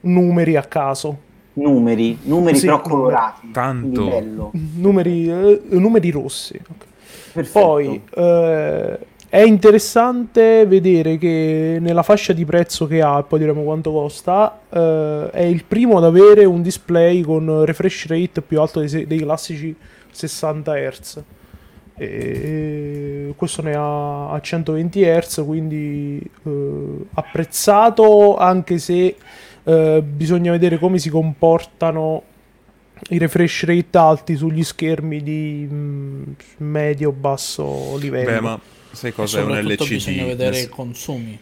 numeri 0.00 0.56
a 0.56 0.62
caso. 0.62 1.24
Numeri, 1.54 2.18
numeri 2.22 2.58
Sì, 2.58 2.66
però 2.66 2.80
colorati. 2.80 3.50
Tanto. 3.50 4.50
Numeri, 4.52 5.30
eh, 5.30 5.62
numeri 5.70 6.10
rossi. 6.10 6.54
ok. 6.56 6.84
Perfetto. 7.32 7.66
Poi 7.66 8.02
eh, 8.14 8.98
è 9.28 9.40
interessante 9.42 10.64
vedere 10.66 11.18
che 11.18 11.78
nella 11.80 12.02
fascia 12.02 12.32
di 12.32 12.44
prezzo 12.44 12.86
che 12.86 13.02
ha, 13.02 13.22
poi 13.22 13.38
diremo 13.40 13.62
quanto 13.62 13.92
costa, 13.92 14.60
eh, 14.70 15.30
è 15.30 15.42
il 15.42 15.64
primo 15.64 15.98
ad 15.98 16.04
avere 16.04 16.44
un 16.44 16.62
display 16.62 17.20
con 17.20 17.64
refresh 17.64 18.06
rate 18.06 18.40
più 18.40 18.60
alto 18.60 18.80
dei, 18.80 19.06
dei 19.06 19.18
classici 19.18 19.74
60 20.10 20.74
Hz. 20.74 21.22
E 21.98 23.32
questo 23.36 23.62
ne 23.62 23.74
ha 23.74 24.30
a 24.30 24.40
120 24.40 25.02
Hz, 25.02 25.42
quindi 25.44 26.20
eh, 26.44 27.06
apprezzato 27.14 28.36
anche 28.36 28.78
se 28.78 29.16
eh, 29.66 30.00
bisogna 30.02 30.52
vedere 30.52 30.78
come 30.78 30.98
si 30.98 31.10
comportano 31.10 32.22
i 33.10 33.18
refresh 33.18 33.64
rate 33.64 33.98
alti 33.98 34.36
sugli 34.36 34.62
schermi 34.62 35.22
di 35.22 35.68
mm, 35.70 36.22
medio-basso 36.58 37.96
livello. 37.98 38.30
Beh, 38.30 38.40
ma 38.40 38.60
sai 38.92 39.12
cosa 39.12 39.40
è 39.40 39.42
un 39.42 39.58
LCD? 39.58 39.88
bisogna 39.88 40.24
vedere 40.24 40.60
i 40.60 40.68
consumi. 40.68 41.38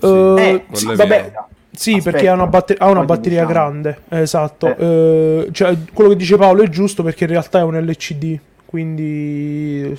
Eh, 0.00 0.64
Eh, 0.66 0.66
sì, 0.72 0.90
è 0.90 0.96
vabbè, 0.96 1.32
sì, 1.70 1.94
Aspetta, 1.96 2.10
perché 2.10 2.28
ha 2.28 2.32
una, 2.34 2.46
batter- 2.46 2.80
ha 2.80 2.88
una 2.88 3.04
batteria 3.04 3.44
diciamo. 3.44 3.52
grande, 3.52 4.02
esatto. 4.08 4.76
Eh, 4.76 5.48
cioè, 5.52 5.76
quello 5.92 6.10
che 6.10 6.16
dice 6.16 6.36
Paolo 6.36 6.62
è 6.62 6.68
giusto 6.68 7.02
perché 7.02 7.24
in 7.24 7.30
realtà 7.30 7.58
è 7.60 7.62
un 7.62 7.76
LCD, 7.78 8.38
quindi... 8.64 9.96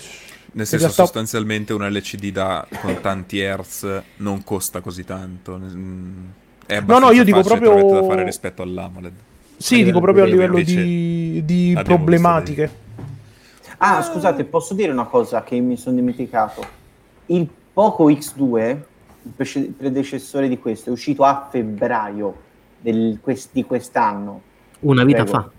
Nel 0.56 0.64
in 0.64 0.66
senso, 0.66 0.86
realtà- 0.86 1.04
sostanzialmente 1.04 1.74
un 1.74 1.86
LCD 1.88 2.32
da, 2.32 2.66
con 2.80 3.00
tanti 3.02 3.40
hertz 3.40 4.04
non 4.18 4.44
costa 4.44 4.80
così 4.82 5.04
tanto. 5.04 5.58
È 6.66 6.80
No, 6.82 7.00
no, 7.00 7.12
io 7.12 7.24
dico 7.24 7.42
proprio- 7.44 7.92
da 7.92 8.04
fare 8.04 8.24
rispetto 8.24 8.62
all'AMOLED. 8.62 9.14
Sì, 9.58 9.84
dico 9.84 10.00
proprio 10.02 10.24
a 10.24 10.28
livello 10.28 10.60
di, 10.62 11.42
di 11.46 11.80
problematiche. 11.84 12.84
Ah, 13.78 14.02
scusate, 14.02 14.44
posso 14.46 14.74
dire 14.74 14.92
una 14.92 15.06
cosa 15.06 15.44
che 15.44 15.60
mi 15.60 15.78
sono 15.78 15.96
dimenticato? 15.96 16.64
Il 17.28 17.48
Poco 17.74 18.10
X2, 18.10 18.78
il 19.22 19.74
predecessore 19.78 20.48
di 20.48 20.58
questo, 20.60 20.90
è 20.90 20.92
uscito 20.94 21.24
a 21.24 21.48
febbraio 21.52 22.36
del- 22.80 23.20
quest- 23.22 23.50
di 23.52 23.64
quest'anno. 23.64 24.42
Una 24.82 25.04
vita 25.04 25.24
Prego. 25.24 25.38
fa. 25.40 25.50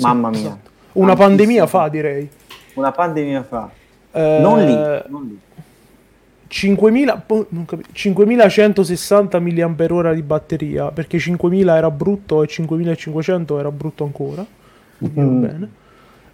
Mamma 0.00 0.30
mia. 0.30 0.38
esatto. 0.40 0.70
Una 0.92 1.08
Tantissimo. 1.14 1.28
pandemia 1.28 1.66
fa, 1.66 1.88
direi. 1.88 2.30
Una 2.74 2.92
pandemia 2.92 3.42
fa. 3.42 3.70
Eh, 4.12 4.38
Non 4.40 4.64
lì, 4.64 4.74
non 5.08 5.24
lì. 5.26 5.38
5000, 6.48 7.22
po- 7.26 7.46
non 7.50 7.64
capi- 7.66 7.84
5160 7.92 9.38
mAh 9.38 10.12
di 10.14 10.22
batteria, 10.22 10.90
perché 10.90 11.18
5000 11.18 11.76
era 11.76 11.90
brutto 11.90 12.42
e 12.42 12.46
5500 12.46 13.58
era 13.58 13.70
brutto 13.70 14.04
ancora. 14.04 14.44
Mm. 15.04 15.40
bene. 15.40 15.68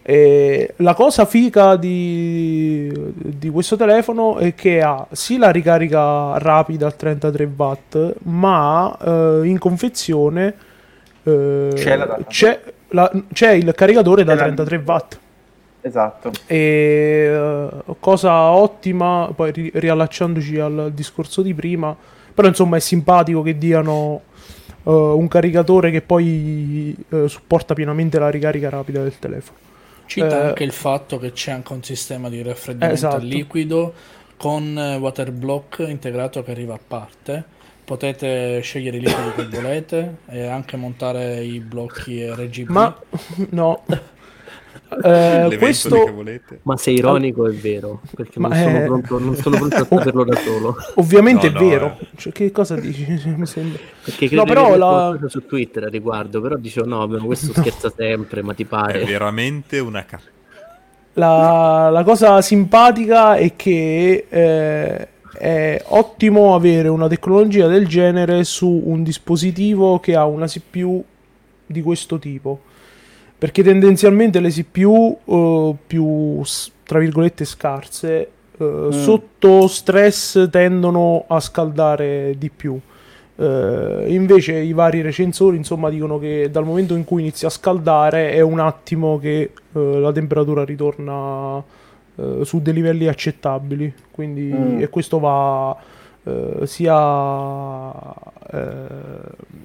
E 0.06 0.74
la 0.76 0.92
cosa 0.94 1.24
figa 1.24 1.76
di, 1.76 2.92
di 3.14 3.48
questo 3.48 3.74
telefono 3.76 4.36
è 4.36 4.54
che 4.54 4.82
ha 4.82 5.06
sì 5.10 5.38
la 5.38 5.50
ricarica 5.50 6.36
rapida 6.38 6.84
al 6.86 6.94
33 6.96 7.50
watt, 7.56 8.14
ma 8.24 8.96
eh, 9.02 9.40
in 9.44 9.58
confezione 9.58 10.54
eh, 11.22 11.70
C'è 11.74 11.96
la 11.96 12.18
c'è, 12.28 12.60
la- 12.88 13.10
c'è 13.32 13.52
il 13.52 13.72
caricatore 13.74 14.24
da 14.24 14.32
C'è 14.34 14.38
la- 14.40 14.44
33 14.44 14.82
watt. 14.84 15.18
Esatto. 15.86 16.32
E 16.46 16.56
eh, 17.30 17.68
cosa 18.00 18.32
ottima, 18.50 19.30
poi 19.34 19.52
ri- 19.52 19.70
riallacciandoci 19.74 20.58
al 20.58 20.90
discorso 20.94 21.42
di 21.42 21.52
prima, 21.52 21.94
però 22.32 22.48
insomma 22.48 22.78
è 22.78 22.80
simpatico 22.80 23.42
che 23.42 23.58
diano 23.58 24.22
eh, 24.82 24.90
un 24.90 25.28
caricatore 25.28 25.90
che 25.90 26.00
poi 26.00 26.96
eh, 27.10 27.28
supporta 27.28 27.74
pienamente 27.74 28.18
la 28.18 28.30
ricarica 28.30 28.70
rapida 28.70 29.02
del 29.02 29.18
telefono. 29.18 29.58
Cita 30.06 30.26
Eh, 30.26 30.46
anche 30.48 30.64
il 30.64 30.72
fatto 30.72 31.18
che 31.18 31.32
c'è 31.32 31.52
anche 31.52 31.72
un 31.74 31.82
sistema 31.82 32.30
di 32.30 32.40
raffreddamento 32.40 32.94
Esatto. 32.94 33.24
liquido 33.24 33.92
con 34.38 34.74
water 35.00 35.32
block 35.32 35.84
integrato 35.86 36.42
che 36.42 36.50
arriva 36.50 36.74
a 36.74 36.80
parte 36.86 37.44
Potete 37.84 38.60
scegliere 38.62 38.96
i 38.96 39.00
liquidi 39.00 39.30
che 39.36 39.44
volete 39.60 40.16
e 40.30 40.46
anche 40.46 40.76
montare 40.78 41.44
i 41.44 41.60
blocchi 41.60 42.24
RGB. 42.24 42.70
Ma 42.70 42.98
no. 43.50 43.82
Eh, 45.02 45.56
questo 45.58 46.04
che 46.04 46.10
volete. 46.10 46.58
Ma 46.62 46.76
sei 46.76 46.94
ironico, 46.94 47.46
è 47.48 47.52
vero, 47.52 48.00
perché 48.14 48.38
non, 48.38 48.52
sono 48.54 48.76
è- 48.76 48.84
pronto, 48.84 49.18
non 49.18 49.36
sono 49.36 49.56
pronto 49.56 49.76
a 49.76 49.86
saperlo 49.88 50.24
da 50.24 50.36
solo. 50.36 50.76
ovviamente 50.96 51.48
No, 51.50 51.58
è 51.58 51.62
no, 51.62 51.68
vero. 51.68 51.96
eh. 52.00 52.06
Cioè, 52.16 52.32
che 52.32 52.50
cosa 52.52 52.74
dici? 52.76 53.04
Mi 53.36 53.46
sembra. 53.46 53.78
Perché 54.04 54.24
No, 54.34 54.42
credo 54.42 54.44
però 54.44 54.66
che 54.66 54.72
abbia 54.72 55.18
la- 55.22 55.28
su 55.28 55.46
Twitter 55.46 55.84
a 55.84 55.88
riguardo, 55.88 56.40
però 56.40 56.56
dicevo 56.56 56.86
no, 56.86 57.06
ma 57.06 57.18
questo 57.20 57.52
scherza 57.58 57.92
sempre, 57.96 58.42
ma 58.42 58.54
ti 58.54 58.62
È 58.62 58.66
pare. 58.66 59.04
veramente 59.04 59.78
una 59.78 60.04
ca... 60.04 60.20
La, 61.16 61.90
la 61.92 62.02
cosa 62.02 62.42
simpatica 62.42 63.36
è 63.36 63.54
che 63.54 64.26
eh, 64.28 65.08
è 65.38 65.82
ottimo 65.86 66.54
avere 66.56 66.88
una 66.88 67.06
tecnologia 67.06 67.68
del 67.68 67.86
genere 67.86 68.42
su 68.42 68.82
un 68.84 69.04
dispositivo 69.04 70.00
che 70.00 70.16
ha 70.16 70.26
una 70.26 70.46
CPU 70.48 71.04
di 71.66 71.82
questo 71.82 72.18
tipo. 72.18 72.62
Perché 73.38 73.62
tendenzialmente 73.62 74.40
le 74.40 74.50
CPU 74.50 75.18
eh, 75.24 75.74
più, 75.86 76.42
s- 76.44 76.70
tra 76.84 76.98
virgolette, 76.98 77.44
scarse 77.44 78.28
eh, 78.58 78.88
sotto 78.90 79.66
stress 79.66 80.48
tendono 80.50 81.24
a 81.26 81.40
scaldare 81.40 82.34
di 82.38 82.50
più. 82.50 82.78
Eh, 83.36 84.04
invece 84.08 84.52
i 84.58 84.72
vari 84.72 85.00
recensori 85.00 85.56
insomma 85.56 85.90
dicono 85.90 86.20
che 86.20 86.48
dal 86.52 86.64
momento 86.64 86.94
in 86.94 87.02
cui 87.04 87.22
inizia 87.22 87.48
a 87.48 87.50
scaldare 87.50 88.30
è 88.30 88.40
un 88.40 88.60
attimo 88.60 89.18
che 89.18 89.40
eh, 89.72 89.98
la 89.98 90.12
temperatura 90.12 90.64
ritorna 90.64 91.60
eh, 92.14 92.44
su 92.44 92.62
dei 92.62 92.72
livelli 92.72 93.08
accettabili 93.08 93.92
quindi 94.12 94.42
Mm. 94.54 94.80
e 94.82 94.88
questo 94.88 95.18
va 95.18 95.76
eh, 96.24 96.66
sia 96.66 98.12
eh, 98.50 98.86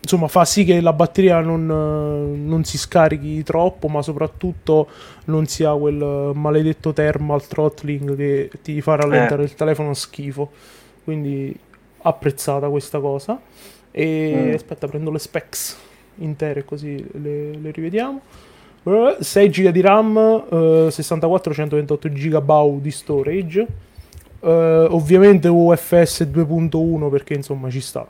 insomma 0.02 0.28
fa 0.28 0.46
sì 0.46 0.64
che 0.64 0.82
la 0.82 0.94
batteria 0.94 1.40
non, 1.42 1.70
eh, 1.70 2.38
non 2.38 2.64
si 2.64 2.78
scarichi 2.78 3.44
troppo 3.44 3.88
ma 3.88 4.02
soprattutto 4.02 4.88
non 5.26 5.46
sia 5.48 5.72
quel 5.74 6.32
maledetto 6.34 6.94
thermal 6.94 7.46
throttling 7.46 8.16
che 8.16 8.50
ti 8.62 8.82
fa 8.82 8.96
rallentare 8.96 9.44
Eh. 9.44 9.46
il 9.46 9.56
telefono 9.56 9.94
schifo 9.94 10.52
quindi 11.04 11.56
apprezzata 12.02 12.68
questa 12.70 13.00
cosa 13.00 13.40
e 13.92 14.48
Mm. 14.50 14.54
aspetta 14.54 14.88
prendo 14.88 15.12
le 15.12 15.20
specs 15.20 15.78
intere 16.18 16.64
così 16.66 17.04
le, 17.22 17.52
le 17.56 17.72
rivediamo 17.72 18.22
Eh, 18.84 19.18
6 19.20 19.50
GB 19.50 19.68
di 19.70 19.82
RAM 19.82 20.44
eh, 20.50 20.88
64 20.90 21.54
128 21.54 22.10
GB 22.10 22.80
di 22.80 22.92
storage 22.92 23.62
Eh, 23.62 23.68
ovviamente 24.48 25.48
UFS 25.48 26.22
2.1 26.24 27.10
perché 27.10 27.34
insomma 27.34 27.70
ci 27.70 27.82
sta 27.82 28.08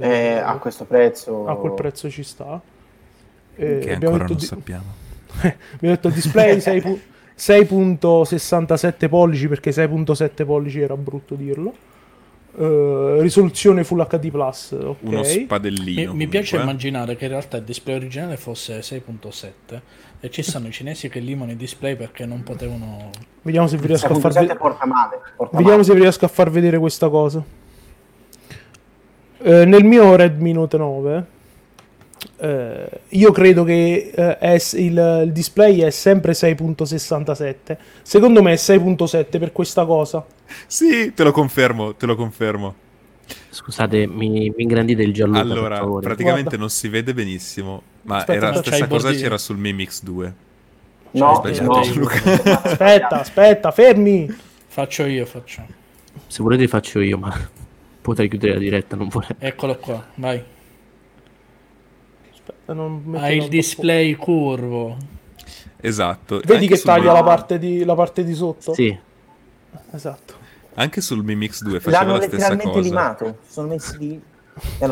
Eh, 0.00 0.08
Eh, 0.08 0.32
a 0.38 0.56
questo 0.58 0.84
prezzo... 0.84 1.46
a 1.48 1.56
quel 1.56 1.72
prezzo 1.72 2.08
ci 2.10 2.22
sta 2.22 2.60
Eh, 3.56 3.78
che 3.80 3.92
abbiamo 3.94 4.14
ancora 4.14 4.28
non 4.28 4.36
di- 4.36 4.44
sappiamo. 4.44 4.84
Abbiamo 5.74 5.94
detto 5.94 6.08
display 6.08 6.60
6 6.60 6.80
pu- 6.80 7.00
6.67 7.38 9.08
pollici 9.08 9.48
perché 9.48 9.70
6.7 9.70 10.44
pollici 10.46 10.80
era 10.80 10.96
brutto 10.96 11.34
dirlo. 11.34 11.74
Eh, 12.58 13.16
risoluzione 13.20 13.84
Full 13.84 14.06
HD 14.06 14.30
Plus, 14.30 14.70
ok. 14.80 14.96
Uno 15.00 15.22
spadellino. 15.22 16.12
Mi, 16.12 16.18
mi 16.18 16.26
piace 16.28 16.56
eh. 16.56 16.62
immaginare 16.62 17.14
che 17.16 17.24
in 17.26 17.32
realtà 17.32 17.58
il 17.58 17.64
display 17.64 17.96
originale 17.96 18.36
fosse 18.38 18.78
6.7 18.78 19.80
e 20.20 20.30
ci 20.30 20.42
stanno 20.42 20.68
i 20.68 20.72
cinesi 20.72 21.08
che 21.08 21.20
limano 21.20 21.52
i 21.52 21.56
display 21.56 21.96
perché 21.96 22.26
non 22.26 22.42
potevano... 22.42 23.10
Vediamo 23.42 23.66
se 23.66 23.76
vi 23.76 23.86
riesco 23.86 24.12
a 24.12 24.18
far 24.18 24.32
6.7 24.32 24.38
vedere. 24.40 24.58
porta 24.58 24.86
male. 24.86 25.20
Porta 25.36 25.56
Vediamo 25.56 25.78
male. 25.78 25.84
se 25.84 25.94
vi 25.94 26.00
riesco 26.00 26.24
a 26.24 26.28
far 26.28 26.50
vedere 26.50 26.78
questa 26.78 27.08
cosa. 27.08 27.42
Eh, 29.38 29.64
nel 29.64 29.84
mio 29.84 30.16
Redmi 30.16 30.52
Note 30.52 30.76
9 30.76 31.26
eh, 32.38 32.88
io 33.08 33.30
credo 33.30 33.64
che 33.64 34.12
eh, 34.14 34.38
è 34.38 34.52
il, 34.74 35.22
il 35.24 35.30
display 35.32 35.80
è 35.80 35.90
sempre 35.90 36.32
6.67. 36.32 37.76
Secondo 38.02 38.42
me 38.42 38.52
è 38.52 38.56
6.7 38.56 39.38
per 39.38 39.52
questa 39.52 39.84
cosa. 39.84 40.24
Sì, 40.66 41.12
te 41.14 41.22
lo 41.22 41.32
confermo, 41.32 41.94
te 41.94 42.06
lo 42.06 42.16
confermo. 42.16 42.74
Scusate, 43.50 44.06
mi, 44.06 44.28
mi 44.28 44.62
ingrandite 44.62 45.02
il 45.02 45.12
giallo. 45.12 45.32
per 45.32 45.42
allora, 45.42 45.76
favore. 45.78 46.02
praticamente 46.02 46.42
Guarda. 46.42 46.60
non 46.60 46.70
si 46.70 46.88
vede 46.88 47.14
benissimo, 47.14 47.82
ma 48.06 48.16
Aspetta, 48.16 48.32
era 48.38 48.50
la 48.50 48.62
stessa 48.62 48.86
cosa 48.86 49.02
bordini. 49.04 49.22
c'era 49.22 49.38
sul 49.38 49.56
Mi 49.58 49.72
Mix 49.72 50.02
2. 50.02 50.34
No, 51.12 51.42
Cioè, 51.44 51.60
no. 51.62 51.78
Aspetta, 51.78 53.20
aspetta, 53.20 53.70
fermi. 53.70 54.34
Faccio 54.66 55.04
io, 55.06 55.24
faccio. 55.26 55.62
Se 56.26 56.42
volete 56.42 56.68
faccio 56.68 57.00
io, 57.00 57.16
ma 57.18 57.34
potrei 58.02 58.28
chiudere 58.28 58.54
la 58.54 58.58
diretta, 58.58 58.96
non 58.96 59.08
vorrei. 59.08 59.36
Eccolo 59.38 59.76
qua, 59.76 60.04
vai. 60.16 60.42
Aspetta, 62.32 63.20
Hai 63.22 63.36
il 63.38 63.48
display 63.48 64.14
curvo. 64.14 64.96
Esatto. 65.80 66.40
Vedi 66.44 66.64
Anche 66.64 66.76
che 66.76 66.80
taglia 66.82 67.12
la 67.12 67.22
parte, 67.22 67.58
di, 67.58 67.84
la 67.84 67.94
parte 67.94 68.24
di 68.24 68.34
sotto? 68.34 68.74
Sì, 68.74 68.96
Esatto. 69.92 70.34
Anche 70.74 71.00
sul 71.00 71.22
Mi 71.24 71.34
Mix 71.36 71.62
2 71.62 71.80
faceva 71.80 72.02
L'hanno 72.02 72.16
la 72.18 72.22
stessa 72.22 72.36
letteralmente 72.50 72.70
cosa. 72.70 72.88
limato. 72.88 73.38
Si 73.46 73.52
sono 73.52 73.68
messi 73.68 73.98
lì 73.98 74.22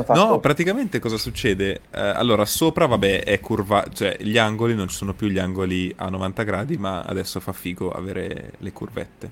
fatto... 0.03 0.13
No, 0.15 0.41
praticamente 0.41 0.99
cosa 0.99 1.17
succede? 1.17 1.81
Eh, 1.91 2.01
allora, 2.01 2.45
sopra, 2.45 2.87
vabbè, 2.87 3.25
è 3.25 3.41
curva, 3.41 3.87
cioè 3.93 4.17
gli 4.21 4.37
angoli 4.37 4.75
non 4.75 4.89
ci 4.89 4.97
sono 4.97 5.15
più 5.15 5.29
gli 5.29 5.39
angoli 5.39 5.93
a 5.97 6.09
90 6.09 6.43
gradi, 6.43 6.77
ma 6.77 7.03
adesso 7.03 7.41
fa 7.41 7.53
figo 7.53 7.91
avere 7.91 8.53
le 8.59 8.73
curvette. 8.73 9.31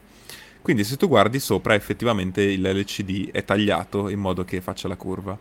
Quindi 0.62 0.84
se 0.84 0.96
tu 0.96 1.09
guardi 1.09 1.40
sopra, 1.40 1.74
effettivamente 1.74 2.40
il 2.40 2.62
LCD 2.62 3.30
è 3.32 3.44
tagliato 3.44 4.09
in 4.09 4.20
modo 4.20 4.44
che 4.44 4.60
faccia 4.60 4.88
la 4.88 4.96
curva. 4.96 5.36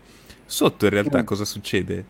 Sotto 0.46 0.86
in 0.86 0.92
realtà 0.92 1.24
cosa 1.24 1.46
succede? 1.46 2.04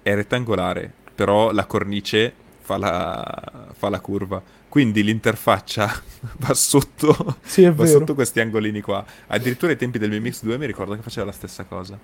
È 0.00 0.14
rettangolare, 0.14 0.90
però 1.14 1.50
la 1.50 1.66
cornice 1.66 2.32
fa 2.60 2.78
la, 2.78 3.70
fa 3.72 3.88
la 3.88 4.00
curva. 4.00 4.42
Quindi 4.72 5.02
l'interfaccia 5.02 5.92
va 6.40 6.54
sotto, 6.54 7.36
Sì, 7.42 7.62
è 7.64 7.72
va 7.74 7.84
vero. 7.84 7.98
sotto 7.98 8.14
questi 8.14 8.40
angolini 8.40 8.80
qua. 8.80 9.04
Addirittura 9.26 9.70
ai 9.72 9.76
tempi 9.76 9.98
del 9.98 10.08
Mi 10.10 10.18
Mix 10.20 10.42
2 10.42 10.56
mi 10.56 10.64
ricordo 10.64 10.94
che 10.94 11.02
faceva 11.02 11.26
la 11.26 11.32
stessa 11.32 11.64
cosa. 11.64 12.00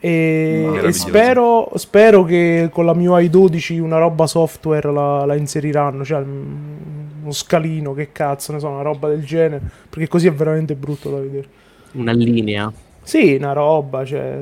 E, 0.00 0.80
e 0.82 0.92
spero, 0.92 1.70
spero 1.76 2.24
che 2.24 2.68
con 2.70 2.84
la 2.84 2.92
MIUI 2.94 3.30
12 3.30 3.78
una 3.78 3.96
roba 3.98 4.26
software 4.26 4.92
la, 4.92 5.24
la 5.24 5.34
inseriranno, 5.34 6.04
cioè 6.04 6.20
uno 6.20 7.30
scalino, 7.32 7.94
che 7.94 8.12
cazzo, 8.12 8.52
ne 8.52 8.58
so, 8.58 8.68
una 8.68 8.82
roba 8.82 9.08
del 9.08 9.24
genere, 9.24 9.62
perché 9.88 10.06
così 10.08 10.26
è 10.26 10.32
veramente 10.32 10.74
brutto 10.76 11.10
da 11.10 11.20
vedere. 11.20 11.48
una 11.92 12.12
linea. 12.12 12.72
Sì, 13.02 13.34
una 13.34 13.52
roba, 13.52 14.04
cioè 14.04 14.38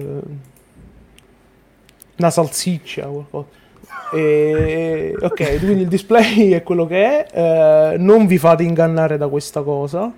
una 2.16 2.30
salsiccia, 2.30 3.06
qualcosa. 3.06 3.48
E, 4.12 5.14
ok, 5.20 5.58
quindi 5.58 5.82
il 5.82 5.88
display 5.88 6.50
è 6.50 6.62
quello 6.62 6.86
che 6.86 7.24
è, 7.24 7.92
eh, 7.92 7.96
non 7.98 8.26
vi 8.26 8.38
fate 8.38 8.62
ingannare 8.62 9.16
da 9.16 9.28
questa 9.28 9.62
cosa, 9.62 10.12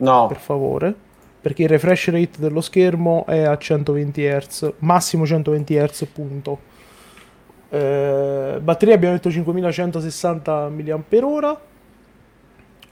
No, 0.00 0.26
per 0.28 0.38
favore, 0.38 0.94
perché 1.40 1.64
il 1.64 1.68
refresh 1.68 2.10
rate 2.10 2.38
dello 2.38 2.60
schermo 2.62 3.24
è 3.26 3.42
a 3.42 3.56
120 3.56 4.22
Hz, 4.22 4.72
massimo 4.78 5.26
120 5.26 5.74
Hz, 5.74 6.04
punto. 6.12 6.58
Eh, 7.68 8.58
batteria 8.62 8.94
abbiamo 8.94 9.14
detto 9.14 9.30
5160 9.30 10.68
mAh, 10.70 11.58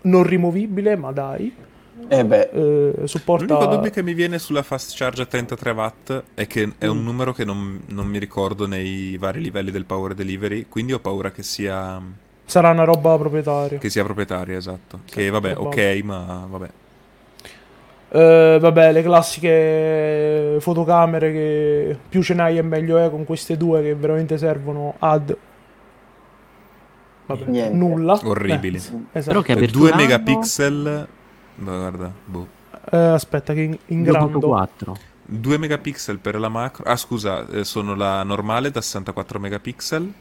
non 0.02 0.22
rimovibile, 0.22 0.97
ma 0.97 1.12
dai. 1.12 1.55
Eh 2.08 2.24
beh, 2.24 2.50
Eh, 2.52 3.06
supporta 3.06 3.54
L'unico 3.54 3.74
dubbio 3.74 3.90
che 3.90 4.02
mi 4.02 4.14
viene 4.14 4.38
sulla 4.38 4.62
fast 4.62 4.96
charge 4.96 5.22
a 5.22 5.26
33 5.26 5.70
watt 5.72 6.22
è 6.34 6.46
che 6.46 6.72
è 6.78 6.86
Mm. 6.86 6.90
un 6.90 7.02
numero 7.04 7.32
che 7.32 7.44
non, 7.44 7.80
non 7.88 8.06
mi 8.06 8.18
ricordo 8.18 8.66
nei 8.66 9.16
vari 9.18 9.40
livelli 9.42 9.70
del 9.70 9.84
power 9.84 10.14
delivery, 10.14 10.66
quindi 10.68 10.92
ho 10.92 11.00
paura 11.00 11.30
che 11.30 11.42
sia, 11.42 12.00
sarà 12.44 12.70
una 12.70 12.84
roba 12.84 13.16
proprietaria. 13.18 13.78
che 13.78 13.90
sia 13.90 14.04
proprietaria, 14.04 14.56
esatto. 14.56 15.00
Che 15.04 15.28
vabbè, 15.30 15.56
ok, 15.56 16.00
ma 16.04 16.46
vabbè. 16.48 16.68
Eh, 18.10 18.58
vabbè, 18.58 18.92
le 18.92 19.02
classiche 19.02 20.56
fotocamere 20.60 21.30
che 21.30 21.98
più 22.08 22.22
ce 22.22 22.32
n'hai 22.32 22.56
e 22.56 22.62
meglio 22.62 22.96
è 22.96 23.10
con 23.10 23.24
queste 23.24 23.56
due 23.58 23.82
che 23.82 23.94
veramente 23.94 24.38
servono 24.38 24.94
ad 24.98 25.36
vabbè, 27.26 27.68
nulla. 27.70 28.18
Orribili. 28.24 28.76
Eh, 28.78 28.80
Però 28.80 29.00
esatto. 29.12 29.42
che 29.42 29.52
Cioè, 29.52 29.60
per 29.60 29.70
2 29.70 29.94
megapixel... 29.94 31.08
ma 31.59 31.76
Guarda, 31.76 32.12
boh. 32.24 32.47
Eh, 32.90 32.97
aspetta 32.97 33.52
che 33.52 33.60
in, 33.62 33.78
in 33.86 34.02
grando 34.02 34.39
2.4. 34.39 34.93
2 35.30 35.59
megapixel 35.59 36.18
per 36.18 36.39
la 36.39 36.48
macro. 36.48 36.85
Ah, 36.85 36.97
scusa, 36.97 37.47
eh, 37.48 37.64
sono 37.64 37.94
la 37.94 38.22
normale 38.22 38.70
da 38.70 38.80
64 38.80 39.39
megapixel. 39.39 40.12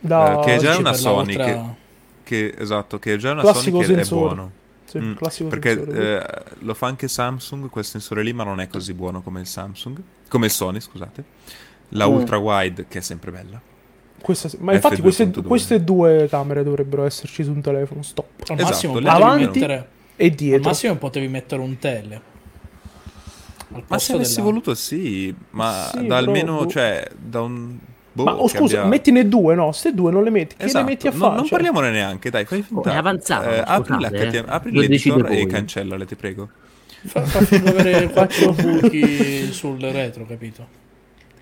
da 0.00 0.40
eh, 0.40 0.44
che 0.44 0.54
è 0.54 0.58
già 0.58 0.76
una 0.78 0.92
Sony 0.94 1.34
ultra- 1.36 1.74
Che, 2.22 2.54
esatto, 2.56 2.98
che 2.98 3.14
è 3.14 3.16
già 3.16 3.32
una 3.32 3.42
Classico 3.42 3.76
Sony 3.82 3.86
che 3.86 3.92
è 3.92 4.04
sensore. 4.04 4.34
buono. 4.34 4.50
sì, 4.86 4.98
Mm, 4.98 5.14
classico 5.14 5.48
perché 5.50 5.74
sensore. 5.74 6.26
eh, 6.26 6.42
lo 6.60 6.72
fa 6.74 6.86
anche 6.86 7.08
Samsung 7.08 7.68
quel 7.68 7.84
sensore 7.84 8.22
lì, 8.22 8.32
ma 8.32 8.44
non 8.44 8.60
è 8.60 8.68
così 8.68 8.94
buono 8.94 9.20
come 9.22 9.40
il 9.40 9.46
Samsung, 9.46 9.98
come 10.28 10.46
il 10.46 10.52
Sony, 10.52 10.80
scusate. 10.80 11.24
La 11.90 12.08
Mm. 12.08 12.12
ultra 12.12 12.38
wide, 12.38 12.86
che 12.88 12.98
è 12.98 13.02
sempre 13.02 13.30
bella. 13.30 13.60
Questa. 14.22 14.48
Ma 14.60 14.72
infatti 14.72 15.02
queste, 15.02 15.26
F2.2. 15.26 15.42
queste 15.46 15.84
due 15.84 16.26
camere 16.30 16.62
dovrebbero 16.64 17.04
esserci 17.04 17.44
su 17.44 17.50
un 17.50 17.60
telefono, 17.60 18.00
stop. 18.02 18.26
Al 18.48 18.56
Esatto, 18.56 18.62
massimo 18.64 18.98
avanti 19.10 19.58
E 20.16 20.24
Al 20.26 20.30
dietro. 20.30 20.68
massimo 20.68 20.96
potevi 20.96 21.28
mettere 21.28 21.60
un 21.60 21.78
tele. 21.78 22.32
Al 23.72 23.82
Ma 23.88 23.98
se 23.98 24.12
avessi 24.12 24.34
della- 24.36 24.46
voluto 24.46 24.74
sì, 24.74 25.34
ma 25.50 25.88
Sì, 25.92 26.06
da 26.06 26.16
almeno, 26.18 26.58
boh. 26.58 26.66
cioè, 26.68 27.08
da 27.18 27.40
un... 27.40 27.76
boh, 28.12 28.22
Ma 28.24 28.36
oh, 28.36 28.46
che 28.46 28.56
scusa, 28.58 28.78
abbia- 28.78 28.88
mettine 28.90 29.26
due, 29.26 29.54
no? 29.56 29.72
Ste 29.72 29.92
due 29.92 30.12
non 30.12 30.22
le 30.22 30.30
metti. 30.30 30.54
Che 30.56 30.64
Esatto, 30.66 30.84
le 30.84 30.90
metti 30.92 31.06
a 31.08 31.10
non- 31.10 31.18
fare? 31.18 31.32
non 31.34 31.40
Cioè, 31.42 31.50
parliamone 31.50 31.90
neanche, 31.90 32.30
dai, 32.30 32.44
fai 32.44 32.62
finta. 32.62 32.92
è 32.92 32.96
avanzato, 32.96 33.48
Eh, 33.48 33.62
apri 33.66 33.94
l'HTML, 33.98 34.34
eh. 34.34 34.44
apri 34.46 34.70
l'editor 34.72 35.30
e 35.32 35.46
cancellale, 35.46 36.06
ti 36.06 36.14
prego. 36.14 36.48
Fa, 37.06 37.22
fa 37.22 37.38
avere 37.70 38.08
quattro 38.12 38.52
buchi 38.52 39.52
sul 39.52 39.80
retro, 39.80 40.24
capito? 40.26 40.82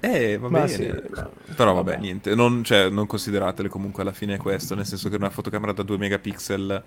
Eh, 0.00 0.36
va 0.38 0.48
Ma 0.48 0.60
bene. 0.62 0.68
sì, 0.68 0.92
Però 1.54 1.74
vabbè, 1.74 1.98
niente, 1.98 2.34
non, 2.34 2.64
cioè, 2.64 2.88
non 2.88 3.06
consideratele 3.06 3.68
comunque 3.68 4.02
alla 4.02 4.10
fine 4.12 4.36
questo, 4.38 4.74
nel 4.74 4.86
senso 4.86 5.08
che 5.08 5.14
una 5.16 5.30
fotocamera 5.30 5.72
da 5.72 5.82
2 5.84 5.96
megapixel 5.98 6.82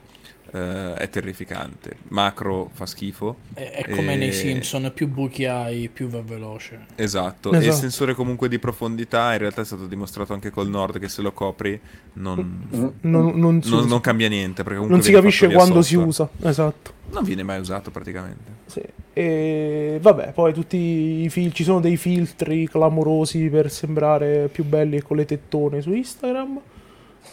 eh, 0.51 0.93
è 0.95 1.09
terrificante. 1.09 1.97
Macro 2.09 2.69
fa 2.73 2.85
schifo. 2.85 3.37
È, 3.53 3.83
è 3.85 3.89
come 3.95 4.13
E- 4.13 4.17
nei 4.17 4.31
Simpson, 4.31 4.91
più 4.93 5.07
buchi 5.07 5.45
hai, 5.45 5.89
più 5.89 6.07
va 6.07 6.21
veloce. 6.21 6.85
Esatto. 6.95 7.51
E 7.51 7.57
il 7.57 7.61
Esatto. 7.63 7.77
sensore 7.77 8.13
comunque 8.13 8.47
di 8.47 8.59
profondità 8.59 9.33
in 9.33 9.39
realtà 9.39 9.61
è 9.61 9.65
stato 9.65 9.87
dimostrato 9.87 10.33
anche 10.33 10.49
col 10.51 10.69
Nord 10.69 10.99
che 10.99 11.09
se 11.09 11.21
lo 11.21 11.31
copri 11.31 11.79
non, 12.13 12.67
non, 13.01 13.31
non 13.39 13.61
non- 13.63 13.87
non 13.87 14.01
cambia 14.01 14.29
niente. 14.29 14.63
Non 14.63 15.01
si 15.01 15.11
capisce 15.11 15.49
quando 15.51 15.81
si 15.81 15.95
usa. 15.95 16.29
Esatto. 16.41 16.93
Non 17.11 17.23
viene 17.23 17.43
mai 17.43 17.59
usato 17.59 17.91
praticamente. 17.91 18.51
Sì. 18.65 18.81
E 19.13 19.97
vabbè, 20.01 20.31
poi 20.33 20.53
tutti 20.53 20.77
i 21.23 21.29
fil- 21.29 21.53
ci 21.53 21.63
sono 21.63 21.79
dei 21.79 21.95
filtri 21.97 22.67
clamorosi 22.67 23.47
per 23.49 23.71
sembrare 23.71 24.49
più 24.51 24.65
belli 24.65 24.97
e 24.97 25.01
con 25.03 25.15
le 25.17 25.25
tettone 25.25 25.81
su 25.81 25.93
Instagram. 25.93 26.59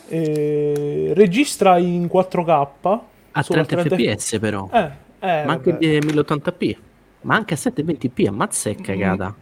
E 0.08 1.12
registra 1.14 1.78
in 1.78 2.06
4K 2.06 2.98
A 3.32 3.42
solo 3.42 3.64
30 3.64 3.94
fps 3.96 4.38
però. 4.38 4.68
Eh, 4.72 4.90
eh, 5.20 5.44
ma 5.44 5.52
anche 5.52 5.76
di 5.78 5.98
1080p. 5.98 6.76
Ma 7.22 7.36
anche 7.36 7.54
a 7.54 7.56
720p, 7.56 8.26
ammazza 8.26 8.70
cagata. 8.74 9.34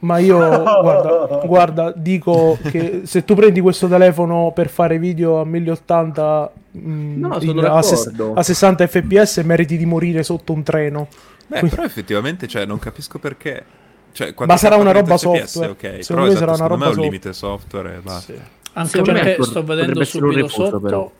Ma 0.00 0.18
io 0.18 0.38
guarda, 0.80 1.42
guarda, 1.44 1.92
dico 1.94 2.56
che 2.70 3.02
se 3.04 3.24
tu 3.24 3.34
prendi 3.34 3.60
questo 3.60 3.86
telefono 3.88 4.52
per 4.54 4.68
fare 4.70 4.98
video 4.98 5.40
a 5.40 5.44
1080 5.44 6.52
mm, 6.78 7.20
No, 7.20 7.36
in- 7.40 7.58
a, 7.58 7.82
ses- 7.82 8.10
a 8.34 8.42
60 8.42 8.86
fps 8.86 9.38
meriti 9.44 9.76
di 9.76 9.84
morire 9.84 10.22
sotto 10.22 10.52
un 10.54 10.62
treno. 10.62 11.08
Beh, 11.46 11.58
Quindi- 11.58 11.74
però 11.76 11.86
effettivamente, 11.86 12.46
cioè, 12.46 12.64
non 12.64 12.78
capisco 12.78 13.18
perché. 13.18 13.64
Cioè, 14.12 14.32
Ma 14.46 14.56
sarà 14.56 14.76
una 14.76 14.90
4K 14.90 14.94
roba 14.94 15.16
30 15.16 15.38
fps, 15.38 15.50
software. 15.52 15.70
Ok, 15.72 15.80
Secondo 15.80 16.04
però 16.06 16.22
me 16.22 16.26
esatto, 16.28 16.38
sarà 16.38 16.50
una 16.50 16.56
secondo 16.56 16.76
me 16.76 16.84
è 16.84 16.88
roba 16.88 17.00
un 17.00 17.04
limite 17.04 17.32
software. 17.32 17.94
e 17.94 17.98
basta. 17.98 18.32
Sì. 18.32 18.40
Anche 18.80 18.90
Secondo 18.90 19.12
me 19.12 19.20
perché 19.20 19.36
pot- 19.36 19.48
sto 19.48 19.64
vedendo 19.64 20.00
essere 20.00 20.24
un 20.24 20.30
subito 20.32 20.48
sotto. 20.48 20.80
però. 20.80 21.12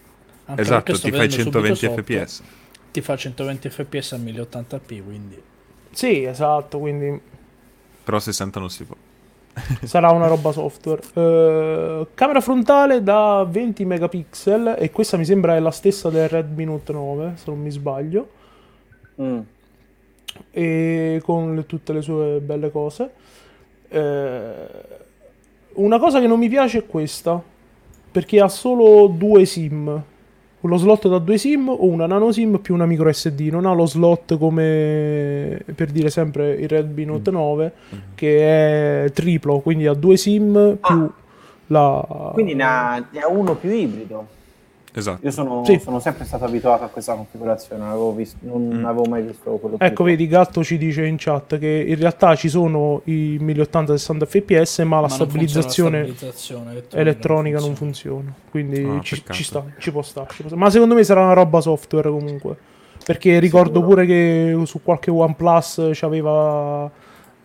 anche 0.46 0.60
Esatto, 0.62 0.92
ti 0.92 1.00
fai 1.00 1.10
vedendo 1.10 1.32
subito 1.34 1.50
120 1.50 1.78
sotto, 1.86 2.02
fps. 2.02 2.42
Ti 2.92 3.00
fa 3.02 3.16
120 3.16 3.68
fps 3.70 4.12
a 4.12 4.16
1080p, 4.16 5.04
quindi 5.04 5.42
Sì, 5.90 6.24
esatto, 6.24 6.78
quindi 6.78 7.20
Però 8.04 8.18
60 8.18 8.58
non 8.60 8.70
si 8.70 8.84
può. 8.84 8.96
sarà 9.84 10.10
una 10.10 10.26
roba 10.28 10.52
software. 10.52 11.02
Eh, 11.12 12.06
camera 12.14 12.40
frontale 12.40 13.02
da 13.02 13.44
20 13.48 13.84
megapixel 13.84 14.76
e 14.78 14.90
questa 14.90 15.16
mi 15.16 15.24
sembra 15.24 15.56
è 15.56 15.60
la 15.60 15.70
stessa 15.72 16.08
del 16.08 16.28
Redmi 16.28 16.64
Note 16.64 16.92
9, 16.92 17.32
se 17.36 17.44
non 17.46 17.60
mi 17.60 17.70
sbaglio. 17.70 18.30
Mm. 19.20 19.38
e 20.52 21.20
con 21.22 21.54
le- 21.54 21.66
tutte 21.66 21.92
le 21.92 22.00
sue 22.02 22.40
belle 22.40 22.70
cose. 22.70 23.10
Eh, 23.88 24.66
una 25.74 25.98
cosa 25.98 26.20
che 26.20 26.26
non 26.26 26.38
mi 26.38 26.48
piace 26.48 26.78
è 26.78 26.86
questa, 26.86 27.42
perché 28.10 28.40
ha 28.40 28.48
solo 28.48 29.06
due 29.06 29.44
SIM. 29.44 30.02
Lo 30.62 30.76
slot 30.76 31.08
da 31.08 31.18
due 31.18 31.38
SIM 31.38 31.68
o 31.70 31.86
una 31.86 32.06
nano 32.06 32.32
SIM 32.32 32.58
più 32.58 32.74
una 32.74 32.84
micro 32.84 33.10
SD. 33.10 33.48
Non 33.50 33.64
ha 33.64 33.72
lo 33.72 33.86
slot 33.86 34.36
come 34.36 35.62
per 35.74 35.90
dire 35.90 36.10
sempre 36.10 36.52
il 36.52 36.68
Redmi 36.68 37.06
Note 37.06 37.30
9 37.30 37.72
che 38.14 39.04
è 39.04 39.10
triplo, 39.12 39.60
quindi 39.60 39.86
ha 39.86 39.94
due 39.94 40.18
SIM 40.18 40.76
più 40.78 41.10
la 41.68 42.30
Quindi 42.34 42.54
ne 42.54 42.62
ha, 42.62 43.02
ne 43.10 43.20
ha 43.20 43.28
uno 43.28 43.54
più 43.54 43.70
ibrido. 43.70 44.26
Esatto. 44.92 45.24
Io 45.24 45.30
sono, 45.30 45.64
Sì. 45.64 45.78
sono 45.78 46.00
sempre 46.00 46.24
stato 46.24 46.44
abituato 46.44 46.82
a 46.84 46.88
questa 46.88 47.14
configurazione, 47.14 47.80
non 47.82 47.90
avevo, 47.90 48.12
visto- 48.12 48.38
non 48.40 48.68
Mm. 48.80 48.84
avevo 48.84 49.04
mai 49.04 49.22
visto 49.22 49.50
quello 49.52 49.76
più 49.76 49.86
Ecco, 49.86 50.02
vedi, 50.04 50.26
Gatto 50.26 50.64
ci 50.64 50.78
dice 50.78 51.06
in 51.06 51.16
chat 51.18 51.58
che 51.58 51.84
in 51.86 51.96
realtà 51.96 52.34
ci 52.34 52.48
sono 52.48 53.00
i 53.04 53.38
1080-60 53.40 54.26
fps, 54.26 54.78
ma 54.80 55.00
la 55.00 55.06
Ma 55.08 55.16
non 55.16 55.28
funziona 55.28 55.28
stabilizzazione 55.28 55.98
la 56.00 56.04
stabilizzazione 56.14 56.82
elettronica 56.94 57.58
non 57.60 57.74
funziona. 57.76 58.34
Quindi 58.50 58.82
Ah, 58.82 59.00
ci, 59.00 59.22
ci 59.30 59.44
sta, 59.44 59.64
ci 59.78 59.92
può 59.92 60.02
stare, 60.02 60.26
ci 60.30 60.36
può 60.42 60.46
stare. 60.48 60.60
Ma 60.60 60.70
secondo 60.70 60.94
me 60.94 61.04
sarà 61.04 61.22
una 61.22 61.34
roba 61.34 61.60
software 61.60 62.10
comunque. 62.10 62.56
Perché 63.04 63.38
ricordo 63.38 63.74
Sicuro. 63.78 63.86
pure 63.88 64.06
che 64.06 64.58
su 64.64 64.82
qualche 64.82 65.10
OnePlus 65.10 65.90
c'aveva 65.92 66.90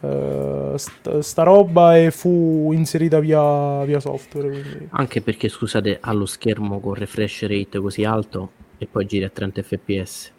eh, 0.06 0.78
st- 0.78 1.20
sta 1.20 1.44
roba 1.44 1.98
e 1.98 2.12
fu 2.12 2.72
inserita 2.74 3.20
via, 3.20 3.84
via 3.86 4.00
software. 4.00 4.50
Quindi. 4.50 4.88
Anche 4.92 5.22
perché, 5.22 5.50
scusate, 5.50 5.98
ha 6.02 6.12
lo 6.14 6.26
schermo 6.26 6.80
con 6.80 6.94
refresh 6.94 7.46
rate 7.48 7.80
così 7.80 8.04
alto 8.04 8.52
e 8.78 8.88
poi 8.90 9.06
gira 9.06 9.28
a 9.28 9.30
30 9.30 9.62
fps. 9.64 10.32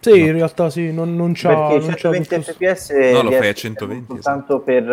Sì, 0.00 0.20
in 0.20 0.32
realtà 0.32 0.70
sì, 0.70 0.92
non, 0.92 1.16
non 1.16 1.32
c'ha, 1.34 1.48
Perché 1.48 1.78
non 1.86 1.88
c'ha 1.88 1.96
120 1.96 2.28
tutto- 2.28 2.52
fps 2.52 2.90
No, 3.12 3.22
lo 3.22 3.30
fai 3.32 3.48
a 3.48 3.52
120, 3.52 4.06
soltanto 4.12 4.60
per, 4.60 4.84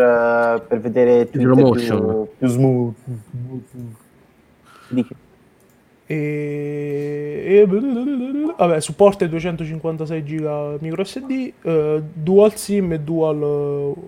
per 0.68 0.80
vedere 0.80 1.30
Twitter 1.30 1.54
motion. 1.54 2.00
più, 2.00 2.28
più 2.40 2.48
smooth. 2.48 2.94
Dici? 4.88 5.16
E, 6.08 7.66
e- 7.68 8.54
vabbè, 8.58 8.80
supporta 8.80 9.26
i 9.26 9.30
256 9.30 10.24
giga 10.24 10.76
micro 10.80 11.04
SD, 11.04 11.54
eh, 11.64 12.02
dual 12.14 12.56
SIM 12.56 12.94
e 12.94 13.00
dual 13.00 13.42
eh, 13.42 14.02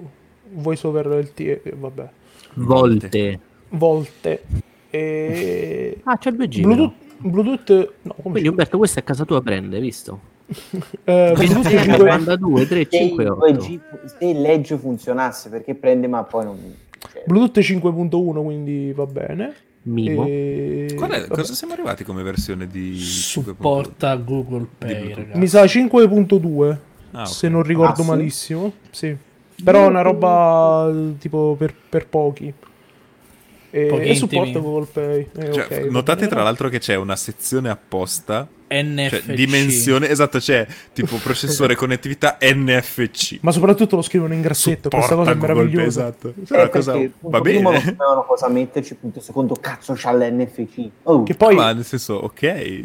voice 0.53 0.85
over 0.85 1.07
LTE, 1.07 1.61
eh, 1.63 1.73
vabbè, 1.75 2.09
Volte. 2.53 3.39
volte. 3.69 4.41
E 4.89 5.97
Ah, 6.03 6.17
c'è 6.17 6.31
2G. 6.31 6.61
Bluetooth, 6.61 6.93
Bluetooth, 7.17 7.93
no, 8.03 8.13
come 8.21 8.31
Quindi 8.33 8.49
Umberto, 8.49 8.77
questa 8.77 8.99
a 8.99 9.03
casa 9.03 9.25
tua 9.25 9.41
prende, 9.41 9.79
visto? 9.79 10.19
eh, 11.03 11.33
Bluetooth 11.35 11.67
Sì, 11.67 11.77
5 11.77 11.97
vabbè. 11.97 12.17
92, 12.17 12.67
3, 12.67 12.87
Se 12.89 12.89
5, 12.89 13.23
il 13.23 13.29
8. 13.31 13.47
2G 13.47 13.79
se 14.17 14.25
il 14.25 14.41
legge 14.41 14.77
funzionasse, 14.77 15.49
perché 15.49 15.73
prende 15.73 16.07
ma 16.07 16.23
poi 16.23 16.45
non... 16.45 16.57
cioè, 17.11 17.23
Bluetooth 17.25 17.57
5.1, 17.63 18.43
quindi 18.43 18.93
va 18.93 19.05
bene. 19.07 19.53
Mimo. 19.87 20.25
E... 20.25 20.93
Qual 20.95 21.09
è- 21.11 21.27
cosa 21.27 21.53
siamo 21.53 21.73
arrivati 21.73 22.03
come 22.03 22.23
versione 22.23 22.67
di 22.67 22.91
5.2? 22.93 22.97
supporta 22.99 24.15
Google 24.15 24.67
Pay, 24.77 25.13
ragazzi. 25.13 25.37
Mi 25.39 25.47
sa 25.47 25.63
5.2, 25.63 26.77
Ah, 27.11 27.21
ok. 27.21 27.27
se 27.27 27.47
non 27.49 27.63
ricordo 27.63 28.01
Ah, 28.01 28.03
sì? 28.03 28.09
malissimo. 28.09 28.73
Sì. 28.91 29.15
Però 29.63 29.85
è 29.85 29.87
una 29.87 30.01
roba 30.01 30.91
tipo 31.17 31.55
per, 31.57 31.73
per 31.89 32.07
pochi. 32.07 32.53
E, 33.69 33.85
Pochi 33.87 34.07
e 34.09 34.15
supporta. 34.15 34.59
Google 34.59 34.87
Pay. 34.91 35.27
Eh, 35.37 35.51
Cioè, 35.51 35.63
ok, 35.65 35.79
va 35.85 35.91
notate 35.91 36.19
bene. 36.19 36.27
tra 36.31 36.43
l'altro 36.43 36.69
che 36.69 36.79
c'è 36.79 36.95
una 36.95 37.15
sezione 37.15 37.69
apposta, 37.69 38.47
NFC. 38.69 39.09
cioè 39.09 39.21
dimensione, 39.35 40.09
esatto, 40.09 40.39
c'è 40.39 40.65
tipo 40.93 41.17
processore 41.17 41.75
connettività 41.77 42.37
NFC. 42.41 43.37
Ma 43.41 43.51
soprattutto 43.51 43.95
lo 43.97 44.01
scrivono 44.01 44.33
in 44.33 44.41
grassetto. 44.41 44.89
Questa 44.89 45.15
cosa 45.15 45.31
è 45.31 45.33
Supporta 45.33 45.53
Google 45.53 45.71
Pay, 45.71 45.73
meravigliosa. 45.73 46.01
esatto. 46.07 46.27
eh, 46.29 46.55
Una 46.57 46.69
cosa- 46.69 46.91
perché, 46.93 47.07
va 47.07 47.13
punto 47.19 47.41
primo 47.41 47.61
non 47.71 47.71
bene. 47.79 47.83
sapevano 47.91 48.23
cosa 48.25 48.49
metterci, 48.49 48.95
punto 48.95 49.19
secondo 49.19 49.55
cazzo 49.55 49.93
c'ha 49.95 50.13
l'NFC. 50.13 50.89
Oh, 51.03 51.23
Che 51.23 51.35
poi, 51.35 51.55
Ma 51.55 51.73
nel 51.73 51.85
senso, 51.85 52.13
ok, 52.15 52.83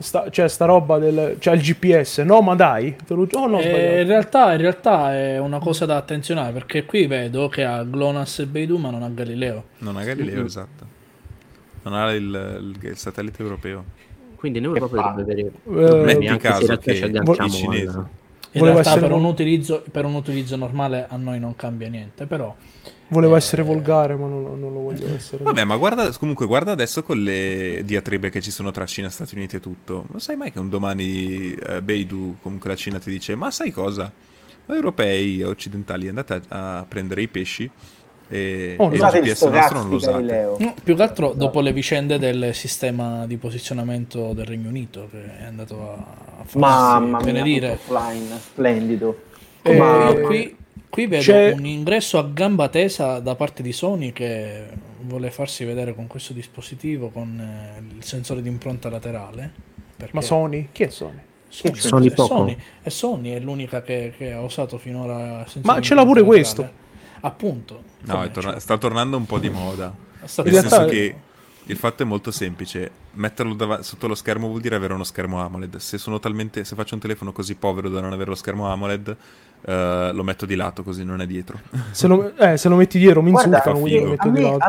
sta, 0.00 0.28
cioè, 0.30 0.48
sta 0.48 0.64
roba 0.64 0.98
del. 0.98 1.36
C'è 1.38 1.52
il 1.52 1.60
GPS. 1.60 2.18
No, 2.18 2.40
ma 2.40 2.54
dai. 2.54 2.96
Te 3.06 3.14
lo 3.14 3.26
oh, 3.30 3.46
no, 3.46 3.60
Eh, 3.60 4.00
in, 4.00 4.06
realtà, 4.08 4.52
in 4.52 4.60
realtà 4.60 5.14
è 5.14 5.38
una 5.38 5.58
cosa 5.58 5.86
da 5.86 5.96
attenzionare 5.96 6.52
perché 6.52 6.84
qui 6.84 7.06
vedo 7.06 7.48
che 7.48 7.64
ha 7.64 7.84
GLONASS 7.84 8.40
e 8.40 8.46
Beidou 8.46 8.78
ma 8.78 8.90
non 8.90 9.02
ha 9.02 9.08
Galileo. 9.08 9.64
non 9.78 9.96
ha 9.96 10.02
Galileo, 10.04 10.44
esatto. 10.44 10.84
Non 11.82 11.94
ha 11.94 12.10
il, 12.12 12.22
il- 12.24 12.88
il 12.90 12.96
satellite 12.96 13.42
europeo. 13.42 13.84
Quindi 14.36 14.58
in 14.58 14.64
Europa 14.64 14.86
dovrebbe 15.12 15.20
avere 15.22 15.40
Eh, 15.40 15.52
problemi, 15.62 16.04
metti 16.04 16.26
anche 16.28 16.48
caso 16.48 16.58
se 16.60 16.64
in 16.64 16.68
realtà 16.68 16.92
che 16.92 17.04
agganciamo 17.04 17.46
i 17.46 17.50
cinesi- 17.50 17.98
In 18.52 18.60
Voleva 18.60 18.80
realtà 18.80 18.90
essere 18.90 19.06
per 19.06 19.16
un, 19.16 19.24
utilizzo, 19.24 19.84
per 19.90 20.04
un 20.04 20.14
utilizzo 20.14 20.56
normale 20.56 21.06
a 21.08 21.16
noi 21.16 21.38
non 21.38 21.54
cambia 21.54 21.88
niente, 21.88 22.26
però 22.26 22.54
Volevo 23.10 23.34
eh, 23.34 23.38
essere 23.38 23.62
volgare, 23.62 24.14
ma 24.14 24.28
non, 24.28 24.42
non 24.58 24.72
lo 24.72 24.80
voglio 24.80 25.12
essere. 25.14 25.42
Vabbè, 25.42 25.64
ma 25.64 25.76
guarda, 25.76 26.10
comunque 26.12 26.46
guarda 26.46 26.70
adesso 26.70 27.02
con 27.02 27.20
le 27.20 27.82
diatribe 27.84 28.30
che 28.30 28.40
ci 28.40 28.52
sono 28.52 28.70
tra 28.70 28.86
Cina, 28.86 29.08
Stati 29.08 29.34
Uniti 29.34 29.56
e 29.56 29.60
tutto. 29.60 30.06
Non 30.10 30.20
sai 30.20 30.36
mai 30.36 30.52
che 30.52 30.60
un 30.60 30.68
domani 30.68 31.52
eh, 31.52 31.82
Beidou, 31.82 32.36
comunque 32.40 32.70
la 32.70 32.76
Cina, 32.76 32.98
ti 32.98 33.10
dice, 33.10 33.34
ma 33.34 33.50
sai 33.50 33.72
cosa? 33.72 34.12
Voi 34.66 34.76
europei 34.76 35.40
e 35.40 35.44
occidentali 35.44 36.06
andate 36.06 36.42
a, 36.48 36.78
a 36.78 36.84
prendere 36.84 37.22
i 37.22 37.28
pesci 37.28 37.68
e, 38.30 38.76
Oh, 38.78 38.90
e 38.90 38.94
il 38.94 39.00
GPS 39.02 39.42
nostro 39.42 39.78
non 39.80 39.88
lo 39.90 39.96
usate. 39.96 40.12
Galileo. 40.12 40.56
no, 40.60 40.74
più 40.82 40.94
che 40.96 41.02
altro 41.02 41.32
dopo 41.34 41.60
le 41.60 41.72
vicende 41.72 42.18
del 42.18 42.54
sistema 42.54 43.26
di 43.26 43.36
posizionamento 43.36 44.32
del 44.32 44.46
Regno 44.46 44.68
Unito 44.68 45.08
che 45.10 45.38
è 45.40 45.44
andato 45.44 45.74
a, 45.92 46.04
farsi 46.44 46.58
Mamma 46.58 47.18
benedire. 47.18 47.72
offline, 47.84 48.38
splendido. 48.38 49.22
Eh, 49.62 49.76
Ma- 49.76 50.10
Io 50.10 50.20
qui, 50.22 50.56
qui 50.88 51.06
vedo 51.06 51.22
c'è- 51.22 51.52
un 51.52 51.66
ingresso 51.66 52.18
a 52.18 52.22
gamba 52.32 52.68
tesa 52.68 53.18
da 53.18 53.34
parte 53.34 53.62
di 53.62 53.72
Sony 53.72 54.12
che 54.12 54.64
vuole 55.02 55.30
farsi 55.30 55.64
vedere 55.64 55.94
con 55.94 56.06
questo 56.06 56.32
dispositivo 56.32 57.08
con 57.10 57.38
eh, 57.40 57.80
il 57.96 58.04
sensore 58.04 58.40
di 58.42 58.48
impronta 58.48 58.88
laterale. 58.88 59.50
perché- 59.96 60.14
Ma 60.14 60.22
Sony? 60.22 60.68
Chi 60.72 60.84
è 60.84 60.88
Sony? 60.88 61.18
Sony? 61.48 61.74
Sony. 61.80 62.10
Sony, 62.14 62.56
è 62.80 62.88
Sony, 62.90 63.30
è 63.32 63.40
l'unica 63.40 63.82
che, 63.82 64.12
che 64.16 64.30
ha 64.32 64.40
usato 64.40 64.78
finora 64.78 65.44
Ma 65.62 65.80
ce 65.80 65.94
l'ha 65.94 66.04
pure 66.04 66.22
questo. 66.22 66.78
Appunto 67.20 67.82
No, 68.02 68.22
è 68.22 68.30
torna- 68.30 68.52
c'è? 68.54 68.60
sta 68.60 68.76
tornando 68.78 69.16
un 69.16 69.26
po' 69.26 69.38
di 69.38 69.50
moda. 69.50 69.92
Sta 70.24 70.42
Nel 70.42 70.52
realtà- 70.52 70.68
senso 70.76 70.90
che 70.90 71.14
il 71.64 71.76
fatto 71.76 72.02
è 72.02 72.06
molto 72.06 72.30
semplice. 72.30 72.90
Metterlo 73.12 73.54
dav- 73.54 73.80
sotto 73.80 74.06
lo 74.08 74.14
schermo 74.14 74.48
vuol 74.48 74.60
dire 74.60 74.74
avere 74.76 74.92
uno 74.94 75.04
schermo 75.04 75.40
AMOLED. 75.40 75.76
Se 75.76 75.98
sono 75.98 76.18
talmente. 76.18 76.64
Se 76.64 76.74
faccio 76.74 76.94
un 76.94 77.00
telefono 77.00 77.32
così 77.32 77.54
povero 77.54 77.88
da 77.88 78.00
non 78.00 78.12
avere 78.12 78.30
lo 78.30 78.34
schermo 78.36 78.68
AMOLED, 78.70 79.16
eh, 79.62 80.10
lo 80.12 80.22
metto 80.24 80.46
di 80.46 80.54
lato 80.56 80.82
così 80.82 81.04
non 81.04 81.20
è 81.20 81.26
dietro. 81.26 81.58
Se 81.92 82.06
lo, 82.06 82.34
eh, 82.36 82.56
se 82.56 82.68
lo 82.68 82.76
metti 82.76 82.98
dietro 82.98 83.22
mi 83.22 83.30
Guarda, 83.30 83.58
insultano, 83.58 83.80
quindi 83.80 83.98
figo. 83.98 84.04
lo 84.06 84.10
metto 84.12 84.28
a 84.28 84.30
di 84.30 84.40
me, 84.42 84.50
lato. 84.50 84.64
a 84.64 84.68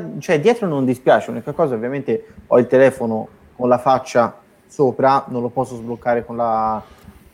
me 0.00 0.20
cioè, 0.20 0.40
dietro 0.40 0.66
non 0.68 0.84
dispiace, 0.84 1.30
l'unica 1.30 1.52
cosa 1.52 1.74
ovviamente 1.74 2.26
ho 2.48 2.58
il 2.58 2.66
telefono 2.66 3.28
con 3.56 3.68
la 3.68 3.78
faccia 3.78 4.38
sopra, 4.66 5.24
non 5.28 5.42
lo 5.42 5.48
posso 5.48 5.76
sbloccare 5.76 6.24
con 6.24 6.36
la 6.36 6.82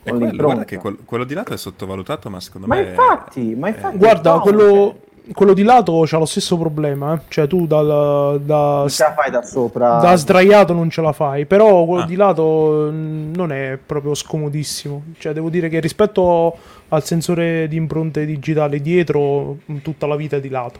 E 0.09 0.17
quello, 0.17 0.43
guarda 0.43 0.65
che 0.65 0.77
quel- 0.77 0.97
quello 1.05 1.23
di 1.23 1.33
lato 1.33 1.53
è 1.53 1.57
sottovalutato, 1.57 2.29
ma 2.29 2.39
secondo 2.39 2.67
Ma 2.67 2.75
me. 2.75 2.81
infatti, 2.89 3.55
ma 3.55 3.67
infatti 3.69 3.97
Guarda, 3.97 4.33
no, 4.33 4.39
quello, 4.41 4.99
quello 5.33 5.53
di 5.53 5.63
lato 5.63 6.01
c'ha 6.05 6.17
lo 6.17 6.25
stesso 6.25 6.57
problema. 6.57 7.13
eh. 7.15 7.19
Cioè, 7.27 7.47
tu 7.47 7.67
dal, 7.67 8.39
da, 8.43 8.77
non 8.79 8.89
ce 8.89 9.03
la 9.03 9.13
fai 9.13 9.31
da 9.31 9.41
sopra. 9.43 9.97
da 9.99 10.15
sdraiato 10.15 10.73
non 10.73 10.89
ce 10.89 11.01
la 11.01 11.11
fai. 11.11 11.45
Però 11.45 11.85
quello 11.85 12.03
Ah. 12.03 12.05
di 12.05 12.15
lato 12.15 12.89
mm, 12.91 13.33
non 13.35 13.51
è 13.51 13.77
proprio 13.83 14.13
scomodissimo. 14.13 15.03
Cioè, 15.17 15.33
devo 15.33 15.49
dire 15.49 15.67
che 15.69 15.79
rispetto 15.81 16.55
al 16.89 17.03
sensore 17.03 17.67
di 17.67 17.75
impronte 17.75 18.25
digitali 18.25 18.81
dietro, 18.81 19.57
mm, 19.71 19.77
tutta 19.83 20.07
la 20.07 20.15
vita 20.15 20.37
è 20.37 20.39
di 20.39 20.49
lato. 20.49 20.79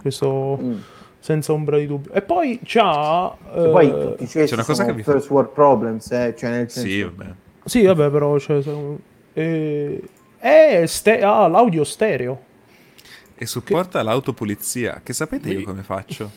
Questo 0.00 0.58
Mm. 0.62 0.74
senza 1.18 1.52
ombra 1.52 1.76
di 1.76 1.86
dubbio. 1.86 2.12
E 2.12 2.22
poi 2.22 2.58
c'ha. 2.64 3.34
Che 3.52 3.68
poi 3.68 4.16
eh, 4.18 4.26
c'è 4.26 4.54
una 4.54 4.64
cosa 4.64 4.86
che 4.86 4.94
vi- 4.94 5.02
first 5.02 5.28
world 5.28 5.50
problems, 5.50 6.10
eh, 6.12 6.34
cioè 6.36 6.48
nel 6.50 6.70
senso 6.70 6.88
Sì, 6.88 7.02
vabbè. 7.02 7.30
Sì, 7.64 7.84
vabbè, 7.84 8.10
però. 8.10 8.38
Cioè, 8.38 8.62
eh, 9.34 10.02
è 10.38 10.82
ste- 10.86 11.22
ha 11.22 11.46
l'audio 11.46 11.84
stereo. 11.84 12.42
E 13.36 13.46
supporta 13.46 14.02
l'autopulizia. 14.02 15.00
Che 15.02 15.12
sapete 15.12 15.50
io 15.50 15.64
come 15.64 15.82
faccio? 15.82 16.30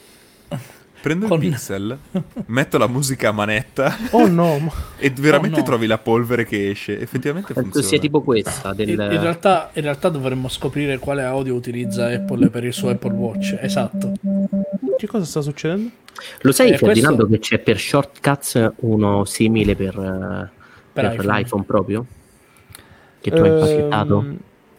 Prendo 1.02 1.28
Con- 1.28 1.44
il 1.44 1.50
pixel, 1.50 1.98
metto 2.46 2.78
la 2.78 2.88
musica 2.88 3.28
a 3.28 3.32
manetta 3.34 3.94
Oh 4.12 4.26
no, 4.26 4.58
ma- 4.60 4.72
e 4.98 5.10
veramente 5.10 5.58
Oh, 5.58 5.60
no. 5.60 5.66
trovi 5.66 5.86
la 5.86 5.98
polvere 5.98 6.46
che 6.46 6.70
esce. 6.70 6.98
Effettivamente 6.98 7.48
Penso 7.54 7.62
funziona. 7.72 7.88
sia 7.88 8.00
tipo 8.00 8.22
questa 8.22 8.72
del... 8.74 8.88
In, 8.88 9.02
in 9.02 9.20
realtà, 9.20 9.70
in 9.74 9.82
realtà 9.82 10.08
dovremmo 10.08 10.48
scoprire 10.48 11.00
quale 11.00 11.24
audio 11.24 11.56
utilizza 11.56 12.08
Apple 12.08 12.48
per 12.50 12.64
il 12.64 12.72
suo 12.72 12.88
Apple 12.90 13.12
Watch. 13.12 13.58
Esatto. 13.60 14.14
che 14.98 15.08
cosa 15.08 15.26
sta 15.26 15.42
succedendo? 15.42 15.90
Lo 16.40 16.52
sai 16.54 16.70
Eh, 16.72 16.78
Ferdinando 16.78 17.26
questo- 17.28 17.34
che 17.50 17.58
c'è 17.58 17.62
per 17.62 17.78
Shortcuts 17.78 18.72
uno 18.78 19.26
simile 19.26 19.76
per, 19.76 19.98
eh, 20.00 20.62
per 20.94 21.06
iPhone. 21.06 21.28
l'iPhone 21.38 21.64
proprio? 21.64 22.06
Che 23.20 23.32
tu 23.32 23.42
hai 23.44 23.50
Ehm, 23.50 23.54
impacchettato? 23.54 24.32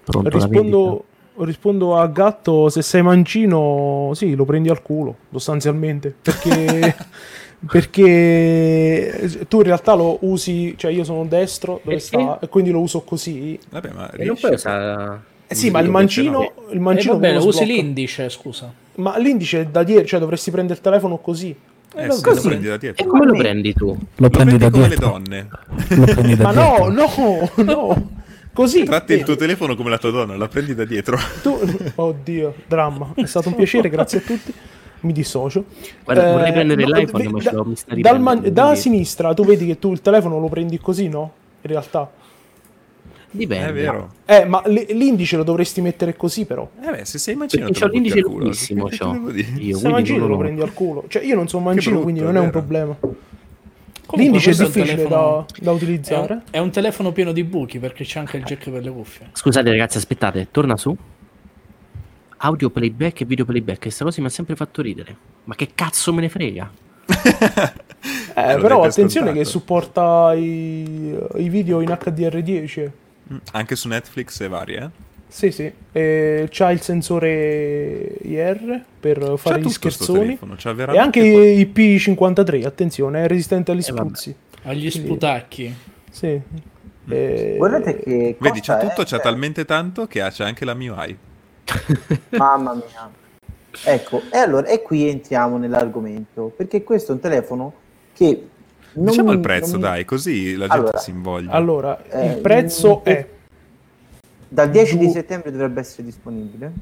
Pronto 0.05 0.29
rispondo, 0.29 1.05
rispondo 1.39 1.97
a 1.97 2.07
Gatto: 2.09 2.69
se 2.69 2.83
sei 2.83 3.03
mancino, 3.03 4.13
sì, 4.15 4.35
lo 4.35 4.45
prendi 4.45 4.69
al 4.69 4.83
culo 4.83 5.17
sostanzialmente. 5.31 6.15
Perché, 6.23 6.97
perché 7.67 9.45
tu 9.49 9.59
in 9.59 9.63
realtà 9.65 9.95
lo 9.95 10.19
usi, 10.23 10.75
cioè 10.77 10.91
io 10.93 11.05
sono 11.05 11.25
destro 11.27 11.81
dove 11.85 11.97
Perché? 11.97 12.01
sta, 12.01 12.39
e 12.41 12.49
quindi 12.49 12.71
lo 12.71 12.81
uso 12.81 13.03
così. 13.03 13.59
Vabbè, 13.71 13.91
ma 13.93 14.11
E 14.13 14.25
non 14.25 14.37
puoi 14.39 14.53
usare... 14.55 15.23
Eh 15.47 15.55
sì, 15.55 15.71
ma 15.71 15.81
il 15.81 15.89
mancino, 15.91 16.39
no. 16.39 16.53
il 16.71 16.81
mancino 16.81 17.15
va 17.15 17.21
bene, 17.21 17.35
come 17.35 17.45
lo 17.45 17.47
usi 17.49 17.65
sblocca? 17.65 17.83
l'indice, 17.83 18.29
scusa. 18.29 18.73
Ma 18.97 19.17
l'indice 19.19 19.61
è 19.63 19.67
da 19.67 19.83
dietro, 19.83 20.07
cioè 20.07 20.21
dovresti 20.21 20.51
prendere 20.51 20.79
il 20.79 20.85
telefono 20.85 21.19
così. 21.19 21.55
Eh, 21.97 22.07
va 22.07 22.13
sì, 22.15 22.21
bene. 22.23 22.35
lo 22.35 22.41
prendi 22.43 22.67
da 22.67 22.75
E 22.75 22.79
dietro. 22.79 23.07
come 23.07 23.25
lo 23.27 23.33
Ma- 23.33 23.39
prendi 23.39 23.73
tu? 23.75 23.87
Lo 23.87 23.99
Lo 24.17 24.29
prendi 24.31 24.57
da 24.59 24.71
come 24.71 24.83
le 24.83 24.89
dietro. 24.89 25.09
donne. 25.09 25.49
Lo 25.89 26.05
prendi 26.05 26.37
da 26.37 26.45
Ma 26.45 26.53
no, 26.53 26.91
dietro. 26.91 27.53
no, 27.57 27.65
no. 27.65 28.11
Così. 28.53 28.85
Tratti 28.85 29.13
il 29.13 29.19
vedi. 29.19 29.25
tuo 29.25 29.37
telefono 29.37 29.75
come 29.75 29.91
la 29.91 29.99
tua 29.99 30.11
donna, 30.11 30.37
la 30.37 30.49
prendi 30.49 30.75
da 30.75 30.85
dietro. 30.85 31.19
Tu- 31.43 31.59
Oddio, 31.97 32.55
dramma. 32.69 33.13
È 33.15 33.27
stato 33.27 33.49
un 33.49 33.57
piacere, 33.57 33.89
grazie 33.89 34.19
a 34.19 34.21
tutti. 34.23 34.53
Mi 35.01 35.13
dissocio. 35.13 35.65
Guarda, 36.05 36.31
vorrei 36.33 36.49
Eh, 36.49 36.53
prendere 36.53 36.85
no, 36.87 36.97
l'iPhone, 36.97 37.29
ma 37.29 37.39
da- 37.39 37.51
ce 37.51 37.51
l'ho 37.57 37.65
mi 37.65 37.77
sta 37.77 37.87
dal 37.89 37.97
riprendendo, 37.97 38.41
man- 38.43 38.53
Da 38.53 38.75
sinistra 38.75 39.35
tu 39.35 39.45
vedi 39.45 39.67
che 39.67 39.79
tu 39.79 39.93
il 39.93 40.01
telefono 40.01 40.39
lo 40.39 40.49
prendi 40.49 40.79
così, 40.79 41.09
no? 41.09 41.33
In 41.63 41.71
realtà. 41.71 42.11
Dipende. 43.37 43.67
È 43.69 43.73
vero. 43.73 44.13
Eh, 44.27 44.45
ma 44.45 44.63
l- 44.65 44.87
l'indice 44.91 45.37
lo 45.37 45.43
dovresti 45.43 45.81
mettere 45.81 46.15
così, 46.15 46.45
però. 46.45 46.69
Eh 46.81 46.91
beh, 46.91 47.05
se 47.05 47.19
sei 47.19 47.35
mancino 47.35 47.65
Perché 47.65 47.81
te 47.81 47.87
lo 47.87 47.93
l'indice 47.93 48.19
al 48.19 48.25
culo. 48.25 48.45
Che? 48.45 48.49
Io, 48.49 48.55
Se 48.55 48.75
quindi 49.81 49.89
mancino 49.89 50.19
lo 50.19 50.27
lo- 50.29 50.37
prendi 50.39 50.61
al 50.61 50.73
culo. 50.73 51.05
Cioè, 51.09 51.25
io 51.25 51.35
non 51.35 51.49
sono 51.49 51.65
mancino, 51.65 51.97
brutto, 51.97 52.03
quindi 52.05 52.21
non 52.23 52.37
è 52.37 52.41
un 52.41 52.51
problema. 52.51 52.97
Comunque, 54.07 54.17
L'indice 54.17 54.51
è 54.51 54.55
difficile 54.67 54.95
telefono- 55.05 55.47
da, 55.49 55.63
da 55.65 55.71
È 55.71 55.75
utilizzare. 55.75 56.33
un, 56.35 56.41
è 56.51 56.59
un 56.59 56.71
telefono 56.71 57.11
pieno 57.11 57.33
di 57.33 57.43
buchi 57.43 57.79
perché 57.81 58.05
c'è 58.05 58.21
anche 58.21 58.37
il 58.37 58.45
jack 58.45 58.71
per 58.71 58.83
le 58.85 58.91
cuffie. 58.91 59.29
Scusate 59.33 59.69
ragazzi, 59.71 59.97
aspettate, 59.97 60.47
torna 60.53 60.77
su. 60.77 60.97
Audio 62.37 62.71
playback 62.71 63.23
e 63.23 63.25
video 63.25 63.45
playback, 63.47 63.81
questa 63.81 64.05
cosa 64.05 64.21
mi 64.21 64.27
ha 64.27 64.31
sempre 64.31 64.55
fatto 64.55 64.83
ridere. 64.83 65.17
Ma 65.45 65.55
che 65.57 65.71
cazzo 65.75 66.13
me 66.13 66.21
ne 66.21 66.29
frega? 66.29 66.71
Eh, 68.37 68.59
però 68.61 68.83
attenzione 68.83 69.33
che 69.33 69.45
scontato. 69.45 69.49
supporta 69.49 70.35
i, 70.35 71.17
i 71.37 71.49
video 71.49 71.81
in 71.81 71.89
HDR10. 71.89 72.91
Mm, 73.33 73.37
Anche 73.53 73.77
su 73.77 73.89
Netflix 73.89 74.41
e 74.41 74.49
varie, 74.49 74.79
eh? 74.79 74.89
Sì, 75.29 75.51
sì. 75.51 75.73
E 75.91 76.49
c'ha 76.51 76.71
il 76.71 76.81
sensore 76.81 78.17
IR 78.23 78.85
per 79.01 79.35
fare 79.37 79.61
gli 79.61 79.69
scherzoni. 79.69 80.21
telefono, 80.21 80.55
c'ha 80.57 80.71
E 80.93 80.99
anche 80.99 81.21
IP53, 81.21 82.65
attenzione, 82.65 83.25
è 83.25 83.27
resistente 83.27 83.73
agli 83.73 83.79
Eh, 83.79 83.83
spruzzi. 83.83 84.35
Agli 84.63 84.91
sputacchi. 84.91 85.75
Sì. 86.11 86.41
E- 87.09 87.55
Guardate 87.59 87.99
che 87.99 88.37
Vedi, 88.39 88.61
c'ha 88.61 88.79
tutto, 88.79 89.03
eh, 89.03 89.05
c'ha 89.05 89.19
talmente 89.19 89.65
tanto 89.65 90.07
che 90.07 90.23
ha, 90.23 90.31
c'ha 90.31 90.47
anche 90.47 90.65
la 90.65 90.75
MIUI. 90.75 91.19
Mamma 92.39 92.75
mia. 92.75 93.11
Ecco, 93.87 94.23
e 94.33 94.39
allora 94.39 94.69
e 94.69 94.83
qui 94.83 95.09
entriamo 95.09 95.59
nell'argomento, 95.59 96.53
perché 96.57 96.85
questo 96.85 97.11
è 97.11 97.15
un 97.17 97.21
telefono 97.21 97.73
che 98.15 98.49
non 98.95 99.05
diciamo 99.07 99.33
il 99.33 99.41
prezzo, 99.41 99.73
non 99.73 99.81
mi- 99.81 99.87
dai, 99.87 100.05
così 100.05 100.53
la 100.57 100.67
gente 100.67 100.75
Allora, 100.75 100.99
si 100.99 101.11
invoglia. 101.11 101.51
Allora, 101.53 102.05
Eh, 102.09 102.27
il 102.27 102.37
prezzo 102.39 102.99
mm, 103.01 103.03
è, 103.13 103.29
Dal 104.49 104.71
10 104.71 104.99
di 104.99 105.09
settembre 105.11 105.51
dovrebbe 105.51 105.81
essere 105.81 106.05
disponibile. 106.05 106.73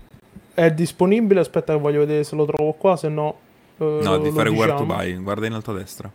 è 0.55 0.71
disponibile. 0.71 1.41
Aspetta, 1.41 1.73
che 1.75 1.81
voglio 1.81 2.01
vedere 2.01 2.23
se 2.25 2.35
lo 2.37 2.45
trovo 2.45 2.73
qua. 2.75 2.97
Se 2.97 3.09
no, 3.09 3.37
eh, 3.79 3.99
no, 4.03 4.19
di 4.19 4.31
fare 4.31 4.51
where 4.51 4.73
to 4.75 4.83
diciamo. 4.83 4.95
buy, 4.95 5.15
guarda 5.17 5.47
in 5.47 5.53
alto 5.55 5.71
a 5.71 5.75
destra. 5.75 6.11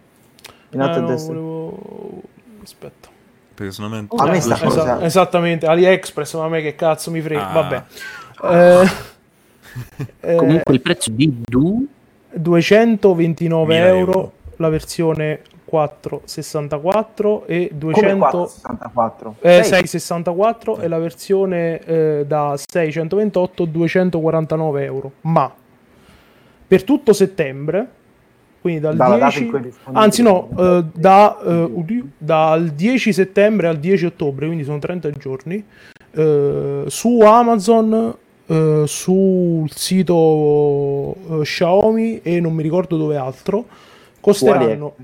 In 0.72 0.82
alto 0.82 0.96
Eh, 0.96 0.98
a 0.98 1.02
no, 1.02 1.08
destra. 1.08 1.34
volevo- 1.34 2.22
Aspetta. 2.64 3.10
Perché 3.56 3.72
secondo 3.72 3.96
me... 3.96 4.08
A 4.16 4.26
me 4.30 4.38
Eh, 4.38 4.42
sta 4.42 4.54
esa- 4.56 4.66
cosa- 4.66 5.02
Esattamente, 5.04 5.66
AliExpress, 5.66 6.36
ma 6.36 6.44
a 6.44 6.50
me 6.50 6.62
che 6.62 6.76
cazzo 6.76 7.10
mi 7.10 7.22
frega. 7.22 7.50
Ah. 7.50 7.54
Vabbè. 7.54 7.84
Eh, 10.20 10.34
eh, 10.34 10.36
Comunque 10.36 10.74
il 10.74 10.82
prezzo 10.82 11.10
di 11.12 11.42
Du 11.44 11.86
229 12.32 13.66
1000 13.74 13.88
euro, 13.88 14.12
euro. 14.12 14.32
la 14.58 14.70
versione 14.70 15.42
464 15.68 17.46
e 17.46 17.68
Come 17.70 17.80
200 17.80 18.18
464? 18.18 19.36
eh, 19.42 19.64
Sei? 19.64 19.86
664 19.88 20.80
e 20.80 20.88
la 20.88 20.98
versione 20.98 21.80
eh, 21.80 22.24
da 22.26 22.56
628 22.58 23.66
249 23.66 24.84
euro. 24.84 25.12
Ma 25.22 25.54
per 26.68 26.84
tutto 26.84 27.14
settembre, 27.14 27.88
quindi 28.62 28.80
dal 28.80 28.96
Dalla 28.96 29.18
data 29.18 29.30
10 29.30 29.44
in 29.44 29.50
cui 29.50 29.60
è 29.60 29.62
disponibile. 29.62 30.04
anzi 30.06 30.22
no, 30.22 30.50
eh, 30.58 30.84
da, 30.94 31.38
eh, 31.46 32.04
dal 32.18 32.68
10 32.70 33.14
settembre 33.14 33.68
al 33.68 33.78
10 33.78 34.06
ottobre, 34.06 34.46
quindi 34.46 34.64
sono 34.64 34.80
30 34.80 35.10
giorni, 35.12 35.64
eh, 36.12 36.84
su 36.88 37.20
Amazon, 37.22 38.16
eh, 38.48 38.84
sul 38.86 39.70
sito 39.72 41.16
Xiaomi 41.42 42.22
e 42.22 42.40
non 42.40 42.54
mi 42.54 42.64
ricordo 42.64 42.98
dove 42.98 43.16
altro, 43.18 43.66
costeranno, 44.22 44.96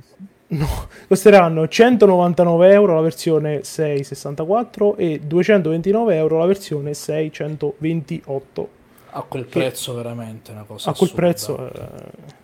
no, 0.53 0.67
costeranno 1.07 1.67
199 1.67 2.71
euro 2.71 2.95
la 2.95 3.01
versione 3.01 3.63
664 3.63 4.95
e 4.97 5.19
229 5.19 6.15
euro 6.15 6.37
la 6.39 6.45
versione 6.45 6.93
628. 6.93 8.69
A 9.15 9.21
quel 9.23 9.45
prezzo 9.45 9.93
veramente 9.93 10.51
una 10.51 10.63
cosa 10.63 10.89
A 10.89 10.93
quel 10.93 11.09
assurda. 11.09 11.15
prezzo... 11.27 11.71
eh, 11.73 12.41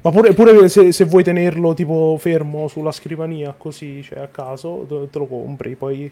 Ma 0.00 0.10
pure, 0.10 0.32
pure 0.32 0.68
se, 0.68 0.92
se 0.92 1.04
vuoi 1.04 1.24
tenerlo 1.24 1.74
tipo 1.74 2.16
fermo 2.18 2.68
sulla 2.68 2.92
scrivania 2.92 3.54
così, 3.58 4.02
cioè 4.02 4.20
a 4.20 4.28
caso, 4.28 4.86
te 4.88 5.10
te 5.10 5.18
lo 5.18 5.26
compri, 5.26 5.74
poi 5.74 6.10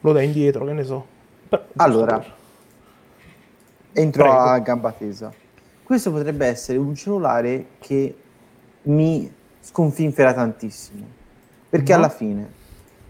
lo 0.00 0.12
dai 0.12 0.26
indietro, 0.26 0.64
che 0.64 0.72
ne 0.72 0.84
so. 0.84 1.06
Però- 1.48 1.64
Allora, 1.76 2.24
entro 3.92 4.22
Prego. 4.22 4.38
a 4.38 4.58
gamba 4.60 4.92
tesa. 4.92 5.32
Questo 5.82 6.10
potrebbe 6.10 6.46
essere 6.46 6.78
un 6.78 6.94
cellulare 6.94 7.66
che 7.78 8.14
mi 8.82 9.30
sconfinferà 9.66 10.32
tantissimo. 10.32 11.04
Perché 11.68 11.92
No. 11.92 11.98
alla 11.98 12.08
fine 12.08 12.48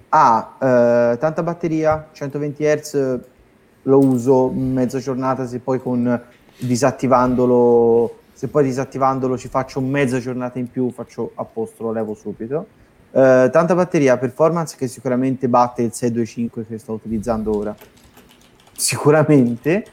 ha 0.08 0.56
eh, 0.58 1.18
tanta 1.18 1.42
batteria, 1.42 2.08
120 2.12 2.64
Hz 2.64 3.18
lo 3.82 3.98
uso 3.98 4.48
mezza 4.48 4.98
giornata, 4.98 5.46
se 5.46 5.58
poi 5.60 5.80
con 5.80 6.20
disattivandolo, 6.58 8.18
se 8.32 8.48
poi 8.48 8.64
disattivandolo 8.64 9.36
ci 9.36 9.48
faccio 9.48 9.80
mezza 9.80 10.18
giornata 10.18 10.58
in 10.58 10.70
più, 10.70 10.90
faccio 10.90 11.32
a 11.34 11.44
posto, 11.44 11.84
lo 11.84 11.92
levo 11.92 12.14
subito. 12.14 12.66
Eh, 13.12 13.48
tanta 13.52 13.74
batteria, 13.74 14.16
performance 14.16 14.76
che 14.76 14.88
sicuramente 14.88 15.48
batte 15.48 15.82
il 15.82 15.92
625 15.92 16.66
che 16.66 16.78
sto 16.78 16.94
utilizzando 16.94 17.56
ora. 17.56 17.76
Sicuramente. 18.72 19.84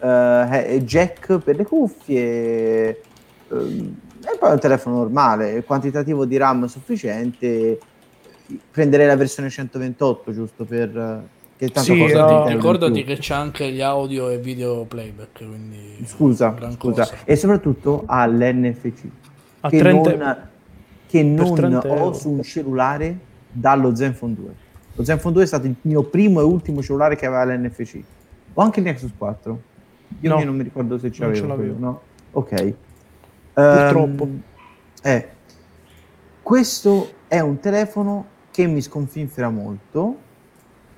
Eh, 0.00 0.74
eh, 0.74 0.84
jack 0.84 1.38
per 1.38 1.56
le 1.56 1.64
cuffie. 1.64 3.00
E 4.24 4.38
poi 4.38 4.52
un 4.52 4.58
telefono 4.58 4.96
normale. 4.96 5.62
Quantitativo 5.64 6.24
di 6.24 6.36
RAM 6.36 6.66
sufficiente. 6.66 7.78
Prenderei 8.70 9.06
la 9.06 9.16
versione 9.16 9.48
128 9.50 10.32
giusto 10.32 10.64
per... 10.64 10.88
eh, 10.96 11.20
Che 11.56 11.68
tanto 11.70 11.92
Sì, 11.92 11.98
costa 11.98 12.18
no. 12.20 12.26
30 12.26 12.32
euro 12.34 12.48
in 12.50 12.56
Ricordati 12.56 13.04
che 13.04 13.16
c'è 13.18 13.34
anche 13.34 13.70
gli 13.70 13.80
audio 13.80 14.28
e 14.28 14.38
video 14.38 14.84
playback, 14.84 15.38
quindi 15.38 16.04
Scusa, 16.04 16.54
scusa. 16.72 16.76
cosa. 16.76 17.08
E 17.24 17.36
soprattutto 17.36 18.02
ha 18.06 18.26
l'NFC. 18.26 18.92
A 19.60 19.68
che 19.70 19.78
30 19.78 20.16
non, 20.16 20.48
che 21.06 21.22
non 21.22 21.54
30 21.54 21.88
ho 21.88 21.94
euro. 21.96 22.12
su 22.12 22.30
un 22.30 22.42
cellulare 22.42 23.16
dallo 23.50 23.94
Zenfone 23.94 24.34
2. 24.34 24.46
Lo 24.94 25.04
Zenfone 25.04 25.34
2 25.34 25.42
è 25.42 25.46
stato 25.46 25.66
il 25.66 25.74
mio 25.82 26.02
primo 26.02 26.40
e 26.40 26.44
ultimo 26.44 26.82
cellulare 26.82 27.16
che 27.16 27.26
aveva 27.26 27.44
l'NFC. 27.44 28.00
Ho 28.54 28.62
anche 28.62 28.80
il 28.80 28.86
Nexus 28.86 29.12
4. 29.16 29.60
Io 30.20 30.28
No, 30.34 30.42
non 30.44 30.56
mi 30.56 30.62
ricordo 30.64 30.98
se 30.98 31.10
ce 31.10 31.22
non 31.22 31.32
l'avevo. 31.32 31.46
ce 31.46 31.56
l'avevo. 31.56 31.72
quello, 31.74 31.86
No? 31.86 32.00
Ok. 32.32 32.74
Purtroppo. 33.52 34.24
Ehm, 34.24 34.42
eh, 35.02 35.28
questo 36.42 37.12
è 37.28 37.40
un 37.40 37.58
telefono 37.60 38.26
che 38.50 38.66
mi 38.66 38.80
sconfinfera 38.80 39.50
molto. 39.50 40.16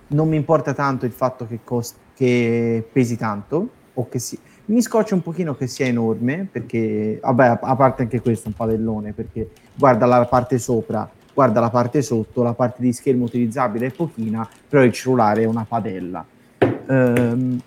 Non 0.08 0.28
mi 0.28 0.36
importa 0.36 0.72
tanto 0.72 1.06
il 1.06 1.12
fatto 1.12 1.46
che, 1.46 1.60
cost- 1.64 1.96
che 2.14 2.86
pesi 2.92 3.16
tanto 3.16 3.68
o 3.94 4.08
che 4.08 4.18
si... 4.18 4.38
Mi 4.66 4.80
scoccia 4.80 5.14
un 5.14 5.22
pochino 5.22 5.54
che 5.54 5.66
sia 5.66 5.86
enorme 5.86 6.48
perché, 6.50 7.18
vabbè, 7.22 7.58
a- 7.60 7.76
parte 7.76 8.02
anche 8.02 8.20
questo, 8.20 8.48
un 8.48 8.54
padellone, 8.54 9.12
perché 9.12 9.50
guarda 9.74 10.06
la 10.06 10.24
parte 10.24 10.58
sopra, 10.58 11.08
guarda 11.32 11.60
la 11.60 11.70
parte 11.70 12.00
sotto, 12.02 12.42
la 12.42 12.54
parte 12.54 12.80
di 12.80 12.92
schermo 12.92 13.24
utilizzabile 13.24 13.86
è 13.86 13.90
pochina, 13.90 14.48
però 14.68 14.82
il 14.82 14.92
cellulare 14.92 15.42
è 15.42 15.46
una 15.46 15.64
padella. 15.68 16.24
Ehm, 16.58 17.60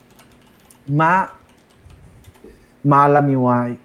ma, 0.85 1.31
ma 2.81 3.07
la 3.07 3.21
MIUI 3.21 3.79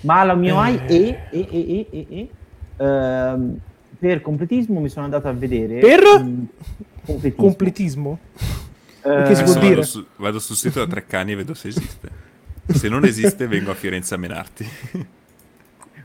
ma 0.00 0.24
la 0.24 0.34
MIUI 0.34 0.80
e, 0.86 1.18
e, 1.30 1.30
e, 1.30 1.46
e, 1.50 1.86
e, 1.90 2.06
e, 2.08 2.28
ehm, 2.76 3.58
per 3.98 4.20
completismo 4.20 4.80
mi 4.80 4.88
sono 4.88 5.04
andato 5.04 5.28
a 5.28 5.32
vedere 5.32 5.78
Per? 5.80 6.00
completismo. 7.04 7.34
completismo. 7.44 8.18
Eh, 9.02 9.22
Che 9.26 9.34
si 9.34 9.42
può 9.42 9.54
dire? 9.54 9.68
vado, 9.76 9.82
su- 9.86 10.06
vado 10.16 10.38
sul 10.38 10.56
sito 10.56 10.78
da 10.80 10.86
Treccani 10.86 11.32
e 11.32 11.36
vedo 11.36 11.54
se 11.54 11.68
esiste. 11.68 12.08
Se 12.66 12.88
non 12.88 13.04
esiste, 13.04 13.46
vengo 13.46 13.70
a 13.70 13.74
Firenze 13.74 14.14
a 14.14 14.18
menarti. 14.18 14.68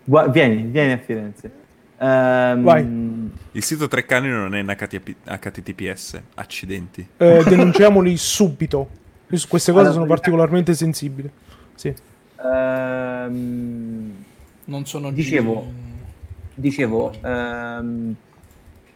gua- 0.06 0.28
vieni, 0.28 0.64
vieni 0.64 0.91
a 0.94 0.98
Firenze. 0.98 1.52
Vai. 1.98 3.32
Il 3.52 3.64
sito 3.64 3.88
Treccani 3.88 4.28
non 4.30 4.56
è 4.56 4.60
in 4.60 4.68
HTTP 4.68 5.15
HTTPS. 5.26 6.22
Accidenti. 6.36 7.07
Eh, 7.18 7.44
denunciamoli 7.48 8.15
subito. 8.18 8.90
Io 9.30 9.38
su 9.38 9.48
queste 9.48 9.72
cose 9.72 9.84
Allora, 9.86 9.99
sono 9.99 10.06
particolarmente 10.07 10.74
sensibile. 10.74 11.32
Sì. 11.76 11.94
Ehm, 12.44 14.24
Non 14.65 14.86
sono 14.86 15.11
Dicevo, 15.11 15.65
dicevo, 16.56 17.11
ehm, 17.22 18.15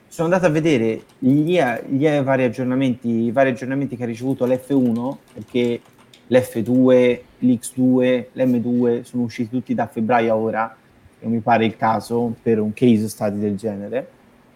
sono 0.08 0.28
andato 0.34 0.46
a 0.46 0.50
vedere 0.50 1.04
gli, 1.20 1.60
gli 1.88 2.22
vari 2.22 2.44
aggiornamenti, 2.44 3.08
i 3.26 3.32
vari 3.32 3.50
aggiornamenti 3.50 3.96
che 3.96 4.04
ha 4.04 4.08
ricevuto 4.08 4.46
l'F1, 4.46 5.18
perché 5.34 5.82
l'F2, 6.28 7.22
l'X2, 7.40 8.26
l'M2 8.34 9.04
sono 9.04 9.24
usciti 9.24 9.50
tutti 9.50 9.74
da 9.74 9.88
febbraio 9.88 10.32
a 10.34 10.38
ora, 10.38 10.76
non 11.20 11.32
mi 11.32 11.40
pare 11.40 11.66
il 11.66 11.76
caso 11.76 12.36
per 12.42 12.60
un 12.60 12.74
case 12.74 13.10
study 13.10 13.40
del 13.40 13.56
genere. 13.58 14.10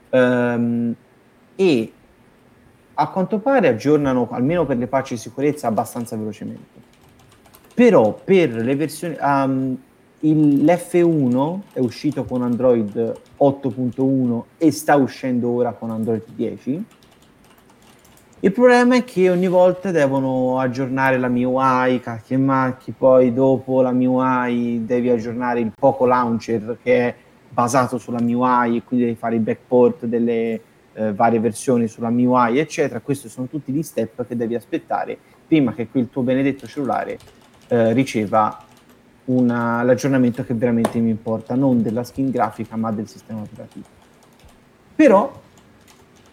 Ehm, 0.09 0.95
e 1.55 1.91
a 2.93 3.09
quanto 3.09 3.39
pare 3.39 3.67
aggiornano, 3.67 4.29
almeno 4.31 4.65
per 4.65 4.77
le 4.77 4.87
patch 4.87 5.11
di 5.11 5.17
sicurezza, 5.17 5.67
abbastanza 5.67 6.15
velocemente. 6.15 6.80
Però 7.81 8.13
per 8.23 8.53
le 8.53 8.75
versioni... 8.75 9.17
ehm, 9.19 9.75
il- 10.19 10.63
l'F1 10.63 11.59
è 11.73 11.79
uscito 11.79 12.25
con 12.25 12.43
Android 12.43 13.11
8.1 13.37 14.43
e 14.59 14.71
sta 14.71 14.95
uscendo 14.97 15.49
ora 15.49 15.71
con 15.71 15.89
Android 15.89 16.21
10. 16.35 16.85
Il 18.41 18.51
problema 18.51 18.97
è 18.97 19.03
che 19.03 19.31
ogni 19.31 19.47
volta 19.47 19.89
devono 19.89 20.59
aggiornare 20.59 21.17
la 21.17 21.27
MIUI, 21.27 21.99
cacchi 22.01 22.35
e 22.35 22.37
macchi, 22.37 22.93
poi 22.95 23.33
dopo 23.33 23.81
la 23.81 23.91
MIUI 23.91 24.85
devi 24.85 25.09
aggiornare 25.09 25.61
il 25.61 25.71
Poco 25.73 26.05
Launcher 26.05 26.77
che 26.83 27.07
è 27.07 27.15
basato 27.49 27.97
sulla 27.97 28.21
MIUI 28.21 28.77
e 28.77 28.83
quindi 28.83 29.05
devi 29.07 29.17
fare 29.17 29.37
i 29.37 29.39
backport 29.39 30.05
delle 30.05 30.61
eh, 30.93 31.13
varie 31.13 31.39
versioni 31.39 31.87
sulla 31.87 32.11
MIUI, 32.11 32.59
eccetera. 32.59 32.99
Questi 32.99 33.27
sono 33.27 33.47
tutti 33.47 33.71
gli 33.71 33.81
step 33.81 34.27
che 34.27 34.35
devi 34.35 34.53
aspettare 34.53 35.17
prima 35.47 35.73
che 35.73 35.87
quel 35.87 36.09
tuo 36.11 36.21
benedetto 36.21 36.67
cellulare 36.67 37.17
eh, 37.71 37.93
riceva 37.93 38.65
una- 39.25 39.81
l'aggiornamento 39.83 40.43
che 40.43 40.53
veramente 40.53 40.99
mi 40.99 41.09
importa, 41.09 41.55
non 41.55 41.81
della 41.81 42.03
skin 42.03 42.29
grafica 42.29 42.75
ma 42.75 42.91
del 42.91 43.07
sistema 43.07 43.39
operativo. 43.39 43.85
Però 44.93 45.41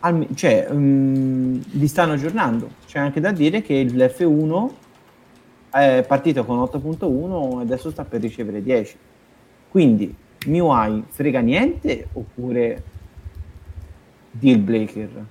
alme- 0.01 0.27
cioè, 0.35 0.69
mm, 0.73 1.61
li 1.73 1.87
stanno 1.87 2.15
aggiornando. 2.15 2.71
C'è 2.87 2.99
anche 2.99 3.21
da 3.21 3.31
dire 3.31 3.63
che 3.63 3.85
l'F1 3.85 4.71
è 5.71 6.05
partito 6.09 6.45
con 6.45 6.59
8.1 6.59 7.61
e 7.61 7.63
adesso 7.63 7.91
sta 7.93 8.05
per 8.05 8.21
ricevere 8.21 8.61
10. 8.61 8.97
Quindi 9.71 10.13
MIUI 10.47 11.05
frega 11.09 11.39
niente 11.39 12.09
oppure 12.15 12.83
deal 14.33 14.59
breaker? 14.59 15.25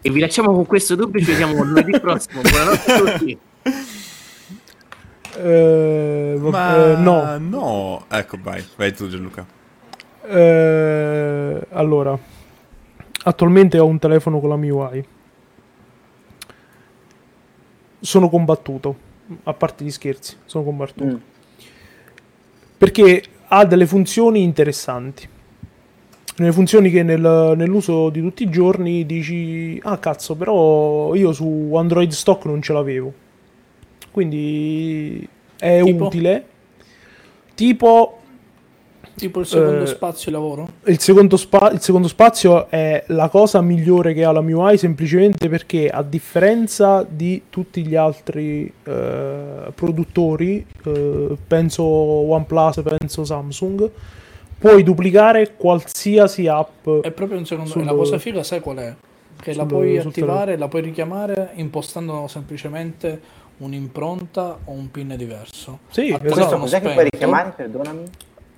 E 0.00 0.10
vi 0.10 0.20
lasciamo 0.20 0.52
con 0.52 0.64
questo 0.66 0.94
dubbio. 0.94 1.18
Ci 1.18 1.30
vediamo 1.32 1.60
lunedì 1.64 1.98
prossimo. 1.98 2.40
Buonanotte 2.42 2.92
a 2.92 2.98
tutti. 2.98 3.38
Eh, 5.36 6.36
Ma 6.38 6.92
eh, 6.92 6.96
no. 6.96 7.38
no. 7.38 8.04
Ecco, 8.08 8.38
vai. 8.40 8.64
Vai 8.76 8.92
tu 8.94 9.08
Gianluca. 9.08 9.44
Eh, 10.26 11.60
allora, 11.70 12.16
attualmente 13.24 13.78
ho 13.78 13.86
un 13.86 13.98
telefono 13.98 14.40
con 14.40 14.48
la 14.50 14.56
MIUI. 14.56 15.04
Sono 18.00 18.28
combattuto, 18.28 18.96
a 19.44 19.54
parte 19.54 19.84
gli 19.84 19.90
scherzi, 19.90 20.36
sono 20.44 20.62
combattuto. 20.64 21.04
Mm. 21.16 21.16
Perché 22.76 23.22
ha 23.48 23.64
delle 23.64 23.86
funzioni 23.86 24.42
interessanti. 24.42 25.28
Delle 26.36 26.52
funzioni 26.52 26.90
che 26.90 27.02
nel- 27.02 27.54
nell'uso 27.56 28.10
di 28.10 28.20
tutti 28.20 28.42
i 28.42 28.50
giorni 28.50 29.06
dici, 29.06 29.80
ah 29.84 29.98
cazzo, 29.98 30.34
però 30.34 31.14
io 31.14 31.32
su 31.32 31.72
Android 31.74 32.10
stock 32.10 32.44
non 32.46 32.60
ce 32.60 32.72
l'avevo. 32.72 33.12
Quindi 34.18 35.28
è 35.58 35.80
Tipo? 35.82 36.04
utile. 36.04 36.44
Tipo 37.56 38.18
Tipo 39.16 39.40
il 39.40 39.46
secondo 39.46 39.82
Eh, 39.82 39.86
spazio 39.86 40.30
lavoro? 40.32 40.68
il 40.86 40.98
secondo, 41.00 41.36
spa- 41.36 41.70
il 41.72 41.80
secondo 41.80 42.06
spazio 42.08 42.68
è 42.68 43.02
la 43.08 43.28
cosa 43.28 43.60
migliore 43.60 44.12
che 44.12 44.24
ha 44.24 44.30
la 44.32 44.40
MIUI 44.40 44.76
semplicemente 44.78 45.48
perché 45.48 45.88
a 45.88 46.02
differenza 46.02 47.04
di 47.08 47.42
tutti 47.48 47.84
gli 47.86 47.94
altri 47.94 48.72
eh, 48.84 49.70
produttori, 49.74 50.64
eh, 50.84 51.36
penso 51.46 51.82
OnePlus, 51.84 52.82
penso 52.98 53.24
Samsung, 53.24 53.88
puoi 54.58 54.82
duplicare 54.84 55.54
qualsiasi 55.56 56.46
app. 56.48 56.88
È 57.02 57.10
proprio 57.12 57.38
un 57.38 57.46
secondo. 57.46 57.70
sul- 57.70 57.84
la 57.84 57.94
cosa 57.94 58.18
figa, 58.18 58.42
sai 58.44 58.58
qual 58.60 58.76
è? 58.78 58.94
Che 59.40 59.54
la 59.54 59.64
puoi 59.66 59.96
attivare, 59.98 60.56
la 60.56 60.66
puoi 60.68 60.82
richiamare 60.82 61.50
impostando 61.54 62.26
semplicemente 62.28 63.20
un'impronta 63.58 64.58
o 64.64 64.72
un 64.72 64.90
pin 64.90 65.14
diverso. 65.16 65.80
Sì, 65.90 66.08
esatto. 66.10 66.58
Cos'è 66.58 66.80
che 66.80 66.90
puoi 66.92 67.04
richiamare? 67.10 67.50
Perdonami. 67.56 68.02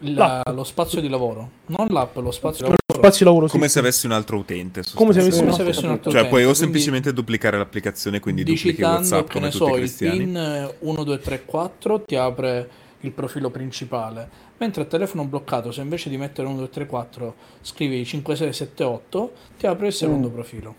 la- 0.01 0.43
lo 0.53 0.63
spazio 0.65 1.01
di 1.01 1.09
lavoro, 1.09 1.49
non 1.67 1.87
l'app, 1.89 2.17
lo 2.17 2.31
spazio 2.31 2.67
di 2.67 2.71
Lo 2.71 2.77
lavoro. 2.87 3.07
spazio 3.07 3.25
lavoro 3.25 3.47
sì, 3.47 3.53
Come 3.53 3.67
sì. 3.67 3.73
se 3.73 3.79
avessi 3.79 4.05
un 4.07 4.13
altro 4.13 4.37
utente. 4.37 4.83
Come 4.95 5.13
se 5.15 5.21
avessi 5.21 5.39
Come 5.39 5.51
un 5.51 5.57
se 5.57 5.63
avessi 5.63 5.85
un 5.87 5.91
altro 5.93 6.11
Cioè, 6.11 6.21
puoi 6.29 6.43
o 6.43 6.45
utente, 6.45 6.45
quindi 6.45 6.59
semplicemente 6.59 7.13
duplicare 7.15 7.57
l'applicazione, 7.57 8.21
quindi 8.21 8.45
duplichi 8.45 8.83
WhatsApp 8.83 9.27
che 9.27 9.33
come 9.33 9.45
ne 9.47 9.51
tutti 9.51 9.65
so, 9.65 9.71
i 9.71 9.73
il 9.73 9.79
cristiani. 9.79 10.19
pin 10.19 10.37
eh, 10.37 10.75
1234 10.81 12.03
ti 12.03 12.15
apre 12.15 12.69
il 13.01 13.11
profilo 13.13 13.49
principale, 13.51 14.29
mentre 14.59 14.83
a 14.83 14.85
telefono 14.87 15.25
bloccato, 15.25 15.73
se 15.73 15.81
invece 15.81 16.11
di 16.11 16.19
mettere 16.19 16.47
1234 16.49 17.35
scrivi 17.63 18.05
5678, 18.05 19.33
ti 19.59 19.67
apre 19.67 19.87
il 19.87 19.93
secondo 19.95 20.29
profilo. 20.29 20.75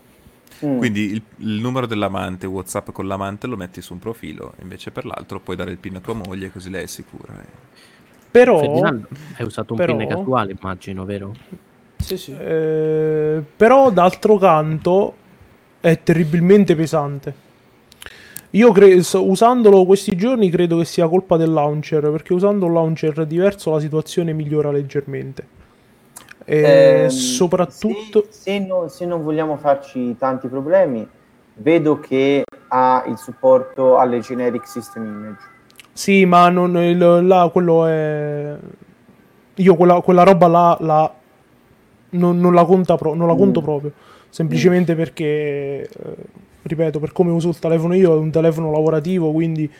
Mm. 0.64 0.78
Quindi 0.78 1.12
il, 1.12 1.22
il 1.36 1.60
numero 1.60 1.86
dell'amante, 1.86 2.46
WhatsApp 2.46 2.90
con 2.90 3.06
l'amante, 3.06 3.46
lo 3.46 3.56
metti 3.56 3.80
su 3.80 3.92
un 3.92 3.98
profilo, 3.98 4.54
invece 4.60 4.90
per 4.90 5.04
l'altro 5.04 5.40
puoi 5.40 5.56
dare 5.56 5.70
il 5.70 5.78
pin 5.78 5.96
a 5.96 6.00
tua 6.00 6.14
moglie, 6.14 6.50
così 6.50 6.68
lei 6.70 6.84
è 6.84 6.86
sicura. 6.86 7.32
Però, 8.30 8.58
Ferdinando, 8.58 9.08
hai 9.36 9.46
usato 9.46 9.72
un 9.74 9.78
però- 9.78 9.96
pin 9.96 10.08
casuale, 10.08 10.56
immagino, 10.58 11.04
vero? 11.04 11.34
Sì, 11.96 12.16
sì. 12.16 12.32
eh, 12.38 13.42
però 13.56 13.90
d'altro 13.90 14.36
canto 14.38 15.14
è 15.80 16.02
terribilmente 16.02 16.74
pesante. 16.74 17.46
Io 18.50 18.72
cre- 18.72 19.00
usandolo 19.14 19.84
questi 19.84 20.16
giorni 20.16 20.48
credo 20.50 20.78
che 20.78 20.84
sia 20.86 21.06
colpa 21.08 21.36
del 21.36 21.52
launcher, 21.52 22.10
perché 22.10 22.32
usando 22.32 22.66
un 22.66 22.72
launcher 22.72 23.26
diverso 23.26 23.70
la 23.72 23.80
situazione 23.80 24.32
migliora 24.32 24.70
leggermente. 24.70 25.56
E 26.50 26.62
Ehm, 26.62 27.08
soprattutto... 27.08 28.24
se, 28.30 28.40
se 28.40 28.58
no- 28.58 28.88
se 28.88 29.04
non 29.04 29.22
vogliamo 29.22 29.58
farci 29.58 30.16
tanti 30.16 30.48
problemi, 30.48 31.06
vedo 31.56 32.00
che 32.00 32.42
ha 32.68 33.04
il 33.06 33.18
supporto 33.18 33.98
alle 33.98 34.20
generic 34.20 34.66
system 34.66 35.04
image. 35.04 35.40
Sì, 35.92 36.24
ma 36.24 36.48
non, 36.48 36.74
il- 36.78 37.26
là, 37.26 37.50
quello 37.52 37.84
è... 37.86 38.56
Io 39.56 39.74
quella, 39.74 40.00
quella 40.00 40.22
roba 40.22 40.46
là, 40.46 40.76
la- 40.80 41.14
non, 42.10 42.40
non 42.40 42.54
la 42.54 42.64
conta 42.64 42.96
pro- 42.96 43.14
non 43.14 43.28
la 43.28 43.34
conto 43.34 43.60
Mm. 43.60 43.64
proprio. 43.64 43.92
Semplicemente 44.30 44.94
perché, 44.94 45.24
eh, 45.24 45.88
ripeto, 46.62 46.98
per 46.98 47.12
come 47.12 47.30
uso 47.30 47.48
il 47.50 47.58
telefono 47.58 47.94
io, 47.94 48.14
è 48.14 48.18
un 48.18 48.30
telefono 48.30 48.70
lavorativo, 48.70 49.32
quindi 49.32 49.70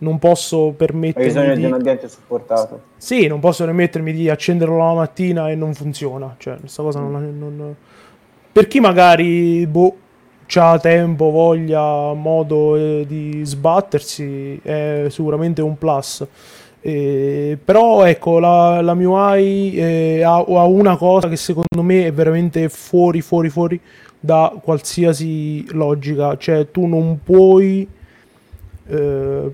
non 0.00 0.18
posso 0.18 0.66
Hai 0.66 0.72
permettermi 0.72 1.26
bisogno 1.26 1.54
di 1.54 1.60
di... 1.60 1.66
un 1.66 1.72
ambiente 1.74 2.08
supportato. 2.08 2.80
Sì, 2.96 3.26
non 3.26 3.40
posso 3.40 3.64
permettermi 3.64 4.12
di 4.12 4.28
accenderlo 4.28 4.76
la 4.78 4.94
mattina 4.94 5.50
e 5.50 5.54
non 5.54 5.74
funziona. 5.74 6.34
Cioè, 6.38 6.58
questa 6.58 6.82
cosa 6.82 7.00
non, 7.00 7.38
non- 7.38 7.74
Per 8.52 8.66
chi 8.66 8.80
magari 8.80 9.66
boh, 9.66 9.96
ha 10.54 10.78
tempo, 10.78 11.30
voglia, 11.30 12.12
modo 12.12 12.76
eh, 12.76 13.04
di 13.06 13.42
sbattersi, 13.44 14.58
è 14.62 15.06
sicuramente 15.08 15.62
un 15.62 15.76
plus. 15.78 16.26
Eh, 16.82 17.58
però 17.62 18.04
ecco, 18.04 18.38
la, 18.38 18.80
la 18.80 18.94
MIUI 18.94 19.74
eh, 19.74 20.22
ha, 20.22 20.36
ha 20.36 20.64
una 20.64 20.96
cosa 20.96 21.28
che 21.28 21.36
secondo 21.36 21.82
me 21.82 22.06
è 22.06 22.12
veramente 22.12 22.68
fuori, 22.70 23.20
fuori, 23.20 23.50
fuori 23.50 23.78
da 24.18 24.54
qualsiasi 24.62 25.66
logica. 25.72 26.36
Cioè, 26.38 26.70
tu 26.70 26.86
non 26.86 27.20
puoi 27.22 27.86
eh, 28.88 29.50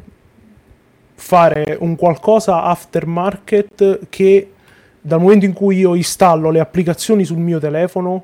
fare 1.17 1.77
un 1.81 1.97
qualcosa 1.97 2.63
aftermarket 2.63 4.07
che 4.09 4.51
dal 5.01 5.21
momento 5.21 5.45
in 5.45 5.53
cui 5.53 5.79
io 5.79 5.95
installo 5.95 6.51
le 6.51 6.61
applicazioni 6.61 7.25
sul 7.25 7.39
mio 7.39 7.59
telefono, 7.59 8.23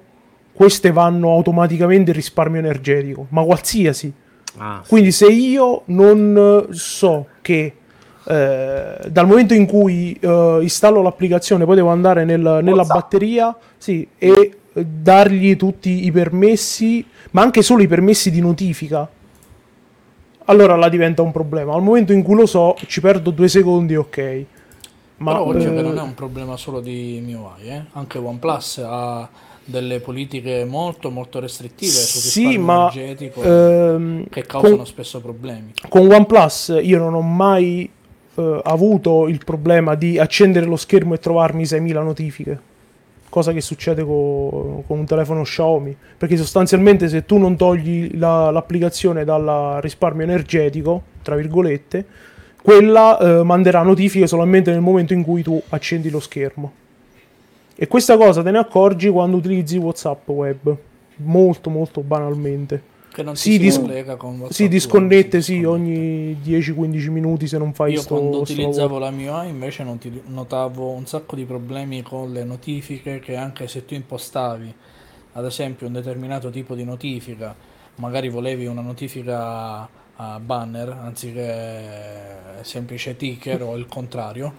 queste 0.53 0.93
vanno 0.93 1.31
automaticamente 1.31 2.11
in 2.11 2.17
risparmio 2.17 2.61
energetico, 2.61 3.27
ma 3.31 3.43
qualsiasi. 3.43 4.13
Ah, 4.59 4.81
sì. 4.83 4.89
Quindi 4.89 5.13
se 5.13 5.27
io 5.27 5.83
non 5.87 6.69
so 6.71 7.27
che 7.41 7.75
eh, 8.25 8.97
dal 9.09 9.27
momento 9.27 9.55
in 9.55 9.67
cui 9.67 10.17
eh, 10.21 10.59
installo 10.61 11.03
l'applicazione 11.03 11.65
poi 11.65 11.77
devo 11.77 11.89
andare 11.89 12.25
nel- 12.25 12.61
nella 12.63 12.85
batteria 12.85 13.57
sì, 13.79 14.07
e 14.19 14.59
dargli 14.73 15.57
tutti 15.57 16.05
i 16.05 16.13
permessi, 16.13 17.05
ma 17.33 17.43
anche 17.43 17.63
solo 17.63 17.83
i 17.83 17.89
permessi 17.89 18.31
di 18.31 18.41
notifica, 18.41 19.09
allora 20.47 20.77
la 20.77 20.89
diventa 20.89 21.23
un 21.23 21.33
problema. 21.33 21.75
Al 21.75 21.83
momento 21.83 22.13
in 22.13 22.23
cui 22.23 22.35
lo 22.35 22.47
so, 22.47 22.77
ci 22.87 23.01
perdo 23.01 23.31
due 23.31 23.49
secondi, 23.49 23.97
ok. 23.97 24.45
Ma 25.19 25.33
Però 25.33 25.47
occhio 25.47 25.71
eh, 25.71 25.75
che 25.75 25.83
non 25.83 25.99
è 25.99 26.03
un 26.03 26.15
problema 26.15 26.57
solo 26.57 26.81
di 26.81 27.21
MIUI, 27.25 27.69
eh? 27.69 27.85
anche 27.93 28.19
OnePlus 28.19 28.83
ha 28.85 29.29
delle 29.65 30.01
politiche 30.01 30.65
molto 30.65 31.09
molto 31.11 31.39
restrittive 31.39 31.93
sul 31.93 32.21
sì, 32.21 32.59
ma 32.59 32.91
energetico 32.91 33.43
ehm, 33.43 34.25
che 34.29 34.45
causano 34.45 34.79
con- 34.79 34.87
spesso 34.87 35.21
problemi. 35.21 35.75
con 35.89 36.11
OnePlus 36.11 36.81
io 36.83 36.99
non 36.99 37.15
ho 37.15 37.21
mai 37.21 37.89
eh, 38.35 38.61
avuto 38.65 39.29
il 39.29 39.41
problema 39.45 39.95
di 39.95 40.19
accendere 40.19 40.67
lo 40.67 40.77
schermo 40.77 41.15
e 41.15 41.19
trovarmi 41.19 41.65
6000 41.65 42.03
notifiche. 42.03 42.61
Cosa 43.33 43.53
che 43.53 43.63
succede 43.63 44.05
co- 44.05 44.85
con 44.87 44.99
un 44.99 45.07
telefono 45.07 45.41
Xiaomi. 45.41 45.97
Perché 46.19 46.37
sostanzialmente 46.37 47.09
se 47.09 47.25
tu 47.25 47.39
non 47.39 47.57
togli 47.57 48.19
la- 48.19 48.51
l'applicazione 48.51 49.25
dal 49.25 49.79
risparmio 49.81 50.25
energetico, 50.25 51.03
tra 51.23 51.35
virgolette, 51.35 52.05
quella 52.63 53.19
eh, 53.19 53.43
manderà 53.43 53.81
notifiche 53.81 54.27
solamente 54.27 54.71
nel 54.71 54.83
momento 54.83 55.15
in 55.15 55.23
cui 55.23 55.43
tu 55.43 55.59
accendi 55.71 56.11
lo 56.11 56.21
schermo. 56.21 56.73
E 57.75 57.87
questa 57.89 58.19
cosa 58.19 58.43
te 58.43 58.51
ne 58.51 58.59
accorgi 58.59 59.09
quando 59.09 59.39
utilizzi 59.39 59.79
WhatsApp 59.79 60.29
web. 60.29 60.77
Molto 61.17 61.71
molto 61.71 62.03
banalmente. 62.03 62.83
Che 63.13 63.23
non 63.23 63.37
Si 63.37 63.53
si, 63.53 63.59
dis- 63.59 63.77
discollega 63.77 64.17
con 64.17 64.33
WhatsApp 64.39 64.53
Si 64.53 64.69
disconnette, 64.69 65.43
si 65.43 65.57
sì, 65.59 65.65
ogni 65.65 66.35
10-15 66.43 67.11
minuti 67.11 67.47
se 67.47 67.59
non 67.59 67.75
fai 67.75 67.93
Io 67.93 68.01
sto, 68.01 68.15
quando 68.17 68.45
sto 68.45 68.53
utilizzavo 68.53 68.99
lavoro. 68.99 69.05
la 69.05 69.11
MIUI 69.11 69.49
invece 69.51 69.85
notavo 70.27 70.91
un 70.91 71.07
sacco 71.07 71.37
di 71.37 71.45
problemi 71.45 72.03
con 72.03 72.33
le 72.33 72.45
notifiche 72.45 73.21
che 73.21 73.37
anche 73.37 73.69
se 73.69 73.85
tu 73.85 73.95
impostavi 73.95 74.75
ad 75.35 75.45
esempio 75.45 75.87
un 75.87 75.93
determinato 75.95 76.51
tipo 76.51 76.75
di 76.75 76.85
notifica, 76.85 77.55
magari 77.97 78.29
volevi 78.29 78.67
una 78.67 78.83
notifica 78.83 79.89
a 80.17 80.39
banner 80.41 80.89
anziché 80.91 82.61
semplice 82.63 83.17
ticker 83.17 83.63
o 83.63 83.77
il 83.77 83.87
contrario, 83.87 84.53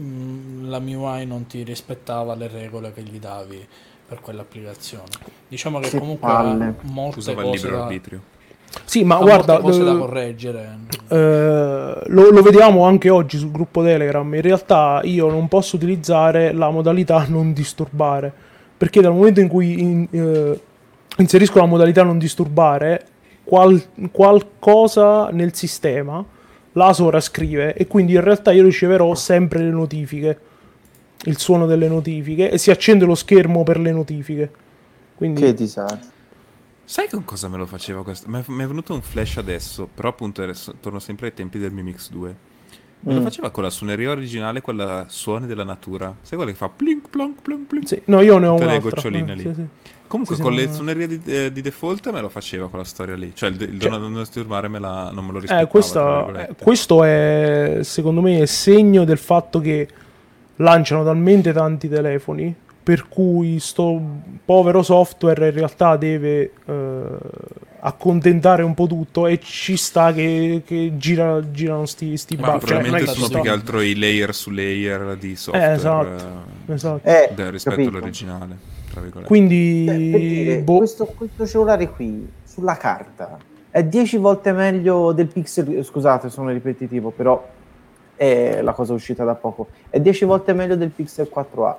mm, 0.00 0.68
la 0.68 0.78
MIUI 0.78 1.26
non 1.26 1.46
ti 1.46 1.62
rispettava 1.62 2.34
le 2.34 2.48
regole 2.48 2.92
che 2.92 3.02
gli 3.02 3.18
davi 3.18 3.66
per 4.10 4.20
quell'applicazione. 4.20 5.04
Diciamo 5.46 5.78
che 5.78 5.88
Che 5.90 5.98
comunque 6.00 6.28
palle. 6.28 6.64
ha 6.64 6.74
molte 6.82 7.20
Usava 7.20 7.42
il 7.42 7.46
cose 7.46 7.56
libero 7.58 7.76
da, 7.76 7.82
arbitrio. 7.84 8.20
Sì, 8.84 9.04
ma 9.04 9.16
ha 9.16 9.20
guarda, 9.20 9.58
cose 9.60 9.84
da 9.84 9.92
eh, 9.92 9.98
correggere. 9.98 10.78
eh, 11.08 11.14
lo, 12.06 12.30
lo 12.30 12.42
vediamo 12.42 12.84
anche 12.84 13.08
oggi 13.08 13.38
sul 13.38 13.52
gruppo 13.52 13.82
Telegram. 13.84 14.34
In 14.34 14.40
realtà 14.42 15.00
io 15.04 15.30
non 15.30 15.46
posso 15.46 15.76
utilizzare 15.76 16.52
la 16.52 16.70
modalità 16.70 17.24
non 17.30 17.52
disturbare. 17.52 18.32
Perché 18.76 19.00
dal 19.00 19.12
momento 19.12 19.38
in 19.40 19.46
cui 19.48 19.80
in- 19.80 20.08
eh, 20.10 20.60
inserisco 21.18 21.58
la 21.58 21.66
modalità 21.66 22.02
non 22.02 22.18
disturbare, 22.18 23.06
qual- 23.44 23.82
qualcosa 24.10 25.28
nel 25.30 25.54
sistema 25.54 26.24
la 26.74 26.92
sovrascrive 26.92 27.74
e 27.74 27.86
quindi 27.86 28.14
in 28.14 28.20
realtà 28.22 28.50
io 28.52 28.64
riceverò 28.64 29.14
sempre 29.14 29.60
le 29.60 29.70
notifiche. 29.70 30.38
Il 31.24 31.38
suono 31.38 31.66
delle 31.66 31.88
notifiche 31.88 32.50
e 32.50 32.56
si 32.58 32.70
accende 32.70 33.04
lo 33.04 33.14
schermo 33.14 33.62
per 33.62 33.78
le 33.78 33.92
notifiche. 33.92 34.50
Quindi 35.14 35.42
Che 35.42 35.54
disagio. 35.54 36.06
Sai 36.84 37.08
con 37.08 37.24
cosa 37.24 37.46
me 37.48 37.56
lo 37.58 37.66
faceva 37.66 38.02
questo? 38.02 38.28
Mi 38.28 38.38
è 38.40 38.66
venuto 38.66 38.94
un 38.94 39.02
flash 39.02 39.36
adesso, 39.36 39.88
però 39.92 40.08
appunto 40.08 40.42
adesso 40.42 40.74
torno 40.80 40.98
sempre 40.98 41.26
ai 41.26 41.34
tempi 41.34 41.58
del 41.58 41.72
Mi 41.72 41.82
Mix 41.82 42.10
2. 42.10 42.36
Me 43.02 43.14
lo 43.14 43.20
Mm. 43.20 43.22
faceva 43.22 43.50
con 43.50 43.62
la 43.62 43.70
suoneria 43.70 44.10
originale, 44.10 44.60
quella 44.60 45.04
suoni 45.08 45.46
della 45.46 45.62
natura. 45.64 46.14
Sai 46.22 46.36
quella 46.36 46.50
che 46.52 46.56
fa 46.56 46.68
plink 46.68 47.08
plonk 47.08 47.40
plonk 47.42 47.66
plink? 47.66 47.86
Sì, 47.88 48.02
no, 48.06 48.20
io 48.22 48.38
ne 48.38 48.46
ho 48.46 48.54
Tutte 48.54 48.64
le 48.64 48.70
un'altra. 48.76 48.90
goccioline 48.90 49.32
Eh, 49.32 49.34
lì. 49.36 49.42
sì, 49.42 49.52
sì. 49.54 49.64
Comunque 50.06 50.34
Sì, 50.36 50.42
con 50.42 50.52
le 50.54 50.72
suonerie 50.72 51.06
di, 51.06 51.20
eh, 51.26 51.52
di 51.52 51.60
default 51.62 52.10
me 52.10 52.20
lo 52.20 52.28
faceva 52.28 52.68
quella 52.68 52.84
storia 52.84 53.14
lì. 53.14 53.32
Cioè 53.34 53.50
il, 53.50 53.60
il 53.60 53.78
Cioè- 53.80 53.90
dono 53.90 54.08
non 54.08 54.18
disturbare 54.20 54.66
me 54.68 54.80
la, 54.80 55.10
non 55.12 55.24
me 55.24 55.32
lo 55.32 55.38
rispettava. 55.38 55.60
Eh, 55.66 55.70
questa- 55.70 56.00
tra 56.02 56.18
eh, 56.20 56.24
virgolette. 56.24 56.64
questo 56.64 57.04
è 57.04 57.78
secondo 57.82 58.20
me 58.20 58.40
è 58.40 58.46
segno 58.46 59.04
del 59.04 59.18
fatto 59.18 59.60
che 59.60 59.88
lanciano 60.60 61.04
talmente 61.04 61.52
tanti 61.52 61.88
telefoni 61.88 62.54
per 62.82 63.08
cui 63.08 63.58
sto 63.60 64.00
povero 64.44 64.82
software 64.82 65.48
in 65.48 65.54
realtà 65.54 65.96
deve 65.96 66.50
eh, 66.64 67.04
accontentare 67.80 68.62
un 68.62 68.74
po' 68.74 68.86
tutto 68.86 69.26
e 69.26 69.38
ci 69.40 69.76
sta 69.76 70.12
che, 70.12 70.62
che 70.64 70.92
gira- 70.96 71.50
girano 71.50 71.86
sti, 71.86 72.16
sti 72.16 72.36
Ma 72.36 72.52
bug. 72.52 72.58
Cioè, 72.60 72.68
probabilmente 72.68 73.12
sono 73.12 73.28
più 73.28 73.40
che 73.42 73.48
altro 73.48 73.80
i 73.80 73.96
layer 73.96 74.34
su 74.34 74.50
layer 74.50 75.16
di 75.16 75.36
software 75.36 75.74
esatto. 75.74 76.24
eh, 76.66 76.72
Esatto. 76.72 77.08
Eh, 77.08 77.30
da- 77.34 77.50
rispetto 77.50 77.76
capito. 77.76 77.96
all'originale. 77.96 78.56
Tra 78.90 79.00
virgolette. 79.02 79.28
Quindi 79.28 79.84
per 79.86 79.96
dire, 79.98 80.58
boh, 80.62 80.78
questo, 80.78 81.04
questo 81.06 81.46
cellulare 81.46 81.88
qui 81.90 82.28
sulla 82.44 82.76
carta 82.76 83.38
è 83.70 83.84
10 83.84 84.16
volte 84.16 84.52
meglio 84.52 85.12
del 85.12 85.28
Pixel. 85.28 85.84
Scusate, 85.84 86.28
sono 86.28 86.48
ripetitivo, 86.50 87.10
però 87.10 87.46
è 88.20 88.60
la 88.60 88.72
cosa 88.72 88.92
uscita 88.92 89.24
da 89.24 89.34
poco. 89.34 89.68
È 89.88 89.98
10 89.98 90.26
volte 90.26 90.52
meglio 90.52 90.76
del 90.76 90.90
Pixel 90.90 91.30
4a. 91.34 91.74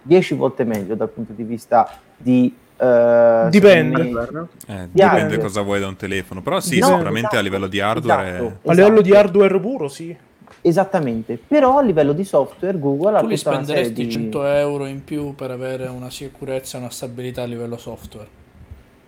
10 0.00 0.34
volte 0.34 0.64
meglio 0.64 0.94
dal 0.94 1.10
punto 1.10 1.34
di 1.34 1.42
vista 1.42 1.98
di. 2.16 2.56
eh, 2.78 3.46
Dipende. 3.50 4.02
me- 4.02 4.08
Eh, 4.08 4.16
Dipende. 4.16 4.88
dipende 4.90 5.38
cosa 5.38 5.60
vuoi 5.60 5.80
da 5.80 5.88
un 5.88 5.96
telefono. 5.96 6.40
Però 6.40 6.60
sì, 6.60 6.78
No, 6.78 6.86
sicuramente 6.86 7.18
esatto, 7.18 7.36
a 7.36 7.40
livello 7.42 7.66
di 7.66 7.80
hardware 7.80 8.26
è- 8.26 8.34
esatto, 8.36 8.70
a 8.70 8.72
livello 8.72 9.00
di 9.02 9.10
esatto. 9.10 9.26
hardware 9.26 9.60
puro 9.60 9.88
sì. 9.88 10.16
Esattamente, 10.64 11.36
però 11.46 11.76
a 11.78 11.82
livello 11.82 12.12
di 12.12 12.24
software 12.24 12.78
Google 12.78 13.16
ha 13.16 13.20
Tu 13.20 13.36
serie 13.36 13.36
spenderesti 13.36 14.06
di... 14.06 14.10
100 14.10 14.44
euro 14.46 14.86
in 14.86 15.04
più 15.04 15.34
per 15.34 15.50
avere 15.50 15.88
una 15.88 16.08
sicurezza 16.08 16.76
e 16.78 16.80
una 16.80 16.90
stabilità 16.90 17.42
a 17.42 17.46
livello 17.46 17.76
software. 17.76 18.28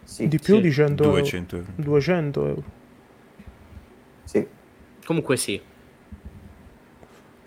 Sì, 0.03 0.29
di 0.29 0.39
più 0.39 0.57
sì, 0.57 0.61
di 0.61 0.71
100 0.73 1.03
euro. 1.05 1.17
200 1.17 1.57
euro. 1.57 1.69
200 1.77 2.47
euro. 2.47 2.63
sì. 4.25 4.47
Comunque 5.07 5.37
sì. 5.39 5.61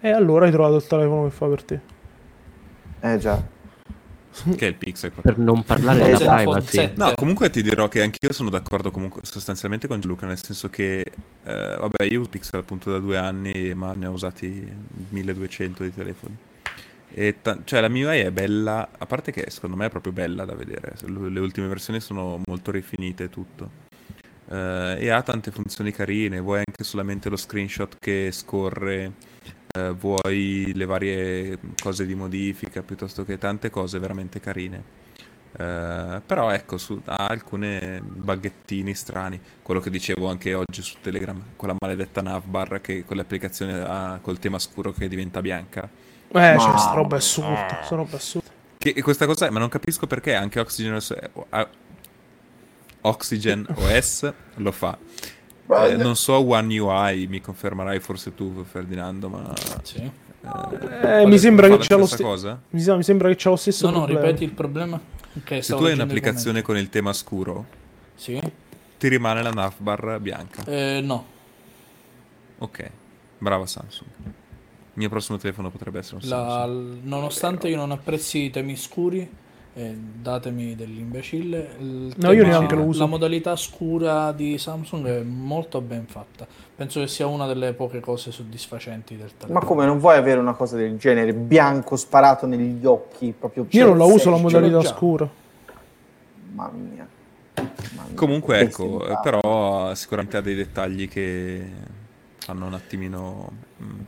E 0.07 0.11
allora 0.11 0.45
hai 0.45 0.51
trovato 0.51 0.75
il 0.77 0.87
telefono 0.87 1.23
che 1.25 1.31
fa 1.31 1.47
per 1.47 1.63
te. 1.63 1.79
Eh 3.01 3.17
già. 3.17 3.55
Che 4.55 4.65
è 4.65 4.69
il 4.69 4.75
Pixel 4.75 5.11
4. 5.11 5.33
Per 5.33 5.43
non 5.43 5.63
parlare 5.63 6.11
Eh, 6.11 6.17
della 6.17 6.35
privacy. 6.35 6.91
No, 6.95 7.13
comunque 7.15 7.49
ti 7.49 7.61
dirò 7.63 7.87
che 7.87 8.03
anch'io 8.03 8.31
sono 8.31 8.49
d'accordo 8.51 8.91
comunque 8.91 9.21
sostanzialmente 9.23 9.87
con 9.87 9.99
Gianluca, 9.99 10.27
nel 10.27 10.41
senso 10.41 10.69
che, 10.69 10.99
eh, 11.43 11.75
vabbè, 11.79 12.03
io 12.03 12.19
uso 12.21 12.29
Pixel 12.29 12.59
appunto 12.59 12.91
da 12.91 12.99
due 12.99 13.17
anni, 13.17 13.73
ma 13.73 13.93
ne 13.93 14.05
ho 14.05 14.11
usati 14.11 14.65
1200 15.09 15.83
di 15.83 15.93
telefoni. 15.93 16.37
E 17.13 17.37
ta- 17.41 17.57
cioè 17.63 17.81
la 17.81 17.87
MIUI 17.89 18.19
è 18.19 18.31
bella, 18.31 18.89
a 18.95 19.05
parte 19.07 19.31
che 19.31 19.45
secondo 19.49 19.75
me 19.75 19.87
è 19.87 19.89
proprio 19.89 20.11
bella 20.13 20.45
da 20.45 20.53
vedere, 20.53 20.93
le 21.05 21.39
ultime 21.39 21.67
versioni 21.67 21.99
sono 21.99 22.39
molto 22.45 22.69
rifinite 22.71 23.25
e 23.25 23.29
tutto. 23.29 23.85
eh, 24.49 24.97
e 24.99 25.09
ha 25.09 25.21
tante 25.23 25.51
funzioni 25.51 25.91
carine, 25.91 26.39
vuoi 26.39 26.59
anche 26.59 26.83
solamente 26.83 27.27
lo 27.29 27.35
screenshot 27.37 27.97
che 27.99 28.29
scorre, 28.31 29.13
eh, 29.73 29.91
vuoi 29.91 30.71
le 30.73 30.85
varie 30.85 31.59
cose 31.81 32.05
di 32.05 32.15
modifica, 32.15 32.81
piuttosto 32.81 33.23
che 33.25 33.37
tante 33.37 33.69
cose 33.69 33.99
veramente 33.99 34.39
carine. 34.39 35.05
Eh, 35.59 36.21
però 36.25 36.51
ecco, 36.51 36.77
su, 36.77 37.01
ha 37.05 37.27
alcune 37.27 38.01
baghettini 38.01 38.93
strani. 38.93 39.39
Quello 39.61 39.79
che 39.79 39.89
dicevo 39.89 40.29
anche 40.29 40.53
oggi 40.53 40.81
su 40.81 40.97
Telegram, 41.01 41.41
quella 41.55 41.75
maledetta 41.79 42.21
navbar 42.21 42.81
che 42.81 43.03
applicazioni 43.07 43.73
ha 43.73 44.19
col 44.21 44.39
tema 44.39 44.59
scuro 44.59 44.91
che 44.91 45.07
diventa 45.07 45.41
bianca. 45.41 45.89
Eh, 46.29 46.53
Ma- 46.53 46.57
cioè, 46.57 46.77
sta 46.77 46.93
roba 46.93 47.15
è 47.15 47.19
assurda, 47.19 47.81
sta 47.83 47.95
roba 47.95 48.11
è 48.11 48.15
assurda. 48.15 48.49
Che 48.77 49.01
questa 49.01 49.25
cosa 49.25 49.47
è, 49.47 49.49
ma 49.49 49.59
non 49.59 49.69
capisco 49.69 50.05
perché 50.05 50.35
anche 50.35 50.59
Oxygen 50.59 50.93
OS, 50.93 51.11
eh, 51.11 51.67
Oxygen 53.01 53.65
OS 53.75 54.33
lo 54.55 54.71
fa. 54.71 54.97
Eh, 55.69 55.95
non 55.97 56.15
so 56.15 56.33
One 56.35 56.79
UI, 56.79 57.27
mi 57.27 57.41
confermerai 57.41 57.99
forse 57.99 58.33
tu 58.33 58.63
Ferdinando, 58.63 59.27
ma... 59.29 59.53
Sì. 59.83 59.97
eh, 61.01 61.21
Eh, 61.21 61.25
mi 61.27 61.37
sembra 61.37 61.67
che 61.67 61.77
c'ha 61.79 61.97
lo 61.97 62.05
stesso. 62.05 62.23
cosa? 62.23 62.61
Mi, 62.69 63.03
sembra 63.03 63.27
che 63.29 63.35
c'ha 63.37 63.49
lo 63.49 63.55
stesso 63.57 63.85
No, 63.89 63.91
no, 63.99 64.03
problema. 64.05 64.25
ripeti 64.27 64.43
il 64.45 64.51
problema. 64.51 64.99
Che 65.43 65.61
Se 65.61 65.75
tu 65.75 65.83
hai 65.83 65.93
un'applicazione 65.93 66.61
con 66.61 66.77
il 66.77 66.89
tema 66.89 67.11
scuro. 67.13 67.65
Sì. 68.15 68.39
ti 68.97 69.07
rimane 69.09 69.43
la 69.43 69.51
navbar 69.51 70.19
bianca. 70.19 70.63
Eh, 70.65 71.01
no. 71.03 71.25
Ok, 72.59 72.89
brava 73.37 73.65
Samsung. 73.67 74.09
Il 74.25 74.33
mio 75.03 75.09
prossimo 75.09 75.37
telefono 75.37 75.69
potrebbe 75.69 75.99
essere 75.99 76.15
un 76.23 76.29
La- 76.29 76.37
Samsung. 76.65 77.03
nonostante 77.03 77.67
io 77.67 77.75
non 77.75 77.91
apprezzi 77.91 78.39
i 78.45 78.49
temi 78.49 78.75
scuri, 78.75 79.29
eh, 79.77 79.95
datemi 79.95 80.75
dell'imbecille. 80.75 81.75
il 81.77 82.13
No, 82.17 82.31
io 82.31 82.43
neanche 82.43 82.73
lo 82.73 82.81
uso. 82.81 83.01
La 83.01 83.05
modalità 83.05 83.55
scura 83.55 84.31
di 84.31 84.57
Samsung 84.57 85.05
è 85.05 85.21
molto 85.21 85.81
ben 85.81 86.07
fatta. 86.07 86.47
Penso 86.75 86.99
che 86.99 87.07
sia 87.07 87.27
una 87.27 87.45
delle 87.45 87.73
poche 87.73 87.99
cose 87.99 88.31
soddisfacenti 88.31 89.15
del 89.15 89.31
telefono. 89.37 89.59
Ma 89.59 89.63
come 89.63 89.85
non 89.85 89.99
vuoi 89.99 90.17
avere 90.17 90.39
una 90.39 90.53
cosa 90.53 90.77
del 90.77 90.97
genere? 90.97 91.31
Bianco 91.33 91.95
sparato 91.95 92.47
negli 92.47 92.83
occhi, 92.87 93.33
proprio 93.37 93.67
Io 93.69 93.85
non 93.85 93.99
la 93.99 94.05
uso 94.05 94.31
la 94.31 94.37
modalità 94.37 94.81
scura. 94.81 95.29
Mamma 96.53 96.71
mia. 96.71 97.07
Mamma. 97.95 98.09
Comunque 98.15 98.59
ecco, 98.59 99.19
però 99.21 99.93
sicuramente 99.93 100.37
ha 100.37 100.41
dei 100.41 100.55
dettagli 100.55 101.07
che 101.07 101.69
fanno 102.39 102.65
un 102.65 102.73
attimino... 102.73 103.51
mm. 103.83 103.99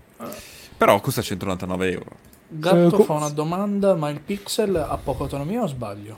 Però 0.77 0.99
costa 0.99 1.21
199 1.21 1.91
euro. 1.91 2.27
Gatto 2.51 2.87
Eh, 2.87 2.89
co- 2.97 3.03
fa 3.03 3.13
una 3.13 3.29
domanda, 3.29 3.93
ma 3.95 4.09
il 4.09 4.19
Pixel 4.19 4.75
ha 4.75 4.97
poca 5.01 5.23
autonomia 5.23 5.61
o 5.61 5.67
sbaglio? 5.67 6.17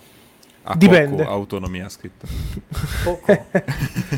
Ha 0.63 0.75
Dipende. 0.75 1.23
poco 1.23 1.29
autonomia 1.35 1.89
scritto. 1.89 2.25
Poco. 3.03 3.25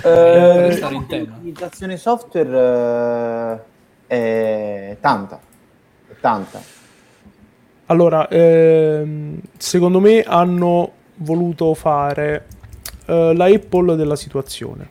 Eh, 0.03 0.67
restare 0.67 0.95
in 0.95 1.05
che 1.07 1.17
tema. 1.19 1.35
L'utilizzazione 1.37 1.97
software 1.97 3.63
eh, 4.07 4.17
è 4.91 4.97
tanta. 4.99 5.39
È 6.09 6.13
tanta. 6.19 6.61
Allora, 7.87 8.27
ehm, 8.27 9.39
secondo 9.57 9.99
me 9.99 10.21
hanno 10.23 10.91
voluto 11.15 11.73
fare 11.75 12.47
eh, 13.05 13.33
la 13.35 13.45
Apple 13.45 13.95
della 13.95 14.15
situazione. 14.15 14.87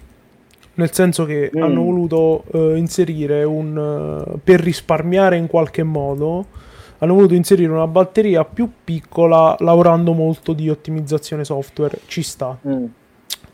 Nel 0.75 0.93
senso 0.93 1.25
che 1.27 1.51
Mm. 1.55 1.63
hanno 1.63 1.83
voluto 1.83 2.45
eh, 2.53 2.77
inserire 2.79 3.45
un... 3.45 4.25
eh, 4.35 4.39
per 4.43 4.61
risparmiare 4.61 5.37
in 5.37 5.47
qualche 5.49 5.83
modo, 5.83 6.47
hanno 7.03 7.15
voluto 7.15 7.35
inserire 7.35 7.71
una 7.71 7.89
batteria 7.89 8.45
più 8.45 8.71
piccola 8.85 9.57
lavorando 9.59 10.13
molto 10.13 10.53
di 10.53 10.71
ottimizzazione 10.71 11.45
software. 11.45 11.99
Ci 12.07 12.23
sta. 12.23 12.57
Mm. 12.67 12.85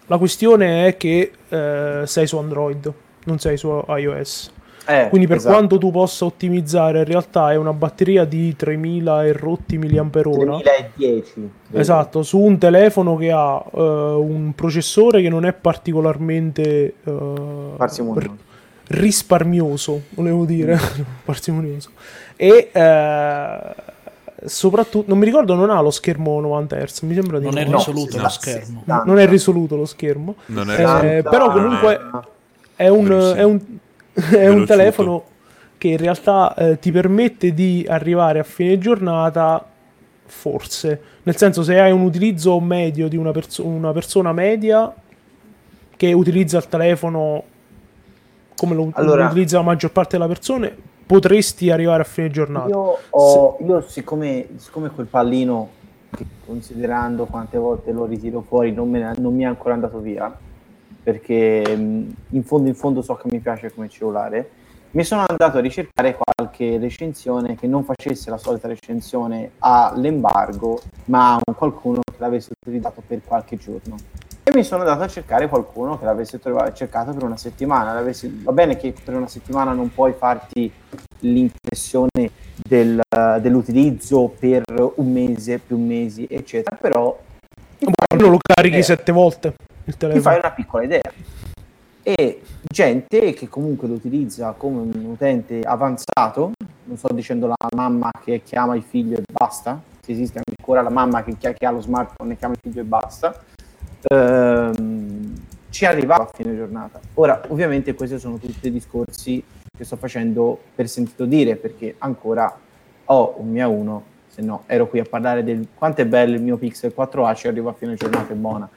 La 0.06 0.18
questione 0.18 0.86
è 0.86 0.96
che 0.98 1.32
eh, 1.48 2.02
sei 2.04 2.26
su 2.26 2.36
Android, 2.36 2.92
non 3.24 3.38
sei 3.38 3.56
su 3.56 3.82
iOS. 3.86 4.52
Eh, 4.86 5.08
Quindi 5.08 5.26
per 5.26 5.36
esatto. 5.36 5.54
quanto 5.54 5.78
tu 5.78 5.90
possa 5.90 6.26
ottimizzare, 6.26 6.98
in 6.98 7.04
realtà 7.04 7.50
è 7.52 7.56
una 7.56 7.72
batteria 7.72 8.24
di 8.24 8.54
3000 8.54 9.24
e 9.24 9.32
rotti 9.32 9.78
mAh. 9.78 9.86
2010. 9.86 11.32
credo. 11.32 11.50
Esatto, 11.72 12.22
su 12.22 12.38
un 12.38 12.58
telefono 12.58 13.16
che 13.16 13.30
ha 13.30 13.62
eh, 13.70 13.80
un 13.80 14.52
processore 14.54 15.22
che 15.22 15.28
non 15.30 15.44
è 15.46 15.52
particolarmente 15.54 16.94
Parsimonioso. 17.76 18.28
r- 18.28 18.96
risparmioso, 18.96 20.02
volevo 20.10 20.44
dire, 20.44 20.78
parsimonioso. 21.24 21.90
E 22.40 22.70
eh, 22.73 23.59
soprattutto, 24.44 25.06
non 25.09 25.19
mi 25.19 25.24
ricordo, 25.24 25.55
non 25.55 25.70
ha 25.70 25.81
lo 25.81 25.90
schermo 25.90 26.39
90 26.40 26.77
Hz, 26.77 27.01
mi 27.01 27.15
sembra 27.15 27.39
di 27.40 27.44
Non 27.47 27.55
no. 27.55 27.60
è 27.60 27.65
No, 27.65 27.77
risoluto 27.78 28.12
sì, 28.12 28.20
lo 28.20 28.28
schermo. 28.28 28.82
sì, 28.86 28.93
Non 29.06 29.19
è 29.19 29.27
risoluto 29.27 29.77
lo 29.77 29.85
schermo. 29.85 30.35
Non 30.47 30.70
è 30.70 31.16
Eh, 31.19 31.23
però 31.24 31.51
comunque 31.51 32.01
è 32.77 32.86
un, 32.89 33.05
Velocissimo. 33.09 33.35
è 33.35 33.43
un, 33.44 33.60
è 34.31 34.48
un 34.48 34.65
telefono 34.66 35.24
che 35.78 35.89
in 35.89 35.97
realtà 35.97 36.55
eh, 36.55 36.78
ti 36.78 36.93
permette 36.93 37.52
di 37.55 37.85
arrivare 37.89 38.39
a 38.39 38.44
fine 38.44 38.78
giornata, 38.78 39.65
forse. 40.27 41.01
Nel 41.24 41.36
senso, 41.36 41.62
se 41.65 41.78
hai 41.81 41.90
un 41.90 42.02
utilizzo 42.02 42.59
medio 42.60 43.09
di 43.09 43.16
una, 43.16 43.32
perso- 43.32 43.65
una 43.66 43.93
persona 43.93 44.32
media 44.32 44.94
che 45.97 46.12
utilizza 46.12 46.59
il 46.59 46.69
telefono 46.69 47.43
come 48.56 48.74
lo, 48.77 48.90
Allora- 48.94 49.24
lo 49.24 49.31
utilizza 49.31 49.56
la 49.59 49.65
maggior 49.65 49.90
parte 49.90 50.16
delle 50.16 50.28
persone, 50.28 50.77
potresti 51.09 51.70
arrivare 51.70 52.02
a 52.02 52.05
fine 52.05 52.30
giornata. 52.30 52.68
Io, 52.68 52.98
ho, 53.09 53.56
io 53.66 53.80
siccome, 53.80 54.47
siccome 54.56 54.90
quel 54.90 55.06
pallino, 55.06 55.70
che 56.14 56.24
considerando 56.44 57.24
quante 57.24 57.56
volte 57.56 57.93
lo 57.93 58.05
ritiro 58.05 58.43
fuori, 58.43 58.72
non, 58.72 58.90
me 58.90 58.98
ne- 58.98 59.14
non 59.16 59.35
mi 59.35 59.43
è 59.43 59.47
ancora 59.47 59.72
andato 59.72 59.98
via, 60.01 60.30
perché 61.02 61.64
mh, 61.74 62.14
in 62.30 62.44
fondo 62.44 62.68
in 62.68 62.74
fondo 62.74 63.01
so 63.01 63.14
che 63.14 63.28
mi 63.30 63.39
piace 63.39 63.72
come 63.72 63.89
cellulare, 63.89 64.51
mi 64.90 65.02
sono 65.02 65.24
andato 65.26 65.56
a 65.56 65.60
ricercare 65.60 66.16
qualche 66.16 66.78
recensione 66.78 67.56
che 67.56 67.66
non 67.66 67.85
facesse 67.85 68.28
la 68.28 68.39
solita 68.39 68.68
recensione 68.68 69.52
all'embargo, 69.60 70.80
ma 71.06 71.35
a 71.35 71.40
un 71.43 71.55
qualcuno 71.55 72.01
che 72.05 72.16
l'avesse 72.18 72.52
utilizzato 72.60 73.02
per 73.06 73.22
qualche 73.24 73.56
giorno. 73.56 73.97
E 74.48 74.50
mi 74.54 74.64
sono 74.64 74.80
andato 74.80 75.02
a 75.02 75.08
cercare 75.08 75.46
qualcuno 75.46 75.98
che 75.98 76.06
l'avesse 76.06 76.38
trovato, 76.38 76.72
cercato 76.72 77.12
per 77.12 77.22
una 77.22 77.36
settimana. 77.36 77.92
l'avesse- 77.92 78.30
va 78.44 78.52
bene 78.52 78.78
che 78.78 78.94
per 79.04 79.14
una 79.14 79.28
settimana 79.28 79.72
non 79.72 79.92
puoi 79.92 80.14
farti 80.14 80.72
l'impressione 81.18 82.30
del- 82.66 82.98
dell'utilizzo 83.42 84.32
per 84.38 84.62
un 84.94 85.12
mese, 85.12 85.58
più 85.58 85.76
mesi, 85.76 86.26
eccetera, 86.30 86.76
però 86.76 87.14
Non 88.16 88.30
lo 88.30 88.38
carichi 88.40 88.82
sette 88.82 89.12
volte 89.12 89.48
il 89.84 89.92
ti 89.92 89.98
telefono. 89.98 90.22
fai 90.22 90.38
una 90.38 90.50
piccola 90.52 90.82
idea. 90.84 91.12
E 92.02 92.40
gente 92.64 93.34
che 93.34 93.48
comunque 93.50 93.86
lo 93.86 93.94
utilizza 93.94 94.52
come 94.52 94.80
un 94.80 95.04
utente 95.04 95.60
avanzato, 95.60 96.52
non 96.84 96.96
sto 96.96 97.12
dicendo 97.12 97.48
la 97.48 97.54
mamma 97.76 98.10
che 98.24 98.40
chiama 98.42 98.74
il 98.74 98.82
figlio 98.82 99.18
e 99.18 99.22
basta, 99.30 99.78
se 100.00 100.12
esiste 100.12 100.40
ancora 100.42 100.80
la 100.80 100.88
mamma 100.88 101.22
che, 101.22 101.36
che 101.36 101.66
ha 101.66 101.70
lo 101.70 101.82
smartphone 101.82 102.32
e 102.32 102.36
chiama 102.38 102.54
il 102.54 102.60
figlio 102.62 102.80
e 102.80 102.84
basta, 102.84 103.38
ehm, 104.02 105.34
ci 105.70 105.84
arrivava 105.84 106.24
a 106.24 106.30
fine 106.32 106.56
giornata. 106.56 107.00
Ora, 107.14 107.42
ovviamente 107.48 107.94
questi 107.94 108.18
sono 108.18 108.38
tutti 108.38 108.70
discorsi 108.70 109.42
che 109.76 109.84
sto 109.84 109.96
facendo 109.96 110.58
per 110.74 110.88
sentito 110.88 111.24
dire, 111.24 111.56
perché 111.56 111.94
ancora 111.98 112.58
ho 113.04 113.34
un 113.38 113.50
mio 113.50 113.70
1, 113.70 114.02
se 114.28 114.42
no 114.42 114.64
ero 114.66 114.88
qui 114.88 114.98
a 114.98 115.04
parlare 115.04 115.44
del 115.44 115.68
quanto 115.74 116.00
è 116.00 116.06
bello 116.06 116.34
il 116.34 116.42
mio 116.42 116.56
Pixel 116.56 116.92
4a, 116.96 117.34
ci 117.34 117.48
arrivo 117.48 117.68
a 117.68 117.72
fine 117.72 117.94
giornata, 117.94 118.32
è 118.32 118.36
buona. 118.36 118.68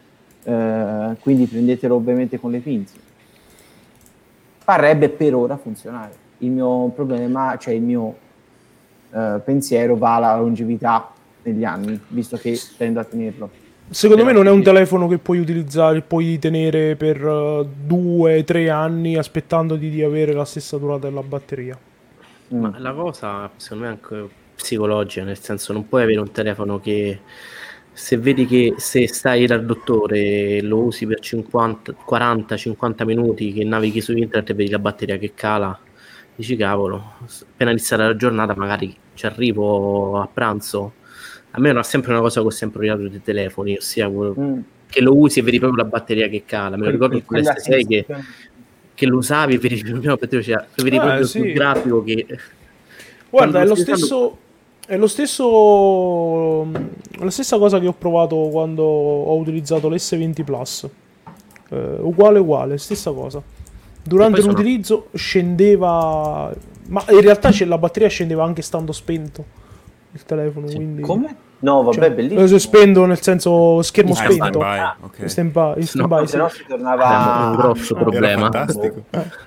Eh, 0.43 1.15
quindi 1.19 1.45
prendetelo 1.45 1.95
ovviamente 1.95 2.39
con 2.39 2.51
le 2.51 2.59
pinze. 2.59 2.97
Parrebbe 4.63 5.09
per 5.09 5.35
ora 5.35 5.57
funzionare. 5.57 6.29
Il 6.39 6.51
mio 6.51 6.87
problema, 6.89 7.57
cioè 7.57 7.73
il 7.73 7.81
mio 7.81 8.15
eh, 9.11 9.41
pensiero 9.43 9.95
va 9.97 10.15
alla 10.15 10.37
longevità 10.37 11.11
negli 11.43 11.63
anni, 11.63 11.99
visto 12.07 12.37
che 12.37 12.59
tendo 12.77 12.99
a 12.99 13.03
tenerlo. 13.03 13.49
Secondo 13.91 14.23
me 14.23 14.31
non 14.31 14.47
è 14.47 14.49
un 14.49 14.63
telefono 14.63 15.09
che 15.09 15.17
puoi 15.17 15.39
utilizzare, 15.39 15.99
puoi 16.01 16.39
tenere 16.39 16.95
per 16.95 17.17
eh, 17.21 17.67
due, 17.85 18.41
tre 18.45 18.69
anni 18.69 19.17
aspettando 19.17 19.75
di, 19.75 20.01
avere 20.01 20.31
la 20.31 20.45
stessa 20.45 20.77
durata 20.77 21.09
della 21.09 21.21
batteria. 21.21 21.77
Mm. 22.53 22.59
Ma 22.61 22.73
la 22.79 22.93
cosa, 22.93 23.51
secondo 23.57 23.83
me, 23.83 23.89
è 23.89 23.93
anche 23.93 24.29
psicologica, 24.55 25.25
nel 25.25 25.37
senso 25.37 25.73
non 25.73 25.89
puoi 25.89 26.03
avere 26.03 26.21
un 26.21 26.31
telefono 26.31 26.79
che 26.79 27.19
se 27.91 28.17
vedi 28.17 28.45
che 28.45 28.75
se 28.77 29.09
stai 29.09 29.45
dal 29.45 29.65
dottore 29.65 30.19
e 30.19 30.61
lo 30.61 30.83
usi 30.83 31.05
per 31.05 31.19
50, 31.19 31.93
40-50 32.09 33.03
minuti 33.03 33.51
che 33.51 33.65
navighi 33.65 33.99
su 33.99 34.13
internet 34.13 34.51
e 34.51 34.53
vedi 34.53 34.69
la 34.69 34.79
batteria 34.79 35.17
che 35.17 35.33
cala, 35.35 35.77
dici 36.33 36.55
cavolo, 36.55 37.15
appena 37.41 37.71
iniziata 37.71 38.05
la 38.05 38.15
giornata 38.15 38.55
magari 38.55 38.95
ci 39.15 39.25
arrivo 39.25 40.21
a 40.21 40.29
pranzo. 40.33 40.93
A 41.51 41.59
me 41.59 41.71
è 41.77 41.83
sempre 41.83 42.11
una 42.13 42.21
cosa 42.21 42.39
che 42.41 42.47
ho 42.47 42.51
sempre 42.51 42.79
odiato 42.79 43.07
dei 43.09 43.21
telefoni, 43.21 43.75
ossia 43.77 44.07
Mm. 44.09 44.59
che 44.87 45.01
lo 45.01 45.15
usi 45.17 45.39
e 45.39 45.41
vedi 45.43 45.59
proprio 45.59 45.83
la 45.83 45.89
batteria 45.89 46.27
che 46.27 46.43
cala. 46.45 46.77
Me 46.77 46.85
lo 46.85 46.91
ricordo 46.91 47.15
con 47.15 47.25
Quella 47.25 47.53
l'S6 47.53 47.87
che, 47.87 48.05
che 48.93 49.05
lo 49.05 49.17
usavi 49.17 49.55
e 49.55 49.57
vedi, 49.57 49.83
la 50.03 50.15
batteria, 50.15 50.41
cioè, 50.43 50.65
vedi 50.83 50.97
Ah, 50.97 51.01
proprio 51.01 51.25
sì. 51.25 51.39
sul 51.39 51.51
grafico 51.53 52.03
che... 52.03 52.25
Guarda, 53.29 53.61
è 53.61 53.65
lo 53.65 53.75
stesso. 53.75 54.37
È 54.85 54.97
lo 54.97 55.07
stesso. 55.07 56.65
La 57.19 57.29
stessa 57.29 57.57
cosa 57.57 57.79
che 57.79 57.87
ho 57.87 57.93
provato 57.93 58.35
quando 58.51 58.83
ho 58.83 59.35
utilizzato 59.37 59.87
l'S20 59.89 60.43
Plus. 60.43 60.87
Eh, 61.69 61.95
uguale, 61.99 62.39
uguale, 62.39 62.77
stessa 62.77 63.11
cosa. 63.11 63.41
Durante 64.03 64.33
poi 64.33 64.41
sono- 64.41 64.53
l'utilizzo 64.53 65.07
scendeva, 65.13 66.53
ma 66.87 67.05
in 67.09 67.21
realtà 67.21 67.51
c'è- 67.51 67.65
la 67.65 67.77
batteria 67.77 68.09
scendeva 68.09 68.43
anche 68.43 68.61
stando 68.61 68.91
spento 68.91 69.45
il 70.13 70.23
telefono. 70.25 70.65
Quindi... 70.67 71.01
Come? 71.01 71.35
No, 71.59 71.83
vabbè, 71.83 71.95
Cioè, 71.95 72.11
bellissimo. 72.11 72.41
eh, 72.41 72.47
se 72.47 72.57
spento 72.59 73.05
nel 73.05 73.21
senso 73.21 73.83
schermo 73.83 74.13
Ah, 74.15 74.25
in 74.25 74.31
spento. 74.31 74.59
stand-by, 74.59 75.05
ok. 75.05 75.29
Stand-by, 75.29 75.73
in 75.79 75.85
stand-by, 75.85 76.15
No, 76.19 76.25
sì. 76.25 76.31
se 76.31 76.37
no 76.37 76.49
si 76.49 76.65
tornava 76.67 77.47
un 77.49 77.55
grosso 77.55 77.93
Era 77.95 78.03
problema. 78.03 78.41
fantastico. 78.51 79.03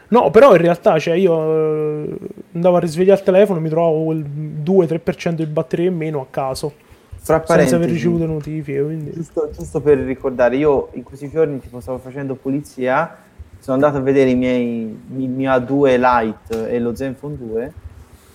No, 0.09 0.31
però 0.31 0.53
in 0.53 0.59
realtà 0.61 0.97
cioè, 1.01 1.15
io 1.15 2.05
eh, 2.05 2.17
andavo 2.55 2.77
a 2.77 2.79
risvegliare 2.79 3.19
il 3.19 3.25
telefono 3.25 3.59
e 3.59 3.63
mi 3.63 3.69
trovavo 3.69 4.05
quel 4.05 4.25
2-3% 4.65 5.31
di 5.33 5.47
batteria 5.47 5.89
in 5.89 5.97
meno 5.97 6.21
a 6.21 6.27
caso, 6.31 6.73
Fra 7.17 7.43
senza 7.47 7.75
aver 7.77 7.89
ricevuto 7.91 8.27
notifiche. 8.27 8.81
Quindi... 8.81 9.11
giusto, 9.13 9.51
giusto 9.53 9.81
per 9.81 9.99
ricordare, 9.99 10.55
io 10.57 10.91
in 10.93 11.03
questi 11.03 11.29
giorni 11.29 11.59
tipo 11.59 11.81
stavo 11.81 11.99
facendo 11.99 12.37
pulizia, 12.37 13.17
sono 13.59 13.75
andato 13.77 13.97
a 13.97 14.01
vedere 14.01 14.31
i 14.31 14.35
miei 14.37 14.83
il 15.17 15.29
mio 15.31 15.51
A2 15.51 15.97
Lite 15.99 16.71
e 16.71 16.79
lo 16.79 16.95
Zenfone 16.95 17.37
2. 17.37 17.73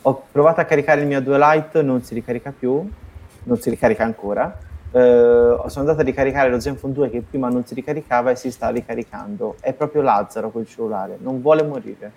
Ho 0.04 0.24
provato 0.32 0.62
a 0.62 0.64
caricare 0.64 1.02
il 1.02 1.08
mio 1.08 1.20
A2 1.20 1.54
Lite, 1.54 1.82
non 1.82 2.02
si 2.02 2.14
ricarica 2.14 2.54
più, 2.58 2.88
non 3.44 3.58
si 3.60 3.70
ricarica 3.70 4.04
ancora. 4.04 4.58
Eh, 4.92 5.58
sono 5.68 5.70
andato 5.76 6.00
a 6.00 6.04
ricaricare 6.04 6.50
lo 6.50 6.60
Zenfone 6.60 6.94
2 6.94 7.10
che 7.10 7.22
prima 7.22 7.48
non 7.50 7.66
si 7.66 7.74
ricaricava 7.74 8.32
e 8.32 8.36
si 8.36 8.52
sta 8.52 8.70
ricaricando. 8.70 9.56
È 9.60 9.74
proprio 9.74 10.02
Lazzaro 10.02 10.50
quel 10.50 10.68
cellulare, 10.68 11.18
non 11.20 11.42
vuole 11.42 11.64
morire. 11.64 12.12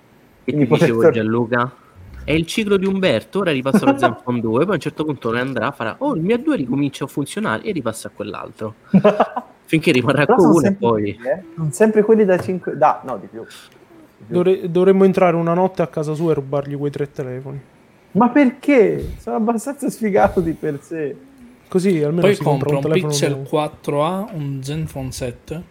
E 0.45 0.53
ti 0.53 0.67
dicevo 0.67 0.97
potete- 0.97 1.13
Gianluca, 1.13 1.73
è 2.25 2.33
il 2.33 2.47
ciclo 2.47 2.77
di 2.77 2.87
Umberto, 2.87 3.41
ora 3.41 3.51
ripassa 3.51 3.85
lo 3.85 3.97
Zenfone 3.99 4.41
2, 4.41 4.59
poi 4.65 4.71
a 4.71 4.75
un 4.75 4.81
certo 4.81 5.05
punto 5.05 5.33
ne 5.33 5.41
andrà, 5.41 5.71
farà, 5.73 5.97
oh 5.99 6.15
il 6.15 6.23
mio 6.23 6.39
2 6.39 6.57
ricomincia 6.57 7.05
a 7.05 7.09
funzionare 7.09 7.63
e 7.65 7.73
ripassa 7.73 8.09
a 8.09 8.11
quell'altro. 8.15 8.75
Finché 9.65 9.91
rimarrà 9.93 10.27
con 10.27 10.45
uno 10.45 10.67
e 10.67 10.73
poi... 10.73 11.15
quelli, 11.15 11.29
eh. 11.29 11.71
Sempre 11.71 12.03
quelli 12.03 12.25
da 12.25 12.39
5... 12.39 12.77
Da, 12.77 13.01
no, 13.05 13.17
di 13.17 13.27
più. 13.27 13.43
Dovre- 14.27 14.71
dovremmo 14.71 15.05
entrare 15.05 15.37
una 15.37 15.55
notte 15.55 15.83
a 15.83 15.87
casa 15.87 16.15
sua 16.15 16.33
e 16.33 16.35
rubargli 16.35 16.77
quei 16.77 16.91
tre 16.91 17.11
telefoni. 17.11 17.61
Ma 18.13 18.29
perché? 18.29 19.15
Sono 19.19 19.37
abbastanza 19.37 19.89
sfigato 19.91 20.41
di 20.41 20.53
per 20.53 20.79
sé. 20.83 21.17
Così 21.69 22.03
almeno 22.03 22.21
Poi 22.21 22.35
si 22.35 22.43
compra 22.43 22.71
compra 22.71 22.95
un 22.95 23.01
un 23.03 23.09
Pixel 23.09 23.31
nuovo. 23.31 23.49
4a, 23.51 24.29
un 24.35 24.63
Zenfone 24.63 25.11
7. 25.13 25.63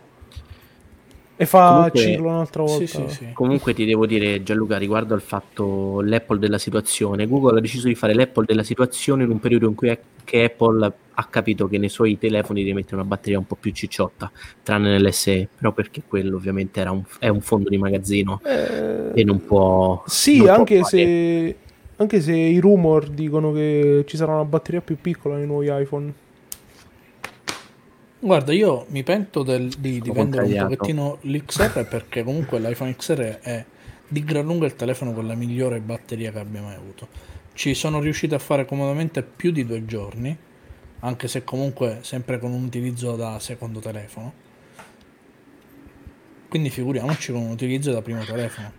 E 1.41 1.45
fa 1.47 1.69
Comunque- 1.73 1.99
ciclo 1.99 2.27
un'altra 2.27 2.61
volta. 2.63 2.85
Sì, 2.85 2.87
sì, 2.87 3.03
sì. 3.09 3.25
Comunque 3.33 3.73
ti 3.73 3.85
devo 3.85 4.05
dire 4.05 4.43
Gianluca 4.43 4.77
riguardo 4.77 5.15
al 5.15 5.21
fatto 5.21 6.01
l'Apple 6.01 6.37
della 6.37 6.59
situazione, 6.59 7.25
Google 7.27 7.57
ha 7.57 7.61
deciso 7.61 7.87
di 7.87 7.95
fare 7.95 8.13
l'Apple 8.13 8.45
della 8.45 8.61
situazione 8.63 9.23
in 9.23 9.31
un 9.31 9.39
periodo 9.39 9.67
in 9.67 9.73
cui 9.73 9.87
è- 9.89 9.99
che 10.23 10.43
Apple 10.43 10.93
ha 11.13 11.23
capito 11.25 11.67
che 11.67 11.79
nei 11.79 11.89
suoi 11.89 12.17
telefoni 12.19 12.61
deve 12.61 12.75
mettere 12.75 12.95
una 12.97 13.05
batteria 13.05 13.39
un 13.39 13.47
po' 13.47 13.57
più 13.59 13.71
cicciotta, 13.71 14.31
tranne 14.61 14.91
nell'SE, 14.91 15.47
però 15.57 15.71
perché 15.71 16.03
quello 16.07 16.35
ovviamente 16.35 16.79
era 16.79 16.91
un, 16.91 17.01
è 17.19 17.27
un 17.27 17.41
fondo 17.41 17.69
di 17.69 17.77
magazzino 17.77 18.39
Eh, 18.43 19.19
e 19.19 19.23
non 19.23 19.43
può... 19.43 20.03
Sì, 20.05 20.37
non 20.37 20.45
può 20.45 20.55
anche 20.55 20.75
fare- 20.81 20.87
se, 20.87 21.55
anche 21.97 22.21
se 22.21 22.35
i 22.35 22.59
rumor 22.59 23.07
dicono 23.09 23.51
che 23.51 24.03
ci 24.07 24.15
sarà 24.15 24.33
una 24.33 24.45
batteria 24.45 24.81
più 24.81 24.97
piccola 25.01 25.37
nei 25.37 25.47
nuovi 25.47 25.69
iPhone. 25.71 26.13
Guarda, 28.23 28.53
io 28.53 28.85
mi 28.89 29.01
pento 29.01 29.41
del, 29.41 29.69
di, 29.79 29.99
di 29.99 30.11
vendere 30.11 30.43
un 30.45 30.67
pochettino 30.67 31.17
l'XR 31.21 31.87
perché 31.87 32.23
comunque 32.23 32.59
l'iPhone 32.59 32.95
XR 32.95 33.39
è 33.41 33.65
di 34.07 34.23
gran 34.23 34.45
lunga 34.45 34.67
il 34.67 34.75
telefono 34.75 35.11
con 35.11 35.25
la 35.25 35.33
migliore 35.33 35.79
batteria 35.79 36.31
che 36.31 36.37
abbia 36.37 36.61
mai 36.61 36.75
avuto. 36.75 37.07
Ci 37.53 37.73
sono 37.73 37.99
riuscito 37.99 38.35
a 38.35 38.37
fare 38.37 38.65
comodamente 38.65 39.23
più 39.23 39.49
di 39.49 39.65
due 39.65 39.85
giorni, 39.85 40.37
anche 40.99 41.27
se 41.27 41.43
comunque 41.43 41.97
sempre 42.01 42.37
con 42.37 42.51
un 42.51 42.63
utilizzo 42.63 43.15
da 43.15 43.39
secondo 43.39 43.79
telefono. 43.79 44.31
Quindi 46.47 46.69
figuriamoci 46.69 47.31
con 47.31 47.41
un 47.41 47.49
utilizzo 47.49 47.91
da 47.91 48.03
primo 48.03 48.23
telefono. 48.23 48.71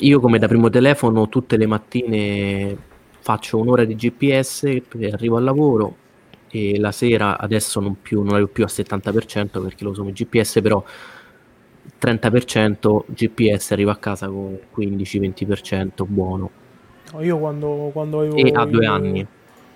Io 0.00 0.20
come 0.20 0.38
da 0.38 0.48
primo 0.48 0.68
telefono 0.68 1.30
tutte 1.30 1.56
le 1.56 1.66
mattine 1.66 2.76
faccio 3.20 3.56
un'ora 3.56 3.86
di 3.86 3.94
GPS 3.94 4.64
e 4.64 4.82
arrivo 5.10 5.38
al 5.38 5.44
lavoro 5.44 6.00
e 6.54 6.78
la 6.78 6.92
sera 6.92 7.38
adesso 7.38 7.80
non, 7.80 7.96
più, 8.02 8.22
non 8.22 8.46
più 8.52 8.62
al 8.62 8.70
70% 8.70 9.62
perché 9.62 9.84
lo 9.84 9.90
uso 9.90 10.02
come 10.02 10.12
GPS, 10.12 10.60
però 10.60 10.84
30% 11.98 13.04
GPS 13.08 13.70
arrivo 13.72 13.90
a 13.90 13.96
casa 13.96 14.26
con 14.28 14.58
15-20% 14.76 16.04
buono 16.06 16.50
No, 17.12 17.22
io 17.22 17.38
quando, 17.38 17.90
quando 17.92 18.20
avevo 18.20 18.36
e 18.36 18.50
a 18.54 18.64
due 18.64 18.84
il- 18.84 18.90
anni. 18.90 19.26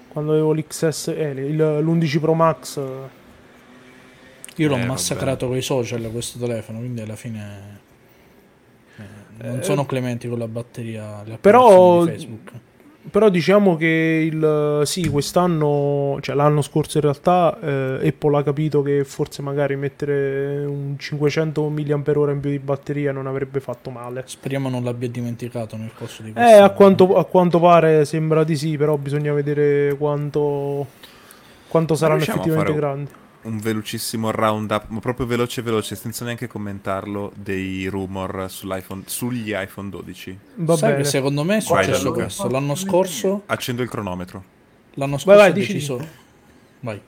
Quando 0.09 0.33
avevo 0.33 0.53
l'XS, 0.55 1.09
eh, 1.09 1.31
il- 1.31 1.57
l'11 1.57 2.19
Pro 2.21 2.35
Max, 2.35 2.81
Io 4.59 4.69
l'ho 4.69 4.77
Eh, 4.77 4.87
massacrato 4.87 5.49
con 5.49 5.57
i 5.59 5.61
social 5.61 6.01
questo 6.11 6.39
telefono, 6.39 6.79
quindi 6.79 7.03
alla 7.03 7.15
fine 7.17 7.81
eh, 8.97 9.03
non 9.47 9.59
Eh, 9.59 9.63
sono 9.63 9.85
clementi 9.85 10.29
con 10.29 10.39
la 10.39 10.49
batteria. 10.49 11.23
le 11.27 11.37
però- 11.39 12.05
Facebook. 12.07 12.51
Però 13.11 13.29
diciamo 13.29 13.77
che 13.77 14.29
il, 14.31 14.83
sì, 14.85 15.09
quest'anno, 15.09 16.19
cioè 16.21 16.35
l'anno 16.35 16.63
scorso 16.63 16.99
in 16.99 17.05
realtà, 17.05 17.59
eh, 17.61 18.09
Apple 18.09 18.37
ha 18.37 18.43
capito 18.43 18.83
che 18.83 19.05
forse 19.05 19.43
magari 19.43 19.77
mettere 19.77 20.65
un 20.65 20.95
500 20.99 21.69
mAh 21.69 21.81
in 21.81 22.39
più 22.41 22.51
di 22.51 22.59
batteria 22.59 23.13
non 23.13 23.27
avrebbe 23.27 23.61
fatto 23.61 23.91
male. 23.91 24.25
Speriamo 24.27 24.69
non 24.69 24.85
l'abbia 24.85 25.09
dimenticato 25.09 25.77
nel 25.77 25.91
corso 25.97 26.23
di 26.23 26.31
Eh, 26.31 26.33
questo 26.33 26.63
a 26.63 26.71
quanto, 26.71 27.17
a 27.17 27.25
quanto 27.25 27.61
pare 27.61 28.05
sembra 28.05 28.45
di 28.45 28.57
sì, 28.57 28.77
però 28.77 28.97
bisogna 28.97 29.33
vedere 29.33 29.97
quanto, 29.97 30.87
quanto 31.69 31.95
saranno 31.95 32.23
effettivamente 32.23 32.65
fare 32.65 32.75
grandi. 32.75 33.11
Un 33.47 33.59
velocissimo 33.61 34.33
roundup, 34.33 34.87
ma 34.89 34.99
proprio 34.99 35.25
veloce 35.25 35.63
veloce, 35.63 35.95
senza 35.95 36.25
neanche 36.25 36.49
commentarlo, 36.49 37.31
dei 37.37 37.87
rumor 37.87 38.47
sull'iPhone, 38.49 39.03
sugli 39.07 39.53
iPhone 39.55 39.89
12. 39.89 40.39
Va 40.57 40.77
Sai 40.77 40.91
bene. 40.91 41.03
che 41.03 41.09
secondo 41.09 41.45
me 41.45 41.59
è 41.59 41.61
Vai, 41.61 41.85
successo 41.85 42.03
Gianluca. 42.03 42.23
questo. 42.25 42.49
L'anno 42.49 42.75
scorso, 42.75 43.43
Accendo 43.47 43.83
il 43.83 43.89
cronometro. 43.89 44.43
l'anno 44.95 45.17
scorso 45.19 45.39
Vai, 45.39 45.51
vai, 45.51 45.61
dici, 45.61 45.73
deciso... 45.75 46.07
Vai. 46.81 47.01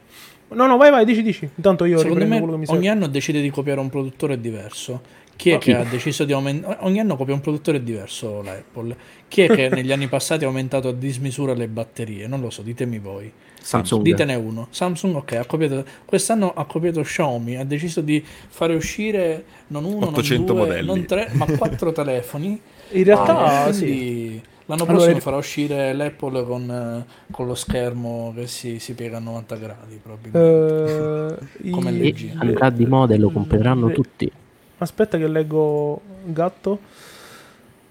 No, 0.51 0.67
no, 0.67 0.77
vai, 0.77 0.91
vai, 0.91 1.05
dici, 1.05 1.23
dici. 1.23 1.49
Intanto 1.57 1.85
io 1.85 1.99
Secondo 1.99 2.25
me 2.25 2.63
ogni 2.67 2.89
anno 2.89 3.07
decide 3.09 3.41
di 3.43 3.51
copiare 3.51 3.81
un 3.81 3.91
produttore 3.91 4.41
diverso. 4.41 5.03
Chi 5.39 5.51
è 5.51 5.59
che 5.59 5.73
ha 5.77 5.85
deciso 5.85 6.25
di 6.25 6.33
aumentare? 6.33 6.79
Ogni 6.81 6.99
anno 6.99 7.15
copia 7.17 7.33
un 7.33 7.41
produttore 7.41 7.81
diverso 7.81 8.43
l'Apple. 8.43 8.97
Chi 9.29 9.43
è 9.43 9.47
che 9.49 9.69
negli 9.73 9.93
anni 9.93 10.09
passati 10.09 10.43
ha 10.43 10.49
aumentato 10.49 10.89
a 10.89 10.93
dismisura 10.93 11.55
le 11.55 11.69
batterie? 11.69 12.27
Non 12.27 12.41
lo 12.41 12.51
so, 12.51 12.63
ditemi 12.63 12.99
voi. 12.99 13.31
Samsung. 13.61 14.03
Ditene 14.03 14.35
uno. 14.35 14.67
Samsung, 14.71 15.15
ok, 15.15 15.33
ha 15.35 15.45
copiato. 15.47 15.85
Quest'anno 16.05 16.53
ha 16.55 16.65
copiato 16.65 17.03
Xiaomi. 17.03 17.57
Ha 17.57 17.65
deciso 17.65 18.01
di 18.01 18.21
fare 18.49 18.75
uscire 18.75 19.45
non 19.69 19.85
uno, 19.85 20.09
800 20.09 20.53
non 20.53 20.57
due, 20.57 20.67
modelli. 20.67 20.87
non 20.89 21.05
tre, 21.05 21.29
ma 21.35 21.47
quattro 21.47 21.93
telefoni. 21.93 22.61
In 22.91 23.05
realtà, 23.05 23.65
Ah, 23.65 23.73
sì. 23.73 24.41
L'anno 24.67 24.83
Allora, 24.83 24.97
prossimo 24.99 25.15
ri- 25.15 25.21
farà 25.23 25.37
uscire 25.37 25.93
l'Apple 25.95 26.45
con, 26.45 26.71
eh, 26.71 27.31
con 27.31 27.47
lo 27.47 27.55
schermo 27.55 28.33
che 28.37 28.47
si, 28.49 28.79
si 28.81 28.93
piega 28.95 29.17
a 29.17 29.21
90 29.21 29.57
gradi, 29.57 30.01
probabilmente. 30.03 31.39
Eh, 31.63 31.71
Come 31.71 31.91
i- 31.93 32.11
LG. 32.13 32.33
andrà 32.39 32.71
di 32.71 32.85
moda 32.87 33.15
e 33.15 33.19
lo 33.19 33.31
compreranno 33.31 33.89
Eh, 33.91 33.93
tutti. 33.95 34.33
Aspetta 34.79 35.19
che 35.19 35.27
leggo 35.27 36.01
gatto. 36.25 36.79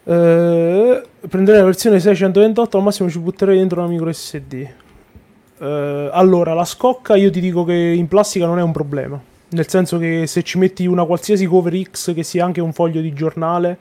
Eh, 0.04 1.04
prenderei 1.28 1.60
la 1.60 1.66
versione 1.66 2.00
628, 2.00 2.78
al 2.78 2.84
massimo 2.84 3.10
ci 3.10 3.20
butterei 3.20 3.58
dentro 3.58 3.82
una 3.82 3.90
micro 3.90 4.12
SD. 4.12 4.68
Eh, 5.60 6.10
allora, 6.14 6.54
la 6.54 6.64
scocca 6.64 7.16
io 7.16 7.30
ti 7.30 7.42
dico 7.42 7.66
che 7.66 7.74
in 7.74 8.08
plastica 8.08 8.46
non 8.46 8.60
è 8.60 8.62
un 8.62 8.72
problema. 8.72 9.22
Nel 9.50 9.68
senso 9.68 9.98
che 9.98 10.28
se 10.28 10.44
ci 10.44 10.58
metti 10.58 10.86
una 10.86 11.04
qualsiasi 11.04 11.46
cover 11.46 11.82
X 11.82 12.14
che 12.14 12.24
sia 12.24 12.46
anche 12.46 12.62
un 12.62 12.72
foglio 12.72 13.02
di 13.02 13.12
giornale, 13.12 13.78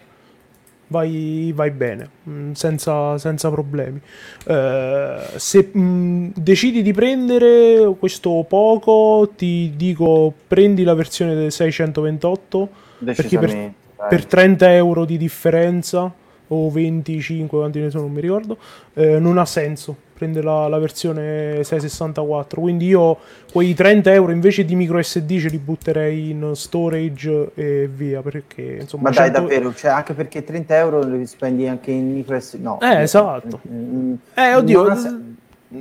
vai, 0.89 1.53
vai 1.55 1.71
bene, 1.71 2.09
mm, 2.29 2.53
senza, 2.53 3.19
senza 3.19 3.49
problemi. 3.51 4.01
Eh, 4.47 5.17
se 5.37 5.71
mm, 5.77 6.31
decidi 6.35 6.83
di 6.83 6.93
prendere 6.93 7.95
questo 8.01 8.45
poco, 8.49 9.31
ti 9.37 9.73
dico 9.77 10.33
prendi 10.49 10.83
la 10.83 10.95
versione 10.95 11.35
del 11.37 11.53
628 11.53 12.85
perché 13.05 13.39
per, 13.39 13.73
per 14.09 14.27
30 14.27 14.75
euro 14.75 15.05
di 15.05 15.17
differenza 15.17 16.13
o 16.49 16.71
25 16.71 17.59
quanti 17.59 17.81
ne 17.81 17.91
sono 17.91 18.05
non 18.05 18.13
mi 18.13 18.21
ricordo 18.21 18.57
eh, 18.95 19.19
non 19.19 19.37
ha 19.39 19.45
senso 19.45 19.97
prendere 20.17 20.47
la, 20.47 20.69
la 20.69 20.79
versione 20.79 21.63
664 21.65 22.61
quindi 22.61 22.87
io 22.87 23.19
quei 23.53 23.75
30 23.75 24.13
euro 24.13 24.33
invece 24.33 24.65
di 24.65 24.75
micro 24.75 25.03
SD 25.03 25.39
ce 25.39 25.49
li 25.49 25.59
butterei 25.59 26.31
in 26.31 26.53
storage 26.55 27.51
e 27.55 27.89
via 27.93 28.23
perché 28.23 28.79
insomma 28.81 29.11
Ma 29.11 29.11
dai, 29.11 29.25
100 29.27 29.41
davvero, 29.41 29.75
cioè, 29.75 29.91
anche 29.91 30.15
perché 30.15 30.45
30 30.45 30.77
euro 30.77 31.03
li 31.03 31.27
spendi 31.27 31.67
anche 31.69 31.91
in 31.91 32.15
micro 32.15 32.39
SD. 32.39 32.61
No. 32.61 32.81
Eh, 32.81 33.03
esatto. 33.03 33.61
Mm, 33.69 34.15
eh 34.35 34.55
oddio 34.55 34.87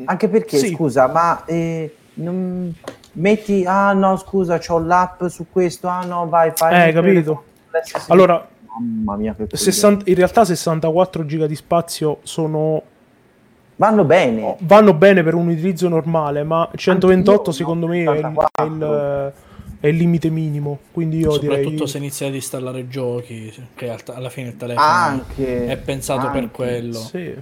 Anche 0.05 0.27
perché, 0.27 0.57
Sì. 0.57 0.73
scusa, 0.73 1.07
ma 1.07 1.45
eh, 1.45 1.93
non 2.15 2.73
metti, 3.15 3.63
ah 3.65 3.91
no, 3.93 4.15
scusa, 4.17 4.57
c'ho 4.59 4.79
l'app 4.79 5.25
su 5.25 5.45
questo, 5.51 5.87
ah 5.87 6.03
no, 6.05 6.27
vai, 6.29 6.51
fai. 6.55 6.89
Eh, 6.89 6.93
capito. 6.93 7.43
allora 8.07 8.47
Mamma 8.77 9.15
mia, 9.15 9.33
che 9.35 9.55
60 9.55 10.09
in 10.09 10.15
realtà 10.15 10.43
64 10.45 11.25
giga 11.25 11.47
di 11.47 11.55
spazio 11.55 12.19
sono 12.23 12.81
Vanno 13.77 14.03
bene. 14.05 14.55
vanno 14.59 14.93
bene 14.93 15.23
per 15.23 15.33
un 15.33 15.47
utilizzo 15.47 15.87
normale, 15.89 16.43
ma 16.43 16.69
128 16.75 17.37
Anch'io, 17.37 17.51
secondo 17.53 17.85
no, 17.87 17.91
me 17.93 17.97
è 17.99 18.01
il, 18.01 18.07
è 18.07 18.21
74. 18.21 18.65
il- 18.65 19.33
è 19.81 19.87
il 19.87 19.97
limite 19.97 20.29
minimo. 20.29 20.79
Quindi 20.91 21.19
io 21.19 21.31
Soprattutto 21.31 21.69
direi. 21.69 21.87
se 21.87 21.97
inizi 21.97 22.23
ad 22.25 22.33
installare 22.33 22.87
giochi, 22.87 23.53
che 23.75 23.89
al- 23.89 23.99
alla 24.13 24.29
fine 24.29 24.49
il 24.49 24.57
telefono 24.57 24.85
Anche, 24.87 25.67
è 25.67 25.77
pensato 25.77 26.27
per 26.31 26.41
anche. 26.43 26.51
quello. 26.51 26.93
Sì. 26.97 27.33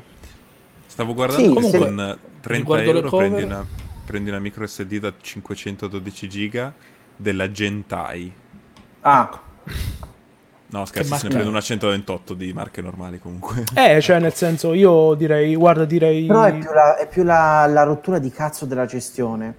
Stavo 0.88 1.14
guardando 1.14 1.62
Sì, 1.62 1.70
se- 1.70 1.78
con 1.78 2.18
30 2.41 2.58
riguardo 2.58 2.91
le 2.91 2.98
euro 3.00 3.18
prendi 3.18 3.44
una, 3.44 3.66
prendi 4.06 4.30
una 4.30 4.40
micro 4.40 4.66
SD 4.66 5.00
da 5.00 5.14
512 5.20 6.30
giga 6.30 6.74
della 7.16 7.50
Gentai. 7.52 8.34
Ah, 9.04 9.30
No, 10.68 10.86
scherzo, 10.86 11.14
se 11.16 11.24
ne 11.28 11.30
prendo 11.30 11.50
una 11.50 11.62
128 11.62 12.34
di 12.34 12.52
marche 12.52 12.82
normali 12.82 13.20
comunque. 13.20 13.64
Eh, 13.76 14.02
cioè, 14.02 14.20
nel 14.20 14.34
senso, 14.34 14.74
io 14.74 15.14
direi, 15.14 15.56
guarda, 15.56 15.86
direi. 15.86 16.26
però 16.26 16.44
è 16.44 16.58
più, 16.58 16.72
la, 16.72 16.98
è 16.98 17.08
più 17.08 17.24
la, 17.24 17.66
la 17.68 17.84
rottura 17.84 18.18
di 18.20 18.32
cazzo 18.32 18.66
della 18.66 18.86
gestione. 18.86 19.56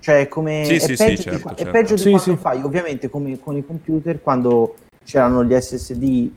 Cioè, 0.00 0.28
come 0.28 0.66
Sì, 0.66 0.74
è, 0.74 0.80
sì, 0.80 0.96
sì, 0.96 0.96
peggio 0.96 1.22
certo, 1.22 1.36
di, 1.36 1.42
qua- 1.42 1.52
è 1.52 1.54
certo. 1.56 1.70
peggio 1.70 1.94
di 1.94 2.00
Sì, 2.02 2.10
quanto 2.10 2.30
sì. 2.34 2.36
fai. 2.36 2.62
Ovviamente, 2.62 3.08
come 3.08 3.38
con 3.38 3.56
i 3.56 3.64
computer, 3.64 4.20
quando 4.20 4.76
c'erano 5.04 5.44
gli 5.44 5.54
SSD 5.58 6.30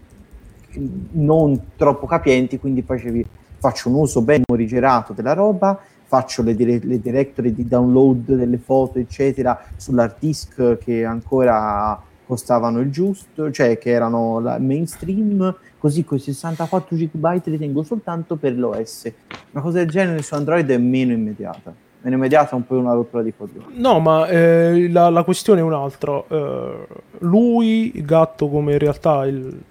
non 1.13 1.59
troppo 1.75 2.05
capienti, 2.05 2.57
quindi 2.59 2.81
facevi 2.81 3.25
faccio 3.59 3.89
un 3.89 3.95
uso 3.95 4.21
ben 4.21 4.41
morigerato 4.47 5.13
della 5.13 5.33
roba, 5.33 5.79
faccio 6.11 6.43
le, 6.43 6.55
dire- 6.55 6.81
le 6.83 6.99
directory 6.99 7.53
di 7.53 7.65
download 7.65 8.33
delle 8.33 8.57
foto, 8.57 8.99
eccetera, 8.99 9.57
sull'hard 9.77 10.15
disk 10.19 10.77
che 10.79 11.05
ancora 11.05 11.97
costavano 12.25 12.81
il 12.81 12.91
giusto, 12.91 13.49
cioè 13.49 13.77
che 13.77 13.91
erano 13.91 14.41
la 14.41 14.59
mainstream, 14.59 15.55
così 15.77 16.03
con 16.03 16.17
i 16.17 16.19
64 16.19 16.97
GB 16.97 17.41
li 17.45 17.57
tengo 17.57 17.83
soltanto 17.83 18.35
per 18.35 18.57
l'OS. 18.57 19.09
Una 19.51 19.63
cosa 19.63 19.77
del 19.77 19.87
genere 19.89 20.21
su 20.21 20.33
Android 20.33 20.69
è 20.69 20.77
meno 20.77 21.13
immediata. 21.13 21.73
Meno 22.01 22.15
immediata 22.17 22.51
è 22.51 22.55
un 22.55 22.65
po' 22.65 22.77
una 22.77 22.91
rottura 22.91 23.23
di 23.23 23.33
coglioni. 23.33 23.75
No, 23.79 23.99
ma 24.01 24.27
eh, 24.27 24.89
la, 24.91 25.07
la 25.09 25.23
questione 25.23 25.61
è 25.61 25.63
un'altra. 25.63 26.21
Eh, 26.27 26.87
lui, 27.19 27.93
gatto, 28.03 28.49
come 28.49 28.73
in 28.73 28.79
realtà 28.79 29.25
il- 29.25 29.61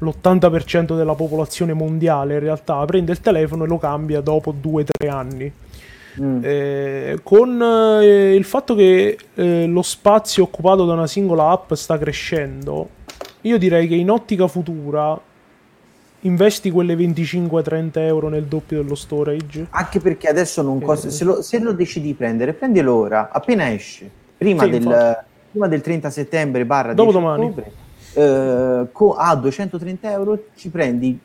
l'80% 0.00 0.96
della 0.96 1.14
popolazione 1.14 1.72
mondiale, 1.72 2.34
in 2.34 2.40
realtà 2.40 2.84
prende 2.84 3.12
il 3.12 3.20
telefono 3.20 3.62
e 3.62 3.68
lo 3.68 3.78
cambia 3.78 4.20
dopo 4.20 4.52
2-3 4.52 5.08
anni. 5.08 5.52
Mm. 6.20 6.40
Eh, 6.42 7.18
con 7.22 7.60
eh, 8.00 8.34
il 8.34 8.44
fatto 8.44 8.74
che 8.74 9.18
eh, 9.34 9.66
lo 9.66 9.82
spazio 9.82 10.44
occupato 10.44 10.84
da 10.84 10.92
una 10.92 11.06
singola 11.08 11.50
app 11.50 11.72
sta 11.72 11.98
crescendo, 11.98 12.88
io 13.42 13.58
direi 13.58 13.88
che 13.88 13.94
in 13.96 14.10
ottica 14.10 14.46
futura 14.46 15.20
investi 16.20 16.70
quelle 16.70 16.94
25-30 16.94 17.90
euro 17.98 18.28
nel 18.28 18.44
doppio 18.44 18.80
dello 18.82 18.94
storage. 18.94 19.66
Anche 19.70 20.00
perché 20.00 20.28
adesso 20.28 20.62
non 20.62 20.78
Eh, 20.80 20.84
costa. 20.84 21.10
Se 21.10 21.24
lo, 21.24 21.42
se 21.42 21.58
lo 21.58 21.72
decidi 21.72 22.06
di 22.06 22.14
prendere, 22.14 22.52
prendilo 22.54 22.94
ora, 22.94 23.30
appena 23.30 23.70
esce. 23.72 24.08
Prima, 24.38 24.64
Sì, 24.64 24.70
del, 24.70 25.18
prima 25.50 25.68
del 25.68 25.80
30 25.80 26.10
settembre 26.10 26.64
barra 26.64 26.94
10 26.94 26.96
Dopodomani. 27.06 27.44
ottobre, 27.44 27.72
eh, 28.14 28.86
co- 28.92 29.14
a 29.16 29.34
230 29.36 30.10
euro 30.12 30.44
ci 30.56 30.70
prendi 30.70 31.18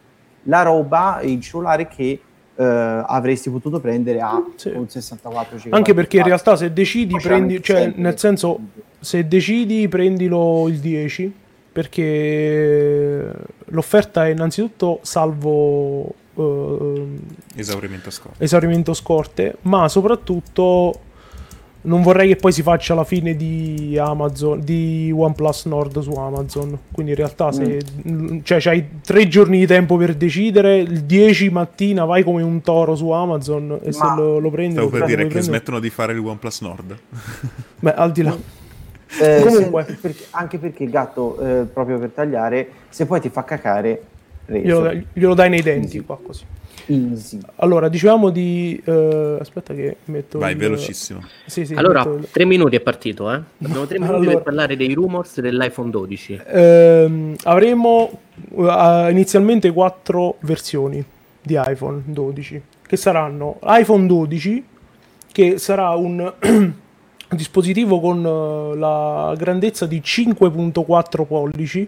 la 0.44 0.64
roba, 0.64 1.20
il 1.22 1.40
cellulare 1.42 1.88
che 1.88 2.20
eh, 2.60 3.04
avresti 3.08 3.50
potuto 3.50 3.80
prendere 3.80 4.20
a 4.20 4.44
Sì. 4.56 4.70
un 4.76 4.90
64 4.90 5.58
GB. 5.58 5.74
Anche 5.74 5.94
perché 5.94 6.18
in 6.18 6.24
realtà 6.24 6.58
se 6.58 6.74
decidi 6.74 7.16
prendi, 7.22 7.64
cioè 7.64 7.94
nel 7.96 8.20
senso 8.20 8.60
se 9.00 9.26
decidi 9.28 9.88
prendilo 9.88 10.68
il 10.68 10.80
10 10.80 11.34
perché 11.72 13.32
l'offerta 13.66 14.26
è 14.28 14.32
innanzitutto 14.32 15.00
salvo 15.04 16.14
ehm, 16.36 17.20
Esaurimento 17.56 18.10
scorto. 18.10 18.44
esaurimento 18.44 18.94
scorte, 18.94 19.56
ma 19.62 19.88
soprattutto 19.88 21.00
non 21.82 22.02
vorrei 22.02 22.28
che 22.28 22.36
poi 22.36 22.52
si 22.52 22.62
faccia 22.62 22.94
la 22.94 23.04
fine 23.06 23.36
di 23.36 23.98
Amazon, 24.00 24.60
di 24.62 25.12
OnePlus 25.16 25.66
Nord 25.66 26.00
su 26.00 26.12
Amazon. 26.12 26.78
Quindi 26.92 27.12
in 27.14 27.18
realtà 27.18 27.52
se 27.52 27.80
cioè 28.44 28.60
hai 28.66 28.86
tre 29.06 29.28
giorni 29.28 29.60
di 29.60 29.66
tempo 29.66 29.96
per 29.96 30.16
decidere, 30.16 30.78
il 30.80 31.04
10 31.04 31.50
mattina 31.50 32.04
vai 32.06 32.24
come 32.24 32.42
un 32.44 32.62
toro 32.62 32.96
su 32.96 33.10
Amazon 33.12 33.80
e 33.82 33.92
se 33.94 34.04
Ma- 34.04 34.16
lo, 34.16 34.40
lo 34.40 34.50
prendi 34.50 34.74
Stavo 34.74 34.90
per 34.90 35.06
dire 35.06 35.24
che 35.24 35.30
prendi. 35.30 35.48
smettono 35.48 35.80
di 35.80 35.90
fare 35.90 36.12
il 36.14 36.20
OnePlus 36.20 36.62
Nord. 36.62 36.98
Beh, 37.80 37.94
al 37.94 38.12
di 38.12 38.22
là. 38.24 38.38
Eh, 39.22 39.42
Comunque. 39.44 39.86
se- 39.88 39.94
perché- 40.02 40.26
anche 40.32 40.58
perché 40.58 40.84
il 40.84 40.90
gatto, 40.92 41.40
eh, 41.40 41.64
proprio 41.64 41.98
per 41.98 42.10
tagliare, 42.10 42.68
se 42.90 43.06
poi 43.06 43.20
ti 43.22 43.30
fa 43.30 43.44
cacare, 43.44 44.02
Glielo, 44.52 44.92
glielo 45.14 45.34
dai 45.36 45.50
nei 45.50 45.62
denti 45.62 46.00
qua 46.02 46.18
così. 46.22 46.44
Easy. 46.92 47.40
Allora, 47.58 47.88
dicevamo 47.88 48.30
di 48.30 48.82
eh, 48.84 49.38
aspetta 49.40 49.74
che 49.74 49.98
metto 50.06 50.40
Vai, 50.40 50.54
il- 50.54 50.58
velocissimo. 50.58 51.22
Sì, 51.46 51.66
sì, 51.66 51.74
Allora, 51.76 52.04
metto 52.06 52.28
tre 52.32 52.46
minuti 52.46 52.76
è 52.76 52.80
partito, 52.80 53.32
eh? 53.32 53.40
Abbiamo 53.64 53.86
tre 53.86 54.00
minuti 54.00 54.16
Allora. 54.18 54.34
per 54.34 54.42
parlare 54.44 54.76
dei 54.76 54.94
rumors 54.94 55.40
dell'iPhone 55.40 55.90
12. 55.92 56.42
Ehm, 56.48 57.36
avremo 57.44 58.10
eh, 58.58 59.08
inizialmente 59.12 59.72
quattro 59.72 60.38
versioni 60.42 61.04
di 61.42 61.60
iPhone 61.64 62.02
12 62.06 62.62
che 62.86 62.98
saranno 62.98 63.60
iPhone 63.64 64.06
12 64.08 64.66
che 65.32 65.58
sarà 65.58 65.90
un 65.92 66.34
dispositivo 67.30 68.00
con 68.00 68.26
eh, 68.26 68.78
la 68.78 69.34
grandezza 69.38 69.86
di 69.86 70.02
5.4 70.04 71.26
pollici 71.26 71.88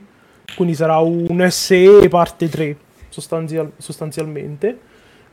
quindi 0.55 0.73
sarà 0.75 0.97
un 0.99 1.45
SE 1.49 2.07
parte 2.07 2.47
3 2.49 2.75
sostanzial- 3.09 3.71
sostanzialmente 3.77 4.77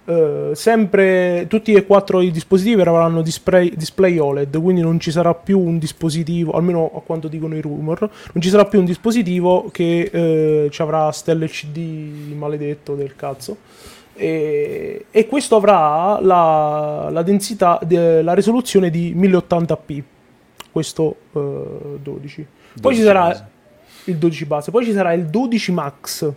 Eh, 0.08 0.52
sempre 0.54 1.44
tutti 1.50 1.74
e 1.74 1.84
quattro 1.84 2.22
i 2.22 2.30
dispositivi 2.30 2.80
avranno 2.80 3.20
display, 3.20 3.76
display 3.76 4.16
OLED, 4.16 4.58
quindi 4.58 4.80
non 4.80 4.98
ci 4.98 5.10
sarà 5.10 5.34
più 5.34 5.60
un 5.60 5.76
dispositivo, 5.76 6.52
almeno 6.52 6.90
a 6.94 7.02
quanto 7.02 7.28
dicono 7.28 7.54
i 7.54 7.60
rumor, 7.60 8.00
non 8.00 8.42
ci 8.42 8.48
sarà 8.48 8.64
più 8.64 8.78
un 8.78 8.86
dispositivo 8.86 9.68
che 9.70 10.08
eh, 10.10 10.68
ci 10.70 10.80
avrà 10.80 11.12
stelle 11.12 11.46
CD 11.48 12.32
maledetto 12.34 12.94
del 12.94 13.16
cazzo. 13.16 13.58
E, 14.14 15.04
e 15.10 15.26
questo 15.26 15.56
avrà 15.56 16.18
la, 16.22 17.10
la 17.10 17.22
densità, 17.22 17.78
de- 17.84 18.22
la 18.22 18.32
risoluzione 18.32 18.88
di 18.88 19.14
1080p. 19.14 20.02
Questo 20.72 21.16
eh, 21.34 21.98
12. 22.02 22.46
Poi 22.80 22.94
12 22.94 22.98
ci 22.98 23.02
sarà 23.06 23.26
base. 23.26 23.46
il 24.04 24.16
12 24.16 24.44
base, 24.46 24.70
poi 24.70 24.86
ci 24.86 24.92
sarà 24.92 25.12
il 25.12 25.26
12 25.26 25.72
Max. 25.72 26.32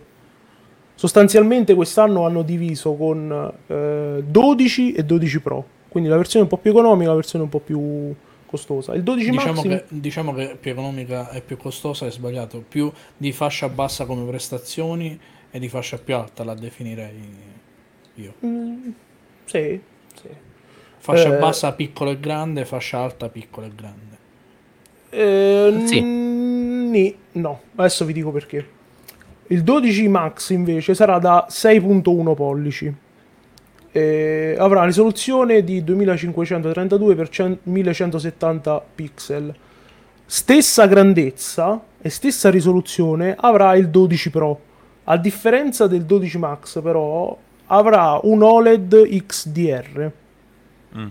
Sostanzialmente 0.94 1.74
quest'anno 1.74 2.24
hanno 2.26 2.42
diviso 2.42 2.94
con 2.94 3.52
eh, 3.66 4.22
12 4.24 4.92
e 4.92 5.04
12 5.04 5.40
Pro, 5.40 5.66
quindi 5.88 6.08
la 6.08 6.16
versione 6.16 6.44
un 6.44 6.50
po' 6.50 6.58
più 6.58 6.70
economica, 6.70 7.08
la 7.08 7.16
versione 7.16 7.44
un 7.44 7.50
po' 7.50 7.58
più 7.60 8.14
costosa. 8.46 8.94
Il 8.94 9.02
12 9.02 9.30
Diciamo 9.30 9.52
Max 9.54 9.62
che, 9.68 9.84
diciamo 9.88 10.34
che 10.34 10.56
più 10.60 10.70
economica 10.70 11.30
e 11.30 11.40
più 11.40 11.56
costosa 11.56 12.06
è 12.06 12.10
sbagliato, 12.10 12.62
più 12.66 12.92
di 13.16 13.32
fascia 13.32 13.68
bassa 13.68 14.04
come 14.04 14.24
prestazioni 14.28 15.18
e 15.50 15.58
di 15.58 15.68
fascia 15.68 15.98
più 15.98 16.14
alta 16.14 16.44
la 16.44 16.54
definirei 16.54 17.20
io. 18.16 18.34
Mm, 18.44 18.90
sì, 19.46 19.80
sì. 20.14 20.28
Fascia 20.98 21.34
Eh, 21.34 21.38
bassa 21.38 21.72
piccola 21.72 22.10
e 22.12 22.20
grande, 22.20 22.64
fascia 22.64 22.98
alta 22.98 23.28
piccola 23.28 23.66
e 23.66 23.70
grande. 23.74 24.16
Eh, 25.10 25.82
Sì. 25.86 26.00
ni- 26.00 27.16
no, 27.32 27.60
adesso 27.74 28.04
vi 28.04 28.12
dico 28.12 28.30
perché. 28.30 28.80
Il 29.52 29.62
12 29.64 30.08
Max 30.08 30.48
invece 30.48 30.94
sarà 30.94 31.18
da 31.18 31.46
6.1 31.50 32.34
pollici. 32.34 32.94
E 33.94 34.56
avrà 34.58 34.84
risoluzione 34.84 35.62
di 35.62 35.84
2532 35.84 37.26
x 37.26 37.56
1170 37.64 38.82
pixel. 38.94 39.54
Stessa 40.24 40.86
grandezza 40.86 41.82
e 42.00 42.08
stessa 42.08 42.48
risoluzione 42.48 43.36
avrà 43.38 43.74
il 43.74 43.90
12 43.90 44.30
Pro. 44.30 44.60
A 45.04 45.18
differenza 45.18 45.86
del 45.86 46.04
12 46.04 46.38
Max, 46.38 46.80
però, 46.80 47.36
avrà 47.66 48.18
un 48.22 48.42
OLED 48.42 49.06
XDR. 49.26 50.10
Mm. 50.96 51.06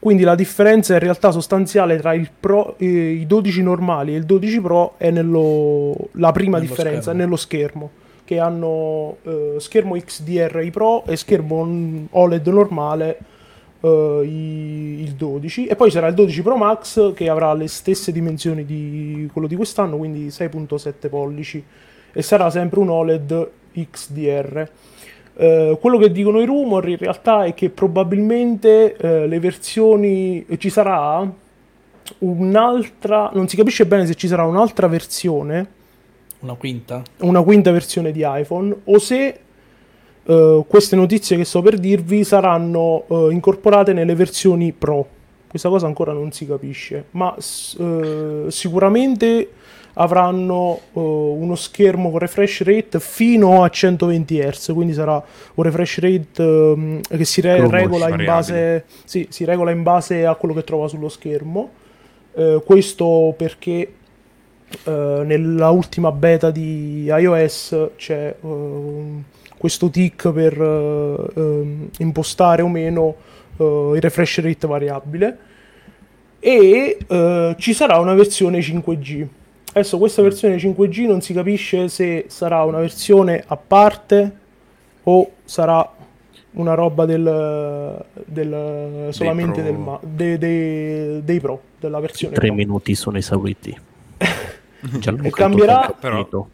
Quindi 0.00 0.22
la 0.22 0.34
differenza 0.36 0.92
in 0.94 1.00
realtà 1.00 1.30
sostanziale 1.32 1.96
tra 1.96 2.14
il 2.14 2.30
Pro, 2.38 2.74
eh, 2.78 2.86
i 2.86 3.26
12 3.26 3.62
normali 3.62 4.14
e 4.14 4.18
il 4.18 4.24
12 4.24 4.60
Pro 4.60 4.94
è 4.96 5.10
nello, 5.10 5.94
la 6.12 6.30
prima 6.32 6.58
Nello 6.58 6.68
differenza, 6.70 7.00
schermo. 7.02 7.20
nello 7.20 7.36
schermo. 7.36 7.90
Che 8.24 8.38
hanno 8.38 9.16
eh, 9.22 9.54
schermo 9.58 9.94
XDR 9.96 10.60
i 10.62 10.70
Pro 10.70 11.04
e 11.06 11.16
schermo 11.16 12.06
OLED 12.10 12.46
normale 12.48 13.18
eh, 13.80 14.20
i- 14.24 15.02
il 15.02 15.12
12. 15.14 15.66
E 15.66 15.74
poi 15.74 15.90
sarà 15.90 16.06
il 16.08 16.14
12 16.14 16.42
Pro 16.42 16.56
Max 16.56 17.14
che 17.14 17.28
avrà 17.28 17.52
le 17.54 17.66
stesse 17.68 18.12
dimensioni 18.12 18.64
di 18.64 19.28
quello 19.32 19.48
di 19.48 19.56
quest'anno, 19.56 19.96
quindi 19.96 20.28
6.7 20.30 21.08
pollici. 21.08 21.64
E 22.12 22.22
sarà 22.22 22.50
sempre 22.50 22.78
un 22.80 22.88
OLED 22.90 23.48
XDR. 23.90 24.68
Eh, 25.40 25.78
quello 25.80 25.98
che 25.98 26.10
dicono 26.10 26.40
i 26.40 26.46
rumor 26.46 26.88
in 26.88 26.96
realtà 26.96 27.44
è 27.44 27.54
che 27.54 27.70
probabilmente 27.70 28.96
eh, 28.96 29.26
le 29.28 29.38
versioni 29.38 30.44
ci 30.58 30.68
sarà 30.68 31.24
un'altra, 32.18 33.30
non 33.34 33.46
si 33.46 33.56
capisce 33.56 33.86
bene 33.86 34.04
se 34.06 34.14
ci 34.16 34.26
sarà 34.26 34.44
un'altra 34.44 34.88
versione, 34.88 35.66
Una 36.40 36.54
quinta? 36.54 37.02
una 37.18 37.42
quinta 37.42 37.70
versione 37.70 38.10
di 38.10 38.22
iPhone, 38.24 38.74
o 38.84 38.98
se 38.98 39.38
eh, 40.24 40.64
queste 40.66 40.96
notizie 40.96 41.36
che 41.36 41.44
sto 41.44 41.62
per 41.62 41.78
dirvi 41.78 42.24
saranno 42.24 43.04
eh, 43.08 43.28
incorporate 43.30 43.92
nelle 43.92 44.16
versioni 44.16 44.72
Pro. 44.72 45.06
Questa 45.48 45.68
cosa 45.68 45.86
ancora 45.86 46.12
non 46.12 46.32
si 46.32 46.46
capisce, 46.46 47.04
ma 47.12 47.34
eh, 47.36 48.44
sicuramente 48.48 49.50
avranno 49.94 50.80
eh, 50.92 51.00
uno 51.00 51.54
schermo 51.54 52.10
con 52.10 52.18
refresh 52.18 52.62
rate 52.62 53.00
fino 53.00 53.62
a 53.62 53.68
120 53.68 54.38
Hz, 54.38 54.70
quindi 54.72 54.92
sarà 54.92 55.22
un 55.54 55.64
refresh 55.64 55.98
rate 55.98 56.42
ehm, 56.42 57.00
che 57.02 57.24
si 57.24 57.40
re- 57.40 57.68
regola 57.68 58.08
base 58.16 58.84
sì, 59.04 59.26
si 59.30 59.44
regola 59.44 59.70
in 59.70 59.82
base 59.82 60.24
a 60.24 60.34
quello 60.34 60.54
che 60.54 60.64
trova 60.64 60.88
sullo 60.88 61.08
schermo. 61.08 61.70
Eh, 62.34 62.62
questo 62.64 63.34
perché 63.36 63.92
eh, 64.84 65.22
nella 65.24 65.70
ultima 65.70 66.12
beta 66.12 66.50
di 66.50 67.04
iOS 67.06 67.90
c'è 67.96 68.34
ehm, 68.40 69.24
questo 69.56 69.90
tick 69.90 70.30
per 70.30 70.60
ehm, 70.60 71.88
impostare 71.98 72.62
o 72.62 72.68
meno 72.68 73.26
il 73.60 74.00
refresh 74.00 74.40
rate 74.40 74.68
variabile 74.68 75.38
e 76.38 76.96
ci 77.58 77.74
sarà 77.74 77.98
una 77.98 78.14
versione 78.14 78.60
5G. 78.60 79.26
Adesso 79.72 79.98
questa 79.98 80.22
versione 80.22 80.56
5G 80.56 81.06
non 81.06 81.20
si 81.20 81.32
capisce 81.34 81.88
se 81.88 82.24
sarà 82.28 82.64
una 82.64 82.78
versione 82.78 83.42
a 83.46 83.56
parte 83.56 84.32
o 85.04 85.30
sarà 85.44 85.88
una 86.52 86.74
roba 86.74 87.04
del, 87.06 88.04
del 88.24 89.08
solamente 89.10 89.60
Pro. 89.60 89.70
del 89.70 89.74
ma- 89.78 89.98
de- 90.02 90.38
de- 90.38 91.20
dei 91.22 91.38
Pro, 91.40 91.60
della 91.78 92.00
versione 92.00 92.34
Tre 92.34 92.46
Pro. 92.48 92.56
minuti 92.56 92.94
sono 92.94 93.18
esauriti. 93.18 93.76
E 94.80 95.30
cambierà- 95.30 95.92
finito. 96.00 96.50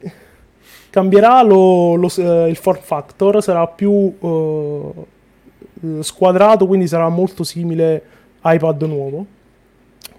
Cambierà 0.89 1.43
lo- 1.43 1.95
lo- 1.95 2.11
eh, 2.17 2.49
il 2.49 2.57
form 2.57 2.81
factor, 2.81 3.43
sarà 3.43 3.67
più 3.67 4.15
eh, 4.19 4.91
squadrato, 6.03 6.67
quindi 6.67 6.87
sarà 6.89 7.09
molto 7.11 7.45
simile 7.45 8.03
iPad 8.43 8.83
nuovo. 8.85 9.27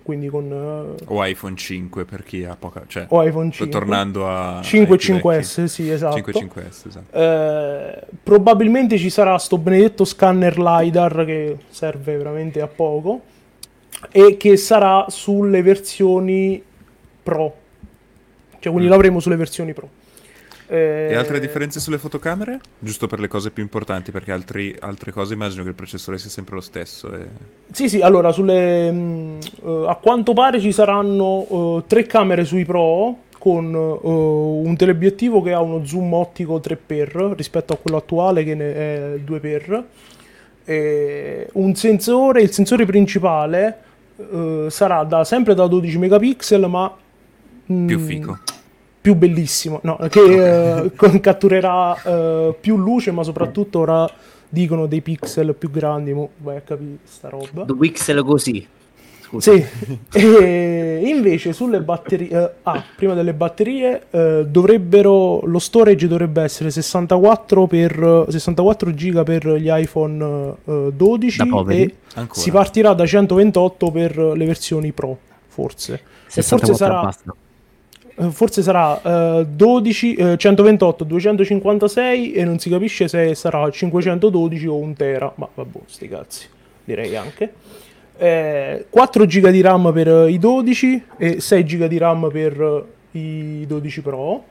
Quindi 0.05 0.27
con 0.29 0.95
eh, 0.99 1.03
O 1.07 1.25
iPhone 1.25 1.55
5 1.55 2.05
per 2.05 2.21
chi 2.21 2.43
ha 2.45 2.55
poca... 2.55 2.83
Cioè, 2.85 3.07
o 3.09 3.23
iPhone 3.23 3.51
sto 3.51 3.63
5. 3.63 3.79
tornando 3.79 4.29
a... 4.29 4.61
5 4.61 4.93
ai 4.95 5.01
più 5.01 5.13
vecchi. 5.15 5.27
5S, 5.27 5.63
sì, 5.65 5.89
esatto. 5.89 6.15
5 6.17 6.33
5S, 6.33 6.87
esatto. 6.87 7.17
Eh, 7.17 8.01
probabilmente 8.21 8.99
ci 8.99 9.09
sarà 9.09 9.35
sto 9.39 9.57
benedetto 9.57 10.05
scanner 10.05 10.59
LiDAR 10.59 11.25
che 11.25 11.57
serve 11.69 12.17
veramente 12.17 12.61
a 12.61 12.67
poco 12.67 13.21
e 14.11 14.37
che 14.37 14.57
sarà 14.57 15.05
sulle 15.09 15.63
versioni 15.63 16.61
Pro. 17.23 17.55
Cioè, 18.59 18.71
quindi 18.71 18.85
Mm. 18.85 18.91
l'avremo 18.91 19.19
sulle 19.19 19.37
versioni 19.37 19.73
Pro. 19.73 19.89
E 20.67 21.13
altre 21.15 21.39
differenze 21.39 21.79
sulle 21.79 21.97
fotocamere? 21.99 22.59
Giusto 22.79 23.07
per 23.07 23.19
le 23.19 23.27
cose 23.27 23.51
più 23.51 23.61
importanti, 23.61 24.11
perché 24.11 24.31
altri- 24.31 24.75
altre 24.79 25.11
cose 25.11 25.33
immagino 25.33 25.61
che 25.63 25.69
il 25.69 25.75
processore 25.75 26.17
sia 26.17 26.29
sempre 26.29 26.55
lo 26.55 26.61
stesso. 26.61 27.13
E... 27.13 27.27
Sì, 27.71 27.87
sì, 27.87 28.01
allora 28.01 28.31
sulle, 28.31 28.91
mh, 28.91 29.37
eh, 29.63 29.85
a 29.87 29.95
quanto 29.95 30.33
pare 30.33 30.59
ci 30.59 30.71
saranno 30.71 31.45
eh, 31.49 31.83
tre 31.87 32.05
camere 32.07 32.45
sui 32.45 32.65
Pro 32.65 33.17
con 33.37 33.73
eh, 33.75 33.99
un 34.07 34.75
teleobiettivo 34.75 35.41
che 35.43 35.53
ha 35.53 35.61
uno 35.61 35.85
zoom 35.85 36.11
ottico 36.13 36.59
3x 36.59 37.33
rispetto 37.35 37.73
a 37.73 37.77
quello 37.77 37.97
attuale 37.97 38.43
che 38.43 38.55
ne 38.55 38.73
è 38.73 39.19
2x. 39.23 39.83
E 40.65 41.47
un 41.53 41.75
sensore, 41.75 42.41
il 42.41 42.51
sensore 42.51 42.85
principale 42.85 43.79
sarà 44.69 45.03
da, 45.03 45.23
sempre 45.25 45.53
da 45.53 45.67
12 45.67 45.97
megapixel, 45.97 46.67
ma 46.69 46.91
mh, 47.65 47.85
Più 47.85 47.99
fico. 47.99 48.39
Più 49.05 49.13
bellissimo, 49.13 49.81
no, 49.83 49.97
che 50.09 50.79
eh, 50.81 50.91
catturerà 51.21 52.01
eh, 52.01 52.55
più 52.59 52.75
luce, 52.75 53.11
ma 53.11 53.21
soprattutto 53.21 53.77
ora 53.77 54.09
dicono 54.49 54.87
dei 54.87 55.01
pixel 55.01 55.53
più 55.53 55.69
grandi, 55.69 56.11
mo 56.11 56.29
vai 56.37 56.55
a 56.55 56.61
capire 56.61 56.97
sta 57.03 57.29
roba. 57.29 57.65
Due 57.65 57.77
pixel 57.77 58.23
così. 58.23 58.67
Scusa. 59.21 59.51
Sì, 59.51 59.63
e 60.11 61.03
invece 61.05 61.53
sulle 61.53 61.81
batterie, 61.81 62.29
eh, 62.29 62.51
ah, 62.63 62.83
prima 62.95 63.13
delle 63.13 63.35
batterie, 63.35 64.07
eh, 64.09 64.45
dovrebbero, 64.47 65.41
lo 65.45 65.59
storage 65.59 66.07
dovrebbe 66.07 66.41
essere 66.41 66.71
64 66.71 67.67
per 67.67 68.25
64 68.27 68.91
giga 68.95 69.21
per 69.21 69.47
gli 69.47 69.69
iPhone 69.69 70.55
eh, 70.65 70.91
12 70.95 71.37
Da 71.37 71.45
poveri. 71.45 71.83
e 71.83 71.95
Ancora. 72.15 72.41
si 72.41 72.49
partirà 72.49 72.93
da 72.95 73.05
128 73.05 73.91
per 73.91 74.17
le 74.17 74.45
versioni 74.45 74.91
Pro, 74.93 75.15
forse. 75.47 75.93
E 75.93 76.41
64 76.41 76.67
forse 76.67 76.83
sarà 76.83 77.01
basta. 77.03 77.35
Eh, 78.15 78.31
Forse 78.31 78.61
sarà 78.61 79.39
eh, 79.39 79.45
12, 79.47 80.13
eh, 80.15 80.37
128, 80.37 81.03
256 81.03 82.33
e 82.33 82.45
non 82.45 82.59
si 82.59 82.69
capisce 82.69 83.07
se 83.07 83.35
sarà 83.35 83.69
512 83.69 84.67
o 84.67 84.77
un 84.77 84.93
tera, 84.93 85.31
ma 85.35 85.47
vabbè, 85.53 85.79
sti 85.85 86.07
cazzi, 86.07 86.47
direi 86.83 87.15
anche. 87.15 87.53
Eh, 88.17 88.85
4 88.89 89.25
GB 89.25 89.49
di 89.49 89.59
RAM 89.59 89.91
per 89.91 90.07
eh, 90.07 90.31
i 90.31 90.39
12 90.39 91.03
e 91.17 91.41
6 91.41 91.63
GB 91.63 91.85
di 91.87 91.97
RAM 91.97 92.29
per 92.31 92.87
eh, 93.11 93.19
i 93.19 93.65
12 93.67 94.01
Pro. 94.01 94.43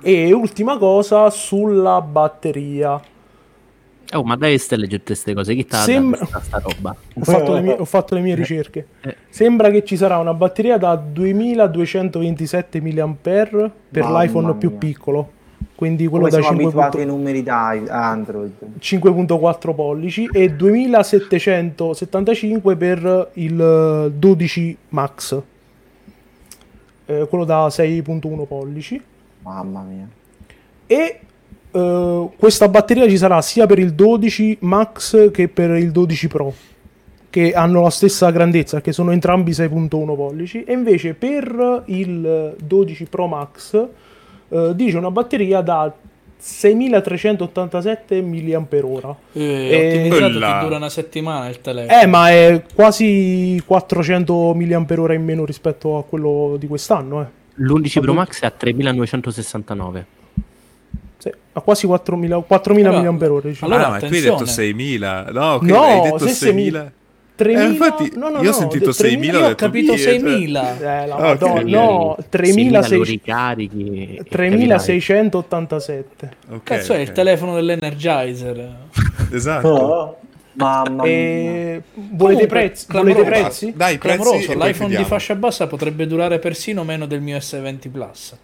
E 0.00 0.32
ultima 0.32 0.78
cosa 0.78 1.28
sulla 1.30 2.00
batteria. 2.00 3.00
Oh, 4.14 4.22
ma 4.22 4.36
dai, 4.36 4.56
stai 4.58 4.78
leggendo 4.78 5.04
queste 5.04 5.34
cose. 5.34 5.52
Chi 5.54 5.66
t'ha 5.66 5.78
Sembra- 5.78 6.24
sta, 6.40 6.58
roba? 6.62 6.94
Ho 7.14 7.24
fatto, 7.24 7.54
le 7.54 7.60
mie, 7.60 7.74
ho 7.78 7.84
fatto 7.84 8.14
le 8.14 8.20
mie 8.20 8.34
ricerche. 8.36 8.86
eh. 9.02 9.16
Sembra 9.28 9.70
che 9.70 9.84
ci 9.84 9.96
sarà 9.96 10.18
una 10.18 10.32
batteria 10.34 10.78
da 10.78 10.94
2227 10.96 12.80
mAh 12.80 13.14
per 13.20 13.72
Mamma 13.90 14.22
l'iPhone 14.22 14.54
più 14.54 14.68
mia. 14.70 14.78
piccolo. 14.78 15.30
Quindi 15.74 16.06
quello 16.06 16.26
Come 16.28 16.36
da 16.36 16.42
siamo 16.42 16.58
5 16.60 16.64
abituati 16.80 16.98
ai 16.98 17.06
numeri 17.06 17.42
da 17.42 17.68
Android. 17.88 18.52
5.4 18.78 19.74
pollici 19.74 20.28
e 20.32 20.50
2775 20.52 22.76
per 22.76 23.30
il 23.34 23.60
eh, 23.60 24.10
12 24.16 24.76
Max. 24.90 25.42
Eh, 27.06 27.26
quello 27.28 27.44
da 27.44 27.66
6.1 27.68 28.46
pollici. 28.46 29.02
Mamma 29.42 29.82
mia. 29.82 30.06
E 30.86 31.20
eh, 31.76 32.28
questa 32.38 32.68
batteria 32.68 33.06
ci 33.08 33.16
sarà 33.18 33.40
sia 33.42 33.66
per 33.66 33.78
il 33.78 33.92
12 33.92 34.58
Max 34.60 35.30
che 35.30 35.48
per 35.48 35.70
il 35.76 35.90
12 35.90 36.28
Pro, 36.28 36.54
che 37.28 37.52
hanno 37.52 37.82
la 37.82 37.90
stessa 37.90 38.30
grandezza, 38.30 38.80
che 38.80 38.92
sono 38.92 39.10
entrambi 39.10 39.50
6.1 39.52 39.88
pollici. 40.16 40.64
E 40.64 40.72
invece 40.72 41.14
per 41.14 41.82
il 41.86 42.56
12 42.62 43.04
Pro 43.04 43.26
Max 43.26 43.86
eh, 44.48 44.72
dice 44.74 44.96
una 44.96 45.10
batteria 45.10 45.60
da 45.60 45.92
6387 46.38 48.22
mAh. 48.22 49.16
Eh, 49.32 50.04
E- 50.04 50.08
Quella- 50.08 50.58
ti 50.58 50.64
dura 50.64 50.76
una 50.76 50.88
settimana 50.88 51.48
il 51.48 51.60
telefono. 51.60 52.00
Eh, 52.00 52.06
ma 52.06 52.30
è 52.30 52.62
quasi 52.74 53.60
400 53.66 54.54
mAh 54.54 55.12
in 55.14 55.24
meno 55.24 55.44
rispetto 55.44 55.98
a 55.98 56.04
quello 56.04 56.56
di 56.58 56.66
quest'anno. 56.66 57.22
Eh. 57.22 57.26
L'11 57.56 58.00
Pro 58.00 58.12
Max 58.14 58.40
è 58.40 58.46
a 58.46 58.50
3969. 58.50 60.06
Sì, 61.30 61.36
ha 61.52 61.60
quasi 61.60 61.86
4.000 61.86 62.44
4.000 62.48 62.86
Allora- 62.86 63.10
mAh. 63.10 63.40
diciamo. 63.40 63.72
ah, 63.72 63.76
allora, 63.76 63.90
ma 63.90 63.98
qui 63.98 64.06
hai 64.16 64.22
detto 64.22 64.34
attenzione. 64.34 64.68
6.000. 64.68 65.32
No, 65.32 65.58
No, 65.62 65.82
hai 65.82 66.00
detto 66.02 66.18
se 66.28 66.50
6.000. 66.52 66.92
3.000 67.36 67.60
Eh, 67.60 67.64
infatti, 67.66 68.12
no, 68.16 68.28
no, 68.30 68.36
io 68.40 68.48
ho 68.48 68.52
no, 68.52 68.52
sentito 68.52 68.86
de- 68.86 68.92
6.000, 68.92 69.38
Io 69.38 69.46
ho 69.48 69.54
capito 69.54 69.92
"Dio, 69.94 70.02
cioè". 70.02 70.18
6.000. 70.18 71.02
Eh, 71.02 71.06
la 71.06 71.14
Ah, 71.16 71.20
Madonna, 71.20 71.60
ok. 71.60 71.64
no, 71.66 72.16
3600 72.30 72.96
lo 72.96 73.04
3600 73.04 73.04
ricarichi. 73.04 74.14
e 74.16 74.24
3687. 74.24 76.30
Ok, 76.50 76.62
Cazzo 76.62 76.92
è 76.94 76.98
il 76.98 77.12
telefono 77.12 77.54
dell'Energizer. 77.54 78.76
Esatto. 79.32 79.68
Oh, 79.68 80.16
mamma 80.54 81.02
mia. 81.02 81.12
E 81.12 81.82
volete 81.94 82.16
Comunque, 82.16 82.46
prezzi? 82.46 82.86
Volete 82.88 83.24
prezzi? 83.24 83.72
Dai, 83.76 83.94
i 83.94 83.98
prezzi 83.98 84.56
l'iPhone 84.56 84.96
di 84.96 85.04
fascia 85.04 85.34
bassa 85.34 85.66
potrebbe 85.66 86.06
durare 86.06 86.38
persino 86.38 86.84
meno 86.84 87.04
del 87.06 87.20
mio 87.20 87.36
S20 87.36 87.90
Plus. 87.90 88.34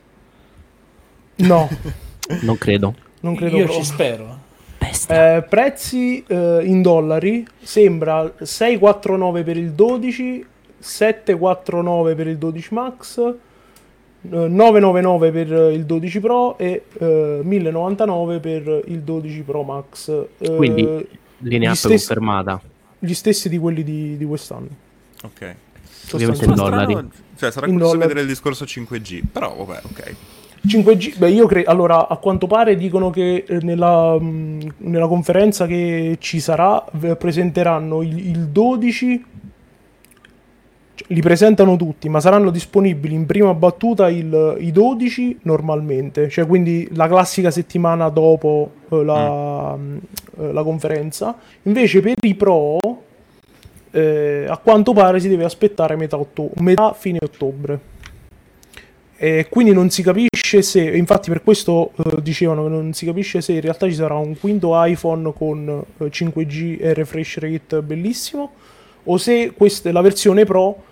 No, 1.36 1.68
Non 2.42 2.56
credo. 2.58 2.94
non 3.20 3.34
credo 3.34 3.56
Io 3.56 3.64
proprio. 3.64 3.84
ci 3.84 3.90
spero. 3.90 4.40
Eh, 5.08 5.44
prezzi 5.48 6.24
eh, 6.26 6.60
in 6.64 6.82
dollari 6.82 7.46
sembra 7.62 8.32
649 8.40 9.42
per 9.42 9.56
il 9.56 9.72
12, 9.72 10.44
749 10.78 12.14
per 12.14 12.26
il 12.26 12.36
12 12.38 12.74
Max, 12.74 13.18
eh, 13.18 13.34
999 14.28 15.30
per 15.30 15.48
il 15.72 15.84
12 15.84 16.20
Pro 16.20 16.58
e 16.58 16.84
eh, 16.98 17.40
1099 17.42 18.38
per 18.40 18.82
il 18.86 19.00
12 19.00 19.40
Pro 19.42 19.62
Max. 19.62 20.24
Eh, 20.38 20.54
Quindi, 20.56 21.06
Linea 21.38 21.74
stessi- 21.74 21.96
confermata. 22.06 22.60
Gli 22.98 23.14
stessi 23.14 23.48
di 23.48 23.58
quelli 23.58 23.82
di, 23.82 24.16
di 24.16 24.24
quest'anno. 24.24 24.68
Ok. 25.24 25.54
Ovviamente 26.12 26.44
Sostanzialmente. 26.44 26.44
in 26.44 26.54
dollari. 26.54 26.92
Strano, 26.92 27.10
Cioè, 27.36 27.50
sarà 27.50 27.66
In 27.66 27.72
curioso 27.72 27.92
dollari. 27.94 28.08
vedere 28.08 28.26
il 28.26 28.32
discorso 28.32 28.64
5G. 28.64 29.22
Però, 29.32 29.54
vabbè, 29.64 29.80
ok. 29.84 30.14
5G, 30.66 31.18
beh, 31.18 31.30
io 31.30 31.46
credo. 31.46 31.70
Allora, 31.70 32.06
a 32.08 32.16
quanto 32.16 32.46
pare 32.46 32.76
dicono 32.76 33.10
che 33.10 33.44
eh, 33.46 33.58
nella, 33.62 34.18
mh, 34.18 34.74
nella 34.78 35.08
conferenza 35.08 35.66
che 35.66 36.16
ci 36.20 36.38
sarà 36.40 36.84
presenteranno 37.18 38.02
il, 38.02 38.16
il 38.28 38.46
12. 38.48 39.24
cioè, 40.94 41.08
Li 41.12 41.20
presentano 41.20 41.74
tutti, 41.76 42.08
ma 42.08 42.20
saranno 42.20 42.50
disponibili 42.50 43.14
in 43.14 43.26
prima 43.26 43.52
battuta 43.54 44.08
il- 44.08 44.56
i 44.60 44.70
12 44.70 45.40
normalmente, 45.42 46.28
cioè 46.28 46.46
quindi 46.46 46.88
la 46.92 47.08
classica 47.08 47.50
settimana 47.50 48.08
dopo 48.08 48.70
eh, 48.90 49.02
la, 49.02 49.74
mh, 49.76 50.00
eh, 50.38 50.52
la 50.52 50.62
conferenza. 50.62 51.36
Invece 51.62 52.00
per 52.00 52.14
i 52.22 52.34
Pro 52.36 52.78
eh, 53.90 54.46
a 54.48 54.56
quanto 54.58 54.92
pare 54.92 55.18
si 55.20 55.28
deve 55.28 55.44
aspettare 55.44 55.96
metà, 55.96 56.18
otto- 56.18 56.50
metà 56.60 56.92
fine 56.92 57.18
ottobre. 57.20 57.90
E 59.22 59.46
quindi 59.48 59.72
non 59.72 59.88
si 59.88 60.02
capisce 60.02 60.62
se, 60.62 60.80
infatti 60.82 61.30
per 61.30 61.44
questo 61.44 61.92
eh, 61.96 62.20
dicevano 62.22 62.64
che 62.64 62.68
non 62.70 62.92
si 62.92 63.06
capisce 63.06 63.40
se 63.40 63.52
in 63.52 63.60
realtà 63.60 63.86
ci 63.86 63.94
sarà 63.94 64.14
un 64.16 64.36
quinto 64.36 64.72
iPhone 64.74 65.32
con 65.32 65.84
eh, 65.98 66.04
5G 66.06 66.78
e 66.80 66.92
refresh 66.92 67.38
rate 67.38 67.82
bellissimo 67.82 68.50
o 69.04 69.16
se 69.18 69.52
questa, 69.56 69.92
la 69.92 70.00
versione 70.00 70.44
Pro 70.44 70.82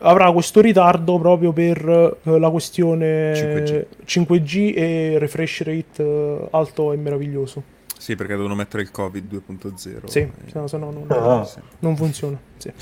avrà 0.00 0.32
questo 0.32 0.60
ritardo 0.60 1.20
proprio 1.20 1.52
per 1.52 2.16
eh, 2.24 2.38
la 2.38 2.50
questione 2.50 3.32
5G. 3.34 3.84
5G 4.04 4.72
e 4.76 5.16
refresh 5.20 5.62
rate 5.62 6.02
eh, 6.02 6.48
alto 6.50 6.92
e 6.92 6.96
meraviglioso. 6.96 7.62
Sì, 7.96 8.16
perché 8.16 8.34
devono 8.34 8.56
mettere 8.56 8.82
il 8.82 8.90
Covid 8.90 9.24
2.0. 9.48 9.74
Sì, 10.06 10.18
Eh, 10.18 10.30
se 10.46 10.58
no, 10.58 10.66
se 10.66 10.78
no 10.78 10.90
non, 10.90 11.06
Ah. 11.10 11.48
non 11.80 11.96
funziona. 11.96 12.36
Sì. 12.56 12.72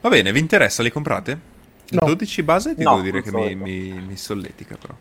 Va 0.00 0.08
bene, 0.10 0.30
vi 0.30 0.38
interessa? 0.38 0.82
Li 0.84 0.90
comprate? 0.92 1.52
Il 1.90 1.98
No. 2.00 2.06
12 2.06 2.42
base 2.42 2.74
ti 2.74 2.82
No, 2.82 2.90
devo 2.92 3.02
dire 3.02 3.22
che 3.22 3.30
mi, 3.32 3.54
mi, 3.54 3.92
mi 4.08 4.16
solletica 4.16 4.76
però. 4.80 4.94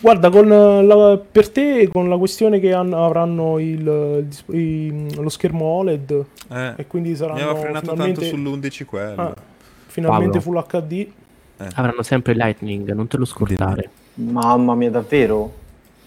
Guarda, 0.00 0.30
con 0.30 0.50
eh, 0.50 0.82
la- 0.82 1.16
per 1.30 1.48
te, 1.50 1.88
con 1.92 2.08
la 2.08 2.16
questione 2.18 2.58
che 2.58 2.72
hanno- 2.72 3.04
avranno 3.04 3.58
il, 3.60 4.26
il 4.48 5.14
lo 5.16 5.28
schermo 5.28 5.64
OLED 5.64 6.24
Eh, 6.50 6.72
e 6.76 6.86
quindi 6.88 7.10
mi 7.10 7.16
saranno 7.16 7.38
aveva 7.40 7.54
frenato 7.54 7.94
tanto 7.94 8.20
finalmente, 8.20 8.30
sull'11 8.30 8.84
quello. 8.84 9.22
ah, 9.22 9.34
finalmente 9.86 10.40
Paolo. 10.40 10.62
Full 10.64 10.80
HD. 10.82 11.06
Avranno 11.74 12.02
sempre 12.02 12.34
Lightning, 12.34 12.92
non 12.92 13.06
te 13.06 13.16
lo 13.16 13.24
scordare. 13.24 13.88
Mamma 14.14 14.74
mia, 14.74 14.90
davvero? 14.90 15.54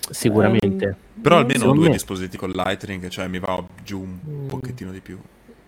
Sicuramente. 0.09 0.95
Però 1.21 1.35
non 1.39 1.45
almeno 1.49 1.71
due 1.73 1.87
me- 1.87 1.93
dispositivi 1.93 2.37
con 2.37 2.49
Lightning, 2.51 3.07
cioè 3.07 3.27
mi 3.27 3.39
va 3.39 3.63
giù 3.83 3.99
un 4.01 4.19
Mm. 4.43 4.47
pochettino 4.47 4.91
di 4.91 4.99
più. 4.99 5.17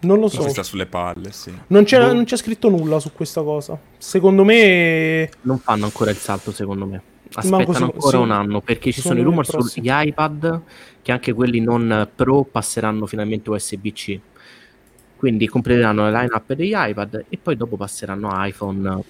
Non 0.02 0.20
lo 0.20 0.28
so. 0.28 0.48
sta 0.50 0.64
sulle 0.64 0.86
palle, 0.88 1.32
sì. 1.32 1.54
Non 1.68 1.84
c'è, 1.84 2.00
Boh. 2.00 2.14
non 2.14 2.24
c'è 2.24 2.36
scritto 2.38 2.70
nulla 2.70 3.00
su 3.00 3.12
questa 3.14 3.42
cosa. 3.44 3.78
Secondo 3.98 4.44
me, 4.44 5.30
Non 5.42 5.60
fanno 5.60 5.86
ancora 5.86 6.10
il 6.12 6.18
salto, 6.18 6.52
secondo 6.52 6.86
me. 6.86 7.02
Aspettano 7.34 7.74
se- 7.74 7.84
ancora 7.84 8.18
sì. 8.18 8.24
un 8.24 8.32
anno 8.32 8.62
perché 8.62 8.92
ci 8.92 9.00
sono 9.00 9.14
i 9.14 9.18
Secondo 9.20 9.40
me 9.42 9.46
rumor 9.48 9.70
sugli 9.70 9.88
iPad 9.90 10.62
che 11.02 11.12
anche 11.14 11.32
quelli 11.34 11.60
non 11.62 12.10
Pro 12.14 12.44
passeranno 12.44 13.06
finalmente 13.06 13.50
USB-C. 13.50 14.20
Quindi 15.16 15.48
completeranno 15.48 16.10
la 16.10 16.22
lineup 16.22 16.54
degli 16.54 16.74
iPad 16.76 17.26
e 17.30 17.38
poi 17.38 17.56
dopo 17.56 17.78
passeranno 17.78 18.30
a 18.30 18.46
iPhone 18.48 19.02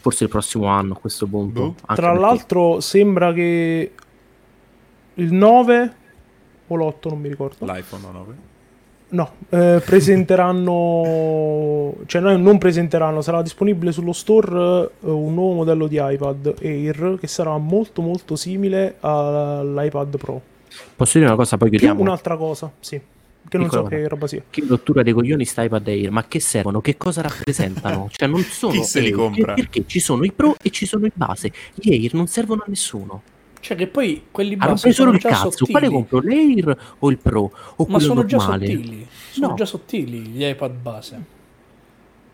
forse 0.00 0.24
il 0.24 0.30
prossimo 0.30 0.66
anno 0.66 0.94
a 0.94 0.96
questo 0.96 1.26
punto. 1.26 1.60
Boh. 1.60 1.66
Anche 1.86 2.00
tra 2.00 2.10
perché- 2.12 2.18
l'altro, 2.20 2.80
sembra 2.80 3.32
che 3.32 3.92
il 5.14 5.32
9 5.32 5.94
o 6.68 6.76
l'8, 6.76 7.08
non 7.08 7.18
mi 7.20 7.28
ricordo. 7.28 7.66
L'iPhone 7.66 8.02
9. 8.12 8.34
No, 9.10 9.32
eh, 9.48 9.80
presenteranno, 9.84 11.94
cioè 12.04 12.20
no, 12.20 12.36
non 12.36 12.58
presenteranno, 12.58 13.22
sarà 13.22 13.40
disponibile 13.40 13.90
sullo 13.90 14.12
store 14.12 14.90
eh, 15.02 15.08
un 15.08 15.32
nuovo 15.32 15.54
modello 15.54 15.86
di 15.86 15.98
iPad 15.98 16.56
Air 16.60 17.16
che 17.18 17.26
sarà 17.26 17.56
molto 17.56 18.02
molto 18.02 18.36
simile 18.36 18.96
all'iPad 19.00 20.18
Pro. 20.18 20.42
Posso 20.94 21.16
dire 21.16 21.30
una 21.30 21.38
cosa, 21.38 21.56
poi 21.56 21.70
Più 21.70 21.78
chiudiamo. 21.78 22.02
un'altra 22.02 22.36
cosa, 22.36 22.70
sì, 22.80 23.00
che 23.48 23.56
non 23.56 23.70
so 23.70 23.84
Piccola 23.84 24.02
che 24.02 24.08
roba 24.08 24.26
sia. 24.26 24.42
Che 24.50 24.64
rottura 24.68 25.02
dei 25.02 25.14
coglioni 25.14 25.46
sta 25.46 25.62
iPad 25.62 25.88
Air, 25.88 26.10
ma 26.10 26.26
che 26.28 26.40
servono? 26.40 26.82
Che 26.82 26.98
cosa 26.98 27.22
rappresentano? 27.22 28.10
Cioè 28.12 28.28
non 28.28 28.42
sono 28.42 28.72
Chi 28.74 28.84
se 28.84 29.00
li 29.00 29.06
Air, 29.06 29.16
compra? 29.16 29.54
Perché 29.54 29.84
ci 29.86 30.00
sono 30.00 30.24
i 30.24 30.32
Pro 30.32 30.54
e 30.62 30.68
ci 30.68 30.84
sono 30.84 31.06
i 31.06 31.12
base. 31.14 31.50
Gli 31.74 31.92
Air 31.92 32.12
non 32.12 32.26
servono 32.26 32.60
a 32.60 32.66
nessuno. 32.68 33.22
Cioè 33.60 33.76
che 33.76 33.86
poi 33.88 34.24
quelli 34.30 34.54
Hanno 34.54 34.70
base 34.72 34.82
preso 34.82 35.02
sono 35.02 35.14
il 35.14 35.18
già 35.20 35.28
cazzo. 35.30 35.50
sottili. 35.50 35.70
Quale 35.72 35.88
compro? 35.88 36.20
L'Air 36.22 36.78
o 37.00 37.10
il 37.10 37.18
Pro? 37.18 37.50
O 37.76 37.86
Ma 37.88 37.98
sono 37.98 38.24
già 38.24 38.36
normale? 38.36 38.66
sottili. 38.66 39.06
Sono 39.32 39.46
No. 39.48 39.54
già 39.54 39.64
sottili 39.64 40.18
gli 40.20 40.44
iPad 40.44 40.72
base. 40.72 41.36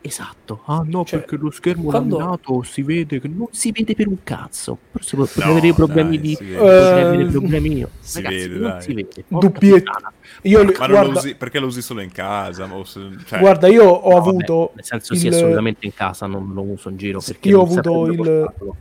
Esatto. 0.06 0.60
Ah 0.66 0.82
no, 0.84 1.02
Cioè, 1.06 1.20
perché 1.20 1.36
lo 1.36 1.50
schermo 1.50 1.84
quando- 1.84 2.18
laminato 2.18 2.62
si 2.62 2.82
vede 2.82 3.20
che 3.22 3.26
non 3.28 3.46
si 3.52 3.72
vede 3.72 3.94
per 3.94 4.06
un 4.08 4.18
cazzo. 4.22 4.76
Forse 4.90 5.16
pot- 5.16 5.28
potrei 5.32 5.50
No, 5.50 5.56
avere 5.58 5.72
problemi 5.72 6.18
dai, 6.18 6.20
di... 6.20 6.34
si 6.34 6.44
problemi 7.38 7.76
io. 7.78 7.88
si 8.00 8.20
Ragazzi, 8.20 8.36
vede, 8.48 8.54
non 8.58 8.70
dai. 8.70 8.82
si 8.82 8.92
vede. 8.92 9.24
Dubbietto. 9.28 9.92
Io, 10.42 10.62
le- 10.62 10.76
Ma 10.78 10.86
guarda, 10.88 11.02
lo 11.10 11.18
usi 11.18 11.34
perché 11.36 11.58
lo 11.58 11.66
usi 11.68 11.80
solo 11.80 12.02
in 12.02 12.12
casa? 12.12 12.66
ma 12.66 12.84
se- 12.84 13.00
cioè, 13.24 13.38
guarda, 13.38 13.66
io 13.68 13.84
ho 13.88 14.08
No, 14.10 14.16
vabbè, 14.16 14.28
avuto 14.28 14.72
nel 14.74 14.84
senso 14.84 15.14
il- 15.14 15.18
sì, 15.20 15.28
assolutamente 15.28 15.86
in 15.86 15.94
casa 15.94 16.26
non 16.26 16.52
lo 16.52 16.60
uso 16.62 16.90
in 16.90 16.96
giro 16.98 17.20
perché 17.24 17.48
Io 17.48 17.60
ho 17.60 17.62
avuto 17.62 18.06
il- 18.10 18.16
portarlo. 18.16 18.76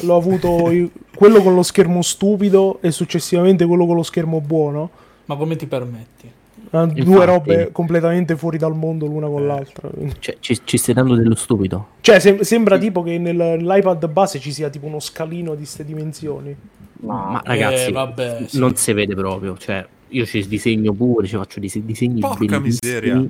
L'ho 0.00 0.16
avuto 0.16 0.70
il- 0.70 0.90
quello 1.14 1.42
con 1.42 1.54
lo 1.54 1.62
schermo 1.62 2.02
stupido 2.02 2.78
e 2.80 2.90
successivamente 2.90 3.64
quello 3.66 3.86
con 3.86 3.96
lo 3.96 4.02
schermo 4.02 4.40
buono. 4.40 4.90
Ma 5.26 5.36
come 5.36 5.56
ti 5.56 5.66
permetti? 5.66 6.30
Eh, 6.70 6.86
Due 6.88 7.24
robe 7.24 7.68
completamente 7.72 8.36
fuori 8.36 8.58
dal 8.58 8.74
mondo 8.74 9.06
l'una 9.06 9.28
con 9.28 9.42
Eh. 9.42 9.46
l'altra. 9.46 9.88
Cioè, 10.18 10.36
ci, 10.40 10.60
ci 10.64 10.76
stai 10.76 10.94
dando 10.94 11.14
dello 11.14 11.34
stupido. 11.36 11.86
Cioè, 12.00 12.18
sem- 12.18 12.40
sembra 12.40 12.76
tipo 12.76 13.02
che 13.02 13.18
nel- 13.18 13.36
nell'iPad 13.36 14.08
base 14.08 14.38
ci 14.40 14.52
sia 14.52 14.68
tipo 14.68 14.86
uno 14.86 14.98
scalino 15.00 15.54
di 15.54 15.64
ste 15.64 15.84
dimensioni. 15.84 16.54
Ma, 17.00 17.14
Ma 17.30 17.42
ragazzi, 17.44 17.88
Eh, 17.90 17.92
vabbè, 17.92 18.44
sì. 18.48 18.58
non 18.58 18.74
si 18.74 18.92
vede 18.92 19.14
proprio. 19.14 19.56
Cioè, 19.56 19.86
io 20.08 20.24
ci 20.26 20.46
disegno 20.48 20.92
pure, 20.92 21.26
ci 21.26 21.36
faccio 21.36 21.60
dise- 21.60 21.84
disegni 21.84 22.20
Porca 22.20 22.58
bellissimi. 22.58 22.92
miseria. 22.92 23.24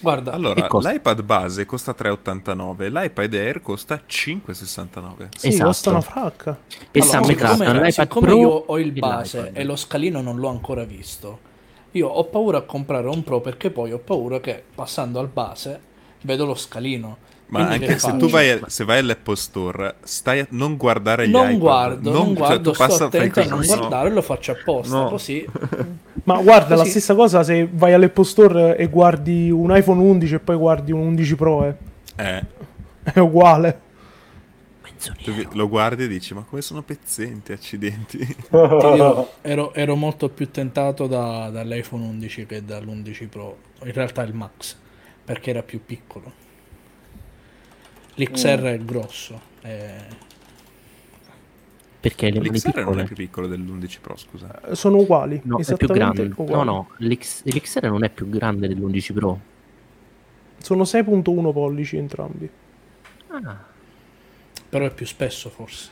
Guarda, 0.00 0.32
Allora, 0.32 0.68
l'iPad 0.70 1.22
base 1.22 1.66
costa 1.66 1.94
3,89, 1.98 2.88
l'iPad 2.90 3.34
Air 3.34 3.60
costa 3.62 4.00
5,69. 4.08 5.28
Sì, 5.36 5.48
Esatto. 5.48 5.64
costa 5.66 5.90
una 5.90 6.00
fracca. 6.00 6.58
E 6.92 7.00
allora, 7.00 7.22
siccome, 7.24 7.90
siccome 7.90 8.26
Pro 8.28 8.36
io 8.38 8.48
ho 8.66 8.78
il 8.78 8.92
base 8.92 9.50
e 9.52 9.64
lo 9.64 9.74
scalino 9.76 10.20
non 10.20 10.36
l'ho 10.38 10.48
ancora 10.48 10.84
visto, 10.84 11.40
io 11.92 12.06
ho 12.08 12.24
paura 12.24 12.58
a 12.58 12.62
comprare 12.62 13.08
un 13.08 13.24
Pro 13.24 13.40
perché 13.40 13.70
poi 13.70 13.92
ho 13.92 13.98
paura 13.98 14.38
che 14.40 14.62
passando 14.74 15.18
al 15.18 15.28
base 15.28 15.80
vedo 16.22 16.44
lo 16.46 16.54
scalino. 16.54 17.18
Ma 17.48 17.60
Quindi 17.64 17.74
anche 17.84 17.94
che 17.94 17.98
se 17.98 18.16
tu 18.18 18.28
vai, 18.28 18.60
se 18.66 18.84
vai 18.84 18.98
all'Apple 18.98 19.34
Store, 19.36 19.94
stai 20.02 20.40
a 20.40 20.46
non 20.50 20.76
guardare 20.76 21.26
gli 21.26 21.30
non 21.30 21.46
iPad. 21.46 21.58
guardo, 21.58 22.12
non, 22.12 22.26
cioè, 22.26 22.34
guardo, 22.36 22.60
tu 22.70 22.74
sto 22.74 22.84
passa- 22.86 23.08
fai 23.08 23.20
attento 23.20 23.40
a 23.40 23.44
non 23.46 23.58
no. 23.60 23.64
guardare 23.66 24.10
lo 24.10 24.20
faccio 24.22 24.52
apposta, 24.52 24.94
No. 24.94 25.08
così 25.08 25.46
Ma 26.34 26.42
guarda, 26.42 26.74
la 26.74 26.80
Così. 26.82 26.90
stessa 26.90 27.14
cosa 27.14 27.42
se 27.42 27.66
vai 27.72 27.94
all'Apple 27.94 28.24
Store 28.24 28.76
e 28.76 28.86
guardi 28.88 29.50
un 29.50 29.74
iPhone 29.74 30.00
11 30.00 30.34
e 30.34 30.38
poi 30.40 30.56
guardi 30.56 30.92
un 30.92 31.00
11 31.00 31.36
Pro, 31.36 31.64
eh. 31.64 31.74
Eh, 32.16 32.44
è 33.14 33.18
uguale. 33.18 33.80
lo 35.52 35.68
guardi 35.68 36.04
e 36.04 36.08
dici, 36.08 36.34
ma 36.34 36.42
come 36.42 36.60
sono 36.60 36.82
pezzenti, 36.82 37.52
accidenti. 37.52 38.18
ti 38.18 38.36
dirò, 38.50 39.26
ero, 39.40 39.72
ero 39.72 39.96
molto 39.96 40.28
più 40.28 40.50
tentato 40.50 41.06
da- 41.06 41.48
dall'iPhone 41.50 42.04
11 42.04 42.44
che 42.46 42.64
dall'11 42.64 43.28
Pro, 43.28 43.56
in 43.84 43.92
realtà 43.92 44.22
il 44.22 44.34
Max, 44.34 44.76
perché 45.24 45.50
era 45.50 45.62
più 45.62 45.82
piccolo. 45.84 46.30
L'XR 48.16 48.62
è 48.64 48.78
grosso. 48.78 49.40
è- 49.62 49.96
Perché 52.00 52.30
le 52.30 52.38
L'XR 52.40 52.66
non 52.66 52.74
è 52.76 52.80
piccole. 52.82 53.04
più 53.04 53.16
piccolo 53.16 53.46
dell'U11 53.48 53.96
Pro, 54.00 54.16
scusa. 54.16 54.60
Sono 54.72 54.98
uguali. 54.98 55.40
No, 55.44 55.58
è 55.58 55.76
più 55.76 55.88
grande. 55.88 56.28
No, 56.28 56.34
uguali. 56.36 56.64
no, 56.64 56.88
l'X- 56.98 57.42
l'XR 57.44 57.86
non 57.88 58.04
è 58.04 58.10
più 58.10 58.28
grande 58.28 58.68
dell'11 58.68 59.12
Pro. 59.12 59.40
Sono 60.58 60.84
6.1 60.84 61.52
pollici 61.52 61.96
entrambi. 61.96 62.48
Ah, 63.28 63.56
Però 64.68 64.84
è 64.84 64.92
più 64.92 65.06
spesso 65.06 65.48
forse. 65.50 65.90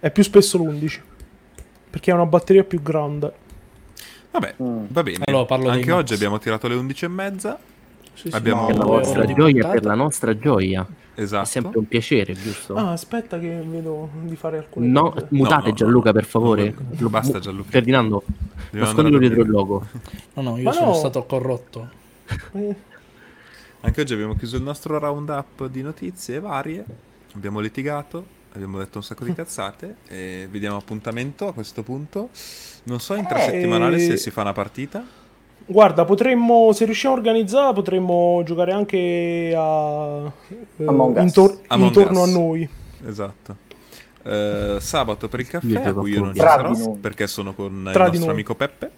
È 0.00 0.10
più 0.10 0.22
spesso 0.24 0.58
l'11. 0.58 1.00
Perché 1.90 2.10
ha 2.10 2.14
una 2.14 2.26
batteria 2.26 2.64
più 2.64 2.82
grande. 2.82 3.32
Vabbè, 4.32 4.54
Mm. 4.62 4.84
va 4.88 5.02
bene. 5.02 5.24
Allora, 5.26 5.70
Anche 5.72 5.90
oggi 5.92 6.14
abbiamo 6.14 6.38
tirato 6.38 6.66
le 6.68 6.74
11 6.74 7.04
e 7.04 7.08
mezza. 7.08 7.58
Sì, 8.14 8.30
sì, 8.30 8.36
Abbiamo- 8.36 8.68
no, 8.70 9.00
per 9.00 9.16
la 9.16 9.24
di 9.24 9.34
gioia, 9.34 9.68
per 9.68 9.84
la 9.84 9.94
nostra 9.94 10.36
gioia. 10.36 10.86
Esatto. 11.22 11.42
È 11.42 11.46
sempre 11.46 11.78
un 11.78 11.86
piacere, 11.88 12.32
giusto? 12.34 12.74
Ah, 12.74 12.92
aspetta 12.92 13.38
che 13.38 13.62
vedo 13.66 14.08
di 14.22 14.36
fare 14.36 14.58
alcune 14.58 14.86
No, 14.86 15.10
cose. 15.10 15.26
mutate 15.30 15.62
No, 15.64 15.68
no, 15.68 15.74
Gianluca 15.74 16.06
no. 16.08 16.12
per 16.14 16.24
favore. 16.24 16.74
No, 16.76 16.86
Lo- 16.98 17.08
basta, 17.10 17.38
Gianluca. 17.38 17.70
Ferdinando, 17.70 18.22
nascondilo 18.70 19.18
dietro 19.18 19.42
il 19.42 19.50
logo. 19.50 19.86
No, 20.34 20.42
no, 20.42 20.56
io 20.56 20.64
Ma 20.64 20.72
sono 20.72 20.86
no. 20.86 20.94
stato 20.94 21.24
corrotto. 21.24 21.88
Eh, 22.52 22.74
Anche 23.82 24.00
oggi 24.02 24.12
abbiamo 24.12 24.34
chiuso 24.34 24.56
il 24.56 24.62
nostro 24.62 24.98
roundup 24.98 25.66
di 25.68 25.82
notizie 25.82 26.40
varie. 26.40 26.84
Abbiamo 27.34 27.60
litigato, 27.60 28.24
abbiamo 28.52 28.78
detto 28.78 28.98
un 28.98 29.04
sacco 29.04 29.24
di 29.24 29.32
cazzate. 29.34 29.96
E 30.08 30.48
vi 30.50 30.58
diamo 30.58 30.76
appuntamento 30.76 31.48
a 31.48 31.52
questo 31.52 31.82
punto. 31.82 32.30
Non 32.84 32.98
so, 33.00 33.14
in 33.14 33.26
tre 33.26 33.52
Eh, 33.52 33.98
se 33.98 34.16
si 34.16 34.30
fa 34.30 34.40
una 34.42 34.52
partita. 34.52 35.04
Guarda, 35.70 36.04
potremmo, 36.04 36.72
se 36.72 36.84
riusciamo 36.84 37.14
a 37.14 37.18
organizzare, 37.18 37.72
potremmo 37.74 38.42
giocare 38.44 38.72
anche 38.72 39.54
a 39.56 40.26
eh, 40.78 40.84
Among 40.84 41.16
Us. 41.16 41.22
intor- 41.22 41.58
Among 41.68 41.94
intorno 41.94 42.22
Us. 42.22 42.28
a 42.28 42.32
noi. 42.32 42.68
Esatto. 43.06 43.56
Eh, 44.24 44.76
sabato 44.80 45.28
per 45.28 45.38
il 45.40 45.46
caffè, 45.46 45.66
Io 45.66 45.80
a 45.80 45.92
cui 45.92 46.10
io 46.10 46.24
non 46.24 46.34
ci 46.34 46.40
sarò 46.40 46.90
perché 47.00 47.28
sono 47.28 47.54
con 47.54 47.88
Tra 47.92 48.06
il 48.06 48.12
nostro 48.14 48.32
amico 48.32 48.56
Peppe. 48.56 48.90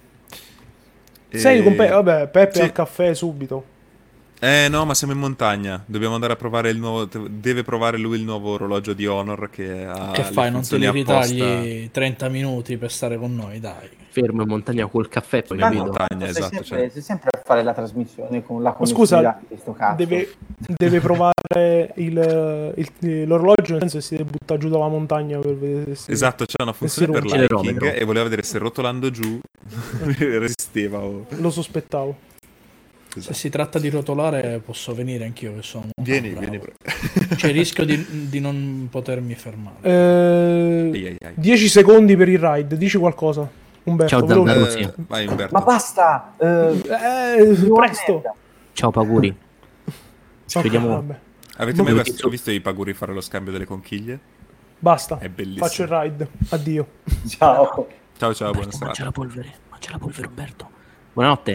E- 1.28 1.38
Sei 1.38 1.62
con 1.62 1.74
Peppe? 1.74 1.92
Vabbè, 1.92 2.28
Peppe 2.28 2.54
Sì. 2.54 2.60
al 2.62 2.72
caffè 2.72 3.12
subito. 3.12 3.64
Eh 4.44 4.66
no, 4.68 4.84
ma 4.84 4.92
siamo 4.94 5.12
in 5.12 5.20
montagna. 5.20 5.80
Dobbiamo 5.86 6.14
andare 6.14 6.32
a 6.32 6.36
provare 6.36 6.68
il 6.70 6.76
nuovo. 6.76 7.08
Deve 7.28 7.62
provare 7.62 7.96
lui 7.96 8.16
il 8.18 8.24
nuovo 8.24 8.54
orologio 8.54 8.92
di 8.92 9.06
Honor 9.06 9.48
che 9.48 9.84
ha. 9.84 10.10
Che 10.12 10.24
fai? 10.24 10.50
Non 10.50 10.62
te 10.66 10.78
li 10.78 10.90
ritagli 10.90 11.88
30 11.92 12.28
minuti 12.28 12.76
per 12.76 12.90
stare 12.90 13.16
con 13.18 13.36
noi, 13.36 13.60
dai. 13.60 13.88
Fermo 14.08 14.42
in 14.42 14.48
montagna 14.48 14.86
col 14.88 15.08
caffè, 15.08 15.44
poi 15.44 15.58
capito? 15.58 15.84
no, 15.84 15.88
montagna, 15.90 16.20
sei, 16.22 16.30
esatto, 16.30 16.48
sempre, 16.48 16.64
cioè. 16.64 16.88
sei 16.90 17.02
sempre 17.02 17.30
a 17.32 17.40
fare 17.44 17.62
la 17.62 17.72
trasmissione 17.72 18.42
con 18.44 18.62
la 18.62 18.74
Ma 18.76 18.84
scusa, 18.84 19.38
connessione 19.46 19.78
cazzo. 19.78 19.96
Deve, 19.96 20.34
deve 20.76 21.00
provare 21.00 21.92
il, 21.94 22.74
il- 22.98 23.26
l'orologio, 23.28 23.72
nel 23.78 23.80
senso 23.88 23.98
che 23.98 24.02
si 24.02 24.16
deve 24.16 24.28
buttare 24.28 24.58
giù 24.58 24.68
dalla 24.68 24.88
montagna 24.88 25.38
per 25.38 25.56
vedere 25.56 25.94
se... 25.94 26.10
Esatto, 26.10 26.44
c'è 26.46 26.60
una 26.62 26.72
funzione 26.72 27.12
per 27.12 27.24
l'hiking 27.24 27.94
e 27.94 28.04
voleva 28.04 28.24
vedere 28.24 28.42
se 28.42 28.58
rotolando 28.58 29.08
giù 29.10 29.38
resisteva. 30.18 30.98
o- 30.98 31.26
Lo 31.28 31.50
sospettavo. 31.50 32.30
Se 33.18 33.34
si 33.34 33.48
tratta 33.50 33.78
di 33.78 33.90
rotolare, 33.90 34.60
posso 34.64 34.94
venire 34.94 35.24
anch'io 35.24 35.54
che 35.54 35.62
sono. 35.62 35.88
Vieni, 36.00 36.30
bravo. 36.30 36.48
vieni. 36.48 36.62
C'è 37.36 37.48
il 37.48 37.52
rischio 37.54 37.84
di, 37.84 38.04
di 38.30 38.40
non 38.40 38.88
potermi 38.90 39.34
fermare. 39.34 39.76
Eh, 39.82 40.90
Ai, 40.94 41.06
ai, 41.06 41.16
ai. 41.20 41.32
10 41.36 41.68
secondi 41.68 42.16
per 42.16 42.28
il 42.28 42.38
ride, 42.38 42.76
dici 42.78 42.96
qualcosa. 42.98 43.48
Umberto, 43.84 44.16
Ciao. 44.18 44.26
Zandaro. 44.28 44.66
Eh, 44.68 44.92
vai 45.08 45.26
Umberto. 45.26 45.54
Ma 45.54 45.60
basta! 45.62 46.34
Eh, 46.38 46.80
Eh, 46.84 47.70
presto. 47.74 48.22
Ciao 48.72 48.90
Paguri. 48.90 49.36
Ci 50.46 50.56
Ok, 50.58 50.62
vediamo. 50.64 50.88
vabbè. 50.88 51.18
Avete 51.56 51.82
mai 51.82 51.92
visto, 52.02 52.28
visto 52.28 52.50
i 52.50 52.60
paguri 52.60 52.94
fare 52.94 53.12
lo 53.12 53.20
scambio 53.20 53.52
delle 53.52 53.66
conchiglie? 53.66 54.18
Basta. 54.78 55.18
È 55.18 55.28
bellissimo. 55.28 55.66
Faccio 55.66 55.82
il 55.82 55.88
ride. 55.88 56.28
Addio. 56.48 56.86
ciao. 57.28 57.86
Ciao 58.16 58.34
ciao, 58.34 58.50
buona 58.52 58.66
Umberto, 58.66 58.70
serata. 58.70 58.84
mangia 58.86 59.04
la 59.04 59.10
polvere. 59.12 59.52
Mangia 59.68 59.90
la 59.90 59.98
polvere, 59.98 60.26
Umberto. 60.28 60.70
Buonanotte. 61.12 61.50